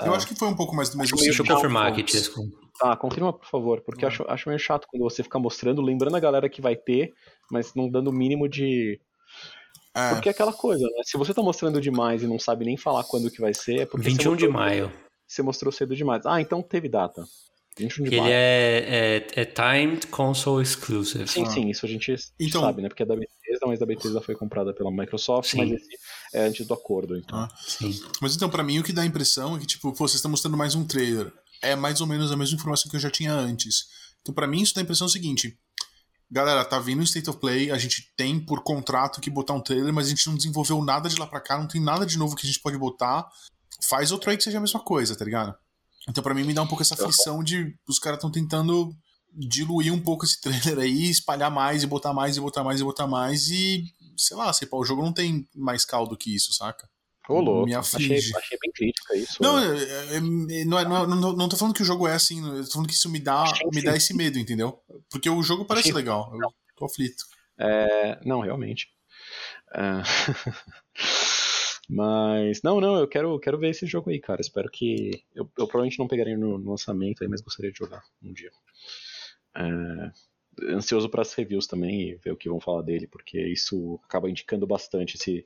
Eu 0.00 0.14
acho 0.14 0.26
que 0.26 0.34
foi 0.34 0.48
um 0.48 0.54
pouco 0.54 0.74
mais 0.74 0.90
do 0.90 0.98
mesmo 0.98 1.16
Acho 1.16 1.24
Deixa 1.24 1.42
eu 1.42 1.46
confirmar 1.46 1.88
aqui, 1.88 2.00
Fox. 2.00 2.12
Tiesco. 2.12 2.42
Ah, 2.80 2.96
confirma, 2.96 3.32
por 3.32 3.46
favor, 3.46 3.80
porque 3.80 4.04
eu 4.04 4.08
acho, 4.08 4.24
acho 4.28 4.48
meio 4.48 4.58
chato 4.58 4.86
quando 4.88 5.02
você 5.02 5.22
fica 5.22 5.38
mostrando, 5.38 5.82
lembrando 5.82 6.16
a 6.16 6.20
galera 6.20 6.48
que 6.48 6.62
vai 6.62 6.76
ter, 6.76 7.12
mas 7.50 7.74
não 7.74 7.90
dando 7.90 8.08
o 8.08 8.12
mínimo 8.12 8.48
de. 8.48 9.00
É, 9.94 10.10
Porque 10.10 10.28
é 10.28 10.32
aquela 10.32 10.52
coisa, 10.52 10.84
né? 10.84 11.02
Se 11.02 11.18
você 11.18 11.34
tá 11.34 11.42
mostrando 11.42 11.80
demais 11.80 12.22
e 12.22 12.26
não 12.26 12.38
sabe 12.38 12.64
nem 12.64 12.76
falar 12.76 13.02
quando 13.04 13.30
que 13.30 13.40
vai 13.40 13.52
ser, 13.52 13.80
é 13.80 13.86
porque 13.86 14.08
21 14.08 14.30
você 14.30 14.36
de 14.36 14.48
maio. 14.48 14.92
Você 15.26 15.42
mostrou 15.42 15.72
cedo 15.72 15.96
demais. 15.96 16.24
Ah, 16.24 16.40
então 16.40 16.62
teve 16.62 16.88
data. 16.88 17.24
21 17.78 18.04
de 18.04 18.10
Que 18.10 18.16
ele 18.16 18.30
é, 18.30 19.26
é, 19.34 19.40
é 19.40 19.44
timed 19.44 20.06
console 20.08 20.62
exclusive. 20.62 21.26
Sim, 21.28 21.44
Ah. 21.44 21.50
sim, 21.50 21.70
isso 21.70 21.86
a 21.86 21.88
gente 21.88 22.14
Então- 22.38 22.60
sabe, 22.62 22.82
né? 22.82 22.88
Porque 22.88 23.02
é 23.02 23.06
da 23.06 23.14
Bethesda, 23.16 23.66
mas 23.66 23.80
a 23.80 23.86
Bethesda 23.86 24.20
foi 24.20 24.34
comprada 24.34 24.74
pela 24.74 24.90
Microsoft, 24.90 25.50
Sim. 25.50 25.58
mas 25.58 25.70
esse 25.72 25.88
é 26.34 26.40
antes 26.46 26.66
do 26.66 26.74
acordo, 26.74 27.16
então. 27.16 27.38
Ah. 27.38 27.48
Sim. 27.66 27.98
Mas 28.20 28.34
então, 28.36 28.50
pra 28.50 28.62
mim, 28.62 28.78
o 28.78 28.82
que 28.84 28.92
dá 28.92 29.02
a 29.02 29.06
impressão 29.06 29.56
é 29.56 29.60
que, 29.60 29.66
tipo, 29.66 29.90
pô, 29.92 30.06
vocês 30.08 30.16
estão 30.16 30.30
mostrando 30.30 30.56
mais 30.56 30.74
um 30.74 30.84
trailer. 30.86 31.32
É 31.62 31.74
mais 31.74 32.00
ou 32.00 32.06
menos 32.06 32.30
a 32.30 32.36
mesma 32.36 32.56
informação 32.56 32.90
que 32.90 32.96
eu 32.96 33.00
já 33.00 33.10
tinha 33.10 33.32
antes. 33.32 33.86
Então, 34.22 34.34
pra 34.34 34.46
mim, 34.46 34.60
isso 34.62 34.74
dá 34.74 34.80
a 34.80 34.84
impressão 34.84 35.08
seguinte. 35.08 35.58
Galera, 36.30 36.62
tá 36.64 36.78
vindo 36.78 37.00
o 37.00 37.04
State 37.04 37.30
of 37.30 37.38
Play, 37.40 37.70
a 37.70 37.78
gente 37.78 38.12
tem 38.14 38.38
por 38.38 38.62
contrato 38.62 39.18
que 39.20 39.30
botar 39.30 39.54
um 39.54 39.60
trailer, 39.62 39.92
mas 39.94 40.06
a 40.06 40.10
gente 40.10 40.26
não 40.26 40.36
desenvolveu 40.36 40.84
nada 40.84 41.08
de 41.08 41.16
lá 41.18 41.26
pra 41.26 41.40
cá, 41.40 41.56
não 41.58 41.66
tem 41.66 41.80
nada 41.80 42.04
de 42.04 42.18
novo 42.18 42.36
que 42.36 42.44
a 42.46 42.46
gente 42.46 42.60
pode 42.60 42.76
botar. 42.76 43.26
Faz 43.82 44.12
outro 44.12 44.30
aí 44.30 44.36
que 44.36 44.42
seja 44.44 44.58
a 44.58 44.60
mesma 44.60 44.78
coisa, 44.80 45.16
tá 45.16 45.24
ligado? 45.24 45.54
Então, 46.08 46.22
pra 46.22 46.34
mim, 46.34 46.44
me 46.44 46.54
dá 46.54 46.62
um 46.62 46.66
pouco 46.66 46.82
essa 46.82 46.94
aflição 46.94 47.42
de 47.42 47.74
os 47.86 47.98
caras 47.98 48.18
estão 48.18 48.30
tentando 48.30 48.90
diluir 49.32 49.92
um 49.92 50.00
pouco 50.00 50.24
esse 50.24 50.40
trailer 50.76 50.78
aí, 50.78 51.10
espalhar 51.10 51.50
mais 51.50 51.82
e 51.82 51.86
botar 51.86 52.12
mais 52.12 52.36
e 52.36 52.40
botar 52.40 52.64
mais 52.64 52.80
e 52.80 52.84
botar 52.84 53.06
mais 53.06 53.48
e, 53.48 53.84
sei 54.16 54.36
lá, 54.36 54.52
sei, 54.52 54.66
pá, 54.66 54.76
o 54.76 54.84
jogo 54.84 55.02
não 55.02 55.12
tem 55.12 55.46
mais 55.54 55.84
caldo 55.84 56.16
que 56.16 56.34
isso, 56.34 56.52
saca? 56.52 56.88
Ô, 57.28 57.40
louco. 57.40 57.66
Me 57.66 57.74
achei, 57.74 58.06
aflige. 58.06 58.34
achei 58.34 58.58
bem 58.58 58.72
crítica 58.72 59.14
isso. 59.14 59.36
Não, 59.42 59.58
é- 59.58 59.82
é- 59.82 60.16
é- 60.16 60.64
não, 60.64 60.82
não, 60.88 61.06
não, 61.06 61.32
não 61.34 61.48
tô 61.48 61.58
falando 61.58 61.74
que 61.74 61.82
o 61.82 61.84
jogo 61.84 62.08
é 62.08 62.14
assim, 62.14 62.42
eu 62.56 62.64
tô 62.64 62.72
falando 62.72 62.88
que 62.88 62.94
isso 62.94 63.10
me 63.10 63.20
dá, 63.20 63.44
me 63.70 63.82
dá 63.82 63.94
esse 63.94 64.14
medo, 64.14 64.38
entendeu? 64.38 64.80
Porque 65.10 65.28
o 65.28 65.42
jogo 65.42 65.66
parece 65.66 65.88
Sim. 65.88 65.94
legal, 65.94 66.32
eu 66.34 66.48
tô 66.74 66.86
aflito. 66.86 67.22
É, 67.60 68.18
não, 68.24 68.40
realmente. 68.40 68.86
Mas, 71.88 72.60
não, 72.62 72.80
não, 72.80 72.98
eu 72.98 73.08
quero, 73.08 73.38
quero 73.40 73.58
ver 73.58 73.70
esse 73.70 73.86
jogo 73.86 74.10
aí, 74.10 74.20
cara. 74.20 74.40
Espero 74.40 74.70
que. 74.70 75.22
Eu, 75.34 75.44
eu 75.44 75.66
provavelmente 75.66 75.98
não 75.98 76.08
pegaria 76.08 76.36
no, 76.36 76.58
no 76.58 76.70
lançamento 76.70 77.22
aí, 77.22 77.28
mas 77.28 77.40
gostaria 77.40 77.72
de 77.72 77.78
jogar 77.78 78.02
um 78.22 78.32
dia. 78.32 78.50
É, 79.56 80.10
Ansioso 80.74 81.08
para 81.08 81.22
as 81.22 81.32
reviews 81.34 81.66
também 81.68 82.02
e 82.02 82.14
ver 82.16 82.32
o 82.32 82.36
que 82.36 82.48
vão 82.48 82.60
falar 82.60 82.82
dele, 82.82 83.06
porque 83.06 83.40
isso 83.40 84.00
acaba 84.04 84.28
indicando 84.28 84.66
bastante 84.66 85.16
se 85.16 85.44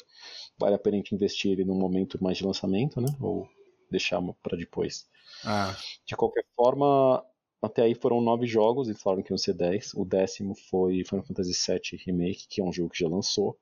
vale 0.58 0.74
a 0.74 0.78
pena 0.78 0.96
a 0.96 0.98
gente 0.98 1.14
investir 1.14 1.52
ele 1.52 1.64
num 1.64 1.78
momento 1.78 2.22
mais 2.22 2.38
de 2.38 2.44
lançamento, 2.46 3.00
né? 3.00 3.08
Ou 3.20 3.46
deixar 3.90 4.22
para 4.42 4.56
depois. 4.56 5.06
Ah, 5.44 5.76
De 6.06 6.16
qualquer 6.16 6.46
forma, 6.56 7.22
até 7.60 7.82
aí 7.82 7.94
foram 7.94 8.22
nove 8.22 8.46
jogos, 8.46 8.88
eles 8.88 9.02
falaram 9.02 9.22
que 9.22 9.32
iam 9.32 9.38
ser 9.38 9.52
dez. 9.54 9.92
O 9.94 10.04
décimo 10.04 10.54
foi 10.70 11.04
Final 11.04 11.24
Fantasy 11.26 11.52
VII 11.52 12.00
Remake, 12.06 12.48
que 12.48 12.62
é 12.62 12.64
um 12.64 12.72
jogo 12.72 12.88
que 12.90 13.00
já 13.00 13.08
lançou. 13.08 13.58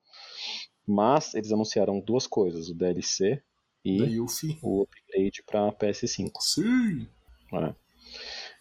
Mas 0.90 1.34
eles 1.34 1.52
anunciaram 1.52 2.00
duas 2.00 2.26
coisas, 2.26 2.68
o 2.68 2.74
DLC 2.74 3.40
e 3.84 4.18
o 4.60 4.82
upgrade 4.82 5.42
para 5.46 5.72
PS5. 5.72 6.32
Sim. 6.40 7.06
né? 7.52 7.76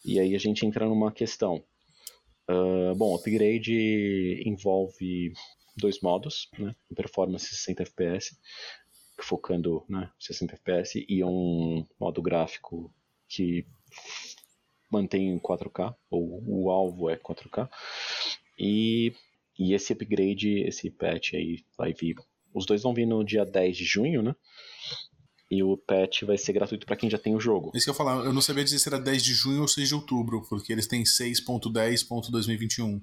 E 0.06 0.20
aí 0.20 0.36
a 0.36 0.38
gente 0.38 0.64
entra 0.64 0.86
numa 0.86 1.12
questão. 1.12 1.64
Ah, 2.48 2.94
bom, 2.96 3.14
o 3.14 3.16
upgrade 3.16 4.44
envolve 4.46 5.34
dois 5.76 6.02
modos, 6.02 6.50
né? 6.60 6.76
Performance 6.96 7.48
60 7.48 7.82
FPS, 7.82 8.38
focando 9.20 9.84
né, 9.90 10.12
60 10.20 10.54
FPS, 10.54 11.06
e 11.10 11.24
um 11.24 11.84
modo 12.00 12.22
gráfico 12.22 12.94
que 13.28 13.66
mantém 14.92 15.30
em 15.30 15.40
4K, 15.40 15.96
ou 16.12 16.44
o 16.46 16.70
alvo 16.70 17.10
é 17.10 17.18
4K. 17.18 17.68
E, 18.58 19.14
e 19.60 19.74
esse 19.74 19.92
upgrade, 19.92 20.62
esse 20.62 20.90
patch 20.90 21.34
aí 21.34 21.66
vai 21.78 21.94
vir. 21.94 22.16
Os 22.54 22.66
dois 22.66 22.82
vão 22.82 22.94
vir 22.94 23.06
no 23.06 23.22
dia 23.26 23.46
10 23.46 23.76
de 23.76 23.84
junho, 23.84 24.24
né? 24.24 24.34
E 25.52 25.62
o 25.62 25.76
patch 25.76 26.24
vai 26.24 26.38
ser 26.38 26.54
gratuito 26.54 26.86
para 26.86 26.96
quem 26.96 27.10
já 27.10 27.18
tem 27.18 27.36
o 27.36 27.40
jogo. 27.40 27.72
Isso 27.76 27.86
que 27.86 27.90
eu 27.90 27.94
falar, 27.94 28.24
eu 28.24 28.32
não 28.32 28.42
sabia 28.42 28.64
dizer 28.64 28.80
se 28.80 28.88
era 28.88 28.98
10 29.00 29.22
de 29.22 29.34
junho 29.34 29.62
ou 29.62 29.68
6 29.68 29.90
de 29.90 29.96
outubro, 29.96 30.48
porque 30.48 30.72
eles 30.72 30.88
têm 30.88 31.04
6.10.2021. 31.04 33.02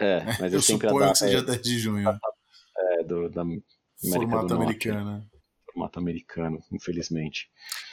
É, 0.00 0.24
mas 0.40 0.52
eu, 0.52 0.58
Eu 0.58 0.62
sempre 0.62 0.86
a 0.88 0.90
suponho 0.90 1.12
que 1.12 1.12
data 1.12 1.14
seja 1.14 1.38
é, 1.38 1.42
10 1.42 1.62
de 1.62 1.78
junho. 1.78 2.08
é 2.98 3.04
do, 3.04 3.28
da 3.30 3.42
América 3.42 3.66
Formato 4.10 4.46
do 4.48 4.54
Norte, 4.54 4.88
americano. 4.90 5.30
formato 5.66 5.98
americano, 5.98 6.58
infelizmente. 6.72 7.48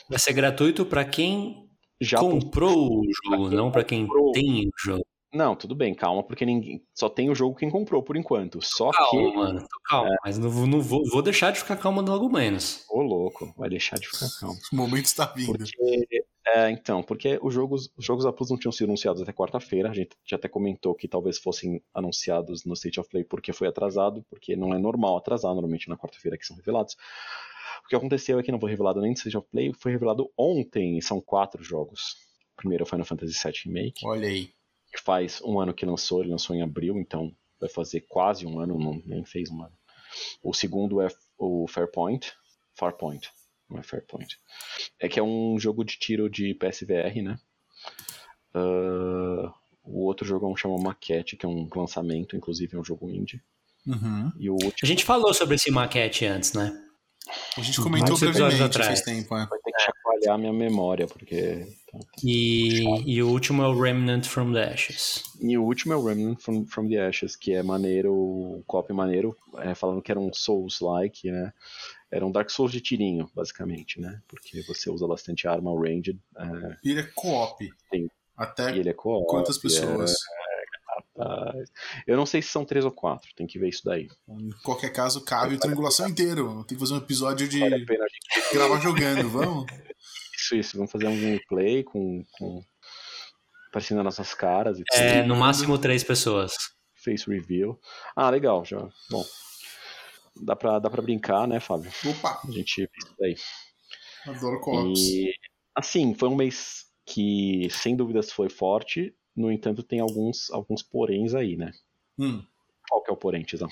Vai 0.09 0.17
ser 0.19 0.33
gratuito 0.33 0.85
pra 0.85 1.05
quem 1.05 1.69
Já 2.01 2.17
comprou 2.17 3.01
o 3.01 3.03
jogo, 3.25 3.49
não 3.51 3.71
pra 3.71 3.83
quem 3.83 4.07
tem 4.33 4.67
o 4.67 4.71
jogo. 4.77 5.05
Não, 5.31 5.55
tudo 5.55 5.75
bem, 5.75 5.93
calma, 5.93 6.23
porque 6.23 6.43
ninguém 6.43 6.83
só 6.93 7.07
tem 7.07 7.29
o 7.29 7.35
jogo 7.35 7.55
quem 7.55 7.69
comprou 7.69 8.01
por 8.01 8.17
enquanto. 8.17 8.59
Só 8.63 8.89
Calma, 8.89 9.09
que. 9.09 9.37
mano. 9.37 9.59
tô 9.59 9.79
Calma, 9.85 10.09
mas 10.25 10.39
não, 10.39 10.49
vou, 10.49 10.65
não 10.65 10.81
vou, 10.81 11.03
vou 11.11 11.21
deixar 11.21 11.51
de 11.51 11.59
ficar 11.59 11.77
calmo 11.77 12.01
logo 12.01 12.27
menos. 12.29 12.83
Ô, 12.89 13.01
louco, 13.01 13.53
vai 13.55 13.69
deixar 13.69 13.97
de 13.99 14.07
ficar 14.07 14.27
calmo. 14.39 14.57
O 14.73 14.75
momento 14.75 15.05
está 15.05 15.25
vindo. 15.25 15.57
Porque, 15.57 16.25
é, 16.47 16.71
então, 16.71 17.03
porque 17.03 17.39
os 17.43 17.53
jogos, 17.53 17.91
os 17.95 18.03
jogos 18.03 18.25
da 18.25 18.33
Plus 18.33 18.49
não 18.49 18.57
tinham 18.57 18.71
sido 18.71 18.85
anunciados 18.85 19.21
até 19.21 19.31
quarta-feira. 19.31 19.89
A 19.89 19.93
gente 19.93 20.17
já 20.25 20.35
até 20.35 20.47
comentou 20.47 20.95
que 20.95 21.07
talvez 21.07 21.37
fossem 21.37 21.81
anunciados 21.93 22.65
no 22.65 22.73
State 22.73 22.99
of 22.99 23.07
Play 23.07 23.23
porque 23.23 23.53
foi 23.53 23.67
atrasado, 23.67 24.25
porque 24.29 24.55
não 24.55 24.73
é 24.73 24.79
normal 24.79 25.17
atrasar, 25.17 25.51
normalmente 25.51 25.89
na 25.89 25.97
quarta-feira 25.97 26.37
que 26.37 26.45
são 26.45 26.55
revelados. 26.55 26.95
O 27.85 27.87
que 27.89 27.95
aconteceu 27.95 28.39
é 28.39 28.43
que 28.43 28.51
não 28.51 28.59
foi 28.59 28.71
revelado 28.71 28.99
nem 28.99 29.11
no 29.11 29.17
State 29.17 29.37
of 29.37 29.47
Play, 29.51 29.73
foi 29.77 29.91
revelado 29.91 30.31
ontem, 30.35 30.97
e 30.97 31.01
são 31.01 31.21
quatro 31.21 31.63
jogos. 31.63 32.15
Primeiro 32.55 32.83
é 32.83 32.85
o 32.85 32.89
Final 32.89 33.05
Fantasy 33.05 33.33
VII 33.43 33.61
Remake, 33.65 34.05
Olha 34.05 34.27
aí. 34.27 34.51
Que 34.91 35.01
faz 35.01 35.41
um 35.41 35.59
ano 35.59 35.73
que 35.73 35.85
lançou, 35.85 36.21
ele 36.21 36.31
lançou 36.31 36.55
em 36.55 36.61
abril, 36.61 36.97
então 36.97 37.35
vai 37.59 37.69
fazer 37.69 38.01
quase 38.01 38.45
um 38.45 38.59
ano, 38.59 38.77
não, 38.79 39.01
nem 39.05 39.23
fez 39.25 39.49
um 39.49 39.63
ano. 39.63 39.73
O 40.41 40.53
segundo 40.53 41.01
é 41.01 41.07
o 41.37 41.67
Fairpoint, 41.67 42.33
Farpoint, 42.73 43.29
não 43.69 43.79
é 43.79 43.83
Fairpoint. 43.83 44.39
É 44.99 45.07
que 45.07 45.19
é 45.19 45.23
um 45.23 45.59
jogo 45.59 45.83
de 45.83 45.97
tiro 45.99 46.29
de 46.29 46.53
PSVR, 46.55 47.21
né? 47.21 47.39
Ah, 48.53 49.53
o 49.83 50.05
outro 50.05 50.25
jogo 50.25 50.45
é 50.45 50.49
um 50.49 50.55
chama 50.55 50.77
Maquete, 50.77 51.35
que 51.35 51.45
é 51.45 51.49
um 51.49 51.67
lançamento, 51.75 52.35
inclusive 52.35 52.75
é 52.75 52.79
um 52.79 52.83
jogo 52.83 53.09
indie. 53.09 53.41
Uhum. 53.85 54.31
E 54.37 54.49
o 54.49 54.53
último 54.53 54.75
A 54.83 54.85
gente 54.85 55.05
falou 55.05 55.33
sobre 55.33 55.55
esse 55.55 55.71
maquete 55.71 56.25
antes, 56.25 56.53
né? 56.53 56.71
A 57.57 57.61
gente 57.61 57.77
comentou 57.81 58.09
Muitos 58.17 58.23
episódios 58.23 58.57
brevemente 58.59 58.77
atrás. 58.77 58.87
faz 58.87 59.01
tempo, 59.01 59.35
é. 59.37 59.45
vai 59.45 59.59
ter 59.59 59.71
que 59.71 59.81
chacoalhar 59.83 60.37
minha 60.39 60.53
memória, 60.53 61.05
porque. 61.07 61.67
tá- 61.91 61.99
E, 62.23 62.83
e 63.05 63.21
o 63.21 63.29
último 63.29 63.61
é 63.61 63.67
o 63.67 63.79
Remnant 63.79 64.25
from 64.25 64.51
the 64.53 64.63
Ashes. 64.73 65.23
E 65.39 65.57
o 65.57 65.63
último 65.63 65.93
é 65.93 65.95
o 65.95 66.03
Remnant 66.03 66.39
from, 66.41 66.65
from 66.65 66.87
the 66.89 66.97
Ashes, 67.07 67.35
que 67.35 67.53
é 67.53 67.61
maneiro, 67.61 68.13
um 68.13 68.63
copy 68.65 68.93
maneiro, 68.93 69.35
é, 69.59 69.75
falando 69.75 70.01
que 70.01 70.11
era 70.11 70.19
um 70.19 70.31
Souls-like, 70.33 71.29
né? 71.31 71.53
Era 72.11 72.25
um 72.25 72.31
Dark 72.31 72.49
Souls 72.49 72.71
de 72.71 72.81
tirinho, 72.81 73.29
basicamente, 73.35 74.01
né? 74.01 74.19
Porque 74.27 74.61
você 74.63 74.89
usa 74.89 75.05
bastante 75.07 75.47
arma 75.47 75.71
ranged, 75.71 76.17
é, 76.37 76.75
E 76.83 76.91
ele 76.91 77.01
é 77.01 77.09
co-op. 77.13 77.63
Sim. 77.93 78.09
Até 78.35 78.75
e 78.75 78.79
ele 78.79 78.89
é 78.89 78.93
co 78.93 79.23
quantas 79.25 79.57
pessoas? 79.57 80.13
Eu 82.07 82.15
não 82.15 82.25
sei 82.25 82.41
se 82.41 82.49
são 82.49 82.63
três 82.63 82.85
ou 82.85 82.91
quatro, 82.91 83.29
tem 83.35 83.45
que 83.47 83.59
ver 83.59 83.69
isso 83.69 83.83
daí. 83.83 84.07
Em 84.27 84.49
qualquer 84.63 84.89
caso, 84.91 85.23
cabe 85.25 85.55
o 85.55 85.59
Triangulação 85.59 86.07
inteiro. 86.07 86.63
Tem 86.65 86.77
que 86.77 86.79
fazer 86.79 86.93
um 86.93 86.97
episódio 86.97 87.47
de 87.47 87.59
Vale 87.59 87.75
a 87.75 87.85
pena 87.85 88.05
a 88.05 88.07
gente 88.07 88.53
gravar 88.53 88.79
jogando, 88.79 89.29
vamos? 89.29 89.65
Isso, 90.41 90.55
isso. 90.55 90.77
Vamos 90.77 90.89
fazer 90.89 91.05
um 91.07 91.19
gameplay 91.19 91.83
com, 91.83 92.23
com 92.31 92.63
aparecendo 93.67 93.97
as 93.99 94.05
nossas 94.05 94.33
caras 94.33 94.79
e 94.79 94.83
tudo. 94.85 94.97
É, 94.97 95.21
no 95.23 95.35
máximo 95.35 95.77
três 95.77 96.01
pessoas. 96.01 96.53
Face 96.95 97.29
reveal. 97.29 97.77
Ah, 98.15 98.29
legal, 98.29 98.63
já. 98.63 98.87
Bom. 99.11 99.25
Dá 100.41 100.55
pra, 100.55 100.79
dá 100.79 100.89
pra 100.89 101.01
brincar, 101.01 101.45
né, 101.45 101.59
Fábio? 101.59 101.91
Opa, 102.05 102.39
A 102.47 102.51
gente 102.51 102.73
fez 102.73 102.89
isso 103.05 103.15
daí. 103.19 103.35
adoro 104.27 104.61
co-ops. 104.61 104.97
E 104.97 105.33
assim, 105.75 106.13
foi 106.15 106.29
um 106.29 106.35
mês 106.37 106.85
que 107.05 107.67
sem 107.69 107.93
dúvidas 107.97 108.31
foi 108.31 108.49
forte. 108.49 109.13
No 109.35 109.51
entanto, 109.51 109.83
tem 109.83 109.99
alguns, 109.99 110.49
alguns 110.51 110.81
poréns 110.83 111.33
aí, 111.33 111.55
né? 111.55 111.71
Hum, 112.17 112.43
Qual 112.89 113.03
que 113.03 113.09
é 113.09 113.13
o 113.13 113.17
porém, 113.17 113.43
Tizão? 113.43 113.69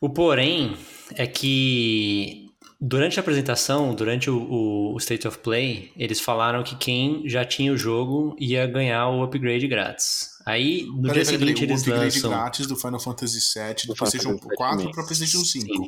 O 0.00 0.08
porém 0.08 0.76
é 1.14 1.26
que 1.26 2.46
durante 2.80 3.18
a 3.18 3.22
apresentação, 3.22 3.94
durante 3.94 4.30
o, 4.30 4.36
o- 4.38 4.94
o 4.94 4.98
State 4.98 5.28
of 5.28 5.38
Play, 5.38 5.92
eles 5.96 6.20
falaram 6.20 6.62
que 6.62 6.74
quem 6.76 7.28
já 7.28 7.44
tinha 7.44 7.72
o 7.72 7.76
jogo 7.76 8.34
ia 8.38 8.66
ganhar 8.66 9.08
o 9.08 9.22
upgrade 9.22 9.66
grátis. 9.68 10.30
Aí, 10.46 10.84
no 10.86 11.02
peraí, 11.02 11.22
dia 11.22 11.24
peraí, 11.24 11.24
seguinte, 11.26 11.60
peraí. 11.60 11.68
O 11.68 11.72
eles 11.72 11.80
upgrade 11.82 12.02
lançam. 12.16 12.30
grátis 12.30 12.66
do 12.66 12.76
Final 12.76 13.00
Fantasy 13.00 13.38
VII 13.58 13.74
do 13.74 13.86
Do 13.88 13.94
PlayStation 13.94 14.28
Fantasy 14.38 14.56
4 14.56 14.78
VII 14.84 14.92
para 14.92 15.04
PlayStation 15.04 15.44
5. 15.44 15.86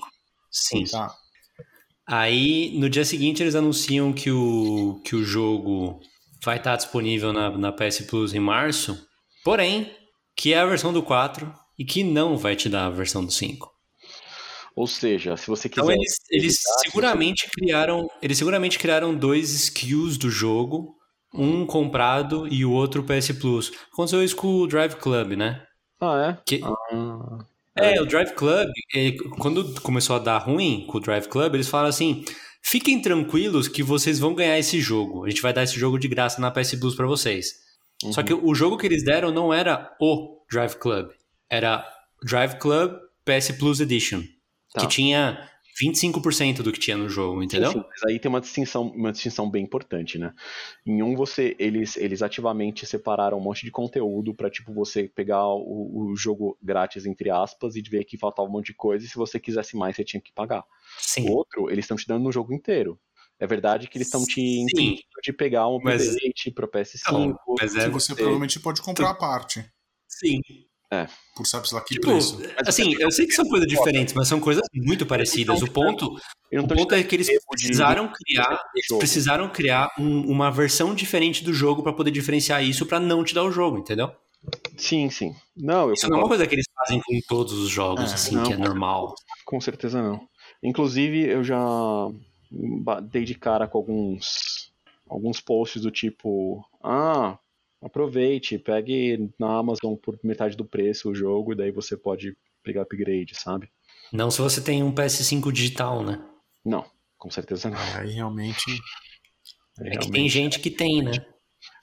Sim. 0.51 0.85
Tá. 0.85 1.15
Aí, 2.07 2.79
no 2.79 2.91
dia 2.91 3.05
seguinte, 3.05 3.43
eles 3.43 3.55
anunciam 3.55 4.13
que 4.13 4.31
o, 4.31 5.01
que 5.05 5.17
o 5.17 5.25
jogo 5.25 6.01
vai 6.44 6.56
estar 6.59 6.77
disponível 6.77 7.32
na, 7.32 7.51
na 7.51 7.73
PS 7.73 8.02
Plus 8.02 8.35
em 8.35 8.40
março, 8.40 8.98
porém, 9.44 9.90
que 10.36 10.52
é 10.52 10.59
a 10.59 10.66
versão 10.66 10.93
do 10.93 11.02
4 11.02 11.52
e 11.78 11.85
que 11.85 12.02
não 12.05 12.36
vai 12.36 12.56
te 12.56 12.69
dar 12.69 12.86
a 12.86 12.90
versão 12.90 13.24
do 13.24 13.31
5. 13.32 13.70
Ou 14.74 14.86
seja, 14.86 15.36
se 15.36 15.47
você 15.48 15.69
quiser. 15.69 15.82
Então 15.82 15.93
eles, 15.94 16.14
eles 16.31 16.56
seguramente 16.82 17.48
criaram, 17.51 18.09
eles 18.23 18.39
seguramente 18.39 18.78
criaram 18.78 19.14
dois 19.14 19.51
skills 19.52 20.16
do 20.16 20.31
jogo, 20.31 20.97
um 21.35 21.66
comprado 21.66 22.48
e 22.48 22.64
o 22.64 22.73
outro 22.73 23.02
PS 23.05 23.32
Plus. 23.35 23.70
Aconteceu 23.93 24.23
isso 24.24 24.36
com 24.36 24.48
o 24.60 24.66
Drive 24.66 24.94
Club, 24.97 25.32
né? 25.32 25.62
Ah, 26.01 26.31
é? 26.39 26.43
Que, 26.47 26.60
Ah, 26.64 27.39
é, 27.77 28.01
o 28.01 28.06
Drive 28.06 28.32
Club, 28.32 28.69
ele- 28.94 29.19
quando 29.39 29.78
começou 29.82 30.16
a 30.16 30.19
dar 30.19 30.39
ruim 30.39 30.86
com 30.86 30.98
o 30.98 31.01
Drive 31.01 31.27
Club, 31.28 31.55
eles 31.55 31.69
falaram 31.69 31.90
assim: 31.90 32.24
fiquem 32.63 33.03
tranquilos 33.03 33.69
que 33.69 33.83
vocês 33.83 34.19
vão 34.19 34.35
ganhar 34.35 34.59
esse 34.59 34.81
jogo. 34.81 35.25
A 35.25 35.29
gente 35.29 35.43
vai 35.43 35.53
dar 35.53 35.65
esse 35.65 35.79
jogo 35.79 35.99
de 35.99 36.09
graça 36.09 36.41
na 36.41 36.51
PS 36.51 36.77
Plus 36.77 36.95
para 36.95 37.07
vocês. 37.07 37.61
Uhum. 38.03 38.13
Só 38.13 38.23
que 38.23 38.33
o 38.33 38.55
jogo 38.55 38.79
que 38.79 38.87
eles 38.87 39.05
deram 39.05 39.33
não 39.33 39.53
era 39.53 39.95
o 40.01 40.43
Drive 40.51 40.77
Club, 40.77 41.11
era 41.51 41.87
Drive 42.25 42.57
Club 42.57 42.93
PS 43.25 43.53
Plus 43.53 43.81
Edition, 43.81 44.23
tá. 44.73 44.81
que 44.81 44.87
tinha 44.89 45.49
25% 45.81 46.62
do 46.62 46.73
que 46.73 46.78
tinha 46.78 46.97
no 46.97 47.09
jogo, 47.09 47.43
entendeu? 47.43 47.73
Sim, 47.73 47.81
sim, 47.81 47.86
mas 47.89 48.03
aí 48.05 48.19
tem 48.19 48.28
uma 48.28 48.40
distinção, 48.40 48.89
uma 48.89 49.12
distinção 49.12 49.51
bem 49.51 49.65
importante, 49.65 50.19
né? 50.19 50.32
Em 50.85 51.03
um 51.03 51.16
você 51.16 51.57
eles 51.59 51.97
eles 51.97 52.23
ativamente 52.23 52.85
separaram 52.85 53.39
um 53.39 53.40
monte 53.40 53.65
de 53.65 53.70
conteúdo 53.70 54.35
para 54.35 54.51
tipo 54.51 54.73
você 54.73 55.09
pegar 55.09 55.47
o, 55.47 56.11
o, 56.11 56.16
jogo 56.16 56.59
grátis 56.62 57.07
entre 57.07 57.31
aspas 57.31 57.74
e 57.74 57.82
ver 57.82 58.05
que 58.05 58.19
faltava 58.19 58.49
um 58.49 58.53
monte 58.53 58.66
de 58.66 58.74
coisa 58.74 59.05
e 59.05 59.09
se 59.09 59.16
você 59.16 59.40
quisesse 59.40 59.77
mais 59.77 59.97
você 59.97 60.05
tinha 60.05 60.20
que 60.20 60.32
pagar. 60.32 60.65
Sim. 60.99 61.28
O 61.28 61.32
outro, 61.32 61.70
eles 61.70 61.85
estão 61.85 61.97
te 61.97 62.07
dando 62.07 62.24
no 62.24 62.32
jogo 62.32 62.53
inteiro. 62.53 62.99
É 63.39 63.47
verdade 63.47 63.89
que 63.89 63.99
eles 63.99 64.07
estão 64.07 64.24
te 64.24 64.40
impedindo 64.40 65.03
de 65.23 65.32
pegar 65.32 65.69
um 65.69 65.77
update 65.77 66.51
para 66.53 66.69
PS5. 66.69 67.12
Não, 67.12 67.36
mas 67.59 67.74
é, 67.74 67.85
que 67.85 67.89
você 67.89 68.15
provavelmente 68.15 68.61
pode 68.61 68.81
comprar 68.82 69.11
a 69.11 69.15
parte. 69.15 69.65
Sim. 70.07 70.40
É. 70.93 71.09
Por 71.35 71.47
sabe 71.47 71.66
lá 71.73 71.81
que 71.81 71.94
tipo, 71.94 72.09
preço. 72.09 72.39
Assim, 72.66 72.94
eu 73.01 73.10
sei 73.10 73.27
que 73.27 73.32
são 73.32 73.48
coisas 73.48 73.66
diferentes, 73.66 74.12
mas 74.12 74.28
são 74.28 74.39
coisas 74.39 74.62
muito 74.74 75.06
parecidas. 75.06 75.62
O 75.62 75.70
ponto, 75.70 76.14
o 76.52 76.69
ponto 76.69 76.94
é 76.94 77.02
que 77.02 77.16
eles 77.16 77.28
precisaram 77.48 78.12
criar, 78.12 78.62
precisaram 78.98 79.48
criar 79.48 79.90
um, 79.98 80.31
uma 80.31 80.51
versão 80.51 80.94
diferente 80.94 81.43
do 81.43 81.55
jogo 81.55 81.82
para 81.82 81.94
poder 81.94 82.10
diferenciar 82.10 82.62
isso 82.62 82.85
para 82.85 83.01
não 83.01 83.24
te 83.24 83.35
dar 83.35 83.43
o 83.43 83.51
jogo, 83.51 83.78
entendeu? 83.78 84.12
Sim, 84.77 85.09
sim. 85.09 85.35
Não, 85.56 85.89
eu 85.89 85.94
isso 85.94 86.06
não 86.10 86.19
é 86.19 86.20
uma 86.20 86.28
coisa 86.28 86.47
que 86.47 86.55
eles 86.55 86.66
fazem 86.74 87.01
com 87.01 87.19
todos 87.27 87.55
os 87.55 87.70
jogos, 87.70 88.10
é, 88.10 88.14
assim, 88.14 88.35
não, 88.35 88.43
que 88.43 88.52
é 88.52 88.56
normal. 88.59 89.14
Com 89.47 89.59
certeza 89.59 90.02
não. 90.02 90.28
Inclusive, 90.62 91.27
eu 91.27 91.43
já 91.43 91.59
dei 93.10 93.24
de 93.24 93.35
cara 93.35 93.66
com 93.66 93.78
alguns 93.78 94.70
alguns 95.09 95.40
posts 95.40 95.81
do 95.81 95.90
tipo, 95.90 96.62
ah, 96.82 97.39
aproveite, 97.83 98.59
pegue 98.59 99.31
na 99.39 99.59
Amazon 99.59 99.97
por 99.97 100.19
metade 100.23 100.57
do 100.57 100.65
preço 100.65 101.11
o 101.11 101.15
jogo 101.15 101.53
e 101.53 101.57
daí 101.57 101.73
você 101.73 101.97
pode 101.97 102.37
pegar 102.63 102.83
upgrade, 102.83 103.35
sabe? 103.35 103.69
Não 104.13 104.31
se 104.31 104.41
você 104.41 104.61
tem 104.61 104.83
um 104.83 104.95
PS5 104.95 105.51
digital, 105.51 106.05
né? 106.05 106.23
Não, 106.65 106.85
com 107.19 107.31
certeza 107.31 107.69
não. 107.69 107.79
Aí 107.99 108.13
realmente. 108.13 108.71
Aí, 109.81 109.89
é 109.89 109.91
realmente... 109.91 110.07
que 110.07 110.13
tem 110.13 110.29
gente 110.29 110.61
que 110.61 110.71
tem, 110.71 111.03
né? 111.03 111.13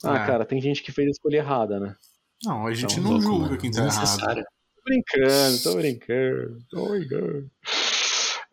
Ah, 0.03 0.23
é. 0.23 0.25
cara, 0.25 0.45
tem 0.45 0.61
gente 0.61 0.81
que 0.81 0.91
fez 0.91 1.07
a 1.07 1.11
escolha 1.11 1.37
errada, 1.37 1.79
né? 1.79 1.95
Não, 2.43 2.65
a 2.65 2.73
gente 2.73 2.99
então, 2.99 3.11
não 3.11 3.21
julga 3.21 3.57
quem 3.57 3.69
tá 3.69 3.83
errado. 3.83 4.43
Tô 4.75 4.83
brincando, 4.85 5.63
tô 5.63 5.75
brincando, 5.75 6.65
tô 6.69 6.89
brincando. 6.89 7.51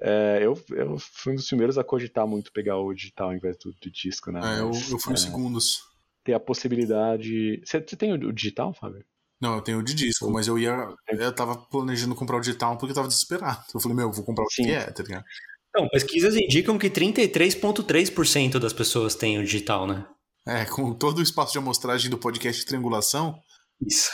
É, 0.01 0.40
eu, 0.43 0.60
eu 0.70 0.98
fui 0.98 1.32
um 1.32 1.36
dos 1.36 1.47
primeiros 1.47 1.78
a 1.78 1.85
cogitar 1.85 2.27
muito 2.27 2.52
pegar 2.52 2.77
o 2.78 2.93
digital 2.93 3.28
ao 3.28 3.35
invés 3.35 3.56
do, 3.59 3.73
do 3.81 3.90
disco, 3.90 4.31
né? 4.31 4.40
É, 4.43 4.60
eu, 4.60 4.70
eu 4.70 4.98
fui 4.98 5.12
é, 5.12 5.14
os 5.14 5.23
segundos 5.23 5.82
ter 6.27 6.35
a 6.35 6.40
possibilidade. 6.40 7.62
Você, 7.65 7.81
você 7.81 7.97
tem 7.97 8.12
o, 8.12 8.32
digital, 8.32 8.74
Fábio? 8.74 9.05
Não, 9.40 9.55
eu 9.55 9.62
tenho 9.62 9.78
o 9.78 9.82
de 9.82 9.94
disco, 9.94 10.31
mas 10.31 10.48
eu 10.48 10.59
ia. 10.59 10.89
Eu 11.09 11.35
tava 11.35 11.57
planejando 11.57 12.15
comprar 12.15 12.39
o 12.39 12.40
digital 12.40 12.77
porque 12.77 12.90
eu 12.90 12.94
tava 12.94 13.09
desesperado. 13.09 13.62
Eu 13.73 13.81
falei, 13.81 13.97
meu, 13.97 14.09
eu 14.09 14.12
vou 14.12 14.24
comprar 14.24 14.44
o 14.44 14.48
que 14.48 14.70
é, 14.70 14.90
tá 14.90 15.03
ligado? 15.03 15.24
Então, 15.69 15.89
pesquisas 15.90 16.35
indicam 16.35 16.78
que 16.78 16.89
33,3% 16.89 18.59
das 18.59 18.73
pessoas 18.73 19.15
têm 19.15 19.39
o 19.39 19.44
digital, 19.44 19.86
né? 19.86 20.07
É, 20.48 20.65
com 20.65 20.94
todo 20.94 21.19
o 21.19 21.23
espaço 21.23 21.53
de 21.53 21.59
amostragem 21.59 22.11
do 22.11 22.19
podcast 22.19 22.61
de 22.61 22.66
triangulação. 22.66 23.39
Isso. 23.85 24.11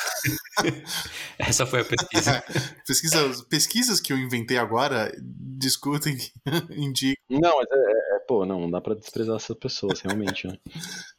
Essa 1.39 1.67
foi 1.67 1.81
a 1.81 1.85
pesquisa. 1.85 2.33
É, 2.43 2.85
pesquisa. 2.87 3.47
Pesquisas 3.49 4.01
que 4.01 4.13
eu 4.13 4.19
inventei 4.19 4.57
agora 4.59 5.13
discutem, 5.23 6.17
indicam. 6.71 7.23
Não, 7.31 7.59
mas 7.59 7.69
é, 7.71 8.17
é, 8.17 8.19
pô, 8.27 8.45
não, 8.45 8.61
não 8.61 8.71
dá 8.71 8.81
pra 8.81 8.95
desprezar 8.95 9.37
essas 9.37 9.57
pessoas, 9.57 10.01
realmente, 10.01 10.47
né? 10.47 10.59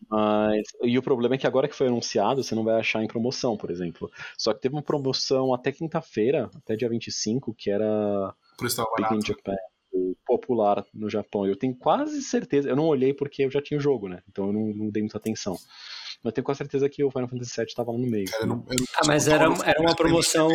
Mas, 0.10 0.64
e 0.82 0.98
o 0.98 1.04
problema 1.04 1.36
é 1.36 1.38
que 1.38 1.48
agora 1.48 1.68
que 1.68 1.76
foi 1.76 1.88
anunciado, 1.88 2.44
você 2.44 2.54
não 2.54 2.64
vai 2.64 2.80
achar 2.80 3.04
em 3.04 3.08
promoção, 3.08 3.58
por 3.58 3.72
exemplo. 3.72 4.12
Só 4.38 4.54
que 4.54 4.62
teve 4.62 4.76
uma 4.76 4.82
promoção 4.82 5.54
até 5.54 5.72
quinta-feira, 5.72 6.50
até 6.56 6.76
dia 6.76 6.90
25, 6.90 7.54
que 7.54 7.70
era 7.70 8.34
por 8.58 8.68
Big 8.68 9.16
in 9.16 9.26
Japan, 9.26 9.56
popular 10.26 10.86
no 10.94 11.10
Japão. 11.10 11.46
Eu 11.46 11.56
tenho 11.56 11.76
quase 11.76 12.22
certeza, 12.22 12.70
eu 12.70 12.76
não 12.76 12.86
olhei 12.86 13.14
porque 13.14 13.44
eu 13.44 13.52
já 13.52 13.62
tinha 13.62 13.78
o 13.78 13.82
jogo, 13.82 14.08
né? 14.08 14.22
Então 14.30 14.48
eu 14.48 14.54
não, 14.54 14.68
não 14.68 14.90
dei 14.90 15.02
muita 15.02 15.18
atenção. 15.18 15.58
Mas 16.24 16.32
eu 16.32 16.32
tenho 16.32 16.46
quase 16.46 16.60
certeza 16.60 16.90
que 16.90 17.04
o 17.04 17.12
Final 17.12 17.28
Fantasy 17.28 17.54
VII 17.58 17.66
estava 17.66 17.92
lá 17.92 17.98
no 17.98 18.08
meio. 18.08 18.26
Cara, 18.26 18.44
eu 18.44 18.48
não, 18.48 18.66
eu 18.70 18.76
não, 18.78 18.86
ah, 18.96 19.02
mas 19.06 19.28
era, 19.28 19.46
era 19.66 19.82
uma 19.82 19.96
promoção 19.96 20.50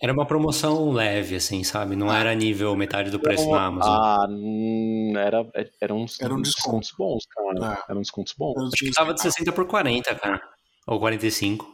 era 0.00 0.12
uma 0.12 0.26
promoção 0.26 0.92
leve, 0.92 1.36
assim, 1.36 1.64
sabe? 1.64 1.96
Não 1.96 2.12
era 2.12 2.34
nível 2.34 2.76
metade 2.76 3.10
do 3.10 3.18
preço 3.18 3.50
na 3.50 3.64
Amazon. 3.64 3.94
Ah, 3.94 4.26
hum, 4.28 5.14
era, 5.16 5.50
era 5.80 5.94
uns, 5.94 6.20
era 6.20 6.34
um 6.34 6.42
descontos 6.42 6.92
bons, 6.96 7.24
cara. 7.26 7.78
É. 7.88 7.92
Eram 7.92 8.02
descontos 8.02 8.34
bons. 8.36 8.72
Acho 8.74 8.84
que 8.84 8.90
tava 8.90 9.14
de 9.14 9.22
60 9.22 9.52
por 9.52 9.66
40, 9.66 10.14
cara. 10.16 10.42
Ou 10.86 11.00
45. 11.00 11.66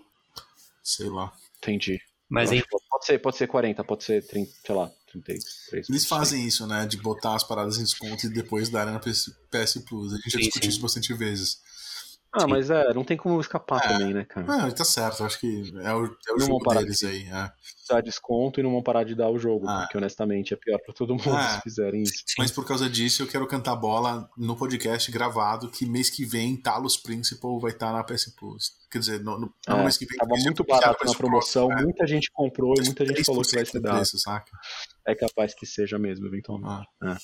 Sei 0.84 1.08
lá. 1.08 1.32
Entendi. 1.58 2.00
Mas 2.28 2.52
aí... 2.52 2.62
Pode 2.88 3.06
ser, 3.06 3.18
pode 3.18 3.36
ser 3.36 3.48
40, 3.48 3.82
pode 3.82 4.04
ser 4.04 4.24
30, 4.24 4.52
sei 4.64 4.74
lá, 4.76 4.88
33. 5.10 5.90
Eles 5.90 6.06
fazem 6.06 6.46
isso, 6.46 6.64
né? 6.68 6.86
De 6.86 6.96
botar 6.98 7.34
as 7.34 7.42
paradas 7.42 7.78
em 7.78 7.82
desconto 7.82 8.26
e 8.26 8.28
depois 8.28 8.68
darem 8.68 8.92
na 8.92 9.00
PS, 9.00 9.32
PS 9.50 9.82
Plus. 9.84 10.12
A 10.12 10.16
gente 10.16 10.30
sim, 10.30 10.30
já 10.30 10.38
discutiu 10.38 10.62
sim. 10.62 10.68
isso 10.68 10.80
bastante 10.80 11.12
vezes. 11.14 11.60
Ah, 12.34 12.40
Sim. 12.40 12.46
mas 12.46 12.70
é, 12.70 12.94
não 12.94 13.04
tem 13.04 13.14
como 13.14 13.38
escapar 13.38 13.84
é, 13.84 13.88
também, 13.88 14.14
né, 14.14 14.24
cara? 14.24 14.46
Não, 14.46 14.70
tá 14.70 14.84
certo, 14.84 15.22
acho 15.22 15.38
que 15.38 15.70
é 15.82 15.92
o, 15.92 16.06
é 16.06 16.32
o 16.32 16.38
não 16.38 16.46
jogo 16.46 16.74
deles 16.74 17.00
de 17.00 17.06
aí. 17.06 17.26
É. 17.26 17.52
Dar 17.90 18.00
desconto 18.00 18.59
e 18.59 18.62
não 18.62 18.70
vão 18.70 18.82
parar 18.82 19.04
de 19.04 19.14
dar 19.14 19.28
o 19.28 19.38
jogo, 19.38 19.68
ah. 19.68 19.82
porque 19.82 19.98
honestamente 19.98 20.54
é 20.54 20.56
pior 20.56 20.78
pra 20.78 20.94
todo 20.94 21.14
mundo 21.14 21.36
ah. 21.36 21.56
se 21.56 21.60
fizerem 21.60 22.02
isso. 22.02 22.24
Mas 22.38 22.50
por 22.50 22.66
causa 22.66 22.88
disso, 22.88 23.22
eu 23.22 23.26
quero 23.26 23.46
cantar 23.46 23.76
bola 23.76 24.30
no 24.34 24.56
podcast 24.56 25.12
gravado 25.12 25.68
que 25.68 25.84
mês 25.84 26.09
que 26.09 26.24
vem 26.24 26.56
Talos 26.56 26.96
Principal 26.96 27.60
vai 27.60 27.72
estar 27.72 27.88
tá 27.88 27.92
na 27.92 28.02
PS 28.02 28.34
Plus. 28.34 28.72
Quer 28.90 28.98
dizer, 28.98 29.20
no, 29.20 29.38
no, 29.38 29.54
é, 29.68 29.70
no 29.70 29.82
mês 29.82 29.98
que 29.98 30.06
vem. 30.06 30.16
Tava 30.16 30.34
muito 30.42 30.64
barato 30.64 31.04
na 31.04 31.14
promoção, 31.14 31.68
Pro, 31.68 31.82
muita 31.82 32.06
gente 32.06 32.30
comprou 32.32 32.74
e 32.78 32.84
muita 32.84 33.04
gente 33.04 33.24
falou 33.24 33.42
que 33.42 33.54
vai 33.54 33.66
ser 33.66 33.80
dado. 33.80 33.96
Preço, 33.96 34.16
é 35.06 35.14
capaz 35.14 35.54
que 35.54 35.66
seja 35.66 35.98
mesmo, 35.98 36.26
eventualmente. 36.26 36.88
Ah. 37.02 37.18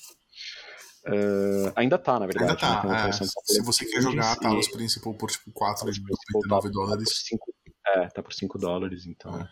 Uh, 1.05 1.71
ainda 1.75 1.97
tá, 1.97 2.19
na 2.19 2.25
verdade. 2.25 2.51
Ainda 2.51 2.59
tá. 2.59 2.83
Né? 2.85 3.09
É. 3.09 3.11
Se 3.11 3.63
você 3.63 3.85
quer 3.85 4.01
jogar 4.01 4.35
Talos 4.35 4.67
e... 4.67 4.71
Principal 4.71 5.13
por 5.13 5.31
tipo 5.31 5.51
4,99 5.51 6.71
dólares. 6.71 7.09
Tá 7.83 7.91
é, 8.01 8.07
tá 8.07 8.21
por 8.21 8.33
5 8.33 8.57
dólares, 8.57 9.05
então. 9.05 9.39
É. 9.39 9.47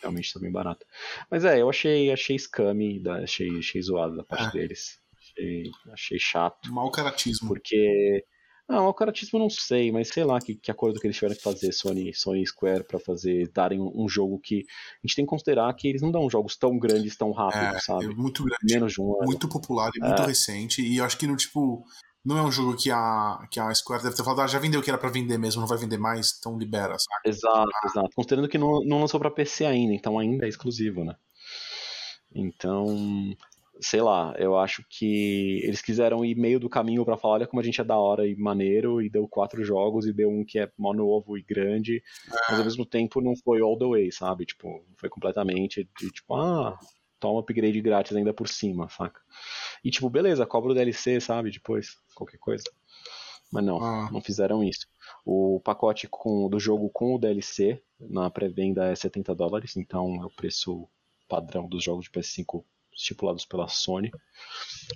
Realmente 0.00 0.32
tá 0.32 0.40
bem 0.40 0.50
barato. 0.50 0.86
Mas 1.30 1.44
é, 1.44 1.60
eu 1.60 1.68
achei, 1.68 2.10
achei 2.10 2.38
scummy, 2.38 3.02
achei, 3.22 3.58
achei 3.58 3.82
zoado 3.82 4.16
da 4.16 4.24
parte 4.24 4.56
é. 4.56 4.60
deles. 4.60 4.98
Achei, 5.18 5.70
achei 5.92 6.18
chato. 6.18 6.72
Mau 6.72 6.90
caratismo. 6.90 7.48
Porque 7.48 8.24
não, 8.70 8.86
o 8.86 8.94
caratismo 8.94 9.36
não 9.36 9.50
sei, 9.50 9.90
mas 9.90 10.08
sei 10.08 10.22
lá 10.22 10.38
que, 10.40 10.54
que 10.54 10.70
acordo 10.70 11.00
que 11.00 11.06
eles 11.06 11.16
tiveram 11.16 11.34
que 11.34 11.42
fazer, 11.42 11.72
Sony, 11.72 12.14
Sony 12.14 12.46
Square, 12.46 12.84
para 12.84 13.00
fazer, 13.00 13.50
darem 13.52 13.80
um, 13.80 14.04
um, 14.04 14.08
jogo 14.08 14.38
que 14.38 14.64
a 15.02 15.06
gente 15.06 15.16
tem 15.16 15.24
que 15.24 15.28
considerar 15.28 15.74
que 15.74 15.88
eles 15.88 16.00
não 16.00 16.12
dão 16.12 16.30
jogos 16.30 16.56
tão 16.56 16.78
grandes, 16.78 17.16
tão 17.16 17.32
rápidos, 17.32 17.76
é, 17.76 17.80
sabe? 17.80 18.04
É 18.04 18.08
muito 18.08 18.44
grande, 18.44 18.72
Menos 18.74 18.92
de 18.92 19.00
um 19.00 19.16
ano. 19.16 19.24
muito 19.24 19.48
popular 19.48 19.90
e 19.96 19.98
muito 19.98 20.22
é. 20.22 20.26
recente, 20.26 20.82
e 20.82 20.98
eu 20.98 21.04
acho 21.04 21.18
que 21.18 21.26
no 21.26 21.36
tipo. 21.36 21.84
Não 22.22 22.36
é 22.36 22.42
um 22.42 22.52
jogo 22.52 22.76
que 22.76 22.90
a, 22.90 23.48
que 23.50 23.58
a 23.58 23.74
Square 23.74 24.02
deve 24.02 24.14
ter 24.14 24.22
falado, 24.22 24.42
ah, 24.42 24.46
já 24.46 24.58
vendeu 24.58 24.80
o 24.80 24.82
que 24.82 24.90
era 24.90 24.98
para 24.98 25.08
vender 25.08 25.38
mesmo, 25.38 25.62
não 25.62 25.66
vai 25.66 25.78
vender 25.78 25.96
mais, 25.96 26.36
então 26.38 26.58
libera, 26.58 26.94
sabe? 26.98 27.34
Exato, 27.34 27.70
ah. 27.74 27.86
exato. 27.86 28.10
Considerando 28.14 28.46
que 28.46 28.58
não, 28.58 28.84
não 28.84 29.00
lançou 29.00 29.18
para 29.18 29.30
PC 29.30 29.64
ainda, 29.64 29.94
então 29.94 30.18
ainda 30.18 30.44
é 30.44 30.48
exclusivo, 30.50 31.02
né? 31.02 31.16
Então, 32.34 33.34
sei 33.80 34.00
lá, 34.00 34.34
eu 34.38 34.58
acho 34.58 34.84
que 34.88 35.60
eles 35.64 35.80
quiseram 35.80 36.24
ir 36.24 36.34
meio 36.36 36.60
do 36.60 36.68
caminho 36.68 37.04
para 37.04 37.16
falar, 37.16 37.34
olha 37.34 37.46
como 37.46 37.60
a 37.60 37.64
gente 37.64 37.80
é 37.80 37.84
da 37.84 37.96
hora 37.96 38.26
e 38.26 38.36
maneiro, 38.36 39.00
e 39.00 39.08
deu 39.08 39.26
quatro 39.26 39.64
jogos, 39.64 40.06
e 40.06 40.12
deu 40.12 40.30
um 40.30 40.44
que 40.44 40.58
é 40.58 40.70
mó 40.76 40.92
novo 40.92 41.36
e 41.38 41.42
grande, 41.42 42.02
mas 42.48 42.58
ao 42.58 42.64
mesmo 42.64 42.84
tempo 42.84 43.20
não 43.20 43.34
foi 43.36 43.60
all 43.60 43.78
the 43.78 43.86
way, 43.86 44.12
sabe? 44.12 44.44
Tipo, 44.44 44.84
foi 44.96 45.08
completamente 45.08 45.88
de 45.98 46.10
tipo, 46.10 46.34
ah, 46.34 46.78
toma 47.18 47.40
upgrade 47.40 47.80
grátis 47.80 48.16
ainda 48.16 48.34
por 48.34 48.48
cima, 48.48 48.88
saca? 48.88 49.20
E 49.84 49.90
tipo, 49.90 50.10
beleza, 50.10 50.46
cobra 50.46 50.72
o 50.72 50.74
DLC, 50.74 51.20
sabe? 51.20 51.50
Depois, 51.50 51.96
qualquer 52.14 52.38
coisa. 52.38 52.64
Mas 53.50 53.64
não, 53.64 53.82
ah. 53.82 54.08
não 54.12 54.20
fizeram 54.20 54.62
isso. 54.62 54.86
O 55.24 55.60
pacote 55.64 56.06
com, 56.08 56.48
do 56.48 56.60
jogo 56.60 56.88
com 56.90 57.14
o 57.14 57.18
DLC 57.18 57.82
na 57.98 58.30
pré-venda 58.30 58.86
é 58.86 58.94
70 58.94 59.34
dólares, 59.34 59.76
então 59.76 60.22
é 60.22 60.24
o 60.24 60.30
preço 60.30 60.88
padrão 61.28 61.68
dos 61.68 61.82
jogos 61.82 62.04
de 62.04 62.10
PS5 62.10 62.64
estipulados 63.00 63.44
pela 63.44 63.68
Sony, 63.68 64.10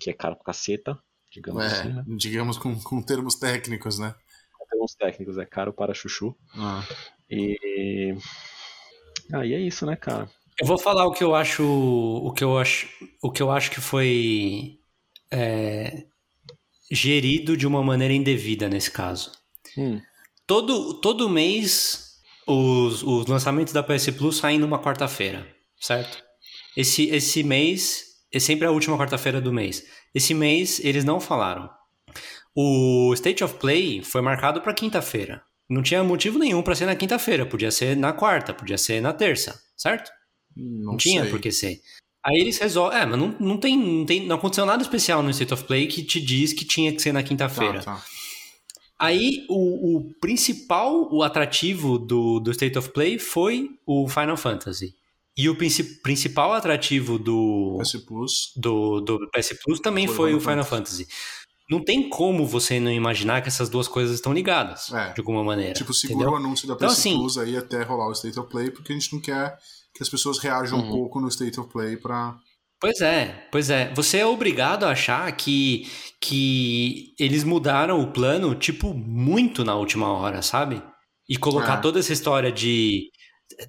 que 0.00 0.10
é 0.10 0.12
caro 0.12 0.36
pra 0.36 0.46
caceta, 0.46 0.98
digamos 1.32 1.64
é, 1.64 1.66
assim. 1.66 1.88
Né? 1.88 2.04
Digamos 2.16 2.58
com, 2.58 2.78
com 2.80 3.02
termos 3.02 3.34
técnicos, 3.34 3.98
né? 3.98 4.14
Com 4.52 4.66
termos 4.66 4.94
técnicos, 4.94 5.38
é 5.38 5.46
caro 5.46 5.72
para 5.72 5.94
chuchu. 5.94 6.36
Ah. 6.54 6.86
E. 7.30 8.16
Ah, 9.32 9.44
e 9.44 9.54
é 9.54 9.60
isso, 9.60 9.86
né, 9.86 9.96
cara? 9.96 10.30
Eu 10.60 10.66
vou 10.66 10.78
falar 10.78 11.06
o 11.06 11.12
que 11.12 11.24
eu 11.24 11.34
acho. 11.34 11.64
O 11.64 12.32
que 12.32 12.44
eu 12.44 12.58
acho, 12.58 12.88
o 13.22 13.30
que 13.30 13.42
eu 13.42 13.50
acho 13.50 13.70
que 13.70 13.80
foi. 13.80 14.78
É, 15.30 16.06
gerido 16.90 17.56
de 17.56 17.66
uma 17.66 17.82
maneira 17.82 18.14
indevida 18.14 18.68
nesse 18.68 18.90
caso. 18.90 19.32
Hum. 19.76 20.00
Todo, 20.46 20.94
todo 21.00 21.28
mês 21.28 22.20
os, 22.46 23.02
os 23.02 23.26
lançamentos 23.26 23.72
da 23.72 23.82
PS 23.82 24.10
Plus 24.10 24.36
saem 24.36 24.58
numa 24.58 24.78
quarta-feira, 24.78 25.46
certo? 25.80 26.23
Esse, 26.76 27.08
esse 27.10 27.42
mês 27.42 28.04
é 28.32 28.38
sempre 28.38 28.66
a 28.66 28.70
última 28.70 28.98
quarta-feira 28.98 29.40
do 29.40 29.52
mês. 29.52 29.84
Esse 30.14 30.34
mês 30.34 30.80
eles 30.82 31.04
não 31.04 31.20
falaram. 31.20 31.70
O 32.54 33.12
State 33.14 33.42
of 33.42 33.54
Play 33.54 34.02
foi 34.02 34.20
marcado 34.20 34.60
para 34.60 34.74
quinta-feira. 34.74 35.42
Não 35.68 35.82
tinha 35.82 36.04
motivo 36.04 36.38
nenhum 36.38 36.62
para 36.62 36.74
ser 36.74 36.86
na 36.86 36.94
quinta-feira, 36.94 37.46
podia 37.46 37.70
ser 37.70 37.96
na 37.96 38.12
quarta, 38.12 38.52
podia 38.52 38.76
ser 38.76 39.00
na 39.00 39.12
terça, 39.12 39.60
certo? 39.76 40.10
Não, 40.56 40.92
Não, 40.92 40.96
tinha 40.96 41.22
sei. 41.22 41.30
por 41.30 41.40
que 41.40 41.50
ser. 41.50 41.80
Aí 42.24 42.40
eles 42.40 42.58
resolvem. 42.58 42.98
É, 42.98 43.06
mas 43.06 43.18
não, 43.18 43.36
não, 43.38 43.58
tem, 43.58 43.76
não 43.76 44.06
tem. 44.06 44.26
Não 44.26 44.36
aconteceu 44.36 44.64
nada 44.64 44.82
especial 44.82 45.22
no 45.22 45.30
State 45.30 45.52
of 45.52 45.64
Play 45.64 45.86
que 45.86 46.02
te 46.02 46.20
diz 46.20 46.52
que 46.52 46.64
tinha 46.64 46.92
que 46.92 47.02
ser 47.02 47.12
na 47.12 47.22
quinta-feira. 47.22 47.80
Tá, 47.82 47.96
tá. 47.96 48.04
Aí 48.98 49.44
o, 49.48 49.96
o 49.98 50.14
principal, 50.20 51.12
o 51.12 51.22
atrativo 51.22 51.98
do, 51.98 52.40
do 52.40 52.50
State 52.52 52.78
of 52.78 52.90
Play 52.90 53.18
foi 53.18 53.70
o 53.86 54.08
Final 54.08 54.36
Fantasy. 54.36 54.94
E 55.36 55.48
o 55.48 55.56
princi- 55.56 56.00
principal 56.00 56.52
atrativo 56.52 57.18
do, 57.18 57.78
PS 57.80 57.96
Plus. 58.06 58.52
do, 58.56 59.00
do 59.00 59.18
PS 59.30 59.58
Plus 59.64 59.80
também 59.80 60.06
Foi 60.06 60.14
o 60.14 60.16
foi 60.16 60.34
o 60.34 60.40
Final 60.40 60.64
Final 60.64 60.64
Fantasy. 60.64 61.08
Não 61.68 61.82
tem 61.82 62.08
como 62.08 62.46
você 62.46 62.78
não 62.78 62.92
imaginar 62.92 63.40
que 63.40 63.48
essas 63.48 63.68
duas 63.68 63.88
coisas 63.88 64.14
estão 64.14 64.32
ligadas, 64.34 64.92
É. 64.92 65.12
de 65.12 65.20
alguma 65.20 65.42
maneira. 65.42 65.72
Tipo, 65.72 65.92
segura 65.94 66.28
entendeu? 66.28 66.32
o 66.34 66.36
anúncio 66.36 66.68
da 66.68 66.74
PS 66.76 66.82
Então, 66.84 66.92
assim- 66.92 67.16
Plus 67.18 67.38
aí 67.38 67.56
até 67.56 67.82
rolar 67.82 68.06
o 68.08 68.12
State 68.12 68.38
of 68.38 68.48
Play, 68.50 68.70
porque 68.70 68.92
a 68.92 68.94
gente 68.96 69.12
não 69.12 69.20
quer 69.20 69.58
que 69.94 70.02
as 70.02 70.08
pessoas 70.08 70.38
reajam 70.38 70.78
um 70.78 70.82
Uhum. 70.82 70.90
pouco 70.90 71.20
no 71.20 71.28
State 71.28 71.58
of 71.58 71.70
Play 71.72 71.96
pra. 71.96 72.36
Pois 72.80 73.00
é, 73.00 73.48
pois 73.50 73.70
é. 73.70 73.92
Você 73.94 74.18
é 74.18 74.26
obrigado 74.26 74.84
a 74.84 74.90
achar 74.90 75.32
que, 75.32 75.88
que 76.20 77.14
eles 77.18 77.42
mudaram 77.44 78.00
o 78.00 78.12
plano, 78.12 78.54
tipo, 78.54 78.92
muito 78.92 79.64
na 79.64 79.74
última 79.74 80.08
hora, 80.12 80.42
sabe? 80.42 80.82
E 81.28 81.36
colocar 81.38 81.78
É. 81.78 81.80
toda 81.80 81.98
essa 81.98 82.12
história 82.12 82.52
de 82.52 83.08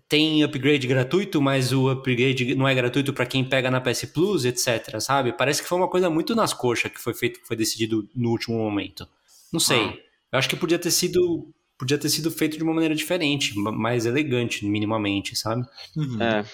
tem 0.10 0.44
upgrade 0.44 0.88
gratuito, 0.88 1.42
mas 1.42 1.72
o 1.72 1.90
upgrade 1.90 2.56
não 2.56 2.68
é 2.68 2.74
gratuito 2.74 3.14
para 3.14 3.26
quem 3.26 3.44
pega 3.44 3.70
na 3.70 3.82
PS 3.82 4.06
Plus, 4.08 4.46
etc, 4.46 5.00
sabe? 5.00 5.34
Parece 5.34 5.62
que 5.62 5.68
foi 5.70 5.78
uma 5.78 5.90
coisa 5.90 6.10
muito 6.10 6.34
nas 6.36 6.54
coxas 6.54 6.92
que 6.92 7.00
foi 7.00 7.14
feito, 7.14 7.40
que 7.40 7.48
foi 7.48 7.56
decidido 7.56 8.08
no 8.16 8.30
último 8.32 8.58
momento. 8.58 9.08
Não 9.52 9.60
sei. 9.60 9.80
Ah. 9.86 9.94
Eu 10.34 10.40
acho 10.40 10.50
que 10.50 10.56
podia 10.56 10.80
ter 10.80 10.92
sido 10.92 11.52
podia 11.78 11.98
ter 11.98 12.08
sido 12.10 12.32
feito 12.32 12.56
de 12.58 12.64
uma 12.64 12.74
maneira 12.74 12.96
diferente, 12.96 13.54
ma- 13.60 13.72
mais 13.72 14.06
elegante, 14.06 14.66
minimamente, 14.66 15.36
sabe? 15.36 15.62
Uhum. 15.96 16.22
É, 16.24 16.40
Eles 16.40 16.48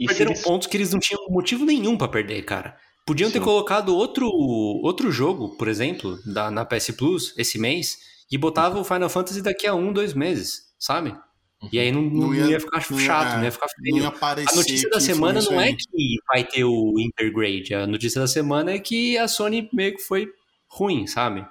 E 0.00 0.06
perderam 0.06 0.30
eles- 0.30 0.42
pontos 0.42 0.66
que 0.66 0.76
eles 0.76 0.92
não 0.92 0.98
tinham 1.00 1.20
motivo 1.28 1.64
nenhum 1.64 1.96
pra 1.96 2.08
perder, 2.08 2.42
cara. 2.44 2.76
Podiam 3.06 3.30
ter 3.30 3.38
Sim. 3.38 3.44
colocado 3.44 3.94
outro, 3.94 4.26
outro 4.28 5.10
jogo, 5.10 5.56
por 5.58 5.68
exemplo, 5.68 6.18
da, 6.24 6.50
na 6.50 6.64
PS 6.64 6.92
Plus 6.92 7.34
esse 7.36 7.58
mês 7.58 7.98
e 8.30 8.38
botava 8.38 8.78
o 8.78 8.84
Final 8.84 9.10
Fantasy 9.10 9.42
daqui 9.42 9.66
a 9.66 9.74
um, 9.74 9.92
dois 9.92 10.14
meses, 10.14 10.72
sabe? 10.78 11.14
E 11.70 11.78
aí 11.78 11.92
não, 11.92 12.02
não 12.02 12.28
Não 12.28 12.34
ia, 12.34 12.46
ia- 12.52 12.60
ficar 12.60 12.84
não 12.90 12.98
ia- 12.98 13.06
chato, 13.06 13.32
é, 13.34 13.36
não 13.36 13.44
ia 13.44 13.52
ficar 13.52 13.66
Não 13.78 13.84
feio. 13.84 14.02
ia 14.02 14.46
A 14.50 14.54
notícia 14.56 14.88
da 14.88 15.00
semana 15.00 15.42
não 15.42 15.60
é 15.60 15.72
que 15.74 16.16
vai 16.32 16.42
ter 16.44 16.64
o 16.64 16.94
Intergrade. 16.98 17.74
A 17.74 17.86
notícia 17.86 18.20
da 18.20 18.26
semana 18.26 18.70
é 18.72 18.78
que 18.78 19.18
a 19.18 19.28
Sony 19.28 19.68
meio 19.72 19.94
que 19.94 20.02
foi 20.02 20.28
ruim, 20.68 21.06
sabe? 21.06 21.46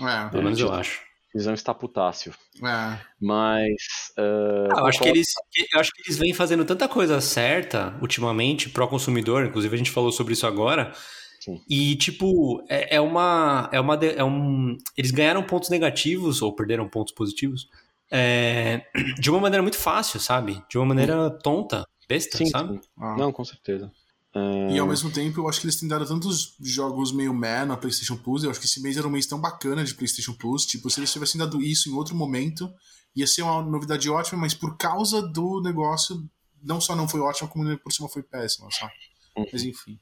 É, 0.00 0.28
Pelo 0.28 0.42
menos 0.42 0.60
eu 0.60 0.70
acho. 0.72 1.00
visão 1.34 1.54
está 1.54 1.72
putácio. 1.72 2.34
é. 2.62 2.98
Mas. 3.20 3.72
ah, 4.18 4.68
Ah, 4.72 4.80
eu, 4.80 4.86
acho 4.86 4.98
que 5.00 5.08
eles, 5.08 5.28
eu 5.72 5.80
acho 5.80 5.90
que 5.92 6.02
eles 6.02 6.18
vêm 6.18 6.34
fazendo 6.34 6.64
tanta 6.64 6.86
coisa 6.86 7.18
certa 7.22 7.96
ultimamente 8.02 8.68
pro 8.68 8.86
consumidor, 8.88 9.46
inclusive 9.46 9.74
a 9.74 9.78
gente 9.78 9.90
falou 9.90 10.12
sobre 10.12 10.34
isso 10.34 10.46
agora. 10.46 10.92
Sim. 11.40 11.62
E, 11.68 11.96
tipo, 11.96 12.62
é, 12.68 12.96
é 12.96 13.00
uma. 13.00 13.70
É 13.72 13.80
uma 13.80 13.94
é 14.04 14.22
um, 14.24 14.76
eles 14.96 15.10
ganharam 15.10 15.42
pontos 15.42 15.70
negativos 15.70 16.42
ou 16.42 16.54
perderam 16.54 16.88
pontos 16.88 17.14
positivos 17.14 17.68
é, 18.10 18.84
de 19.20 19.30
uma 19.30 19.40
maneira 19.40 19.62
muito 19.62 19.78
fácil, 19.78 20.20
sabe? 20.20 20.62
De 20.68 20.78
uma 20.78 20.86
maneira 20.86 21.30
tonta, 21.42 21.86
besta, 22.08 22.38
Sim, 22.38 22.46
sabe? 22.46 22.74
sim. 22.74 22.80
Ah. 22.98 23.16
Não, 23.16 23.32
com 23.32 23.44
certeza. 23.44 23.90
Ah, 24.34 24.68
E 24.70 24.78
ao 24.78 24.86
mesmo 24.86 25.10
tempo, 25.10 25.40
eu 25.40 25.48
acho 25.48 25.60
que 25.60 25.66
eles 25.66 25.76
têm 25.76 25.88
dado 25.88 26.06
tantos 26.06 26.56
jogos 26.60 27.12
meio 27.12 27.32
meh 27.34 27.64
na 27.64 27.76
PlayStation 27.76 28.16
Plus. 28.16 28.44
Eu 28.44 28.50
acho 28.50 28.60
que 28.60 28.66
esse 28.66 28.80
mês 28.82 28.96
era 28.96 29.06
um 29.06 29.10
mês 29.10 29.26
tão 29.26 29.40
bacana 29.40 29.82
de 29.84 29.94
PlayStation 29.94 30.34
Plus. 30.34 30.66
Tipo, 30.66 30.90
se 30.90 31.00
eles 31.00 31.12
tivessem 31.12 31.38
dado 31.38 31.60
isso 31.62 31.88
em 31.88 31.92
outro 31.94 32.14
momento, 32.14 32.70
ia 33.14 33.26
ser 33.26 33.42
uma 33.42 33.62
novidade 33.62 34.08
ótima, 34.10 34.42
mas 34.42 34.54
por 34.54 34.76
causa 34.76 35.22
do 35.22 35.60
negócio, 35.62 36.22
não 36.62 36.80
só 36.80 36.94
não 36.94 37.08
foi 37.08 37.20
ótima, 37.20 37.48
como 37.48 37.78
por 37.78 37.92
cima 37.92 38.08
foi 38.08 38.22
péssima, 38.22 38.68
sabe? 38.70 38.92
Uhum. 39.36 39.46
Mas 39.52 39.62
enfim, 39.64 39.98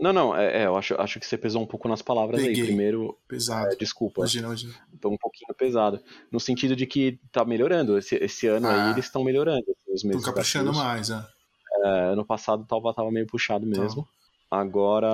Não, 0.00 0.12
não, 0.12 0.36
é, 0.36 0.62
é, 0.62 0.66
eu 0.66 0.76
acho, 0.76 0.94
acho 1.00 1.20
que 1.20 1.26
você 1.26 1.38
pesou 1.38 1.62
um 1.62 1.66
pouco 1.66 1.88
nas 1.88 2.02
palavras 2.02 2.40
Peguei. 2.42 2.60
aí. 2.62 2.66
Primeiro, 2.66 3.16
pesado. 3.28 3.72
é, 3.72 3.76
desculpa, 3.76 4.22
Imagina, 4.22 4.48
imagina. 4.48 4.74
tô 5.00 5.08
um 5.08 5.16
pouquinho 5.16 5.54
pesado. 5.56 6.02
No 6.32 6.40
sentido 6.40 6.74
de 6.74 6.84
que 6.86 7.20
tá 7.30 7.44
melhorando. 7.44 7.96
Esse, 7.96 8.16
esse 8.16 8.46
ano 8.48 8.66
Ah. 8.66 8.86
aí 8.86 8.90
eles 8.92 9.04
estão 9.04 9.22
melhorando. 9.22 9.64
Meses 9.88 10.22
da 10.22 10.32
caprichando 10.32 10.72
mais, 10.74 11.10
é. 11.10 11.24
É, 11.84 11.88
ano 12.12 12.24
passado 12.24 12.64
tava, 12.66 12.92
tava 12.92 13.10
meio 13.12 13.26
puxado 13.26 13.70
Tá. 13.70 13.80
mesmo. 13.80 14.06
Agora, 14.50 15.08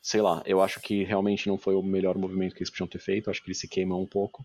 sei 0.00 0.20
lá, 0.22 0.42
eu 0.46 0.60
acho 0.62 0.80
que 0.80 1.02
realmente 1.04 1.48
não 1.48 1.58
foi 1.58 1.74
o 1.74 1.82
melhor 1.82 2.16
movimento 2.16 2.54
que 2.54 2.60
eles 2.62 2.70
podiam 2.70 2.86
ter 2.86 2.98
feito. 3.00 3.30
Acho 3.30 3.42
que 3.42 3.48
eles 3.48 3.58
se 3.58 3.66
queimam 3.68 4.00
um 4.00 4.06
pouco. 4.06 4.44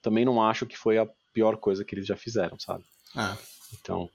Também 0.00 0.24
não 0.24 0.40
acho 0.42 0.66
que 0.66 0.76
foi 0.78 0.98
a 0.98 1.08
pior 1.32 1.56
coisa 1.56 1.84
que 1.84 1.94
eles 1.94 2.06
já 2.06 2.16
fizeram, 2.16 2.58
sabe? 2.58 2.84
É. 3.16 3.36
Então, 3.80 4.08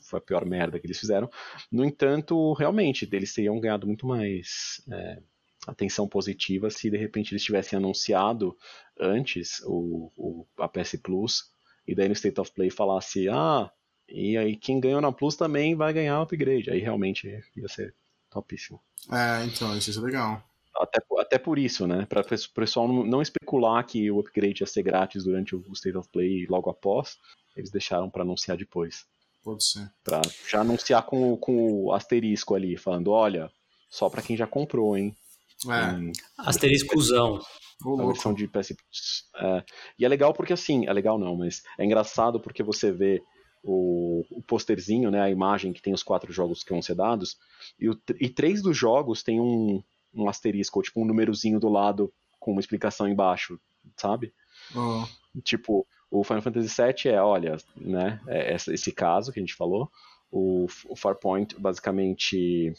foi 0.00 0.18
a 0.18 0.22
pior 0.22 0.44
merda 0.44 0.78
que 0.78 0.86
eles 0.86 0.98
fizeram. 0.98 1.30
No 1.70 1.84
entanto, 1.84 2.52
realmente, 2.54 3.08
eles 3.12 3.32
teriam 3.34 3.58
ganhado 3.60 3.86
muito 3.86 4.06
mais 4.06 4.80
é, 4.90 5.18
atenção 5.66 6.08
positiva 6.08 6.70
se 6.70 6.90
de 6.90 6.96
repente 6.96 7.32
eles 7.32 7.42
tivessem 7.44 7.76
anunciado 7.76 8.56
antes 8.98 9.60
o, 9.64 10.10
o- 10.16 10.46
a 10.58 10.68
PS 10.68 10.96
Plus 11.02 11.50
e 11.86 11.94
daí 11.94 12.08
no 12.08 12.14
State 12.14 12.40
of 12.40 12.52
Play 12.52 12.70
falasse: 12.70 13.28
ah, 13.28 13.70
e 14.08 14.36
aí 14.36 14.56
quem 14.56 14.80
ganhou 14.80 15.00
na 15.00 15.12
Plus 15.12 15.36
também 15.36 15.74
vai 15.74 15.92
ganhar 15.92 16.18
o 16.20 16.22
upgrade. 16.22 16.70
Aí 16.70 16.78
realmente 16.80 17.26
ia 17.56 17.68
ser 17.68 17.94
topíssimo. 18.30 18.80
É, 19.12 19.44
então, 19.44 19.76
isso 19.76 19.92
ser 19.92 20.00
legal. 20.00 20.42
Até, 20.76 21.00
até 21.18 21.38
por 21.38 21.58
isso, 21.58 21.86
né? 21.86 22.06
Para 22.06 22.20
o 22.20 22.52
pessoal 22.54 22.86
não, 22.86 23.04
não 23.04 23.22
especular 23.22 23.84
que 23.84 24.10
o 24.10 24.20
upgrade 24.20 24.62
ia 24.62 24.66
ser 24.66 24.82
grátis 24.82 25.24
durante 25.24 25.56
o 25.56 25.62
State 25.72 25.96
of 25.96 26.08
Play 26.10 26.46
logo 26.48 26.70
após, 26.70 27.18
eles 27.56 27.70
deixaram 27.70 28.08
para 28.08 28.22
anunciar 28.22 28.56
depois. 28.56 29.04
Pode 29.42 29.64
ser. 29.64 29.90
Pra 30.04 30.20
já 30.48 30.60
anunciar 30.60 31.04
com, 31.06 31.32
o- 31.32 31.38
com 31.38 31.84
o 31.84 31.92
asterisco 31.92 32.54
ali, 32.54 32.76
falando, 32.76 33.10
olha, 33.10 33.50
só 33.90 34.08
pra 34.10 34.22
quem 34.22 34.36
já 34.36 34.46
comprou, 34.46 34.96
hein? 34.96 35.14
É, 35.68 35.92
Hum, 35.92 36.12
Asteriscozão. 36.38 37.40
a 37.98 38.06
versão 38.06 38.32
de 38.34 38.46
PS. 38.48 38.74
É, 39.36 39.64
e 39.98 40.04
é 40.04 40.08
legal 40.08 40.32
porque 40.32 40.52
assim, 40.52 40.86
é 40.86 40.92
legal 40.92 41.18
não, 41.18 41.36
mas 41.36 41.62
é 41.78 41.84
engraçado 41.84 42.40
porque 42.40 42.62
você 42.62 42.90
vê 42.92 43.22
o, 43.62 44.24
o 44.30 44.42
posterzinho, 44.42 45.10
né, 45.10 45.20
a 45.20 45.30
imagem 45.30 45.72
que 45.72 45.82
tem 45.82 45.92
os 45.92 46.02
quatro 46.02 46.32
jogos 46.32 46.62
que 46.62 46.70
vão 46.72 46.80
ser 46.82 46.94
dados, 46.94 47.36
e, 47.78 47.88
o 47.88 48.00
e 48.20 48.28
três 48.28 48.62
dos 48.62 48.76
jogos 48.76 49.22
tem 49.22 49.40
um, 49.40 49.82
um 50.14 50.28
asterisco, 50.28 50.78
ou 50.78 50.82
tipo 50.82 51.00
um 51.02 51.04
númerozinho 51.04 51.58
do 51.58 51.68
lado 51.68 52.12
com 52.38 52.52
uma 52.52 52.60
explicação 52.60 53.08
embaixo, 53.08 53.60
sabe? 53.96 54.32
Ó, 54.74 55.06
Tipo, 55.44 55.86
o 56.10 56.24
Final 56.24 56.42
Fantasy 56.42 56.68
VII 56.82 57.12
é, 57.12 57.20
olha, 57.22 57.56
né, 57.76 58.20
é 58.26 58.54
esse 58.54 58.92
caso 58.92 59.32
que 59.32 59.38
a 59.38 59.42
gente 59.42 59.54
falou. 59.54 59.90
O, 60.30 60.66
o 60.88 60.96
Farpoint, 60.96 61.54
basicamente, 61.58 62.72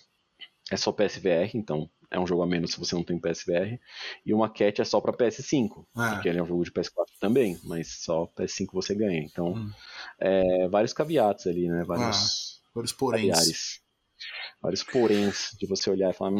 é 0.71 0.77
só 0.77 0.91
PSVR, 0.91 1.51
então 1.55 1.89
é 2.11 2.19
um 2.19 2.25
jogo 2.25 2.41
a 2.41 2.47
menos 2.47 2.71
se 2.71 2.79
você 2.79 2.95
não 2.95 3.03
tem 3.03 3.19
PSVR. 3.19 3.79
E 4.25 4.33
o 4.33 4.39
Maquette 4.39 4.81
é 4.81 4.85
só 4.85 4.99
pra 5.01 5.13
PS5, 5.13 5.85
É. 5.97 6.09
porque 6.13 6.29
ele 6.29 6.39
é 6.39 6.43
um 6.43 6.45
jogo 6.47 6.63
de 6.63 6.71
PS4 6.71 7.05
também, 7.19 7.59
mas 7.63 7.87
só 8.01 8.25
PS5 8.27 8.67
você 8.73 8.95
ganha. 8.95 9.19
Então, 9.19 9.53
Hum. 9.53 9.71
é, 10.19 10.67
vários 10.69 10.93
caveatos 10.93 11.45
ali, 11.47 11.67
né, 11.67 11.83
vários 11.83 12.61
vários 12.73 12.93
poréns. 12.93 13.27
caviares. 13.29 13.81
Vários 14.61 14.83
poréns 14.83 15.49
de 15.59 15.65
você 15.67 15.89
olhar 15.89 16.09
e 16.09 16.13
falar. 16.13 16.31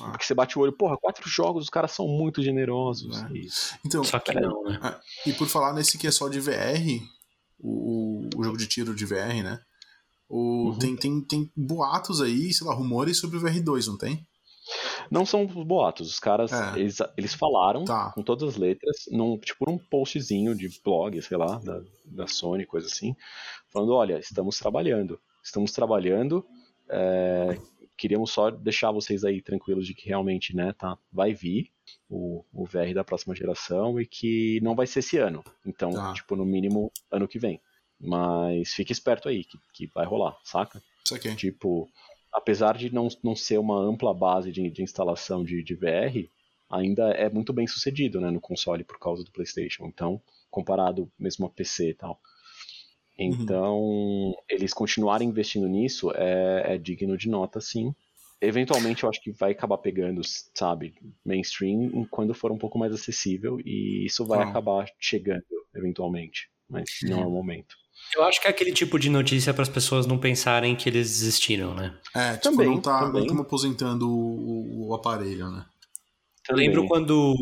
Ah. 0.00 0.10
Porque 0.10 0.24
você 0.24 0.34
bate 0.34 0.58
o 0.58 0.62
olho, 0.62 0.72
porra, 0.72 0.96
quatro 0.98 1.28
jogos, 1.28 1.64
os 1.64 1.70
caras 1.70 1.92
são 1.92 2.06
muito 2.08 2.42
generosos. 2.42 3.22
É. 3.22 3.32
Isso. 3.38 3.76
Então, 3.84 4.02
Só 4.04 4.18
que 4.18 4.32
não, 4.34 4.62
né? 4.64 4.98
E 5.26 5.32
por 5.32 5.46
falar 5.48 5.72
nesse 5.72 5.98
que 5.98 6.06
é 6.06 6.10
só 6.10 6.28
de 6.28 6.40
VR, 6.40 7.00
o, 7.58 8.28
o 8.36 8.42
jogo 8.44 8.56
de 8.56 8.66
tiro 8.66 8.94
de 8.94 9.04
VR, 9.06 9.42
né? 9.42 9.58
O, 10.28 10.70
Uhum. 10.70 10.78
tem, 10.78 10.96
tem, 10.96 11.20
tem 11.20 11.52
boatos 11.56 12.22
aí, 12.22 12.52
sei 12.54 12.66
lá, 12.66 12.72
rumores 12.74 13.18
sobre 13.18 13.36
o 13.36 13.40
VR2, 13.42 13.86
não 13.86 13.98
tem? 13.98 14.26
Não 15.10 15.26
são 15.26 15.44
boatos, 15.46 16.08
os 16.08 16.18
caras, 16.18 16.50
É. 16.52 16.78
eles, 16.78 16.96
eles 17.18 17.34
falaram 17.34 17.84
Tá. 17.84 18.12
com 18.14 18.22
todas 18.22 18.48
as 18.50 18.56
letras, 18.56 18.96
num, 19.10 19.36
tipo 19.38 19.70
num 19.70 19.76
postzinho 19.76 20.54
de 20.54 20.70
blog, 20.82 21.20
sei 21.20 21.36
lá, 21.36 21.58
da, 21.58 21.82
da 22.06 22.26
Sony, 22.26 22.64
coisa 22.64 22.86
assim, 22.86 23.14
falando, 23.70 23.92
olha, 23.92 24.18
estamos 24.18 24.56
trabalhando, 24.58 25.20
estamos 25.42 25.72
trabalhando, 25.72 26.46
é, 26.88 27.58
queríamos 27.96 28.30
só 28.30 28.50
deixar 28.50 28.90
vocês 28.90 29.24
aí 29.24 29.40
tranquilos 29.40 29.86
de 29.86 29.94
que 29.94 30.08
realmente, 30.08 30.54
né, 30.54 30.72
tá, 30.72 30.98
vai 31.12 31.32
vir 31.34 31.70
o, 32.08 32.44
o 32.52 32.64
VR 32.64 32.92
da 32.94 33.04
próxima 33.04 33.34
geração 33.34 34.00
e 34.00 34.06
que 34.06 34.60
não 34.62 34.74
vai 34.74 34.86
ser 34.86 35.00
esse 35.00 35.18
ano, 35.18 35.42
então, 35.64 35.92
Tá. 35.92 36.12
tipo, 36.12 36.36
no 36.36 36.44
mínimo, 36.44 36.90
ano 37.10 37.28
que 37.28 37.38
vem. 37.38 37.60
Mas 38.00 38.72
fique 38.72 38.92
esperto 38.92 39.28
aí, 39.28 39.44
que, 39.44 39.58
que 39.72 39.86
vai 39.94 40.04
rolar, 40.04 40.36
saca? 40.42 40.82
Isso 41.04 41.14
aqui. 41.14 41.34
Tipo, 41.36 41.88
apesar 42.32 42.76
de 42.76 42.92
não, 42.92 43.08
não 43.22 43.36
ser 43.36 43.58
uma 43.58 43.78
ampla 43.78 44.12
base 44.12 44.50
de, 44.50 44.68
de 44.70 44.82
instalação 44.82 45.44
de, 45.44 45.62
de 45.62 45.74
VR, 45.74 46.28
ainda 46.68 47.10
é 47.10 47.28
muito 47.30 47.52
bem 47.52 47.66
sucedido 47.66 48.20
né, 48.20 48.30
no 48.30 48.40
console 48.40 48.82
por 48.82 48.98
causa 48.98 49.22
do 49.22 49.30
PlayStation. 49.30 49.86
Então, 49.86 50.20
comparado 50.50 51.10
mesmo 51.18 51.46
a 51.46 51.50
PC 51.50 51.90
e 51.90 51.94
tal. 51.94 52.18
Então, 53.26 54.34
eles 54.48 54.72
continuarem 54.72 55.28
investindo 55.28 55.68
nisso 55.68 56.10
é, 56.14 56.74
é 56.74 56.78
digno 56.78 57.16
de 57.16 57.28
nota, 57.28 57.60
sim. 57.60 57.94
Eventualmente, 58.40 59.04
eu 59.04 59.08
acho 59.08 59.22
que 59.22 59.30
vai 59.30 59.52
acabar 59.52 59.78
pegando, 59.78 60.20
sabe, 60.54 60.94
mainstream 61.24 62.06
quando 62.10 62.34
for 62.34 62.50
um 62.50 62.58
pouco 62.58 62.78
mais 62.78 62.92
acessível 62.92 63.58
e 63.64 64.04
isso 64.04 64.26
vai 64.26 64.40
Ah. 64.40 64.48
acabar 64.50 64.86
chegando, 64.98 65.44
eventualmente. 65.74 66.50
Mas 66.68 66.88
não 67.02 67.22
é 67.22 67.26
o 67.26 67.30
momento. 67.30 67.76
Eu 68.16 68.24
acho 68.24 68.40
que 68.40 68.46
é 68.48 68.50
aquele 68.50 68.72
tipo 68.72 68.98
de 68.98 69.08
notícia 69.08 69.54
para 69.54 69.62
as 69.62 69.68
pessoas 69.68 70.06
não 70.06 70.18
pensarem 70.18 70.74
que 70.74 70.88
eles 70.88 71.08
desistiram, 71.08 71.74
né? 71.74 71.94
É, 72.16 72.32
tipo, 72.32 72.42
Também, 72.42 72.66
não 72.66 72.80
tá 72.80 73.12
estamos 73.14 73.42
aposentando 73.42 74.10
o, 74.10 74.88
o 74.88 74.94
aparelho, 74.94 75.50
né? 75.50 75.64
Eu 76.48 76.56
lembro 76.56 76.88
quando 76.88 77.36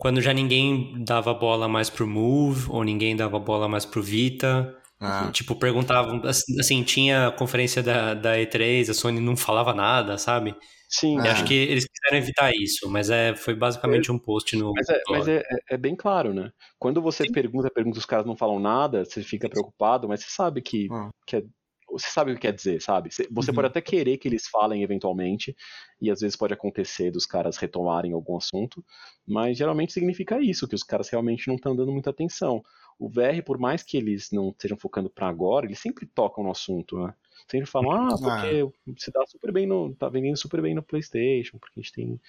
quando 0.00 0.20
já 0.22 0.32
ninguém 0.32 1.04
dava 1.04 1.34
bola 1.34 1.68
mais 1.68 1.90
pro 1.90 2.06
Move 2.06 2.66
ou 2.70 2.82
ninguém 2.82 3.14
dava 3.14 3.38
bola 3.38 3.68
mais 3.68 3.84
pro 3.84 4.02
Vita. 4.02 4.74
É. 5.02 5.30
Tipo, 5.30 5.54
perguntavam, 5.56 6.20
assim, 6.24 6.82
tinha 6.82 7.28
a 7.28 7.32
conferência 7.32 7.82
da, 7.82 8.12
da 8.14 8.36
E3, 8.38 8.90
a 8.90 8.94
Sony 8.94 9.18
não 9.20 9.34
falava 9.36 9.72
nada, 9.74 10.18
sabe? 10.18 10.54
Sim, 10.90 11.18
É. 11.20 11.30
acho 11.30 11.44
que 11.44 11.54
eles 11.54 11.86
quiseram 11.86 12.18
evitar 12.22 12.50
isso, 12.54 12.90
mas 12.90 13.08
é, 13.10 13.34
foi 13.36 13.54
basicamente 13.54 14.10
um 14.12 14.18
post 14.18 14.56
no. 14.56 14.72
Mas, 14.74 14.88
é, 14.88 15.00
mas 15.08 15.28
é, 15.28 15.36
é- 15.38 15.74
é 15.74 15.76
bem 15.78 15.94
claro, 15.96 16.34
né? 16.34 16.50
Quando 16.78 17.00
você 17.00 17.30
pergunta, 17.30 17.70
pergunta, 17.70 17.98
os 17.98 18.04
caras 18.06 18.26
não 18.26 18.36
falam 18.36 18.58
nada, 18.58 19.04
você 19.04 19.22
fica 19.22 19.48
preocupado, 19.48 20.08
mas 20.08 20.20
você 20.22 20.30
sabe 20.30 20.60
que, 20.60 20.88
Ah. 20.90 21.08
que 21.26 21.36
é- 21.36 21.42
você 21.90 22.08
sabe 22.08 22.32
o 22.32 22.34
que 22.34 22.40
quer 22.42 22.52
dizer, 22.52 22.80
sabe? 22.80 23.10
Você, 23.12 23.28
Uhum. 23.30 23.54
pode 23.54 23.66
até 23.68 23.80
querer 23.80 24.18
que 24.18 24.28
eles 24.28 24.46
falem 24.48 24.82
eventualmente, 24.82 25.54
e 26.00 26.10
às 26.10 26.20
vezes 26.20 26.36
pode 26.36 26.54
acontecer 26.54 27.10
dos 27.10 27.26
caras 27.26 27.56
retomarem 27.56 28.12
algum 28.12 28.36
assunto, 28.36 28.84
mas 29.26 29.56
geralmente 29.58 29.92
significa 29.92 30.40
isso, 30.40 30.66
que 30.68 30.74
os 30.74 30.82
caras 30.82 31.08
realmente 31.08 31.48
não 31.48 31.56
estão 31.56 31.74
dando 31.76 31.92
muita 31.92 32.10
atenção. 32.10 32.62
O 32.98 33.08
VR, 33.08 33.42
por 33.42 33.58
mais 33.58 33.82
que 33.82 33.96
eles 33.96 34.30
não 34.30 34.50
estejam 34.50 34.76
focando 34.76 35.08
pra 35.10 35.28
agora, 35.28 35.66
eles 35.66 35.78
sempre 35.78 36.06
tocam 36.06 36.44
no 36.44 36.50
assunto, 36.50 36.98
né? 36.98 37.14
Sempre 37.50 37.66
falam, 37.66 37.90
ah, 37.92 38.18
porque 38.22 38.68
se 38.98 39.10
dá 39.10 39.24
super 39.26 39.50
bem 39.52 39.66
no. 39.66 39.94
tá 39.94 40.08
vendendo 40.08 40.36
super 40.36 40.60
bem 40.60 40.74
no 40.74 40.82
Playstation, 40.82 41.58
porque 41.58 41.80
a 41.80 41.82
gente 41.82 41.92
tem 41.92 42.20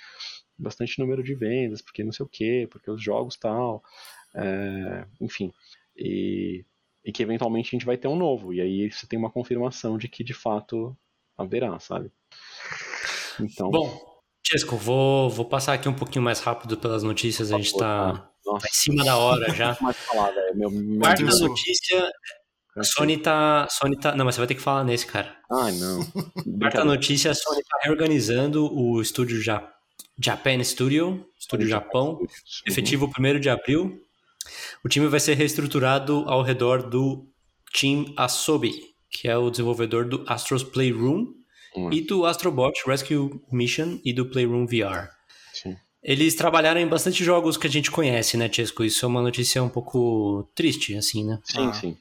bastante 0.58 1.00
número 1.00 1.24
de 1.24 1.36
vendas, 1.36 1.82
porque 1.82 2.04
não 2.04 2.12
sei 2.12 2.26
o 2.26 2.30
quê, 2.30 2.68
porque 2.72 2.90
os 2.90 3.02
jogos 3.04 3.36
tal. 3.38 3.84
é, 4.36 5.06
enfim. 5.20 5.52
E, 5.96 6.64
e 7.03 7.11
que 7.11 7.23
eventualmente 7.23 7.69
a 7.69 7.72
gente 7.78 7.86
vai 7.86 7.98
ter 7.98 8.07
um 8.07 8.15
novo. 8.15 8.53
E 8.53 8.61
aí 8.61 8.91
você 8.91 9.07
tem 9.07 9.18
uma 9.18 9.30
confirmação 9.32 9.98
de 9.98 10.07
que 10.07 10.23
de 10.23 10.34
fato 10.34 10.95
haverá, 11.38 11.80
sabe? 11.80 12.11
Então. 13.40 13.69
Bom, 13.72 14.22
Chesco, 14.45 14.76
vou, 14.76 15.30
vou 15.30 15.45
passar 15.45 15.73
aqui 15.73 15.88
um 15.88 15.94
pouquinho 15.94 16.23
mais 16.23 16.40
rápido 16.40 16.78
pelas 16.78 17.03
notícias, 17.03 17.52
a 17.52 17.57
gente 17.57 17.76
tá, 17.78 18.30
tá 18.44 18.68
em 18.68 18.73
cima 18.73 19.03
da 19.03 19.18
hora 19.18 19.49
já. 19.56 19.78
mais 19.82 19.98
falar, 19.98 20.32
velho. 20.32 20.57
Meu, 20.57 20.69
meu 20.72 20.99
Quarta 20.99 21.23
Deus. 21.23 21.40
notícia, 21.41 22.11
a 22.76 22.84
Sony 22.84 23.18
tá, 23.18 23.68
Sony 23.69 23.98
tá... 23.99 24.15
Não, 24.15 24.26
mas 24.26 24.36
você 24.36 24.41
vai 24.41 24.48
ter 24.48 24.56
que 24.56 24.61
falar 24.61 24.84
nesse, 24.84 25.06
cara. 25.06 25.36
Ai, 25.52 25.72
não. 25.73 25.99
Quarta 26.60 26.84
notícia, 26.86 27.32
a 27.32 27.36
Sony 27.36 27.61
tá 27.64 27.80
reorganizando 27.84 28.72
o 28.73 29.02
estúdio 29.02 29.41
ja... 29.41 29.72
Japan 30.23 30.64
Studio, 30.64 31.26
estúdio 31.40 31.68
Japão, 31.68 32.19
Uhum. 32.19 32.28
efetivo 32.68 33.10
1 33.18 33.40
de 33.40 33.49
abril. 33.49 33.99
O 34.84 34.89
time 34.89 35.07
vai 35.07 35.19
ser 35.19 35.35
reestruturado 35.35 36.23
ao 36.27 36.41
redor 36.41 36.89
do 36.89 37.27
Team 37.73 38.13
Asobi, 38.18 38.73
que 39.09 39.27
é 39.27 39.38
o 39.38 39.49
desenvolvedor 39.49 40.05
do 40.07 40.23
Astro's 40.27 40.63
Playroom 40.63 41.34
Hum. 41.76 41.89
e 41.89 42.01
do 42.01 42.26
Astrobot 42.26 42.73
Rescue 42.85 43.39
Mission 43.49 43.97
e 44.03 44.11
do 44.11 44.26
Playroom 44.26 44.65
VR. 44.65 45.07
Sim. 45.53 45.77
Eles 46.03 46.35
trabalharam 46.35 46.81
em 46.81 46.88
bastante 46.88 47.23
jogos 47.23 47.55
que 47.55 47.65
a 47.65 47.69
gente 47.69 47.89
conhece, 47.89 48.35
né, 48.35 48.51
Chesco? 48.51 48.84
Isso 48.84 49.05
é 49.05 49.07
uma 49.07 49.22
notícia 49.22 49.63
um 49.63 49.69
pouco 49.69 50.49
triste, 50.53 50.93
assim, 50.97 51.23
né? 51.23 51.39
Sim, 51.45 51.68
Ah. 51.68 51.73
sim. 51.73 51.97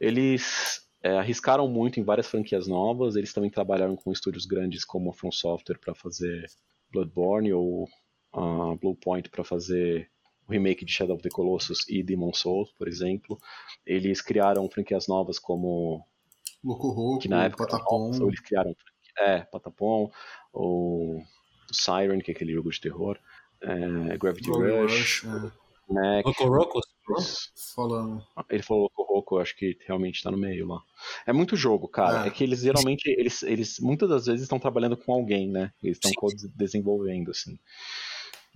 Eles 0.00 0.82
é, 1.02 1.16
arriscaram 1.18 1.68
muito 1.68 2.00
em 2.00 2.02
várias 2.02 2.26
franquias 2.26 2.66
novas. 2.66 3.14
Eles 3.16 3.32
também 3.32 3.50
trabalharam 3.50 3.94
com 3.94 4.10
estúdios 4.12 4.44
grandes 4.46 4.84
como 4.84 5.10
a 5.10 5.12
From 5.12 5.30
Software 5.30 5.78
para 5.78 5.94
fazer 5.94 6.46
Bloodborne 6.92 7.52
ou 7.52 7.88
a 8.32 8.74
Bluepoint 8.80 9.28
para 9.30 9.44
fazer 9.44 10.10
o 10.48 10.52
remake 10.52 10.84
de 10.84 10.92
Shadow 10.92 11.14
of 11.14 11.22
the 11.22 11.30
Colossus 11.30 11.88
e 11.88 12.02
Demon 12.02 12.32
Souls, 12.32 12.72
por 12.78 12.88
exemplo. 12.88 13.38
Eles 13.84 14.20
criaram 14.20 14.68
franquias 14.68 15.06
novas 15.06 15.38
como 15.38 16.04
Loco 16.64 16.90
Roco, 16.90 17.20
que 17.20 17.28
na 17.28 17.44
época 17.44 17.66
Patapom. 17.66 18.10
ou 18.20 18.28
eles 18.28 18.40
criaram 18.40 18.74
é, 19.18 19.40
Patapom, 19.40 20.10
ou 20.52 21.22
Siren, 21.72 22.20
que 22.20 22.30
é 22.30 22.34
aquele 22.34 22.52
jogo 22.52 22.70
de 22.70 22.80
terror, 22.80 23.18
é, 23.60 24.18
Gravity 24.18 24.50
Rush, 24.50 25.24
Rush, 25.24 25.24
é. 25.24 25.66
Neck, 25.88 26.26
Rocorocos? 26.26 26.96
Falando. 27.74 28.20
ele 28.50 28.62
falou 28.62 28.90
que 28.90 29.00
o 29.00 29.04
Roku, 29.04 29.36
eu 29.36 29.40
acho 29.40 29.56
que 29.56 29.78
realmente 29.86 30.22
tá 30.22 30.30
no 30.30 30.36
meio 30.36 30.66
lá. 30.66 30.82
É 31.24 31.32
muito 31.32 31.56
jogo, 31.56 31.86
cara. 31.86 32.24
É. 32.24 32.28
É, 32.28 32.30
que 32.30 32.42
eles 32.42 32.60
geralmente, 32.60 33.08
eles, 33.08 33.42
eles 33.44 33.78
muitas 33.78 34.08
das 34.08 34.26
vezes 34.26 34.42
estão 34.42 34.58
trabalhando 34.58 34.96
com 34.96 35.12
alguém, 35.12 35.48
né? 35.48 35.72
Eles 35.80 35.98
estão 36.02 36.12
desenvolvendo, 36.56 37.30
assim. 37.30 37.56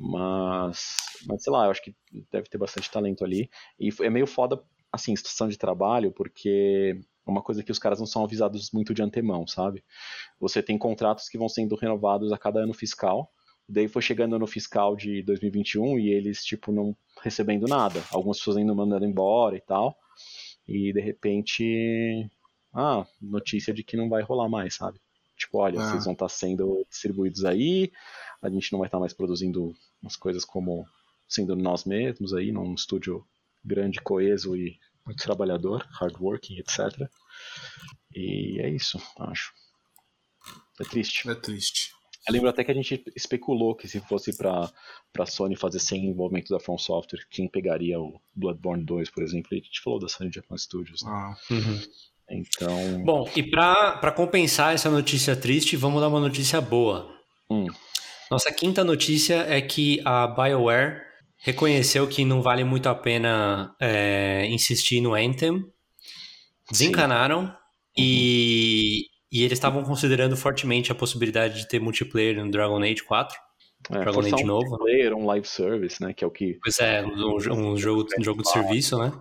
Mas, 0.03 0.97
mas, 1.27 1.43
sei 1.45 1.53
lá, 1.53 1.67
eu 1.67 1.71
acho 1.71 1.83
que 1.83 1.95
deve 2.33 2.49
ter 2.49 2.57
bastante 2.57 2.91
talento 2.91 3.23
ali. 3.23 3.51
E 3.79 3.91
é 4.01 4.09
meio 4.09 4.27
foda, 4.27 4.63
assim, 4.91 5.15
situação 5.15 5.47
de 5.47 5.59
trabalho, 5.59 6.11
porque 6.11 6.99
é 7.27 7.31
uma 7.31 7.43
coisa 7.43 7.63
que 7.63 7.71
os 7.71 7.79
caras 7.79 7.99
não 7.99 8.07
são 8.07 8.25
avisados 8.25 8.71
muito 8.73 8.95
de 8.95 9.03
antemão, 9.03 9.47
sabe? 9.47 9.85
Você 10.41 10.63
tem 10.63 10.79
contratos 10.79 11.29
que 11.29 11.37
vão 11.37 11.51
sendo 11.51 11.77
renovados 11.77 12.33
a 12.33 12.39
cada 12.39 12.61
ano 12.61 12.73
fiscal. 12.73 13.31
Daí 13.69 13.89
foi 13.89 14.01
chegando 14.01 14.39
no 14.39 14.47
fiscal 14.47 14.97
de 14.97 15.23
2021 15.23 15.99
e 15.99 16.09
eles, 16.09 16.45
tipo, 16.45 16.73
não 16.73 16.97
recebendo 17.23 17.67
nada. 17.69 18.03
Algumas 18.11 18.39
pessoas 18.39 18.57
ainda 18.57 18.75
mandando 18.75 19.05
embora 19.05 19.55
e 19.57 19.61
tal. 19.61 19.97
E 20.67 20.93
de 20.95 21.01
repente. 21.01 22.27
Ah, 22.73 23.05
notícia 23.21 23.75
de 23.75 23.83
que 23.85 23.97
não 23.97 24.09
vai 24.09 24.23
rolar 24.23 24.49
mais, 24.49 24.77
sabe? 24.77 24.99
Tipo, 25.41 25.59
olha, 25.59 25.81
Ah. 25.81 25.91
vocês 25.91 26.05
vão 26.05 26.12
estar 26.12 26.29
sendo 26.29 26.87
distribuídos 26.89 27.45
aí, 27.45 27.91
a 28.43 28.49
gente 28.51 28.71
não 28.73 28.79
vai 28.79 28.89
estar 28.89 28.99
mais 29.01 29.12
produzindo 29.12 29.75
umas 30.03 30.15
coisas 30.17 30.45
como 30.45 30.87
sendo 31.29 31.57
nós 31.57 31.85
mesmos 31.85 32.33
aí, 32.35 32.53
num 32.53 32.75
estúdio 32.75 33.27
grande, 33.65 34.01
coeso 34.01 34.57
e 34.57 34.79
muito 35.07 35.23
trabalhador, 35.23 35.87
hardworking, 35.93 36.59
etc. 36.59 37.09
E 38.15 38.59
é 38.61 38.69
isso, 38.69 39.01
acho. 39.19 39.53
É 40.81 40.85
triste. 40.85 41.29
É 41.29 41.35
triste. 41.35 41.93
Eu 42.29 42.35
lembro 42.35 42.49
até 42.51 42.62
que 42.62 42.71
a 42.71 42.75
gente 42.75 43.03
especulou 43.17 43.75
que 43.75 43.89
se 43.89 43.99
fosse 44.01 44.37
pra, 44.37 44.71
pra 45.12 45.25
Sony 45.27 45.57
fazer 45.57 45.79
sem 45.81 46.05
envolvimento 46.07 46.53
da 46.53 46.61
From 46.61 46.77
Software, 46.79 47.27
quem 47.31 47.49
pegaria 47.49 47.99
o 47.99 48.21
Bloodborne 48.35 48.85
2, 48.85 49.09
por 49.11 49.23
exemplo, 49.23 49.49
e 49.55 49.61
a 49.61 49.62
gente 49.62 49.81
falou 49.81 49.99
da 49.99 50.07
Sony 50.09 50.31
Japan 50.33 50.57
Studios. 50.59 51.03
né? 51.03 51.11
Ah, 51.11 51.37
Então, 52.31 53.02
Bom, 53.05 53.28
e 53.35 53.43
pra, 53.43 53.97
pra 53.98 54.12
compensar 54.12 54.74
essa 54.74 54.89
notícia 54.89 55.35
triste, 55.35 55.77
vamos 55.77 56.01
dar 56.01 56.09
uma 56.09 56.20
notícia 56.20 56.61
boa. 56.61 57.11
Hum. 57.51 57.66
Nossa 58.31 58.52
quinta 58.52 58.85
notícia 58.85 59.44
é 59.48 59.61
que 59.61 60.01
a 60.05 60.28
BioWare 60.28 61.02
reconheceu 61.39 62.07
que 62.07 62.24
não 62.24 62.40
vale 62.40 62.62
muito 62.62 62.89
a 62.89 62.94
pena 62.94 63.74
é, 63.81 64.47
insistir 64.47 65.01
no 65.01 65.15
Anthem, 65.15 65.65
desencanaram 66.70 67.52
e, 67.97 69.07
e 69.32 69.43
eles 69.43 69.59
estavam 69.59 69.82
considerando 69.82 70.36
fortemente 70.36 70.93
a 70.93 70.94
possibilidade 70.94 71.61
de 71.61 71.69
ter 71.69 71.81
multiplayer 71.81 72.36
no 72.36 72.51
Dragon 72.51 72.81
Age 72.82 73.02
4. 73.02 73.36
é, 73.90 73.98
Dragon 73.98 74.20
Age 74.20 74.35
um 74.44 74.47
novo. 74.47 74.78
player, 74.78 75.15
um 75.15 75.27
live 75.27 75.47
service, 75.47 76.01
né, 76.01 76.12
que 76.12 76.23
é 76.23 76.27
o 76.27 76.31
que 76.31 76.59
Pois 76.62 76.78
é, 76.78 77.05
um, 77.05 77.36
um 77.36 77.77
jogo, 77.77 78.07
um 78.16 78.23
jogo 78.23 78.43
de 78.43 78.51
serviço, 78.51 78.97
né? 78.98 79.12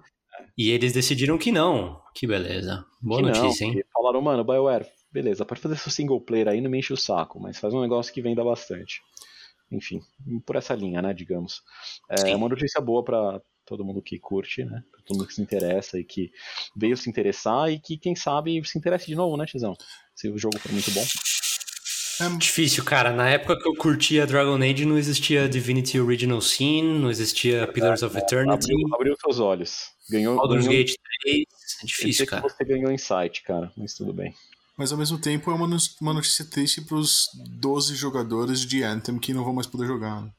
E 0.60 0.72
eles 0.72 0.92
decidiram 0.92 1.38
que 1.38 1.54
não. 1.54 2.02
Que 2.14 2.28
beleza. 2.28 2.86
Boa 3.02 3.22
que 3.24 3.32
não, 3.32 3.44
notícia, 3.44 3.64
hein? 3.64 3.72
que 3.72 3.86
falaram, 3.94 4.22
mano, 4.22 4.44
BioWare, 4.44 4.86
beleza, 5.10 5.46
pode 5.46 5.62
fazer 5.62 5.78
seu 5.78 5.90
single 5.90 6.20
player 6.20 6.50
aí, 6.50 6.60
não 6.60 6.70
me 6.70 6.80
enche 6.80 6.92
o 6.92 6.98
saco, 6.98 7.40
mas 7.40 7.58
faz 7.58 7.74
um 7.74 7.80
negócio 7.80 8.14
que 8.14 8.22
venda 8.22 8.44
bastante. 8.44 9.02
Enfim, 9.72 10.02
por 10.46 10.58
essa 10.58 10.76
linha, 10.76 11.02
né, 11.02 11.14
digamos. 11.14 11.62
É 12.10 12.18
Sim. 12.18 12.36
uma 12.36 12.50
notícia 12.50 12.82
boa 12.82 13.02
pra 13.06 13.42
todo 13.66 13.86
mundo 13.86 14.02
que 14.02 14.20
curte, 14.20 14.66
né, 14.66 14.84
pra 14.92 15.02
todo 15.06 15.16
mundo 15.16 15.28
que 15.28 15.34
se 15.34 15.42
interessa 15.42 15.98
e 15.98 16.04
que 16.04 16.30
veio 16.76 16.98
se 16.98 17.10
interessar 17.10 17.72
e 17.72 17.80
que, 17.80 17.98
quem 17.98 18.14
sabe, 18.14 18.62
se 18.68 18.78
interesse 18.78 19.06
de 19.06 19.16
novo, 19.16 19.38
né, 19.38 19.46
Tizão? 19.46 19.78
Se 20.14 20.28
o 20.28 20.38
jogo 20.38 20.60
for 20.60 20.74
muito 20.74 20.92
bom. 20.92 21.06
é, 22.20 22.38
Difícil, 22.38 22.84
cara. 22.84 23.14
Na 23.14 23.30
época 23.30 23.58
que 23.58 23.66
eu 23.66 23.76
curtia 23.76 24.28
Dragon 24.28 24.58
Age, 24.58 24.84
não 24.84 24.98
existia 24.98 25.48
Divinity 25.48 26.02
Original 26.02 26.42
Sin, 26.42 26.84
não 27.00 27.10
existia 27.10 27.66
Pillars 27.68 28.04
of 28.04 28.18
Eternity, 28.18 28.74
Abriu, 28.74 28.96
abriu 28.96 29.16
seus 29.22 29.40
olhos. 29.40 29.98
Ganhou, 30.10 30.36
Baldur's 30.38 30.66
ganhou 30.66 30.80
Gate 30.84 30.96
3. 31.24 31.38
É 31.38 31.84
eu 31.84 31.88
difícil, 31.88 32.26
cara. 32.26 32.42
você 32.42 32.64
ganhou 32.66 32.92
insight, 32.92 33.44
cara, 33.44 33.72
mas 33.78 33.94
tudo 33.94 34.12
bem. 34.14 34.34
mas 34.78 34.92
ao 34.92 34.98
mesmo 34.98 35.20
tempo 35.20 35.52
é 35.52 35.54
uma, 35.54 35.68
no- 35.68 35.78
uma 36.02 36.14
notícia 36.14 36.44
triste 36.46 36.82
pros 36.82 37.28
12 37.60 37.96
jogadores 37.96 38.62
de 38.66 38.84
Anthem 38.84 39.20
que 39.20 39.34
não 39.34 39.44
vão 39.44 39.54
mais 39.54 39.68
poder 39.68 39.86
jogar. 39.88 40.22
né? 40.22 40.32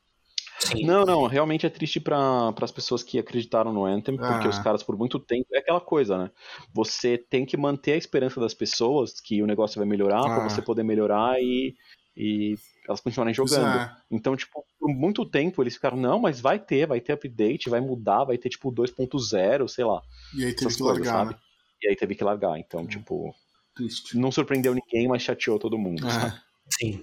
Sim. 0.58 0.84
Não, 0.84 1.04
não, 1.06 1.26
realmente 1.26 1.64
é 1.64 1.70
triste 1.70 1.98
para 2.00 2.52
as 2.60 2.70
pessoas 2.70 3.02
que 3.02 3.18
acreditaram 3.18 3.72
no 3.72 3.84
Anthem, 3.86 4.16
porque 4.18 4.46
Ah. 4.46 4.50
os 4.50 4.58
caras 4.58 4.82
por 4.82 4.94
muito 4.96 5.18
tempo. 5.18 5.46
É 5.54 5.58
aquela 5.58 5.80
coisa, 5.80 6.18
né? 6.18 6.30
Você 6.74 7.16
tem 7.16 7.46
que 7.46 7.56
manter 7.56 7.92
a 7.92 7.96
esperança 7.96 8.38
das 8.38 8.52
pessoas 8.52 9.18
que 9.20 9.42
o 9.42 9.46
negócio 9.46 9.78
vai 9.78 9.86
melhorar 9.88 10.20
Ah. 10.20 10.34
pra 10.34 10.48
você 10.50 10.60
poder 10.60 10.82
melhorar 10.82 11.40
e, 11.40 11.74
e 12.14 12.56
elas 12.88 13.00
continuarem 13.00 13.34
jogando. 13.34 13.90
Então, 14.10 14.36
tipo, 14.36 14.64
por 14.78 14.88
muito 14.88 15.24
tempo 15.24 15.62
eles 15.62 15.74
ficaram, 15.74 15.96
não, 15.96 16.18
mas 16.18 16.40
vai 16.40 16.58
ter, 16.58 16.86
vai 16.86 17.00
ter 17.00 17.12
update, 17.12 17.70
vai 17.70 17.80
mudar, 17.80 18.24
vai 18.24 18.38
ter 18.38 18.48
tipo 18.48 18.72
2.0, 18.72 19.68
sei 19.68 19.84
lá. 19.84 20.02
E 20.34 20.44
aí 20.44 20.54
teve 20.54 20.72
que 20.72 20.78
coisas, 20.78 20.80
largar, 20.80 21.12
sabe? 21.12 21.30
né? 21.32 21.38
E 21.82 21.88
aí 21.88 21.96
teve 21.96 22.14
que 22.14 22.24
largar. 22.24 22.58
Então, 22.58 22.86
tipo, 22.86 23.34
Triste. 23.74 24.16
não 24.16 24.32
surpreendeu 24.32 24.74
ninguém, 24.74 25.08
mas 25.08 25.22
chateou 25.22 25.58
todo 25.58 25.78
mundo. 25.78 26.08
sabe? 26.10 26.34
É. 26.34 26.40
Sim. 26.78 27.02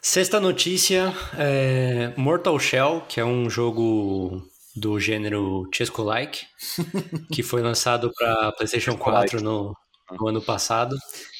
Sexta 0.00 0.38
notícia 0.38 1.14
é 1.38 2.12
Mortal 2.16 2.58
Shell, 2.58 3.02
que 3.08 3.20
é 3.20 3.24
um 3.24 3.48
jogo 3.48 4.42
do 4.76 5.00
gênero 5.00 5.68
Chesco-like, 5.72 6.46
que 7.32 7.42
foi 7.42 7.62
lançado 7.62 8.12
para 8.14 8.52
PlayStation 8.52 8.96
4 8.98 9.40
no, 9.40 9.74
no 10.12 10.28
ano 10.28 10.40
passado. 10.42 10.96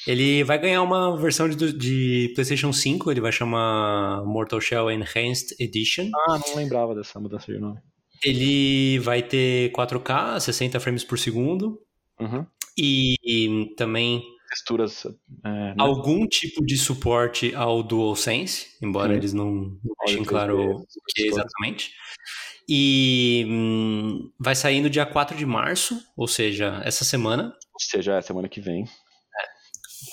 Ele 0.07 0.43
vai 0.43 0.59
ganhar 0.59 0.81
uma 0.81 1.17
versão 1.17 1.49
de, 1.49 1.73
de 1.73 2.31
PlayStation 2.35 2.71
5, 2.71 3.11
ele 3.11 3.21
vai 3.21 3.31
chamar 3.31 4.23
Mortal 4.25 4.61
Shell 4.61 4.91
Enhanced 4.91 5.55
Edition. 5.59 6.09
Ah, 6.27 6.39
não 6.47 6.55
lembrava 6.55 6.93
dessa 6.95 7.19
mudança 7.19 7.51
de 7.51 7.59
nome. 7.59 7.79
Ele 8.23 8.99
vai 8.99 9.21
ter 9.21 9.71
4K, 9.71 10.39
60 10.39 10.79
frames 10.79 11.03
por 11.03 11.17
segundo, 11.17 11.81
Uhum. 12.19 12.45
e, 12.77 13.15
e 13.23 13.75
também 13.75 14.23
Texturas. 14.49 15.05
É, 15.43 15.49
né? 15.49 15.75
algum 15.77 16.25
tipo 16.27 16.65
de 16.65 16.77
suporte 16.77 17.53
ao 17.55 17.83
DualSense, 17.83 18.67
embora 18.81 19.11
Sim. 19.11 19.17
eles 19.17 19.33
não 19.33 19.77
deixem 20.05 20.23
claro 20.23 20.57
3D, 20.57 20.79
o 20.79 20.85
que 21.13 21.23
é 21.23 21.27
exatamente. 21.27 21.91
E 22.69 23.45
hum, 23.49 24.31
vai 24.39 24.55
sair 24.55 24.81
no 24.81 24.89
dia 24.89 25.05
4 25.05 25.35
de 25.35 25.45
março, 25.45 25.99
ou 26.15 26.27
seja, 26.27 26.81
essa 26.83 27.03
semana. 27.03 27.53
Ou 27.75 27.79
seja, 27.79 28.15
é 28.15 28.21
semana 28.21 28.47
que 28.47 28.61
vem. 28.61 28.85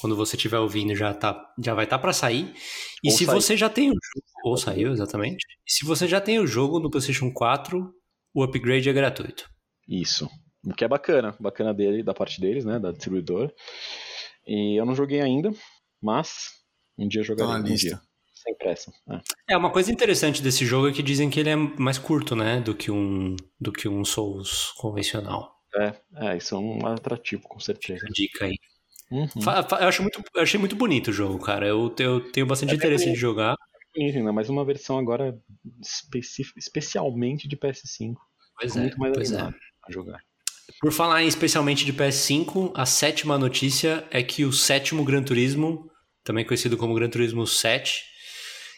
Quando 0.00 0.16
você 0.16 0.36
estiver 0.36 0.58
ouvindo, 0.58 0.94
já, 0.96 1.14
tá, 1.14 1.40
já 1.62 1.74
vai 1.74 1.84
estar 1.84 1.98
para 1.98 2.12
sair. 2.12 2.52
E 3.04 3.10
Ou 3.10 3.16
se 3.16 3.24
saiu. 3.24 3.40
você 3.40 3.56
já 3.56 3.70
tem 3.70 3.90
o 3.90 3.94
jogo, 3.94 4.26
ou 4.44 4.56
saiu, 4.56 4.92
exatamente. 4.92 5.44
E 5.66 5.72
se 5.72 5.84
você 5.84 6.08
já 6.08 6.20
tem 6.20 6.40
o 6.40 6.46
jogo 6.46 6.80
no 6.80 6.90
PlayStation 6.90 7.32
4, 7.32 7.94
o 8.34 8.42
upgrade 8.42 8.88
é 8.88 8.92
gratuito. 8.92 9.48
Isso. 9.88 10.28
O 10.64 10.74
que 10.74 10.84
é 10.84 10.88
bacana. 10.88 11.36
Bacana 11.38 11.72
dele, 11.72 12.02
da 12.02 12.14
parte 12.14 12.40
deles, 12.40 12.64
né? 12.64 12.78
Da 12.78 12.90
distribuidora. 12.90 13.52
E 14.46 14.78
eu 14.78 14.84
não 14.84 14.94
joguei 14.94 15.20
ainda, 15.20 15.52
mas 16.00 16.50
um 16.98 17.06
dia 17.06 17.22
jogarei. 17.22 17.52
Tá 17.52 17.60
um 17.60 17.74
dia. 17.74 18.00
Sem 18.34 18.56
pressa. 18.56 18.92
É. 19.08 19.54
É, 19.54 19.56
uma 19.56 19.70
coisa 19.70 19.92
interessante 19.92 20.42
desse 20.42 20.66
jogo 20.66 20.88
é 20.88 20.92
que 20.92 21.02
dizem 21.02 21.30
que 21.30 21.38
ele 21.38 21.50
é 21.50 21.56
mais 21.56 21.96
curto, 21.96 22.34
né, 22.34 22.60
do 22.60 22.74
que 22.74 22.90
um, 22.90 23.36
do 23.60 23.72
que 23.72 23.88
um 23.88 24.04
Souls 24.04 24.72
convencional. 24.78 25.51
É, 25.76 25.94
é, 26.16 26.36
isso 26.36 26.54
é 26.54 26.58
um 26.58 26.86
atrativo, 26.86 27.42
com 27.42 27.58
certeza. 27.60 28.06
Dica 28.12 28.44
aí. 28.46 28.56
Uhum. 29.10 29.28
Eu, 29.80 29.88
acho 29.88 30.02
muito, 30.02 30.22
eu 30.34 30.42
achei 30.42 30.58
muito 30.58 30.74
bonito 30.76 31.08
o 31.08 31.12
jogo, 31.12 31.38
cara. 31.38 31.66
Eu, 31.66 31.94
eu 31.98 32.20
tenho 32.32 32.46
bastante 32.46 32.72
É 32.72 32.76
interesse 32.76 33.04
bonito. 33.04 33.16
de 33.16 33.20
jogar. 33.20 33.56
Bonito 33.94 34.16
ainda, 34.18 34.32
mas 34.32 34.48
uma 34.48 34.64
versão 34.64 34.98
agora 34.98 35.38
especi- 35.80 36.44
especialmente 36.56 37.46
de 37.46 37.56
PS5. 37.56 38.14
Pois 38.58 38.74
é, 38.76 38.80
muito 38.80 38.98
mais 38.98 39.12
pois 39.14 39.32
é. 39.32 39.40
a 39.40 39.52
jogar. 39.90 40.20
Por 40.80 40.92
falar 40.92 41.22
em 41.22 41.26
especialmente 41.26 41.84
de 41.84 41.92
PS5, 41.92 42.72
a 42.74 42.86
sétima 42.86 43.38
notícia 43.38 44.06
é 44.10 44.22
que 44.22 44.44
o 44.44 44.52
sétimo 44.52 45.04
Gran 45.04 45.22
Turismo, 45.22 45.90
também 46.24 46.44
conhecido 46.44 46.76
como 46.78 46.94
Gran 46.94 47.10
Turismo 47.10 47.46
7, 47.46 48.02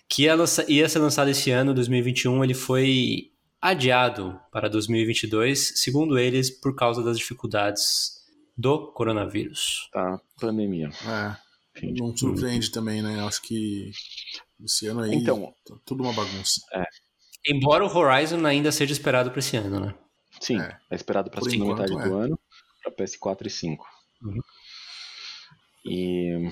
que 0.08 0.24
ia, 0.24 0.34
lança- 0.34 0.64
ia 0.68 0.88
ser 0.88 0.98
lançado 0.98 1.30
esse 1.30 1.50
ano, 1.50 1.72
2021, 1.74 2.42
ele 2.42 2.54
foi 2.54 3.30
adiado 3.64 4.38
para 4.52 4.68
2022, 4.68 5.80
segundo 5.80 6.18
eles, 6.18 6.50
por 6.50 6.76
causa 6.76 7.02
das 7.02 7.18
dificuldades 7.18 8.22
do 8.56 8.92
coronavírus. 8.92 9.88
Tá, 9.90 10.20
pandemia. 10.38 10.90
É, 11.06 11.80
Gente. 11.80 11.98
não 11.98 12.14
surpreende 12.14 12.70
também, 12.70 13.00
né? 13.00 13.24
Acho 13.26 13.40
que 13.40 13.90
esse 14.62 14.86
ano 14.86 15.00
aí 15.00 15.14
Então. 15.14 15.54
tá 15.66 15.74
tudo 15.86 16.02
uma 16.02 16.12
bagunça. 16.12 16.60
Embora 17.46 17.84
o 17.84 17.88
Horizon 17.96 18.44
ainda 18.44 18.70
seja 18.70 18.92
esperado 18.92 19.30
para 19.30 19.38
esse 19.40 19.56
ano, 19.56 19.80
né? 19.80 19.94
Sim, 20.40 20.60
É. 20.60 20.78
é, 20.90 20.94
esperado 20.94 21.30
para 21.30 21.40
segunda 21.42 21.72
enquanto, 21.72 21.90
metade 21.90 22.06
é. 22.06 22.08
do 22.10 22.16
ano, 22.18 22.38
para 22.82 22.92
PS4 22.92 23.46
e 23.46 23.50
5. 23.50 23.86
Uhum. 24.22 24.40
E 25.86 26.50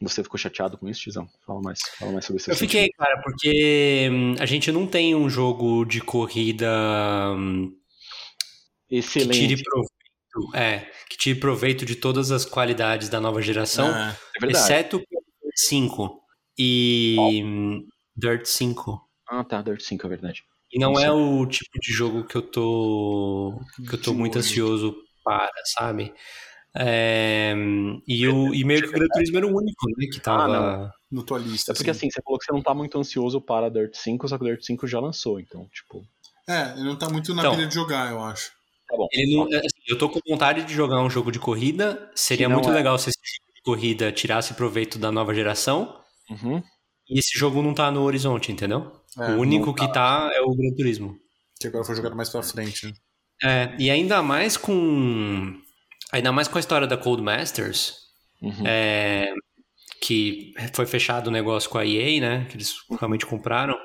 você 0.00 0.22
ficou 0.22 0.38
chateado 0.38 0.78
com 0.78 0.88
isso, 0.88 1.02
Tizão? 1.02 1.28
Fala 1.46 1.60
mais, 1.60 1.80
fala 1.98 2.12
mais 2.12 2.24
sobre 2.24 2.40
esse 2.40 2.50
Eu 2.50 2.56
fiquei, 2.56 2.88
cara, 2.90 3.20
porque 3.22 4.08
hum, 4.10 4.34
a 4.38 4.46
gente 4.46 4.70
não 4.70 4.86
tem 4.86 5.14
um 5.14 5.28
jogo 5.28 5.84
de 5.84 6.00
corrida 6.00 6.68
hum, 7.36 7.76
que 8.88 8.96
Excelente. 8.96 9.38
tire 9.38 9.62
proveito, 9.62 10.56
é, 10.56 10.90
que 11.08 11.16
tire 11.16 11.40
proveito 11.40 11.84
de 11.84 11.96
todas 11.96 12.30
as 12.30 12.44
qualidades 12.44 13.08
da 13.08 13.20
nova 13.20 13.42
geração, 13.42 13.88
É, 13.88 14.16
É 14.42 14.50
exceto 14.50 14.96
o 14.96 15.00
Dirt 15.00 15.54
5 15.56 16.20
e 16.56 17.42
hum, 17.44 17.86
Dirt 18.16 18.46
5. 18.46 19.00
Ah, 19.28 19.44
tá, 19.44 19.60
Dirt 19.62 19.80
5, 19.80 20.06
é 20.06 20.08
verdade. 20.08 20.42
E 20.72 20.78
não 20.78 20.92
Isso. 20.92 21.02
é 21.02 21.10
o 21.10 21.46
tipo 21.46 21.78
de 21.80 21.92
jogo 21.92 22.24
que 22.24 22.36
eu 22.36 22.42
tô 22.42 23.58
que 23.88 23.94
eu 23.94 24.00
tô 24.00 24.12
muito 24.12 24.38
ansioso 24.38 24.94
para, 25.24 25.50
sabe? 25.76 26.12
É, 26.76 27.54
e, 28.06 28.28
o, 28.28 28.54
e 28.54 28.62
meio 28.64 28.82
que 28.82 28.88
o 28.88 28.92
Gran 28.92 29.08
Turismo 29.08 29.36
era 29.38 29.46
o 29.46 29.56
único, 29.56 29.88
né, 29.96 30.06
que 30.12 30.20
tava... 30.20 30.92
no 31.10 31.22
tua 31.22 31.38
lista. 31.38 31.72
É 31.72 31.74
porque 31.74 31.90
assim, 31.90 32.10
você 32.10 32.20
falou 32.22 32.38
que 32.38 32.44
você 32.44 32.52
não 32.52 32.62
tá 32.62 32.74
muito 32.74 32.98
ansioso 32.98 33.40
para 33.40 33.68
Dirt 33.68 33.94
5, 33.94 34.28
só 34.28 34.38
que 34.38 34.44
o 34.44 34.46
Dirt 34.46 34.62
5 34.62 34.86
já 34.86 35.00
lançou, 35.00 35.40
então, 35.40 35.68
tipo. 35.72 36.06
É, 36.48 36.72
ele 36.72 36.84
não 36.84 36.96
tá 36.96 37.08
muito 37.08 37.34
na 37.34 37.42
Então. 37.42 37.54
pilha 37.54 37.66
de 37.66 37.74
jogar, 37.74 38.10
eu 38.10 38.22
acho. 38.22 38.50
Tá 38.88 38.96
bom. 38.96 39.06
Ele 39.12 39.36
não, 39.36 39.44
assim, 39.44 39.82
eu 39.86 39.98
tô 39.98 40.08
com 40.08 40.18
vontade 40.26 40.64
de 40.64 40.72
jogar 40.72 41.02
um 41.02 41.10
jogo 41.10 41.30
de 41.30 41.38
corrida. 41.38 42.10
Seria 42.14 42.48
muito 42.48 42.70
é. 42.70 42.72
legal 42.72 42.98
se 42.98 43.10
esse 43.10 43.18
jogo 43.18 43.54
de 43.54 43.62
corrida 43.62 44.10
tirasse 44.10 44.54
proveito 44.54 44.98
da 44.98 45.12
nova 45.12 45.34
geração. 45.34 46.00
Uhum. 46.30 46.62
E 47.08 47.18
esse 47.18 47.38
jogo 47.38 47.62
não 47.62 47.74
tá 47.74 47.90
no 47.90 48.02
horizonte, 48.02 48.50
entendeu? 48.50 48.92
É, 49.18 49.32
o 49.32 49.40
único 49.40 49.66
não 49.66 49.74
que 49.74 49.92
tá 49.92 50.30
é 50.32 50.40
o 50.40 50.54
Gran 50.54 50.74
Turismo. 50.74 51.16
Que 51.60 51.66
agora 51.66 51.84
foi 51.84 51.96
jogado 51.96 52.16
mais 52.16 52.30
pra 52.30 52.42
frente, 52.42 52.86
né? 52.86 52.92
É, 53.42 53.76
e 53.78 53.90
ainda 53.90 54.22
mais 54.22 54.56
com. 54.56 55.60
Ainda 56.12 56.32
mais 56.32 56.48
com 56.48 56.56
a 56.58 56.60
história 56.60 56.86
da 56.86 56.96
Cold 56.96 57.22
Masters, 57.22 57.94
Uhum. 58.40 58.64
é, 58.66 59.28
que 60.00 60.54
foi 60.74 60.86
fechado 60.86 61.26
o 61.26 61.30
negócio 61.30 61.68
com 61.68 61.78
a 61.78 61.84
EA, 61.86 62.20
né? 62.20 62.46
Que 62.48 62.56
eles 62.56 62.74
realmente 62.98 63.26
compraram. 63.26 63.76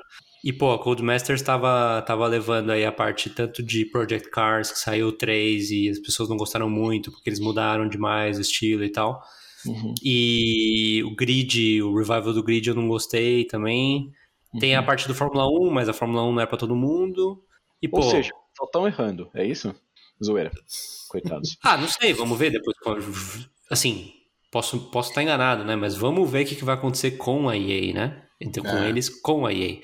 E, 0.44 0.52
pô, 0.52 0.72
a 0.72 0.78
Cold 0.78 1.02
Masters 1.02 1.42
tava, 1.42 2.02
tava 2.02 2.26
levando 2.26 2.70
aí 2.70 2.84
a 2.84 2.92
parte 2.92 3.30
tanto 3.30 3.62
de 3.62 3.84
Project 3.86 4.30
Cars, 4.30 4.70
que 4.70 4.78
saiu 4.78 5.08
o 5.08 5.12
3 5.12 5.70
e 5.70 5.88
as 5.88 5.98
pessoas 5.98 6.28
não 6.28 6.36
gostaram 6.36 6.68
muito, 6.68 7.10
porque 7.10 7.28
eles 7.30 7.40
mudaram 7.40 7.88
demais 7.88 8.38
o 8.38 8.42
estilo 8.42 8.84
e 8.84 8.90
tal. 8.92 9.20
Uhum. 9.66 9.94
E 10.02 11.02
o 11.04 11.14
Grid, 11.16 11.82
o 11.82 11.94
revival 11.96 12.32
do 12.34 12.42
Grid 12.42 12.68
eu 12.68 12.74
não 12.74 12.86
gostei 12.88 13.44
também. 13.46 14.10
Tem 14.60 14.76
a 14.76 14.80
Uhum. 14.80 14.86
parte 14.86 15.08
do 15.08 15.14
Fórmula 15.14 15.46
1, 15.48 15.70
mas 15.70 15.88
a 15.88 15.92
Fórmula 15.94 16.22
1 16.24 16.32
não 16.34 16.40
é 16.42 16.46
pra 16.46 16.58
todo 16.58 16.76
mundo. 16.76 17.42
E, 17.82 17.88
pô, 17.88 17.96
Ou 17.96 18.02
seja, 18.10 18.30
só 18.56 18.64
estão 18.66 18.86
errando, 18.86 19.30
é 19.34 19.44
isso? 19.46 19.74
Zoeira. 20.24 20.50
Coitados. 21.08 21.56
ah, 21.62 21.76
não 21.76 21.88
sei, 21.88 22.12
vamos 22.12 22.38
ver 22.38 22.50
depois. 22.50 22.76
Assim, 23.70 24.12
posso 24.50 24.76
estar 24.76 24.88
posso 24.90 25.08
estar 25.10 25.22
enganado, 25.22 25.64
né? 25.64 25.76
Mas 25.76 25.94
vamos 25.96 26.28
ver 26.30 26.44
o 26.44 26.48
que, 26.48 26.56
que 26.56 26.64
vai 26.64 26.74
acontecer 26.74 27.12
com 27.12 27.48
a 27.48 27.56
EA, 27.56 27.92
né? 27.94 28.22
Então, 28.40 28.62
com 28.64 28.76
É. 28.76 28.88
eles, 28.88 29.08
com 29.08 29.46
a 29.46 29.52
EA. 29.52 29.80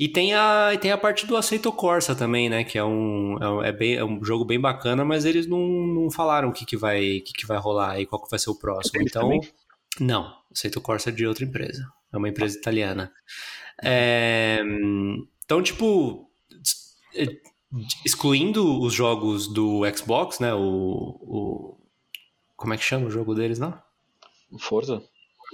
E 0.00 0.08
tem 0.08 0.32
a, 0.34 0.70
e 0.72 0.78
tem 0.78 0.90
a 0.92 0.96
parte 0.98 1.26
do 1.26 1.36
Aceito 1.36 1.70
Corsa 1.72 2.14
também, 2.14 2.48
né? 2.48 2.64
Que 2.64 2.78
é 2.78 2.84
um, 2.84 3.36
é 3.40 3.48
um- 3.50 3.62
é 3.62 3.72
bem, 3.72 3.94
é 3.96 4.04
um 4.04 4.24
jogo 4.24 4.44
bem 4.44 4.58
bacana, 4.58 5.04
mas 5.04 5.24
eles 5.24 5.46
não, 5.46 5.58
não 5.60 6.10
falaram 6.10 6.48
o 6.48 6.52
que, 6.52 6.64
que, 6.64 6.76
vai, 6.76 7.18
o 7.18 7.24
que, 7.24 7.32
que 7.32 7.46
vai 7.46 7.58
rolar 7.58 8.00
e 8.00 8.06
qual 8.06 8.22
que 8.22 8.30
vai 8.30 8.38
ser 8.38 8.50
o 8.50 8.58
próximo. 8.58 8.92
deles 8.94 9.10
Então, 9.10 9.22
também? 9.22 9.40
não, 10.00 10.32
Aceito 10.50 10.80
Corsa 10.80 11.10
é 11.10 11.12
de 11.12 11.26
outra 11.26 11.44
empresa. 11.44 11.86
É 12.12 12.16
uma 12.16 12.28
empresa 12.28 12.56
italiana. 12.56 13.12
É, 13.82 14.60
então, 15.44 15.62
tipo, 15.62 16.30
excluindo 18.04 18.80
os 18.80 18.92
jogos 18.94 19.46
do 19.48 19.80
Xbox, 19.96 20.38
né? 20.40 20.54
O, 20.54 20.60
o- 20.62 21.78
como 22.56 22.74
é 22.74 22.76
que 22.76 22.82
chama 22.84 23.06
o 23.06 23.10
jogo 23.10 23.34
deles, 23.34 23.58
não? 23.58 23.78
Forza? 24.60 25.02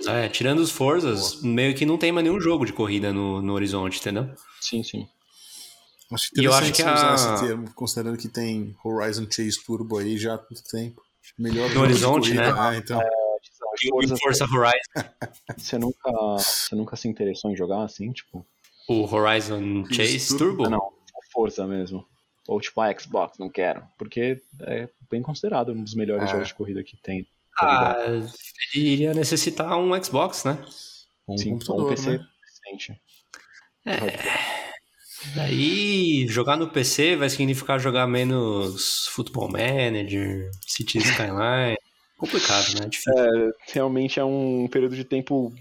É, 0.06 0.28
tirando 0.28 0.58
os 0.58 0.70
Forzas, 0.72 1.40
meio 1.42 1.74
que 1.74 1.86
não 1.86 1.96
tem 1.96 2.10
mais 2.10 2.24
nenhum 2.26 2.40
jogo 2.40 2.64
de 2.64 2.72
corrida 2.72 3.12
no, 3.12 3.40
no 3.40 3.52
horizonte, 3.52 3.98
entendeu? 4.00 4.28
Sim, 4.60 4.82
sim. 4.82 5.06
Acho 6.12 6.28
E 6.36 6.44
eu 6.44 6.52
acho 6.52 6.72
que 6.72 6.82
usar 6.82 7.12
a- 7.12 7.14
esse 7.14 7.46
termo, 7.46 7.72
considerando 7.74 8.18
que 8.18 8.28
tem 8.28 8.76
Horizon 8.84 9.26
Chase 9.30 9.62
Turbo 9.64 9.98
aí 9.98 10.18
já 10.18 10.34
há 10.34 10.36
muito 10.38 10.62
tempo. 10.64 11.00
Melhor 11.38 11.72
No 11.74 11.80
horizonte, 11.82 12.34
né? 12.34 12.52
Ah, 12.56 12.76
então. 12.76 13.00
E 13.82 13.88
o 13.88 13.90
Forza, 13.90 14.16
Forza 14.18 14.44
Horizon, 14.44 14.78
você 15.58 15.78
nunca, 15.78 16.10
você 16.38 16.74
nunca 16.74 16.96
se 16.96 17.08
interessou 17.08 17.50
em 17.50 17.56
jogar 17.56 17.82
assim, 17.84 18.12
tipo? 18.12 18.46
o 18.88 19.04
Horizon 19.14 19.84
Chase 19.90 20.36
Turbo? 20.36 20.66
Ah, 20.66 20.70
não, 20.70 20.92
Forza 21.34 21.66
mesmo. 21.66 22.06
Ou 22.48 22.60
tipo 22.60 22.80
a 22.80 22.96
Xbox, 22.98 23.36
não 23.38 23.50
quero. 23.50 23.82
Porque 23.98 24.40
é 24.62 24.88
bem 25.10 25.20
considerado 25.20 25.72
um 25.72 25.82
dos 25.82 25.94
melhores 25.94 26.28
É. 26.28 26.32
jogos 26.32 26.48
de 26.48 26.54
corrida 26.54 26.82
que 26.84 26.96
tem. 26.96 27.26
Ah, 27.60 27.96
ele 28.74 28.88
iria 28.88 29.12
necessitar 29.14 29.76
um 29.78 30.02
Xbox, 30.02 30.44
né? 30.44 30.58
Um 31.28 31.36
Sim, 31.36 31.54
um 31.54 31.88
PC 31.88 32.10
né? 32.18 32.26
decente. 32.64 33.00
Daí, 35.34 36.26
jogar 36.28 36.56
no 36.56 36.68
PC 36.70 37.16
vai 37.16 37.30
significar 37.30 37.80
jogar 37.80 38.06
menos 38.06 39.06
Football 39.08 39.50
Manager, 39.50 40.50
City 40.66 40.98
Skyline. 41.32 41.76
Complicado, 42.18 42.74
né? 42.80 42.86
Difícil. 42.88 43.12
É, 43.18 43.50
realmente 43.72 44.20
é 44.20 44.24
um 44.24 44.68
período 44.70 44.94
de 44.96 45.04
tempo 45.04 45.52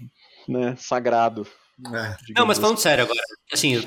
né, 0.46 0.76
sagrado 0.76 1.46
É. 1.92 2.16
Não, 2.36 2.46
mas 2.46 2.58
falando 2.58 2.78
sério 2.78 3.04
agora, 3.04 3.20
assim, 3.52 3.74
eu, 3.74 3.82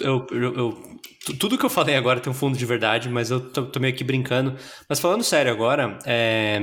eu, 0.00 0.26
eu, 0.30 0.54
eu, 0.54 1.00
tudo 1.38 1.58
que 1.58 1.66
eu 1.66 1.70
falei 1.70 1.96
agora 1.96 2.20
tem 2.20 2.30
um 2.30 2.34
fundo 2.34 2.56
de 2.56 2.64
verdade, 2.64 3.08
mas 3.08 3.30
eu 3.30 3.50
tô, 3.50 3.66
tô 3.66 3.78
meio 3.78 3.92
aqui 3.92 4.02
brincando. 4.02 4.56
Mas 4.88 5.00
falando 5.00 5.22
sério 5.22 5.52
agora, 5.52 5.98
é, 6.06 6.58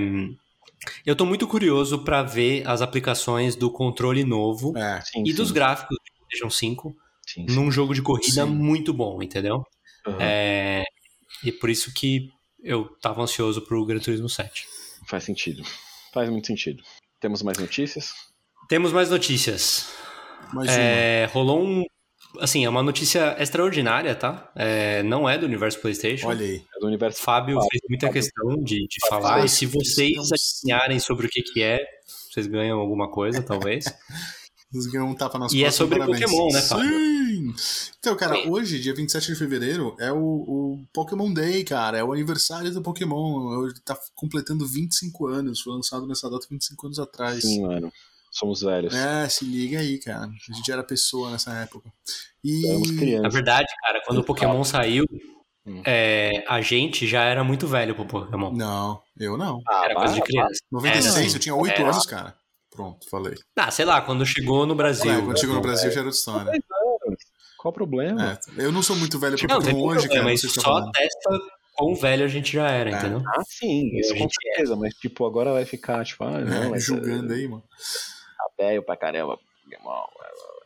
eu 1.06 1.16
tô 1.16 1.26
muito 1.26 1.48
curioso 1.48 2.04
para 2.04 2.24
ver 2.24 2.68
as 2.68 2.82
aplicações 2.82 3.56
do 3.56 3.72
controle 3.72 4.24
novo 4.24 4.76
É. 4.78 5.02
Sim, 5.02 5.24
e 5.24 5.32
sim, 5.32 5.36
dos 5.36 5.52
gráficos 5.52 5.96
do 5.96 6.18
PlayStation 6.18 6.50
5 6.50 6.96
sim, 7.28 7.48
sim. 7.48 7.56
num 7.56 7.72
jogo 7.72 7.94
de 7.94 8.02
corrida 8.02 8.46
Sim. 8.46 8.52
muito 8.52 8.94
bom, 8.94 9.22
entendeu? 9.22 9.64
É, 10.20 10.84
e 11.44 11.52
por 11.52 11.70
isso 11.70 11.94
que 11.94 12.30
eu 12.64 12.86
tava 13.00 13.22
ansioso 13.22 13.62
pro 13.62 13.86
Gran 13.86 14.00
Turismo 14.00 14.30
7. 14.30 14.66
Faz 15.08 15.24
sentido. 15.24 15.64
Faz 16.14 16.30
muito 16.30 16.48
sentido. 16.48 16.84
Temos 17.20 17.42
mais 17.42 17.58
notícias? 17.58 18.14
Temos 18.68 18.92
mais 18.92 19.10
notícias. 19.10 20.03
Mais 20.52 20.70
É, 20.70 21.30
rolou 21.32 21.64
um. 21.64 21.84
Assim, 22.40 22.66
é 22.66 22.70
uma 22.70 22.82
notícia 22.82 23.36
extraordinária, 23.40 24.16
tá? 24.16 24.52
É, 24.56 25.04
não 25.04 25.30
é 25.30 25.38
do 25.38 25.46
universo 25.46 25.80
PlayStation. 25.80 26.28
Olha 26.28 26.44
aí. 26.46 26.64
É 26.76 26.80
do 26.80 26.88
universo. 26.88 27.22
Fábio 27.22 27.56
Fábio, 27.56 27.70
fez 27.70 27.82
muita 27.88 28.08
Fábio. 28.08 28.22
questão 28.22 28.64
de, 28.64 28.88
de 28.88 28.98
Fábio 29.08 29.28
falar. 29.28 29.46
E 29.46 29.50
se 29.50 29.66
vocês 29.68 30.32
adivinharem 30.32 31.00
sobre 31.00 31.28
o 31.28 31.30
que, 31.30 31.44
que 31.44 31.62
é, 31.62 31.80
vocês 32.32 32.48
ganham 32.48 32.80
alguma 32.80 33.10
coisa, 33.12 33.44
talvez. 33.44 33.86
Nos 34.74 34.88
ganhou 34.88 35.08
um 35.08 35.14
tapa 35.14 35.38
nas 35.38 35.54
E 35.54 35.64
é 35.64 35.70
sobre 35.70 36.00
parabéns. 36.00 36.22
Pokémon, 36.22 36.52
né, 36.52 36.62
Fábio? 36.64 36.90
Sim! 36.90 37.54
Então, 38.00 38.16
cara, 38.16 38.34
Sim. 38.36 38.50
hoje, 38.50 38.80
dia 38.80 38.96
27 38.96 39.28
de 39.28 39.36
fevereiro, 39.36 39.96
é 40.00 40.12
o, 40.12 40.18
o 40.18 40.86
Pokémon 40.92 41.32
Day, 41.32 41.64
cara. 41.64 42.00
É 42.00 42.04
o 42.04 42.12
aniversário 42.12 42.72
do 42.72 42.82
Pokémon. 42.82 43.60
Hoje 43.60 43.76
tá 43.86 43.96
completando 44.16 44.66
25 44.66 45.28
anos. 45.28 45.62
Foi 45.62 45.74
lançado 45.74 46.08
nessa 46.08 46.28
data 46.28 46.48
25 46.50 46.88
anos 46.88 46.98
atrás. 46.98 47.42
Sim, 47.44 47.62
mano. 47.62 47.94
Somos 48.34 48.62
velhos. 48.62 48.94
É, 48.96 49.30
se 49.30 49.46
liga 49.46 49.80
aí, 49.80 50.00
cara. 50.00 50.26
A 50.26 50.54
gente 50.54 50.72
era 50.72 50.84
pessoa 50.84 51.30
nessa 51.32 51.54
época. 51.60 51.88
E. 52.44 52.68
Éramos 52.68 52.92
Na 52.92 53.00
crianças. 53.00 53.34
verdade, 53.34 53.68
cara, 53.82 54.02
quando 54.06 54.18
o 54.20 54.24
Pokémon 54.24 54.64
saiu, 54.64 55.06
Hum. 55.66 55.82
é, 55.86 56.44
a 56.48 56.60
gente 56.60 57.08
já 57.08 57.24
era 57.24 57.42
muito 57.44 57.68
velho 57.68 57.96
pro 57.96 58.06
Pokémon. 58.06 58.52
Não, 58.52 59.02
eu 59.18 59.38
não. 59.38 59.62
Ah, 59.68 59.84
Era 59.86 59.96
coisa 59.96 60.14
de 60.16 60.22
criança. 60.22 60.60
96, 60.72 61.16
Era, 61.28 61.36
eu 61.36 61.40
tinha 61.40 61.56
8 61.56 61.72
Era. 61.80 61.92
anos, 61.92 62.06
cara. 62.06 62.36
Pronto, 62.70 63.08
falei. 63.10 63.36
Ah, 63.56 63.70
sei 63.72 63.86
lá, 63.86 64.02
quando 64.02 64.26
chegou 64.26 64.66
no 64.66 64.74
Brasil. 64.76 65.12
É, 65.12 65.22
quando 65.22 65.40
chegou 65.40 65.56
no 65.56 65.62
Brasil 65.62 65.90
já 65.92 66.00
era 66.00 66.08
outra 66.10 66.18
história. 66.18 66.46
vai. 66.46 66.60
Qual 67.58 67.72
o 67.72 67.74
problema? 67.74 68.34
É, 68.58 68.66
eu 68.66 68.72
não 68.74 68.82
sou 68.84 68.96
muito 68.96 69.18
velho 69.20 69.38
pra 69.38 69.48
Não, 69.48 69.62
Pokémon 69.62 69.86
hoje, 69.86 69.96
cara. 70.00 70.08
problema, 70.10 70.34
isso 70.34 70.48
o 70.48 70.50
que 70.50 70.56
tá 70.56 70.62
só 70.64 70.68
falando. 70.74 70.92
testa 70.92 71.30
quão 71.76 71.96
velho 71.96 72.26
a 72.26 72.28
gente 72.28 72.52
já 72.52 72.68
era, 72.70 72.90
É. 72.90 72.94
entendeu? 72.98 73.24
Ah, 73.26 73.42
sim, 73.48 73.98
isso 73.98 74.10
A 74.12 74.14
com 74.18 74.20
gente 74.24 74.36
certeza, 74.44 74.76
mas 74.76 74.94
tipo, 74.96 75.26
agora 75.26 75.54
vai 75.54 75.64
ficar, 75.66 76.04
tipo, 76.04 76.24
ah, 76.26 76.42
não, 76.42 76.64
É, 76.64 76.70
mas 76.70 76.84
julgando 76.84 77.32
aí, 77.32 77.48
mano. 77.48 77.64
Velho 78.64 78.84
pra 78.84 78.98
caramba. 78.98 79.40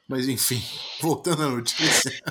Mas 0.07 0.27
enfim, 0.27 0.61
voltando 1.01 1.43
à 1.43 1.49
notícia. 1.49 2.11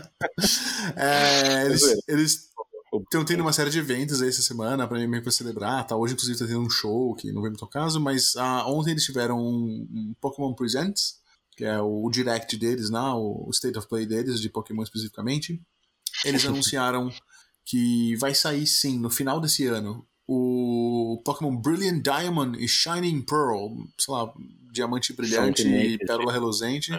É, 0.97 1.67
eles, 1.67 1.83
eles 2.07 2.51
estão 2.93 3.25
tendo 3.25 3.41
uma 3.41 3.53
série 3.53 3.71
de 3.71 3.79
eventos 3.79 4.23
aí 4.23 4.29
essa 4.29 4.43
semana 4.43 4.87
pra 4.87 4.99
meio 4.99 5.31
celebrar. 5.33 5.85
Tá? 5.87 5.97
Hoje, 5.97 6.15
inclusive, 6.15 6.39
tá 6.39 6.47
tendo 6.47 6.61
um 6.61 6.71
show 6.71 7.15
que 7.15 7.33
não 7.33 7.43
veio 7.43 7.51
muito 7.51 7.65
ao 7.65 7.71
caso, 7.71 8.01
mas 8.01 8.37
ah, 8.37 8.65
ontem 8.69 8.93
eles 8.93 9.05
tiveram 9.05 9.39
um, 9.39 9.87
um 9.91 10.15
Pokémon 10.21 10.55
Presents, 10.55 11.21
que 11.57 11.65
é 11.65 11.81
o, 11.81 12.05
o 12.05 12.11
direct 12.11 12.57
deles, 12.57 12.89
né? 12.89 13.01
o 13.01 13.49
State 13.53 13.77
of 13.79 13.89
Play 13.89 14.07
deles, 14.07 14.41
de 14.41 14.49
Pokémon 14.49 14.83
especificamente. 14.83 15.61
Eles 16.25 16.45
anunciaram 16.47 17.13
que 17.65 18.15
vai 18.17 18.35
sair 18.35 18.67
sim 18.67 18.99
no 18.99 19.11
final 19.11 19.41
desse 19.41 19.67
ano 19.67 20.07
o 20.27 21.21
Pokémon 21.25 21.57
Brilliant 21.57 22.03
Diamond 22.03 22.63
e 22.63 22.67
Shining 22.67 23.23
Pearl, 23.23 23.85
sei 23.99 24.15
lá, 24.15 24.33
Diamante 24.77 25.13
Brilhante 25.13 25.67
e 25.67 25.99
Pérola 25.99 26.33
Reluzente. 26.33 26.93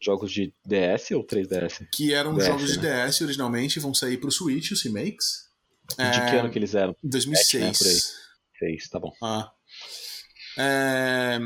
Jogos 0.00 0.32
de 0.32 0.52
DS 0.64 1.10
ou 1.12 1.24
3DS? 1.26 1.86
que 1.92 2.12
eram 2.14 2.34
DS, 2.36 2.46
jogos 2.46 2.72
de 2.72 2.80
né? 2.80 3.06
DS 3.06 3.20
originalmente, 3.20 3.80
vão 3.80 3.92
sair 3.92 4.16
pro 4.18 4.30
Switch, 4.30 4.70
os 4.70 4.82
remakes. 4.82 5.48
De 5.96 6.02
É, 6.02 6.30
que 6.30 6.36
ano 6.36 6.50
que 6.50 6.58
eles 6.58 6.74
eram? 6.74 6.94
Em 7.02 7.08
2006. 7.08 7.62
né, 7.64 7.72
por 7.78 7.86
aí. 7.86 8.00
Seis, 8.58 8.88
tá 8.88 8.98
bom. 9.00 9.12
Ah. 9.22 9.50
É, 10.58 11.38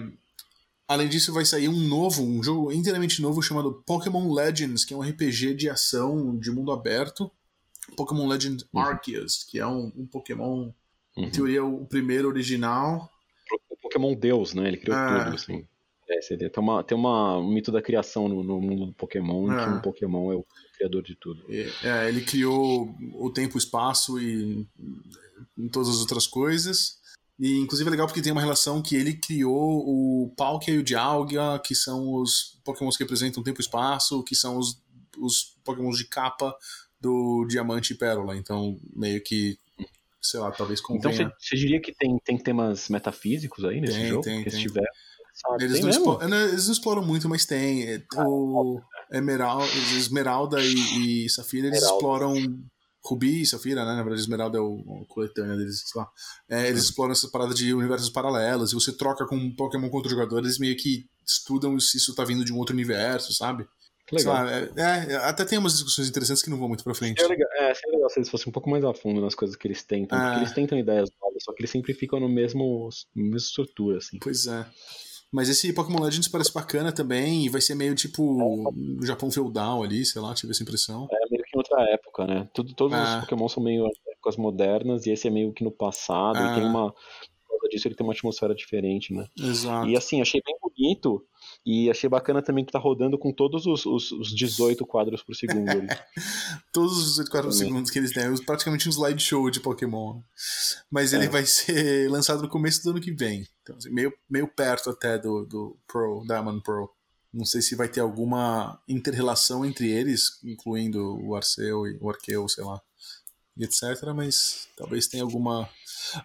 Além 0.88 1.08
disso, 1.08 1.32
vai 1.32 1.44
sair 1.46 1.68
um 1.68 1.78
novo, 1.88 2.22
um 2.22 2.42
jogo 2.42 2.70
inteiramente 2.72 3.22
novo 3.22 3.40
chamado 3.40 3.82
Pokémon 3.86 4.30
Legends, 4.32 4.84
que 4.84 4.92
é 4.92 4.96
um 4.96 5.00
RPG 5.00 5.54
de 5.54 5.70
ação 5.70 6.36
de 6.38 6.50
mundo 6.50 6.70
aberto. 6.72 7.30
Pokémon 7.96 8.26
Legends 8.28 8.64
Uhum. 8.72 8.80
Arceus, 8.80 9.44
que 9.48 9.58
é 9.58 9.66
um, 9.66 9.90
um 9.96 10.06
Pokémon, 10.06 10.70
em 11.16 11.24
Uhum. 11.24 11.30
teoria, 11.30 11.64
o 11.64 11.86
primeiro 11.86 12.28
original. 12.28 13.10
O 13.70 13.76
Pokémon 13.76 14.14
Deus, 14.14 14.52
né? 14.52 14.68
Ele 14.68 14.76
criou 14.76 14.96
Ah. 14.96 15.24
tudo, 15.24 15.36
assim. 15.36 15.66
É, 16.14 16.36
tem 16.36 16.50
uma, 16.58 16.84
tem 16.84 16.96
uma, 16.96 17.38
um 17.38 17.48
mito 17.52 17.70
da 17.72 17.80
criação 17.82 18.28
no, 18.28 18.42
no 18.42 18.60
mundo 18.60 18.86
do 18.86 18.92
Pokémon, 18.92 19.52
em 19.52 19.56
que 19.56 19.70
um 19.70 19.80
Pokémon 19.80 20.32
é 20.32 20.36
o 20.36 20.44
criador 20.76 21.02
de 21.02 21.14
tudo. 21.16 21.44
É, 21.84 22.08
ele 22.08 22.22
criou 22.22 22.94
o 23.14 23.30
tempo, 23.30 23.54
o 23.54 23.58
espaço 23.58 24.20
e 24.20 24.66
em 25.56 25.68
todas 25.68 25.88
as 25.88 26.00
outras 26.00 26.26
coisas. 26.26 27.00
E 27.38 27.58
inclusive 27.58 27.88
é 27.88 27.90
legal 27.90 28.06
porque 28.06 28.22
tem 28.22 28.30
uma 28.32 28.40
relação 28.40 28.82
que 28.82 28.94
ele 28.94 29.14
criou 29.14 29.82
o 29.84 30.32
Palkia 30.36 30.74
e 30.74 30.78
o 30.78 30.82
Dialga, 30.82 31.58
que 31.58 31.74
são 31.74 32.14
os 32.14 32.60
Pokémons 32.64 32.96
que 32.96 33.02
representam 33.02 33.40
o 33.40 33.44
tempo 33.44 33.60
e 33.60 33.62
espaço, 33.64 34.22
que 34.22 34.34
são 34.36 34.58
os, 34.58 34.80
os 35.18 35.56
Pokémons 35.64 35.96
de 35.98 36.04
capa 36.04 36.54
do 37.00 37.44
Diamante 37.48 37.94
e 37.94 37.96
Pérola. 37.96 38.36
Então, 38.36 38.78
meio 38.94 39.20
que, 39.22 39.58
sei 40.20 40.38
lá, 40.38 40.52
talvez 40.52 40.80
Então 40.80 40.96
convenha. 41.00 41.32
você 41.36 41.48
você 41.48 41.56
diria 41.56 41.80
que 41.80 41.92
tem, 41.92 42.16
tem 42.24 42.38
temas 42.38 42.88
metafísicos 42.88 43.64
aí 43.64 43.80
nesse 43.80 43.98
Tem, 43.98 44.08
jogo? 44.08 44.22
tem, 44.22 44.36
Porque 44.36 44.50
se 44.50 44.56
tem. 44.58 44.66
tiver. 44.66 44.86
Sabe, 45.32 45.64
Eles 45.64 45.80
não, 45.80 45.86
mesmo? 45.86 46.12
exploram, 46.12 46.38
eles 46.48 46.66
não 46.66 46.72
exploram 46.72 47.04
muito, 47.04 47.28
mas 47.28 47.44
tem. 47.46 47.84
É, 47.84 48.02
O 48.16 48.80
Emeralda, 49.12 49.66
Esmeralda 49.96 50.60
e, 50.62 51.24
e 51.24 51.28
Safira, 51.30 51.66
eles 51.66 51.78
Esmeralda. 51.78 51.96
exploram. 51.98 52.64
Rubi 53.04 53.42
e 53.42 53.46
Safira, 53.46 53.84
né? 53.84 53.96
Na 53.96 54.02
verdade, 54.02 54.20
Esmeralda 54.20 54.58
é 54.58 54.60
o, 54.60 54.74
o 54.74 55.04
coletâneo 55.08 55.56
deles, 55.56 55.82
sei 55.86 56.00
lá. 56.00 56.08
É, 56.48 56.68
eles 56.68 56.84
exploram 56.84 57.10
essa 57.10 57.28
parada 57.28 57.52
de 57.52 57.74
universos 57.74 58.08
paralelos. 58.10 58.70
E 58.70 58.74
você 58.76 58.96
troca 58.96 59.26
com 59.26 59.34
um 59.34 59.52
Pokémon 59.56 59.90
contra 59.90 60.06
o 60.06 60.10
jogador, 60.10 60.38
eles 60.38 60.56
meio 60.58 60.76
que 60.76 61.06
estudam 61.26 61.78
se 61.80 61.96
isso 61.96 62.14
tá 62.14 62.24
vindo 62.24 62.44
de 62.44 62.52
um 62.52 62.58
outro 62.58 62.72
universo, 62.74 63.32
sabe? 63.34 63.66
Legal. 64.12 64.34
lá, 64.34 64.50
é, 64.52 64.70
é, 64.76 65.16
até 65.16 65.44
tem 65.44 65.58
umas 65.58 65.72
discussões 65.72 66.08
interessantes 66.08 66.42
que 66.42 66.50
não 66.50 66.58
vão 66.58 66.68
muito 66.68 66.84
pra 66.84 66.94
frente. 66.94 67.20
Seria 67.20 67.34
legal, 67.36 67.48
é, 67.54 67.74
seria 67.74 67.92
legal 67.96 68.10
se 68.10 68.18
eles 68.18 68.28
fossem 68.28 68.50
um 68.50 68.52
pouco 68.52 68.68
mais 68.70 68.84
a 68.84 68.92
fundo 68.92 69.20
nas 69.20 69.34
coisas 69.34 69.56
que 69.56 69.66
eles 69.66 69.82
tentam. 69.82 70.18
Ah. 70.18 70.24
Porque 70.24 70.40
eles 70.40 70.52
tentam 70.52 70.78
ideias 70.78 71.08
novas, 71.20 71.42
só 71.42 71.52
que 71.52 71.62
eles 71.62 71.70
sempre 71.70 71.94
ficam 71.94 72.20
no 72.20 72.28
mesmo, 72.28 72.88
na 73.16 73.22
mesma 73.22 73.36
estrutura, 73.38 73.98
assim. 73.98 74.18
Pois 74.20 74.46
é. 74.46 74.66
Mas 75.32 75.48
esse 75.48 75.72
Pokémon 75.72 75.98
Legends 76.02 76.28
parece 76.28 76.52
bacana 76.52 76.92
também, 76.92 77.46
e 77.46 77.48
vai 77.48 77.60
ser 77.62 77.74
meio 77.74 77.94
tipo 77.94 78.22
no 78.76 79.04
Japão 79.06 79.30
feudal 79.30 79.82
ali, 79.82 80.04
sei 80.04 80.20
lá, 80.20 80.34
tive 80.34 80.52
essa 80.52 80.62
impressão. 80.62 81.08
É 81.10 81.30
meio 81.30 81.42
que 81.42 81.56
em 81.56 81.58
outra 81.58 81.80
época, 81.90 82.26
né? 82.26 82.48
Tudo, 82.52 82.74
todos 82.74 82.96
Ah. 82.98 83.14
os 83.16 83.20
Pokémon 83.24 83.48
são 83.48 83.62
meio 83.62 83.86
épocas 84.08 84.36
modernas, 84.36 85.06
e 85.06 85.10
esse 85.10 85.26
é 85.26 85.30
meio 85.30 85.52
que 85.54 85.64
no 85.64 85.70
passado, 85.70 86.36
Ah. 86.36 86.52
e 86.52 86.54
tem 86.60 86.68
uma. 86.68 86.92
Por 86.92 87.58
causa 87.58 87.68
disso, 87.70 87.88
ele 87.88 87.94
tem 87.94 88.04
uma 88.06 88.12
atmosfera 88.12 88.54
diferente, 88.54 89.14
né? 89.14 89.26
Exato. 89.38 89.88
E 89.88 89.96
assim, 89.96 90.20
achei 90.20 90.42
bem 90.44 90.54
bonito. 90.60 91.24
E 91.64 91.88
achei 91.88 92.10
bacana 92.10 92.42
também 92.42 92.64
que 92.64 92.72
tá 92.72 92.78
rodando 92.78 93.16
com 93.16 93.32
todos 93.32 93.66
os, 93.66 93.86
os, 93.86 94.10
os 94.10 94.34
18 94.34 94.84
quadros 94.84 95.22
por 95.22 95.34
segundo. 95.36 95.70
Todos 96.72 96.98
os 96.98 97.18
24 97.18 97.50
Também. 97.50 97.66
segundos 97.68 97.90
que 97.90 97.98
eles 98.00 98.12
têm, 98.12 98.24
é 98.24 98.44
praticamente 98.44 98.88
um 98.88 98.90
slideshow 98.90 99.48
de 99.48 99.60
Pokémon. 99.60 100.20
Mas 100.90 101.12
ele 101.12 101.26
É. 101.26 101.28
vai 101.28 101.46
ser 101.46 102.10
lançado 102.10 102.42
no 102.42 102.48
começo 102.48 102.82
do 102.82 102.90
ano 102.90 103.00
que 103.00 103.12
vem. 103.12 103.46
Então, 103.62 103.76
assim, 103.76 103.90
meio, 103.90 104.12
meio 104.28 104.48
perto 104.48 104.90
até 104.90 105.16
do, 105.18 105.44
do 105.46 105.76
Pro, 105.86 106.24
Diamond 106.26 106.60
Pro. 106.64 106.90
Não 107.32 107.44
sei 107.44 107.62
se 107.62 107.76
vai 107.76 107.88
ter 107.88 108.00
alguma 108.00 108.80
inter-relação 108.88 109.64
entre 109.64 109.88
eles, 109.88 110.40
incluindo 110.42 111.16
o 111.24 111.36
Arceu 111.36 111.86
e 111.86 111.96
o 112.00 112.10
Arqueu, 112.10 112.48
sei 112.48 112.64
lá, 112.64 112.80
e 113.56 113.64
etc. 113.64 113.82
Mas 114.16 114.66
talvez 114.76 115.06
tenha 115.06 115.22
alguma. 115.22 115.68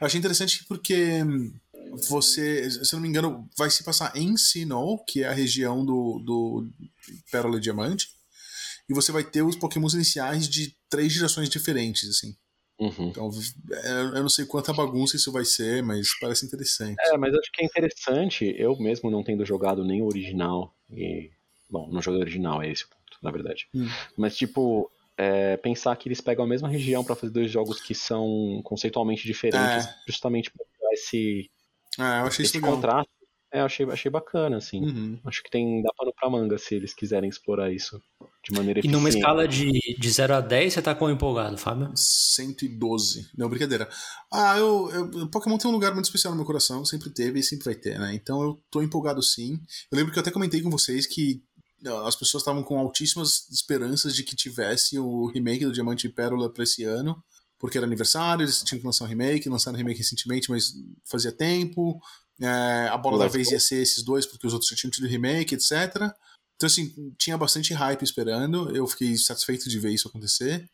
Achei 0.01 0.17
interessante 0.19 0.65
porque 0.65 1.23
hum, 1.23 1.53
você, 2.09 2.69
se 2.69 2.93
não 2.93 3.01
me 3.01 3.07
engano, 3.07 3.49
vai 3.57 3.69
se 3.69 3.83
passar 3.83 4.15
em 4.15 4.35
Sinnoh, 4.37 5.03
que 5.05 5.23
é 5.23 5.27
a 5.27 5.33
região 5.33 5.85
do, 5.85 6.19
do 6.19 6.69
Pérola 7.31 7.57
e 7.57 7.61
Diamante. 7.61 8.09
E 8.89 8.93
você 8.93 9.11
vai 9.11 9.23
ter 9.23 9.41
os 9.41 9.55
Pokémons 9.55 9.93
iniciais 9.93 10.47
de 10.47 10.75
três 10.89 11.11
gerações 11.11 11.49
diferentes, 11.49 12.09
assim. 12.09 12.35
Uhum. 12.79 13.09
Então, 13.09 13.29
é, 13.71 14.01
eu 14.17 14.21
não 14.21 14.29
sei 14.29 14.45
quanta 14.45 14.71
bagunça 14.71 15.15
isso 15.15 15.31
vai 15.31 15.43
ser, 15.43 15.81
mas 15.81 16.07
parece 16.19 16.45
interessante. 16.45 16.95
É, 16.99 17.17
mas 17.17 17.33
acho 17.33 17.51
que 17.51 17.63
é 17.63 17.65
interessante, 17.65 18.55
eu 18.57 18.77
mesmo 18.77 19.09
não 19.09 19.23
tendo 19.23 19.43
jogado 19.45 19.83
nem 19.83 20.01
o 20.01 20.05
original, 20.05 20.73
e. 20.91 21.31
Bom, 21.69 21.89
não 21.91 22.01
joguei 22.01 22.19
o 22.19 22.23
original, 22.23 22.61
é 22.61 22.71
esse 22.71 22.85
o 22.85 22.87
ponto, 22.87 23.17
na 23.21 23.29
verdade. 23.29 23.67
Hum. 23.75 23.89
Mas, 24.15 24.37
tipo, 24.37 24.89
é, 25.17 25.57
pensar 25.57 25.95
que 25.97 26.07
eles 26.07 26.21
pegam 26.21 26.45
a 26.45 26.47
mesma 26.47 26.69
região 26.69 27.03
pra 27.03 27.15
fazer 27.15 27.33
dois 27.33 27.51
jogos 27.51 27.81
que 27.81 27.93
são 27.95 28.61
conceitualmente 28.63 29.25
diferentes, 29.25 29.85
É. 29.85 29.95
justamente 30.07 30.49
pra 30.51 30.65
criar 30.65 30.93
esse, 30.93 31.49
Ah, 31.97 32.19
eu 32.21 32.25
achei 32.27 32.43
isso 32.45 32.51
esse 32.51 32.57
legal. 32.57 32.75
contraste. 32.75 33.09
É, 33.53 33.61
eu 33.61 33.65
achei, 33.65 33.85
achei 33.89 34.11
bacana, 34.11 34.57
assim. 34.57 34.83
Uhum. 34.83 35.19
Acho 35.25 35.41
que 35.41 35.49
tem 35.49 35.81
dá 35.81 35.89
pano 35.97 36.11
pra 36.13 36.29
manga 36.29 36.57
se 36.57 36.75
eles 36.75 36.93
quiserem 36.93 37.29
explorar 37.29 37.71
isso 37.71 37.97
de 38.43 38.53
maneira 38.53 38.81
E 38.83 38.89
numa 38.89 39.07
eficiente. 39.07 39.17
escala 39.25 39.47
de, 39.47 39.71
de 39.97 40.09
0 40.11 40.35
a 40.35 40.41
10, 40.41 40.73
você 40.73 40.81
tá 40.81 40.93
quão 40.93 41.09
empolgado, 41.09 41.57
Fábio? 41.57 41.89
112. 41.95 43.29
Não, 43.37 43.49
brincadeira. 43.49 43.87
Ah, 44.31 44.57
eu, 44.57 44.89
eu- 44.91 45.29
Pokémon 45.29 45.57
tem 45.57 45.69
um 45.69 45.73
lugar 45.73 45.93
muito 45.93 46.05
especial 46.05 46.31
no 46.33 46.37
meu 46.37 46.45
coração, 46.45 46.83
sempre 46.85 47.09
teve 47.09 47.39
e 47.39 47.43
sempre 47.43 47.65
vai 47.65 47.75
ter, 47.75 47.97
né? 47.99 48.13
Então 48.13 48.41
eu 48.43 48.61
tô 48.69 48.81
empolgado 48.81 49.23
sim. 49.23 49.53
Eu 49.91 49.97
lembro 49.97 50.11
que 50.11 50.19
eu 50.19 50.21
até 50.21 50.31
comentei 50.31 50.61
com 50.61 50.69
vocês 50.69 51.05
que 51.05 51.41
as 52.05 52.15
pessoas 52.15 52.41
estavam 52.41 52.63
com 52.63 52.77
altíssimas 52.79 53.47
esperanças 53.51 54.15
de 54.15 54.23
que 54.23 54.35
tivesse 54.35 54.97
o 54.99 55.27
remake 55.27 55.63
do 55.65 55.71
Diamante 55.71 56.07
e 56.07 56.09
Pérola 56.11 56.51
para 56.51 56.63
esse 56.63 56.83
ano, 56.83 57.15
porque 57.59 57.77
era 57.77 57.87
aniversário, 57.87 58.43
eles 58.43 58.61
tinham 58.63 58.79
que 58.79 58.85
lançar 58.85 59.05
um 59.05 59.07
remake, 59.07 59.49
lançaram 59.49 59.75
um 59.75 59.77
remake 59.77 59.99
recentemente, 59.99 60.49
mas 60.49 60.73
fazia 61.05 61.31
tempo. 61.31 61.99
É, 62.39 62.87
a 62.89 62.97
bola 62.97 63.17
da 63.17 63.27
vez 63.27 63.51
ia 63.51 63.59
ser 63.59 63.81
esses 63.81 64.03
dois, 64.03 64.25
porque 64.25 64.45
os 64.45 64.53
outros 64.53 64.69
já 64.69 64.75
tinham 64.75 64.91
tido 64.91 65.07
remake, 65.07 65.55
etc. 65.55 66.13
Então, 66.55 66.67
assim, 66.67 67.13
tinha 67.17 67.37
bastante 67.37 67.73
hype 67.73 68.03
esperando. 68.03 68.75
Eu 68.75 68.87
fiquei 68.87 69.15
satisfeito 69.17 69.69
de 69.69 69.79
ver 69.79 69.91
isso 69.91 70.07
acontecer. 70.07 70.69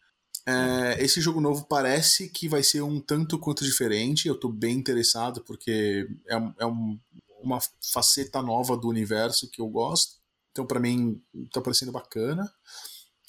É, 0.46 1.02
esse 1.02 1.22
jogo 1.22 1.40
novo 1.40 1.66
parece 1.70 2.30
que 2.30 2.50
vai 2.50 2.62
ser 2.64 2.82
um 2.82 3.00
tanto 3.00 3.40
quanto 3.40 3.64
diferente. 3.64 4.28
Eu 4.28 4.36
tô 4.36 4.50
bem 4.50 4.76
interessado, 4.76 5.42
porque 5.42 6.08
é, 6.28 6.36
é 6.60 6.66
um, 6.66 7.00
uma 7.42 7.60
faceta 7.82 8.42
nova 8.42 8.76
do 8.76 8.90
universo 8.90 9.50
que 9.50 9.62
eu 9.62 9.68
gosto. 9.68 10.22
Então, 10.52 10.66
para 10.66 10.80
mim, 10.80 11.22
tá 11.52 11.62
parecendo 11.62 11.92
bacana. 11.92 12.52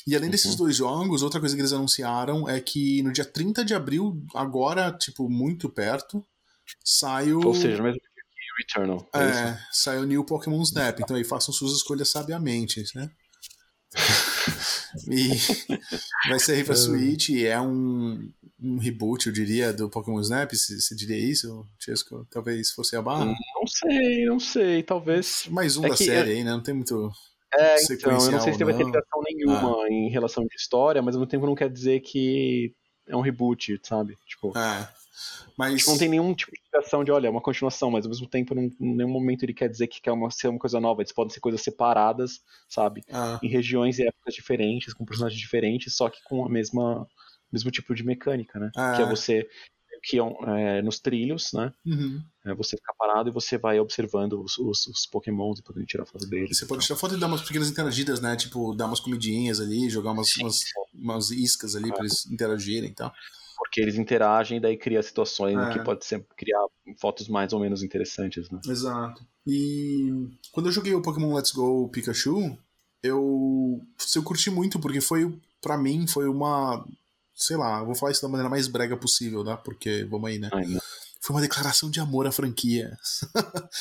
E 0.06 0.14
além 0.14 0.28
desses 0.30 0.52
Uhum. 0.52 0.56
dois 0.58 0.76
jogos, 0.76 1.22
outra 1.22 1.40
coisa 1.40 1.54
que 1.54 1.60
eles 1.62 1.72
anunciaram 1.72 2.48
é 2.48 2.60
que 2.60 3.02
no 3.02 3.12
dia 3.12 3.24
30 3.24 3.64
de 3.64 3.74
abril, 3.74 4.22
agora, 4.34 4.92
tipo, 4.92 5.28
muito 5.30 5.68
perto, 5.68 6.24
sai 6.84 7.32
o. 7.32 7.44
Ou 7.46 7.54
seja, 7.54 7.78
no 7.78 7.84
mesmo 7.84 8.00
dia 8.00 8.10
que 8.10 8.62
Returnal. 8.62 9.08
É? 9.14 9.18
É, 9.18 9.58
sai 9.72 9.98
o 9.98 10.04
New 10.04 10.24
Pokémon 10.24 10.62
Snap. 10.62 11.00
Então 11.00 11.16
aí 11.16 11.24
façam 11.24 11.52
suas 11.52 11.72
escolhas 11.72 12.08
sabiamente, 12.08 12.84
né? 12.94 13.10
e 15.08 15.28
vai 16.28 16.38
sair 16.38 16.64
pra 16.64 16.74
Switch 16.74 17.28
e 17.30 17.46
é 17.46 17.60
um, 17.60 18.30
um 18.60 18.78
reboot, 18.78 19.26
eu 19.26 19.32
diria, 19.32 19.72
do 19.72 19.88
Pokémon 19.88 20.20
Snap. 20.20 20.52
Você 20.52 20.94
diria 20.94 21.18
isso, 21.18 21.66
Chesco? 21.78 22.26
Talvez 22.30 22.70
fosse 22.70 22.96
a 22.96 23.02
barra? 23.02 23.26
Não 23.26 23.66
sei, 23.66 24.24
não 24.26 24.40
sei. 24.40 24.82
Talvez. 24.82 25.44
Mais 25.48 25.76
um 25.76 25.84
É 25.86 25.88
da 25.88 25.96
série 25.96 26.32
aí, 26.32 26.44
né? 26.44 26.50
Não 26.50 26.62
tem 26.62 26.74
muito. 26.74 27.10
É, 27.56 27.76
então, 27.84 28.12
eu 28.12 28.30
não 28.32 28.40
sei 28.40 28.52
se 28.52 28.58
não. 28.64 28.68
ligação 28.68 29.22
nenhuma 29.22 29.88
em 29.88 30.08
relação 30.10 30.44
de 30.44 30.54
história, 30.56 31.00
mas 31.02 31.14
ao 31.14 31.20
mesmo 31.20 31.30
tempo 31.30 31.46
não 31.46 31.54
quer 31.54 31.70
dizer 31.70 32.00
que 32.00 32.74
é 33.06 33.16
um 33.16 33.20
reboot, 33.20 33.78
sabe? 33.82 34.16
Tipo, 34.26 34.56
É. 34.56 34.88
Mas. 35.56 35.78
tipo, 35.78 35.90
não 35.92 35.98
tem 35.98 36.08
nenhum 36.08 36.34
tipo 36.34 36.50
de 36.52 36.60
ligação 36.64 37.04
de, 37.04 37.12
olha, 37.12 37.28
é 37.28 37.30
uma 37.30 37.40
continuação, 37.40 37.90
mas 37.90 38.04
ao 38.04 38.10
mesmo 38.10 38.26
tempo, 38.26 38.54
não, 38.54 38.64
em 38.64 38.74
nenhum 38.96 39.08
momento 39.10 39.44
ele 39.44 39.54
quer 39.54 39.68
dizer 39.68 39.86
que 39.86 40.00
quer 40.00 40.10
uma, 40.12 40.30
ser 40.30 40.48
uma 40.48 40.58
coisa 40.58 40.80
nova. 40.80 41.02
Eles 41.02 41.12
podem 41.12 41.32
ser 41.32 41.40
coisas 41.40 41.62
separadas, 41.62 42.40
sabe? 42.68 43.02
Ah, 43.12 43.38
Em 43.42 43.48
regiões 43.48 43.98
e 43.98 44.06
épocas 44.06 44.34
diferentes, 44.34 44.92
com 44.92 45.04
personagens 45.04 45.40
diferentes, 45.40 45.94
só 45.94 46.08
que 46.08 46.18
com 46.24 46.44
a 46.44 46.48
mesma 46.48 47.06
mesmo 47.52 47.70
tipo 47.70 47.94
de 47.94 48.04
mecânica, 48.04 48.58
né? 48.58 48.70
Ah. 48.76 48.94
Que 48.96 49.02
é 49.02 49.06
você 49.06 49.48
que 50.04 50.18
é, 50.18 50.78
é, 50.78 50.82
nos 50.82 50.98
trilhos, 50.98 51.52
né? 51.52 51.72
uhum. 51.86 52.22
É 52.44 52.54
você 52.54 52.76
ficar 52.76 52.92
parado 52.98 53.30
e 53.30 53.32
você 53.32 53.56
vai 53.56 53.80
observando 53.80 54.42
os, 54.42 54.58
os, 54.58 54.86
os 54.86 55.06
pokémons 55.06 55.58
e 55.58 55.62
podendo 55.62 55.86
tirar 55.86 56.04
foto 56.04 56.26
deles. 56.28 56.58
Você 56.58 56.66
pode 56.66 56.84
tirar 56.84 56.98
foto 56.98 57.14
e 57.14 57.18
dar 57.18 57.26
umas 57.26 57.40
pequenas 57.40 57.70
interagidas, 57.70 58.20
né? 58.20 58.36
Tipo, 58.36 58.74
dar 58.74 58.86
umas 58.86 59.00
comidinhas 59.00 59.60
ali, 59.60 59.88
jogar 59.88 60.10
umas, 60.12 60.36
umas, 60.36 60.60
umas 60.92 61.30
iscas 61.30 61.74
ali 61.74 61.88
pra 61.88 62.00
eles 62.00 62.26
interagirem 62.26 62.90
e 62.90 62.94
tal. 62.94 63.10
Porque 63.56 63.80
eles 63.80 63.96
interagem 63.96 64.58
e 64.58 64.60
daí 64.60 64.76
cria 64.76 65.02
situações 65.02 65.56
É. 65.56 65.70
que 65.70 65.80
pode 65.82 66.04
ser 66.04 66.22
criar 66.36 66.66
fotos 67.00 67.28
mais 67.28 67.52
ou 67.54 67.60
menos 67.60 67.82
interessantes, 67.82 68.50
né? 68.50 68.60
Exato. 68.68 69.24
E 69.46 70.28
quando 70.52 70.66
eu 70.66 70.72
joguei 70.72 70.94
o 70.94 71.00
Pokémon 71.00 71.34
Let's 71.34 71.52
Go 71.52 71.88
Pikachu, 71.88 72.58
eu, 73.02 73.80
eu 74.16 74.22
curti 74.22 74.50
muito, 74.50 74.78
porque 74.78 75.00
foi, 75.00 75.32
pra 75.62 75.76
mim, 75.78 76.06
foi 76.06 76.26
uma. 76.28 76.84
Sei 77.34 77.56
lá, 77.56 77.80
eu 77.80 77.86
vou 77.86 77.94
falar 77.94 78.12
isso 78.12 78.22
da 78.22 78.28
maneira 78.28 78.48
mais 78.48 78.68
brega 78.68 78.96
possível, 78.96 79.42
né? 79.44 79.58
Porque, 79.64 80.04
vamos 80.04 80.30
aí, 80.30 80.38
né? 80.38 80.48
Ai. 80.52 80.64
Foi 81.20 81.34
uma 81.34 81.42
declaração 81.42 81.90
de 81.90 81.98
amor 82.00 82.26
à 82.26 82.32
franquia. 82.32 82.96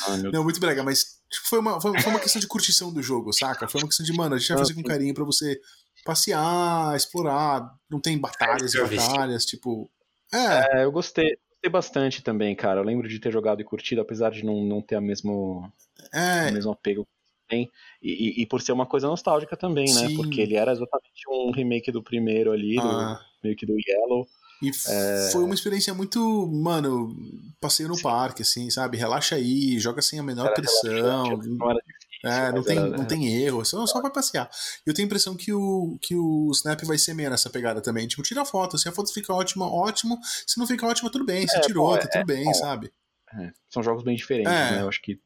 Ai, 0.08 0.22
Não, 0.32 0.42
muito 0.42 0.58
brega, 0.58 0.82
mas 0.82 1.20
tipo, 1.30 1.46
foi, 1.46 1.58
uma, 1.58 1.80
foi, 1.80 2.00
foi 2.00 2.10
uma 2.10 2.18
questão 2.20 2.40
de 2.40 2.46
curtição 2.46 2.92
do 2.92 3.02
jogo, 3.02 3.32
saca? 3.32 3.68
Foi 3.68 3.80
uma 3.82 3.86
questão 3.88 4.04
de, 4.04 4.12
mano, 4.14 4.34
a 4.34 4.38
gente 4.38 4.48
vai 4.48 4.58
fazer 4.58 4.74
com 4.74 4.82
carinho 4.82 5.12
pra 5.14 5.24
você 5.24 5.60
passear, 6.04 6.96
explorar. 6.96 7.70
Não 7.90 8.00
tem 8.00 8.18
batalhas 8.18 8.74
e 8.74 8.80
batalhas, 8.82 9.44
tipo. 9.44 9.90
É, 10.32 10.80
É, 10.80 10.84
eu 10.84 10.90
gostei, 10.92 11.36
gostei 11.50 11.70
bastante 11.70 12.22
também, 12.22 12.54
cara. 12.56 12.80
Eu 12.80 12.84
lembro 12.84 13.08
de 13.08 13.18
ter 13.18 13.30
jogado 13.32 13.60
e 13.60 13.64
curtido, 13.64 14.00
apesar 14.00 14.30
de 14.30 14.44
não, 14.44 14.64
não 14.64 14.80
ter 14.82 14.96
a 14.96 15.00
mesmo, 15.00 15.70
é. 16.12 16.48
o 16.50 16.52
mesmo 16.54 16.72
apego 16.72 17.04
que 17.04 17.10
tem. 17.48 17.70
E, 18.02 18.40
e, 18.40 18.42
e 18.42 18.46
por 18.46 18.62
ser 18.62 18.72
uma 18.72 18.86
coisa 18.86 19.06
nostálgica 19.06 19.56
também, 19.56 19.86
né? 19.92 20.08
Sim. 20.08 20.16
Porque 20.16 20.40
ele 20.40 20.56
era 20.56 20.72
exatamente 20.72 21.22
um 21.28 21.50
remake 21.52 21.92
do 21.92 22.02
primeiro 22.02 22.52
ali, 22.52 22.76
do- 22.76 22.82
Ah. 22.88 23.20
Meio 23.44 23.56
que 23.56 23.66
do 23.66 23.74
Yellow. 23.86 24.26
E 24.62 24.68
f- 24.70 24.88
foi 25.32 25.44
uma 25.44 25.54
experiência 25.54 25.92
muito, 25.92 26.18
mano, 26.50 27.14
passeio 27.60 27.88
no 27.88 28.00
parque, 28.00 28.42
assim, 28.42 28.70
sabe? 28.70 28.96
Relaxa 28.96 29.34
aí, 29.36 29.78
joga 29.78 30.00
sem 30.00 30.18
a 30.18 30.22
menor 30.22 30.46
Era 30.46 30.54
pressão. 30.54 30.90
relaxante, 31.24 31.48
Não 31.48 31.70
era 31.70 31.80
difícil. 31.80 32.14
É, 32.24 32.52
não 32.52 32.62
tem, 32.62 32.78
era- 32.78 32.88
não 32.96 33.04
tem 33.04 33.42
erro, 33.42 33.62
só, 33.66 33.84
só 33.86 34.00
vai 34.00 34.10
passear. 34.10 34.48
E 34.86 34.88
eu 34.90 34.94
tenho 34.94 35.04
a 35.04 35.08
impressão 35.08 35.36
que 35.36 35.52
o, 35.52 35.98
que 36.00 36.14
o 36.16 36.50
Snap 36.52 36.80
vai 36.84 36.96
ser 36.96 37.12
meio 37.12 37.28
nessa 37.28 37.50
pegada 37.50 37.82
também. 37.82 38.06
Tipo, 38.08 38.22
tira 38.22 38.40
a 38.42 38.44
foto. 38.46 38.78
Se 38.78 38.88
a 38.88 38.92
foto 38.92 39.12
fica 39.12 39.34
ótima, 39.34 39.66
ótimo. 39.70 40.18
Se 40.46 40.58
não 40.58 40.66
fica 40.66 40.86
ótima, 40.86 41.10
tudo 41.10 41.26
bem. 41.26 41.46
Se 41.46 41.56
É, 41.56 41.60
tirou, 41.60 41.88
bom, 41.88 41.98
tá 41.98 42.06
tudo 42.06 42.20
é, 42.22 42.24
bem, 42.24 42.44
bom. 42.44 42.54
sabe? 42.54 42.90
é, 43.38 43.50
são 43.68 43.82
jogos 43.82 44.02
bem 44.04 44.14
diferentes, 44.16 44.50
É. 44.52 44.70
né? 44.70 44.82
Eu 44.82 44.88
acho 44.88 45.02
que 45.02 45.18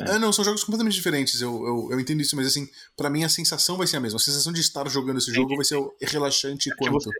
É. 0.00 0.18
não, 0.18 0.32
são 0.32 0.44
jogos 0.44 0.64
completamente 0.64 0.94
diferentes, 0.94 1.40
eu, 1.40 1.54
eu, 1.64 1.88
eu 1.92 2.00
entendo 2.00 2.20
isso, 2.20 2.34
mas 2.36 2.46
assim, 2.48 2.68
pra 2.96 3.08
mim 3.08 3.22
a 3.24 3.28
sensação 3.28 3.76
vai 3.78 3.86
ser 3.86 3.96
a 3.98 4.00
mesma. 4.00 4.16
A 4.18 4.20
sensação 4.20 4.52
de 4.52 4.60
estar 4.60 4.86
jogando 4.90 5.18
esse 5.18 5.32
jogo 5.32 5.54
vai 5.54 5.64
ser 5.64 5.78
relaxante 6.02 6.68
que 6.70 6.76
quanto. 6.76 6.92
você 6.94 7.10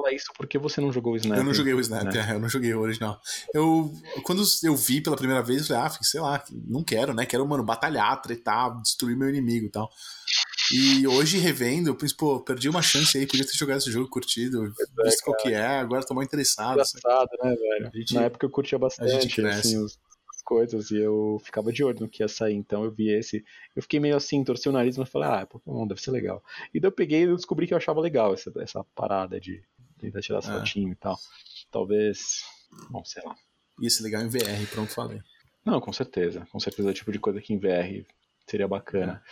fala 0.00 0.14
isso 0.14 0.32
porque 0.36 0.58
você 0.58 0.80
não 0.80 0.92
jogou 0.92 1.12
o 1.12 1.16
Snap. 1.16 1.38
Eu 1.38 1.44
não 1.44 1.54
joguei 1.54 1.74
o 1.74 1.80
Snap, 1.80 2.04
né? 2.04 2.26
é, 2.30 2.34
eu 2.34 2.40
não 2.40 2.48
joguei 2.48 2.72
o 2.74 2.80
original. 2.80 3.20
Eu, 3.52 3.92
quando 4.22 4.42
eu 4.62 4.76
vi 4.76 5.00
pela 5.00 5.16
primeira 5.16 5.42
vez, 5.42 5.62
eu 5.62 5.66
falei, 5.68 5.82
ah, 5.82 5.90
sei 6.02 6.20
lá, 6.20 6.42
não 6.66 6.82
quero, 6.84 7.12
né? 7.14 7.26
Quero, 7.26 7.46
mano, 7.46 7.64
batalhar, 7.64 8.20
tretar, 8.22 8.80
destruir 8.80 9.16
meu 9.16 9.28
inimigo 9.28 9.66
e 9.66 9.70
tal. 9.70 9.90
E 10.74 11.06
hoje, 11.06 11.38
revendo, 11.38 11.88
eu 11.88 11.94
penso, 11.96 12.16
pô, 12.16 12.40
perdi 12.40 12.68
uma 12.68 12.82
chance 12.82 13.16
aí, 13.16 13.26
podia 13.26 13.44
ter 13.46 13.56
jogado 13.56 13.78
esse 13.78 13.90
jogo, 13.90 14.08
curtido, 14.08 14.70
visto 15.04 15.24
qual 15.24 15.36
que 15.36 15.52
é, 15.54 15.66
agora 15.78 16.04
tô 16.04 16.14
mal 16.14 16.22
interessado. 16.22 16.72
Engraçado, 16.72 17.28
né, 17.42 17.54
velho? 17.54 17.90
Gente- 17.94 18.14
Na 18.14 18.22
época 18.24 18.44
eu 18.46 18.50
curtia 18.50 18.78
bastante, 18.78 19.40
assim, 19.58 19.78
os- 19.82 19.98
as 20.34 20.42
coisas, 20.42 20.90
e 20.90 20.98
eu 20.98 21.40
ficava 21.42 21.72
de 21.72 21.82
olho 21.82 22.00
no 22.00 22.08
que 22.08 22.22
ia 22.22 22.28
sair, 22.28 22.54
então 22.54 22.84
eu 22.84 22.90
vi 22.90 23.08
esse. 23.10 23.42
Eu 23.74 23.80
fiquei 23.82 23.98
meio 23.98 24.16
assim, 24.16 24.44
torci 24.44 24.68
o 24.68 24.72
nariz, 24.72 24.98
mas 24.98 25.08
falei, 25.08 25.28
ah, 25.28 25.46
Pokémon 25.46 25.86
deve 25.86 26.02
ser 26.02 26.10
legal. 26.10 26.42
E 26.74 26.78
daí 26.78 26.88
eu 26.88 26.92
peguei 26.92 27.22
e 27.24 27.34
descobri 27.34 27.66
que 27.66 27.72
eu 27.72 27.78
achava 27.78 28.00
legal 28.00 28.34
essa, 28.34 28.52
essa 28.60 28.84
parada 28.94 29.40
de 29.40 29.62
tentar 29.98 30.20
tirar 30.20 30.38
É. 30.38 30.42
fotinhas 30.42 30.92
e 30.92 30.96
tal. 30.96 31.18
Talvez. 31.70 32.42
Bom, 32.90 33.04
sei 33.04 33.22
lá. 33.24 33.34
Ia 33.80 33.90
ser 33.90 34.02
legal 34.04 34.22
em 34.22 34.28
VR, 34.28 34.66
pronto, 34.70 34.92
falei. 34.92 35.20
Não, 35.64 35.80
com 35.80 35.92
certeza. 35.92 36.46
Com 36.50 36.58
certeza 36.60 36.88
é 36.88 36.92
o 36.92 36.94
tipo 36.94 37.12
de 37.12 37.18
coisa 37.18 37.40
que 37.40 37.52
em 37.52 37.58
VR 37.58 38.06
seria 38.46 38.66
bacana. 38.66 39.22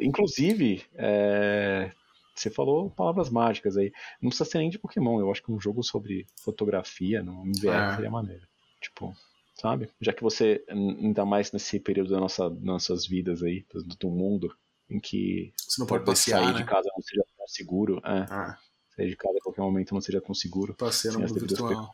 Inclusive, 0.00 0.84
é, 0.94 1.92
você 2.34 2.50
falou 2.50 2.90
palavras 2.90 3.30
mágicas 3.30 3.76
aí. 3.76 3.92
Não 4.20 4.28
precisa 4.30 4.48
ser 4.50 4.58
nem 4.58 4.70
de 4.70 4.78
Pokémon. 4.78 5.20
Eu 5.20 5.30
acho 5.30 5.42
que 5.42 5.52
um 5.52 5.60
jogo 5.60 5.82
sobre 5.82 6.26
fotografia 6.36 7.22
no 7.22 7.44
VR 7.60 7.92
É. 7.92 7.94
seria 7.94 8.10
maneiro. 8.10 8.46
Tipo, 8.80 9.14
sabe? 9.54 9.88
Já 10.00 10.12
que 10.12 10.22
você, 10.22 10.64
n- 10.68 10.96
ainda 11.06 11.24
mais 11.24 11.52
nesse 11.52 11.78
período 11.80 12.10
da 12.10 12.20
nossa, 12.20 12.50
das 12.50 12.62
nossas 12.62 13.06
vidas 13.06 13.42
aí, 13.42 13.64
do, 13.72 13.82
do 13.84 14.10
mundo, 14.10 14.54
em 14.90 14.98
que 15.00 15.52
Você 15.56 15.80
não 15.80 15.86
pode 15.86 16.04
passear, 16.04 16.42
sair 16.42 16.52
né? 16.52 16.58
de 16.60 16.64
casa 16.64 16.88
não 16.94 17.02
seja 17.02 17.22
tão 17.36 17.46
seguro. 17.48 17.98
É, 18.04 18.26
Ah, 18.30 18.58
sair 18.96 19.10
de 19.10 19.16
casa 19.16 19.36
a 19.38 19.42
qualquer 19.42 19.62
momento 19.62 19.94
não 19.94 20.00
seja 20.00 20.20
tão 20.20 20.34
seguro. 20.34 20.74
passeio 20.74 21.14
no 21.14 21.20
mundo 21.20 21.34
virtual. 21.40 21.90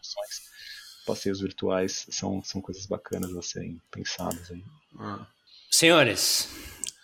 Passeios 1.06 1.40
virtuais 1.40 2.06
são, 2.10 2.42
são 2.44 2.60
coisas 2.60 2.86
bacanas 2.86 3.34
a 3.36 3.42
serem 3.42 3.80
pensadas 3.90 4.50
aí. 4.50 4.62
Ah. 4.98 5.26
Senhores, 5.70 6.48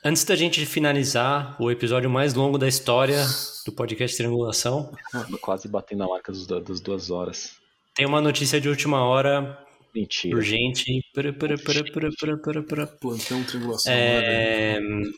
antes 0.05 0.23
da 0.25 0.37
gente 0.37 0.65
finalizar 0.67 1.61
o 1.61 1.71
episódio 1.71 2.11
mais 2.11 2.35
longo 2.35 2.59
da 2.59 2.69
história 2.69 3.25
do 3.65 3.73
podcast 3.73 4.17
Triangulação, 4.17 4.93
quase 5.41 5.67
batendo 5.67 6.05
a 6.05 6.09
marca 6.09 6.31
dos, 6.31 6.47
das 6.47 6.81
duas 6.81 7.11
horas. 7.11 7.57
tem 7.95 8.07
uma 8.07 8.21
notícia 8.21 8.61
de 8.61 8.69
última 8.69 9.03
hora, 9.03 9.59
Mentira. 9.95 10.37
urgente. 10.37 11.03
Para, 11.15 11.33
para, 11.33 11.57
para, 11.57 11.85
para, 11.85 12.11
para, 12.21 12.37
para, 12.37 12.63
para. 12.63 12.87
Plantão, 12.87 13.43
triangulação. 13.45 13.93
né, 13.93 14.21
velho? 14.21 15.07
É, 15.07 15.11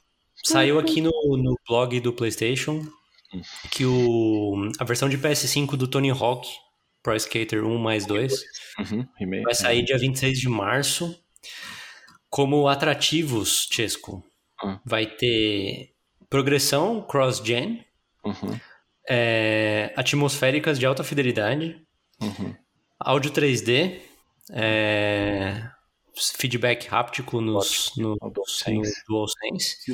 saiu 0.45 0.79
aqui 0.79 1.01
no, 1.01 1.11
no 1.37 1.59
blog 1.67 1.99
do 2.01 2.13
PlayStation 2.13 2.87
que 3.71 3.85
o, 3.85 4.71
a 4.79 4.85
versão 4.85 5.09
de 5.09 5.19
PS5 5.19 5.77
do 5.77 5.87
Tony 5.89 6.11
Hawk 6.11 6.49
Pro 7.03 7.15
Skater 7.17 7.65
1 7.65 7.79
mais 7.79 8.07
2 8.07 8.33
Uhum, 8.79 9.07
vai 9.43 9.55
sair 9.55 9.85
dia 9.85 9.99
26 9.99 10.39
de 10.39 10.49
março. 10.49 11.19
Como 12.31 12.69
atrativos, 12.69 13.67
Chesco, 13.73 14.23
Ah. 14.63 14.81
vai 14.85 15.07
ter 15.07 15.95
progressão 16.29 17.03
cross-gen, 17.03 17.85
Uhum, 18.25 18.61
é, 19.09 19.93
atmosféricas 19.97 20.79
de 20.79 20.85
alta 20.85 21.03
fidelidade, 21.03 21.81
uhum. 22.21 22.55
áudio 23.01 23.31
3D, 23.31 24.01
é, 24.53 25.71
feedback 26.37 26.89
háptico 26.91 27.41
nos, 27.41 27.93
no, 27.97 28.17
no 28.21 28.31
DualSense. 29.09 29.87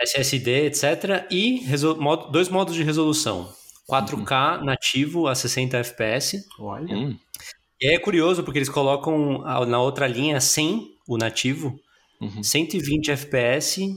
SSD, 0.00 0.66
etc. 0.66 1.26
E 1.30 1.60
resol- 1.64 2.00
modo- 2.00 2.30
dois 2.30 2.48
modos 2.48 2.74
de 2.74 2.82
resolução. 2.82 3.52
4K 3.86 4.62
nativo 4.62 5.26
a 5.26 5.34
60 5.34 5.78
FPS. 5.78 6.44
Olha. 6.58 6.94
Hum, 6.94 7.18
E 7.80 7.94
é 7.94 7.98
curioso 7.98 8.42
porque 8.42 8.58
eles 8.58 8.68
colocam 8.68 9.38
na 9.66 9.80
outra 9.80 10.06
linha 10.06 10.40
sem 10.40 10.94
o 11.06 11.16
nativo 11.16 11.78
uhum. 12.20 12.42
120 12.42 13.10
FPS 13.12 13.94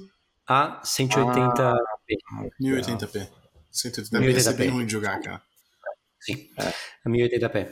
a 0.47 0.81
180p. 0.83 1.75
1080p. 2.61 3.27
180p 3.71 4.29
ia 4.29 4.39
ser 4.39 4.53
bem 4.53 4.69
ruim 4.69 4.85
de 4.85 4.91
jogar, 4.91 5.19
cara. 5.21 5.41
Sim, 6.19 6.47
a 7.03 7.09
1080p. 7.09 7.67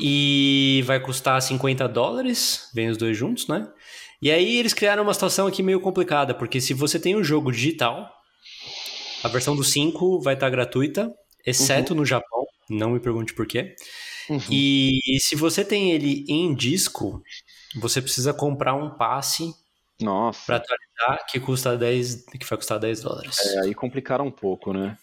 E 0.00 0.82
vai 0.86 0.98
custar 1.00 1.40
50 1.42 1.86
dólares, 1.86 2.70
vem 2.74 2.88
os 2.88 2.96
dois 2.96 3.16
juntos, 3.16 3.46
né? 3.48 3.68
E 4.22 4.30
aí 4.30 4.56
eles 4.56 4.72
criaram 4.72 5.02
uma 5.02 5.12
situação 5.12 5.48
aqui 5.48 5.64
meio 5.64 5.80
complicada, 5.80 6.32
porque 6.32 6.60
se 6.60 6.72
você 6.72 6.96
tem 7.00 7.16
um 7.16 7.24
jogo 7.24 7.50
digital, 7.50 8.08
a 9.24 9.26
versão 9.26 9.56
do 9.56 9.64
5 9.64 10.20
vai 10.20 10.34
estar 10.34 10.48
gratuita, 10.48 11.12
exceto 11.44 11.92
no 11.92 12.06
Japão, 12.06 12.46
não 12.70 12.90
me 12.90 13.00
pergunte 13.00 13.34
por 13.34 13.46
quê. 13.48 13.74
Uhum. 14.30 14.40
E 14.48 15.00
se 15.20 15.34
você 15.34 15.64
tem 15.64 15.90
ele 15.90 16.24
em 16.28 16.54
disco, 16.54 17.20
você 17.74 18.00
precisa 18.00 18.32
comprar 18.32 18.74
um 18.74 18.90
passe 18.90 19.52
Nossa. 20.00 20.46
para 20.46 20.56
atualizar 20.56 21.26
que 21.28 21.40
custa 21.40 21.76
10, 21.76 22.24
que 22.26 22.46
vai 22.46 22.56
custar 22.56 22.78
10 22.78 23.02
dólares. 23.02 23.36
É, 23.44 23.60
aí 23.62 23.74
complicaram 23.74 24.26
um 24.26 24.30
pouco, 24.30 24.72
né? 24.72 24.96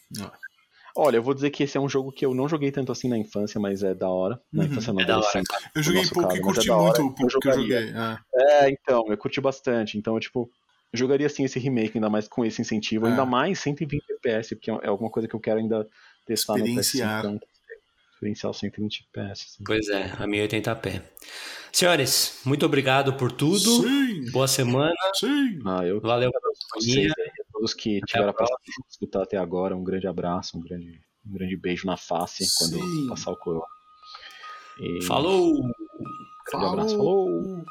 Olha, 1.02 1.16
eu 1.18 1.24
vou 1.24 1.34
dizer 1.34 1.50
que 1.50 1.64
esse 1.64 1.78
é 1.78 1.80
um 1.82 1.88
jogo 1.88 2.12
que 2.12 2.26
eu 2.26 2.34
não 2.36 2.48
joguei 2.50 2.72
tanto 2.72 2.92
assim 2.92 3.08
na 3.08 3.18
infância, 3.18 3.60
mas 3.60 3.84
é 3.84 3.94
da 3.94 4.10
hora. 4.10 4.40
Na 4.52 4.64
Uhum. 4.64 4.70
infância 4.70 4.92
não, 4.94 5.02
É 5.02 5.06
da 5.06 5.18
hora. 5.20 5.42
Eu 5.76 5.82
joguei 5.84 6.02
pouco 6.08 6.36
e 6.36 6.42
caso, 6.42 6.46
mas 6.46 6.56
curti 6.56 6.70
é 6.70 6.76
muito 6.76 7.02
o 7.02 7.16
pouco 7.16 7.40
que 7.40 7.48
eu 7.48 7.54
joguei. 7.54 7.78
É. 7.94 8.18
É, 8.66 8.70
então, 8.70 9.06
eu 9.08 9.18
curti 9.18 9.40
bastante. 9.40 9.98
Então, 9.98 10.16
eu, 10.16 10.20
tipo, 10.20 10.50
eu 10.92 11.00
jogaria 11.00 11.28
assim 11.28 11.44
esse 11.46 11.58
remake, 11.60 11.94
ainda 11.98 12.10
mais 12.10 12.28
com 12.28 12.44
esse 12.44 12.62
incentivo, 12.62 13.08
É. 13.08 13.12
ainda 13.12 13.26
mais 13.26 13.60
120 13.60 14.04
FPS, 14.12 14.56
porque 14.56 14.70
é 14.72 14.88
alguma 14.88 15.10
coisa 15.10 15.28
que 15.28 15.34
eu 15.36 15.40
quero 15.40 15.60
ainda 15.60 15.88
testar 16.26 16.58
Experienciar. 16.58 17.24
no 17.24 17.30
PS5. 17.32 17.36
Então, 17.36 17.48
experienciar 18.14 18.52
o 18.52 18.54
120 18.54 19.08
FPS. 19.14 19.46
Assim. 19.46 19.64
Pois 19.66 19.88
é, 19.90 20.04
a 20.20 20.28
1080p. 20.28 21.02
Senhores, 21.72 22.42
muito 22.46 22.66
obrigado 22.66 23.14
por 23.14 23.32
tudo. 23.32 23.84
Sim, 23.84 24.32
Boa 24.32 24.48
semana. 24.48 24.94
sim. 25.14 25.60
Ah, 25.66 25.86
eu 25.86 26.02
Valeu 26.02 26.32
pela 26.32 26.44
companhia. 26.74 27.14
Todos 27.60 27.74
que 27.74 27.98
Até 27.98 28.06
tiveram 28.08 28.30
a 28.30 28.34
paciência 28.34 28.84
de 28.84 28.90
escutar 28.90 29.24
até 29.24 29.38
agora, 29.38 29.76
um 29.76 29.84
grande 29.84 30.08
abraço, 30.08 30.58
um 30.58 30.62
grande, 30.62 31.02
um 31.26 31.34
grande 31.34 31.58
beijo 31.58 31.86
na 31.86 31.98
face 31.98 32.46
quando 32.58 32.80
Sim. 32.80 33.08
passar 33.08 33.32
o 33.32 33.38
corona. 33.38 33.66
E- 34.80 35.06
Falou! 35.06 35.54
Grande 36.50 36.66
abraço. 36.66 36.98
Falou! 36.98 37.64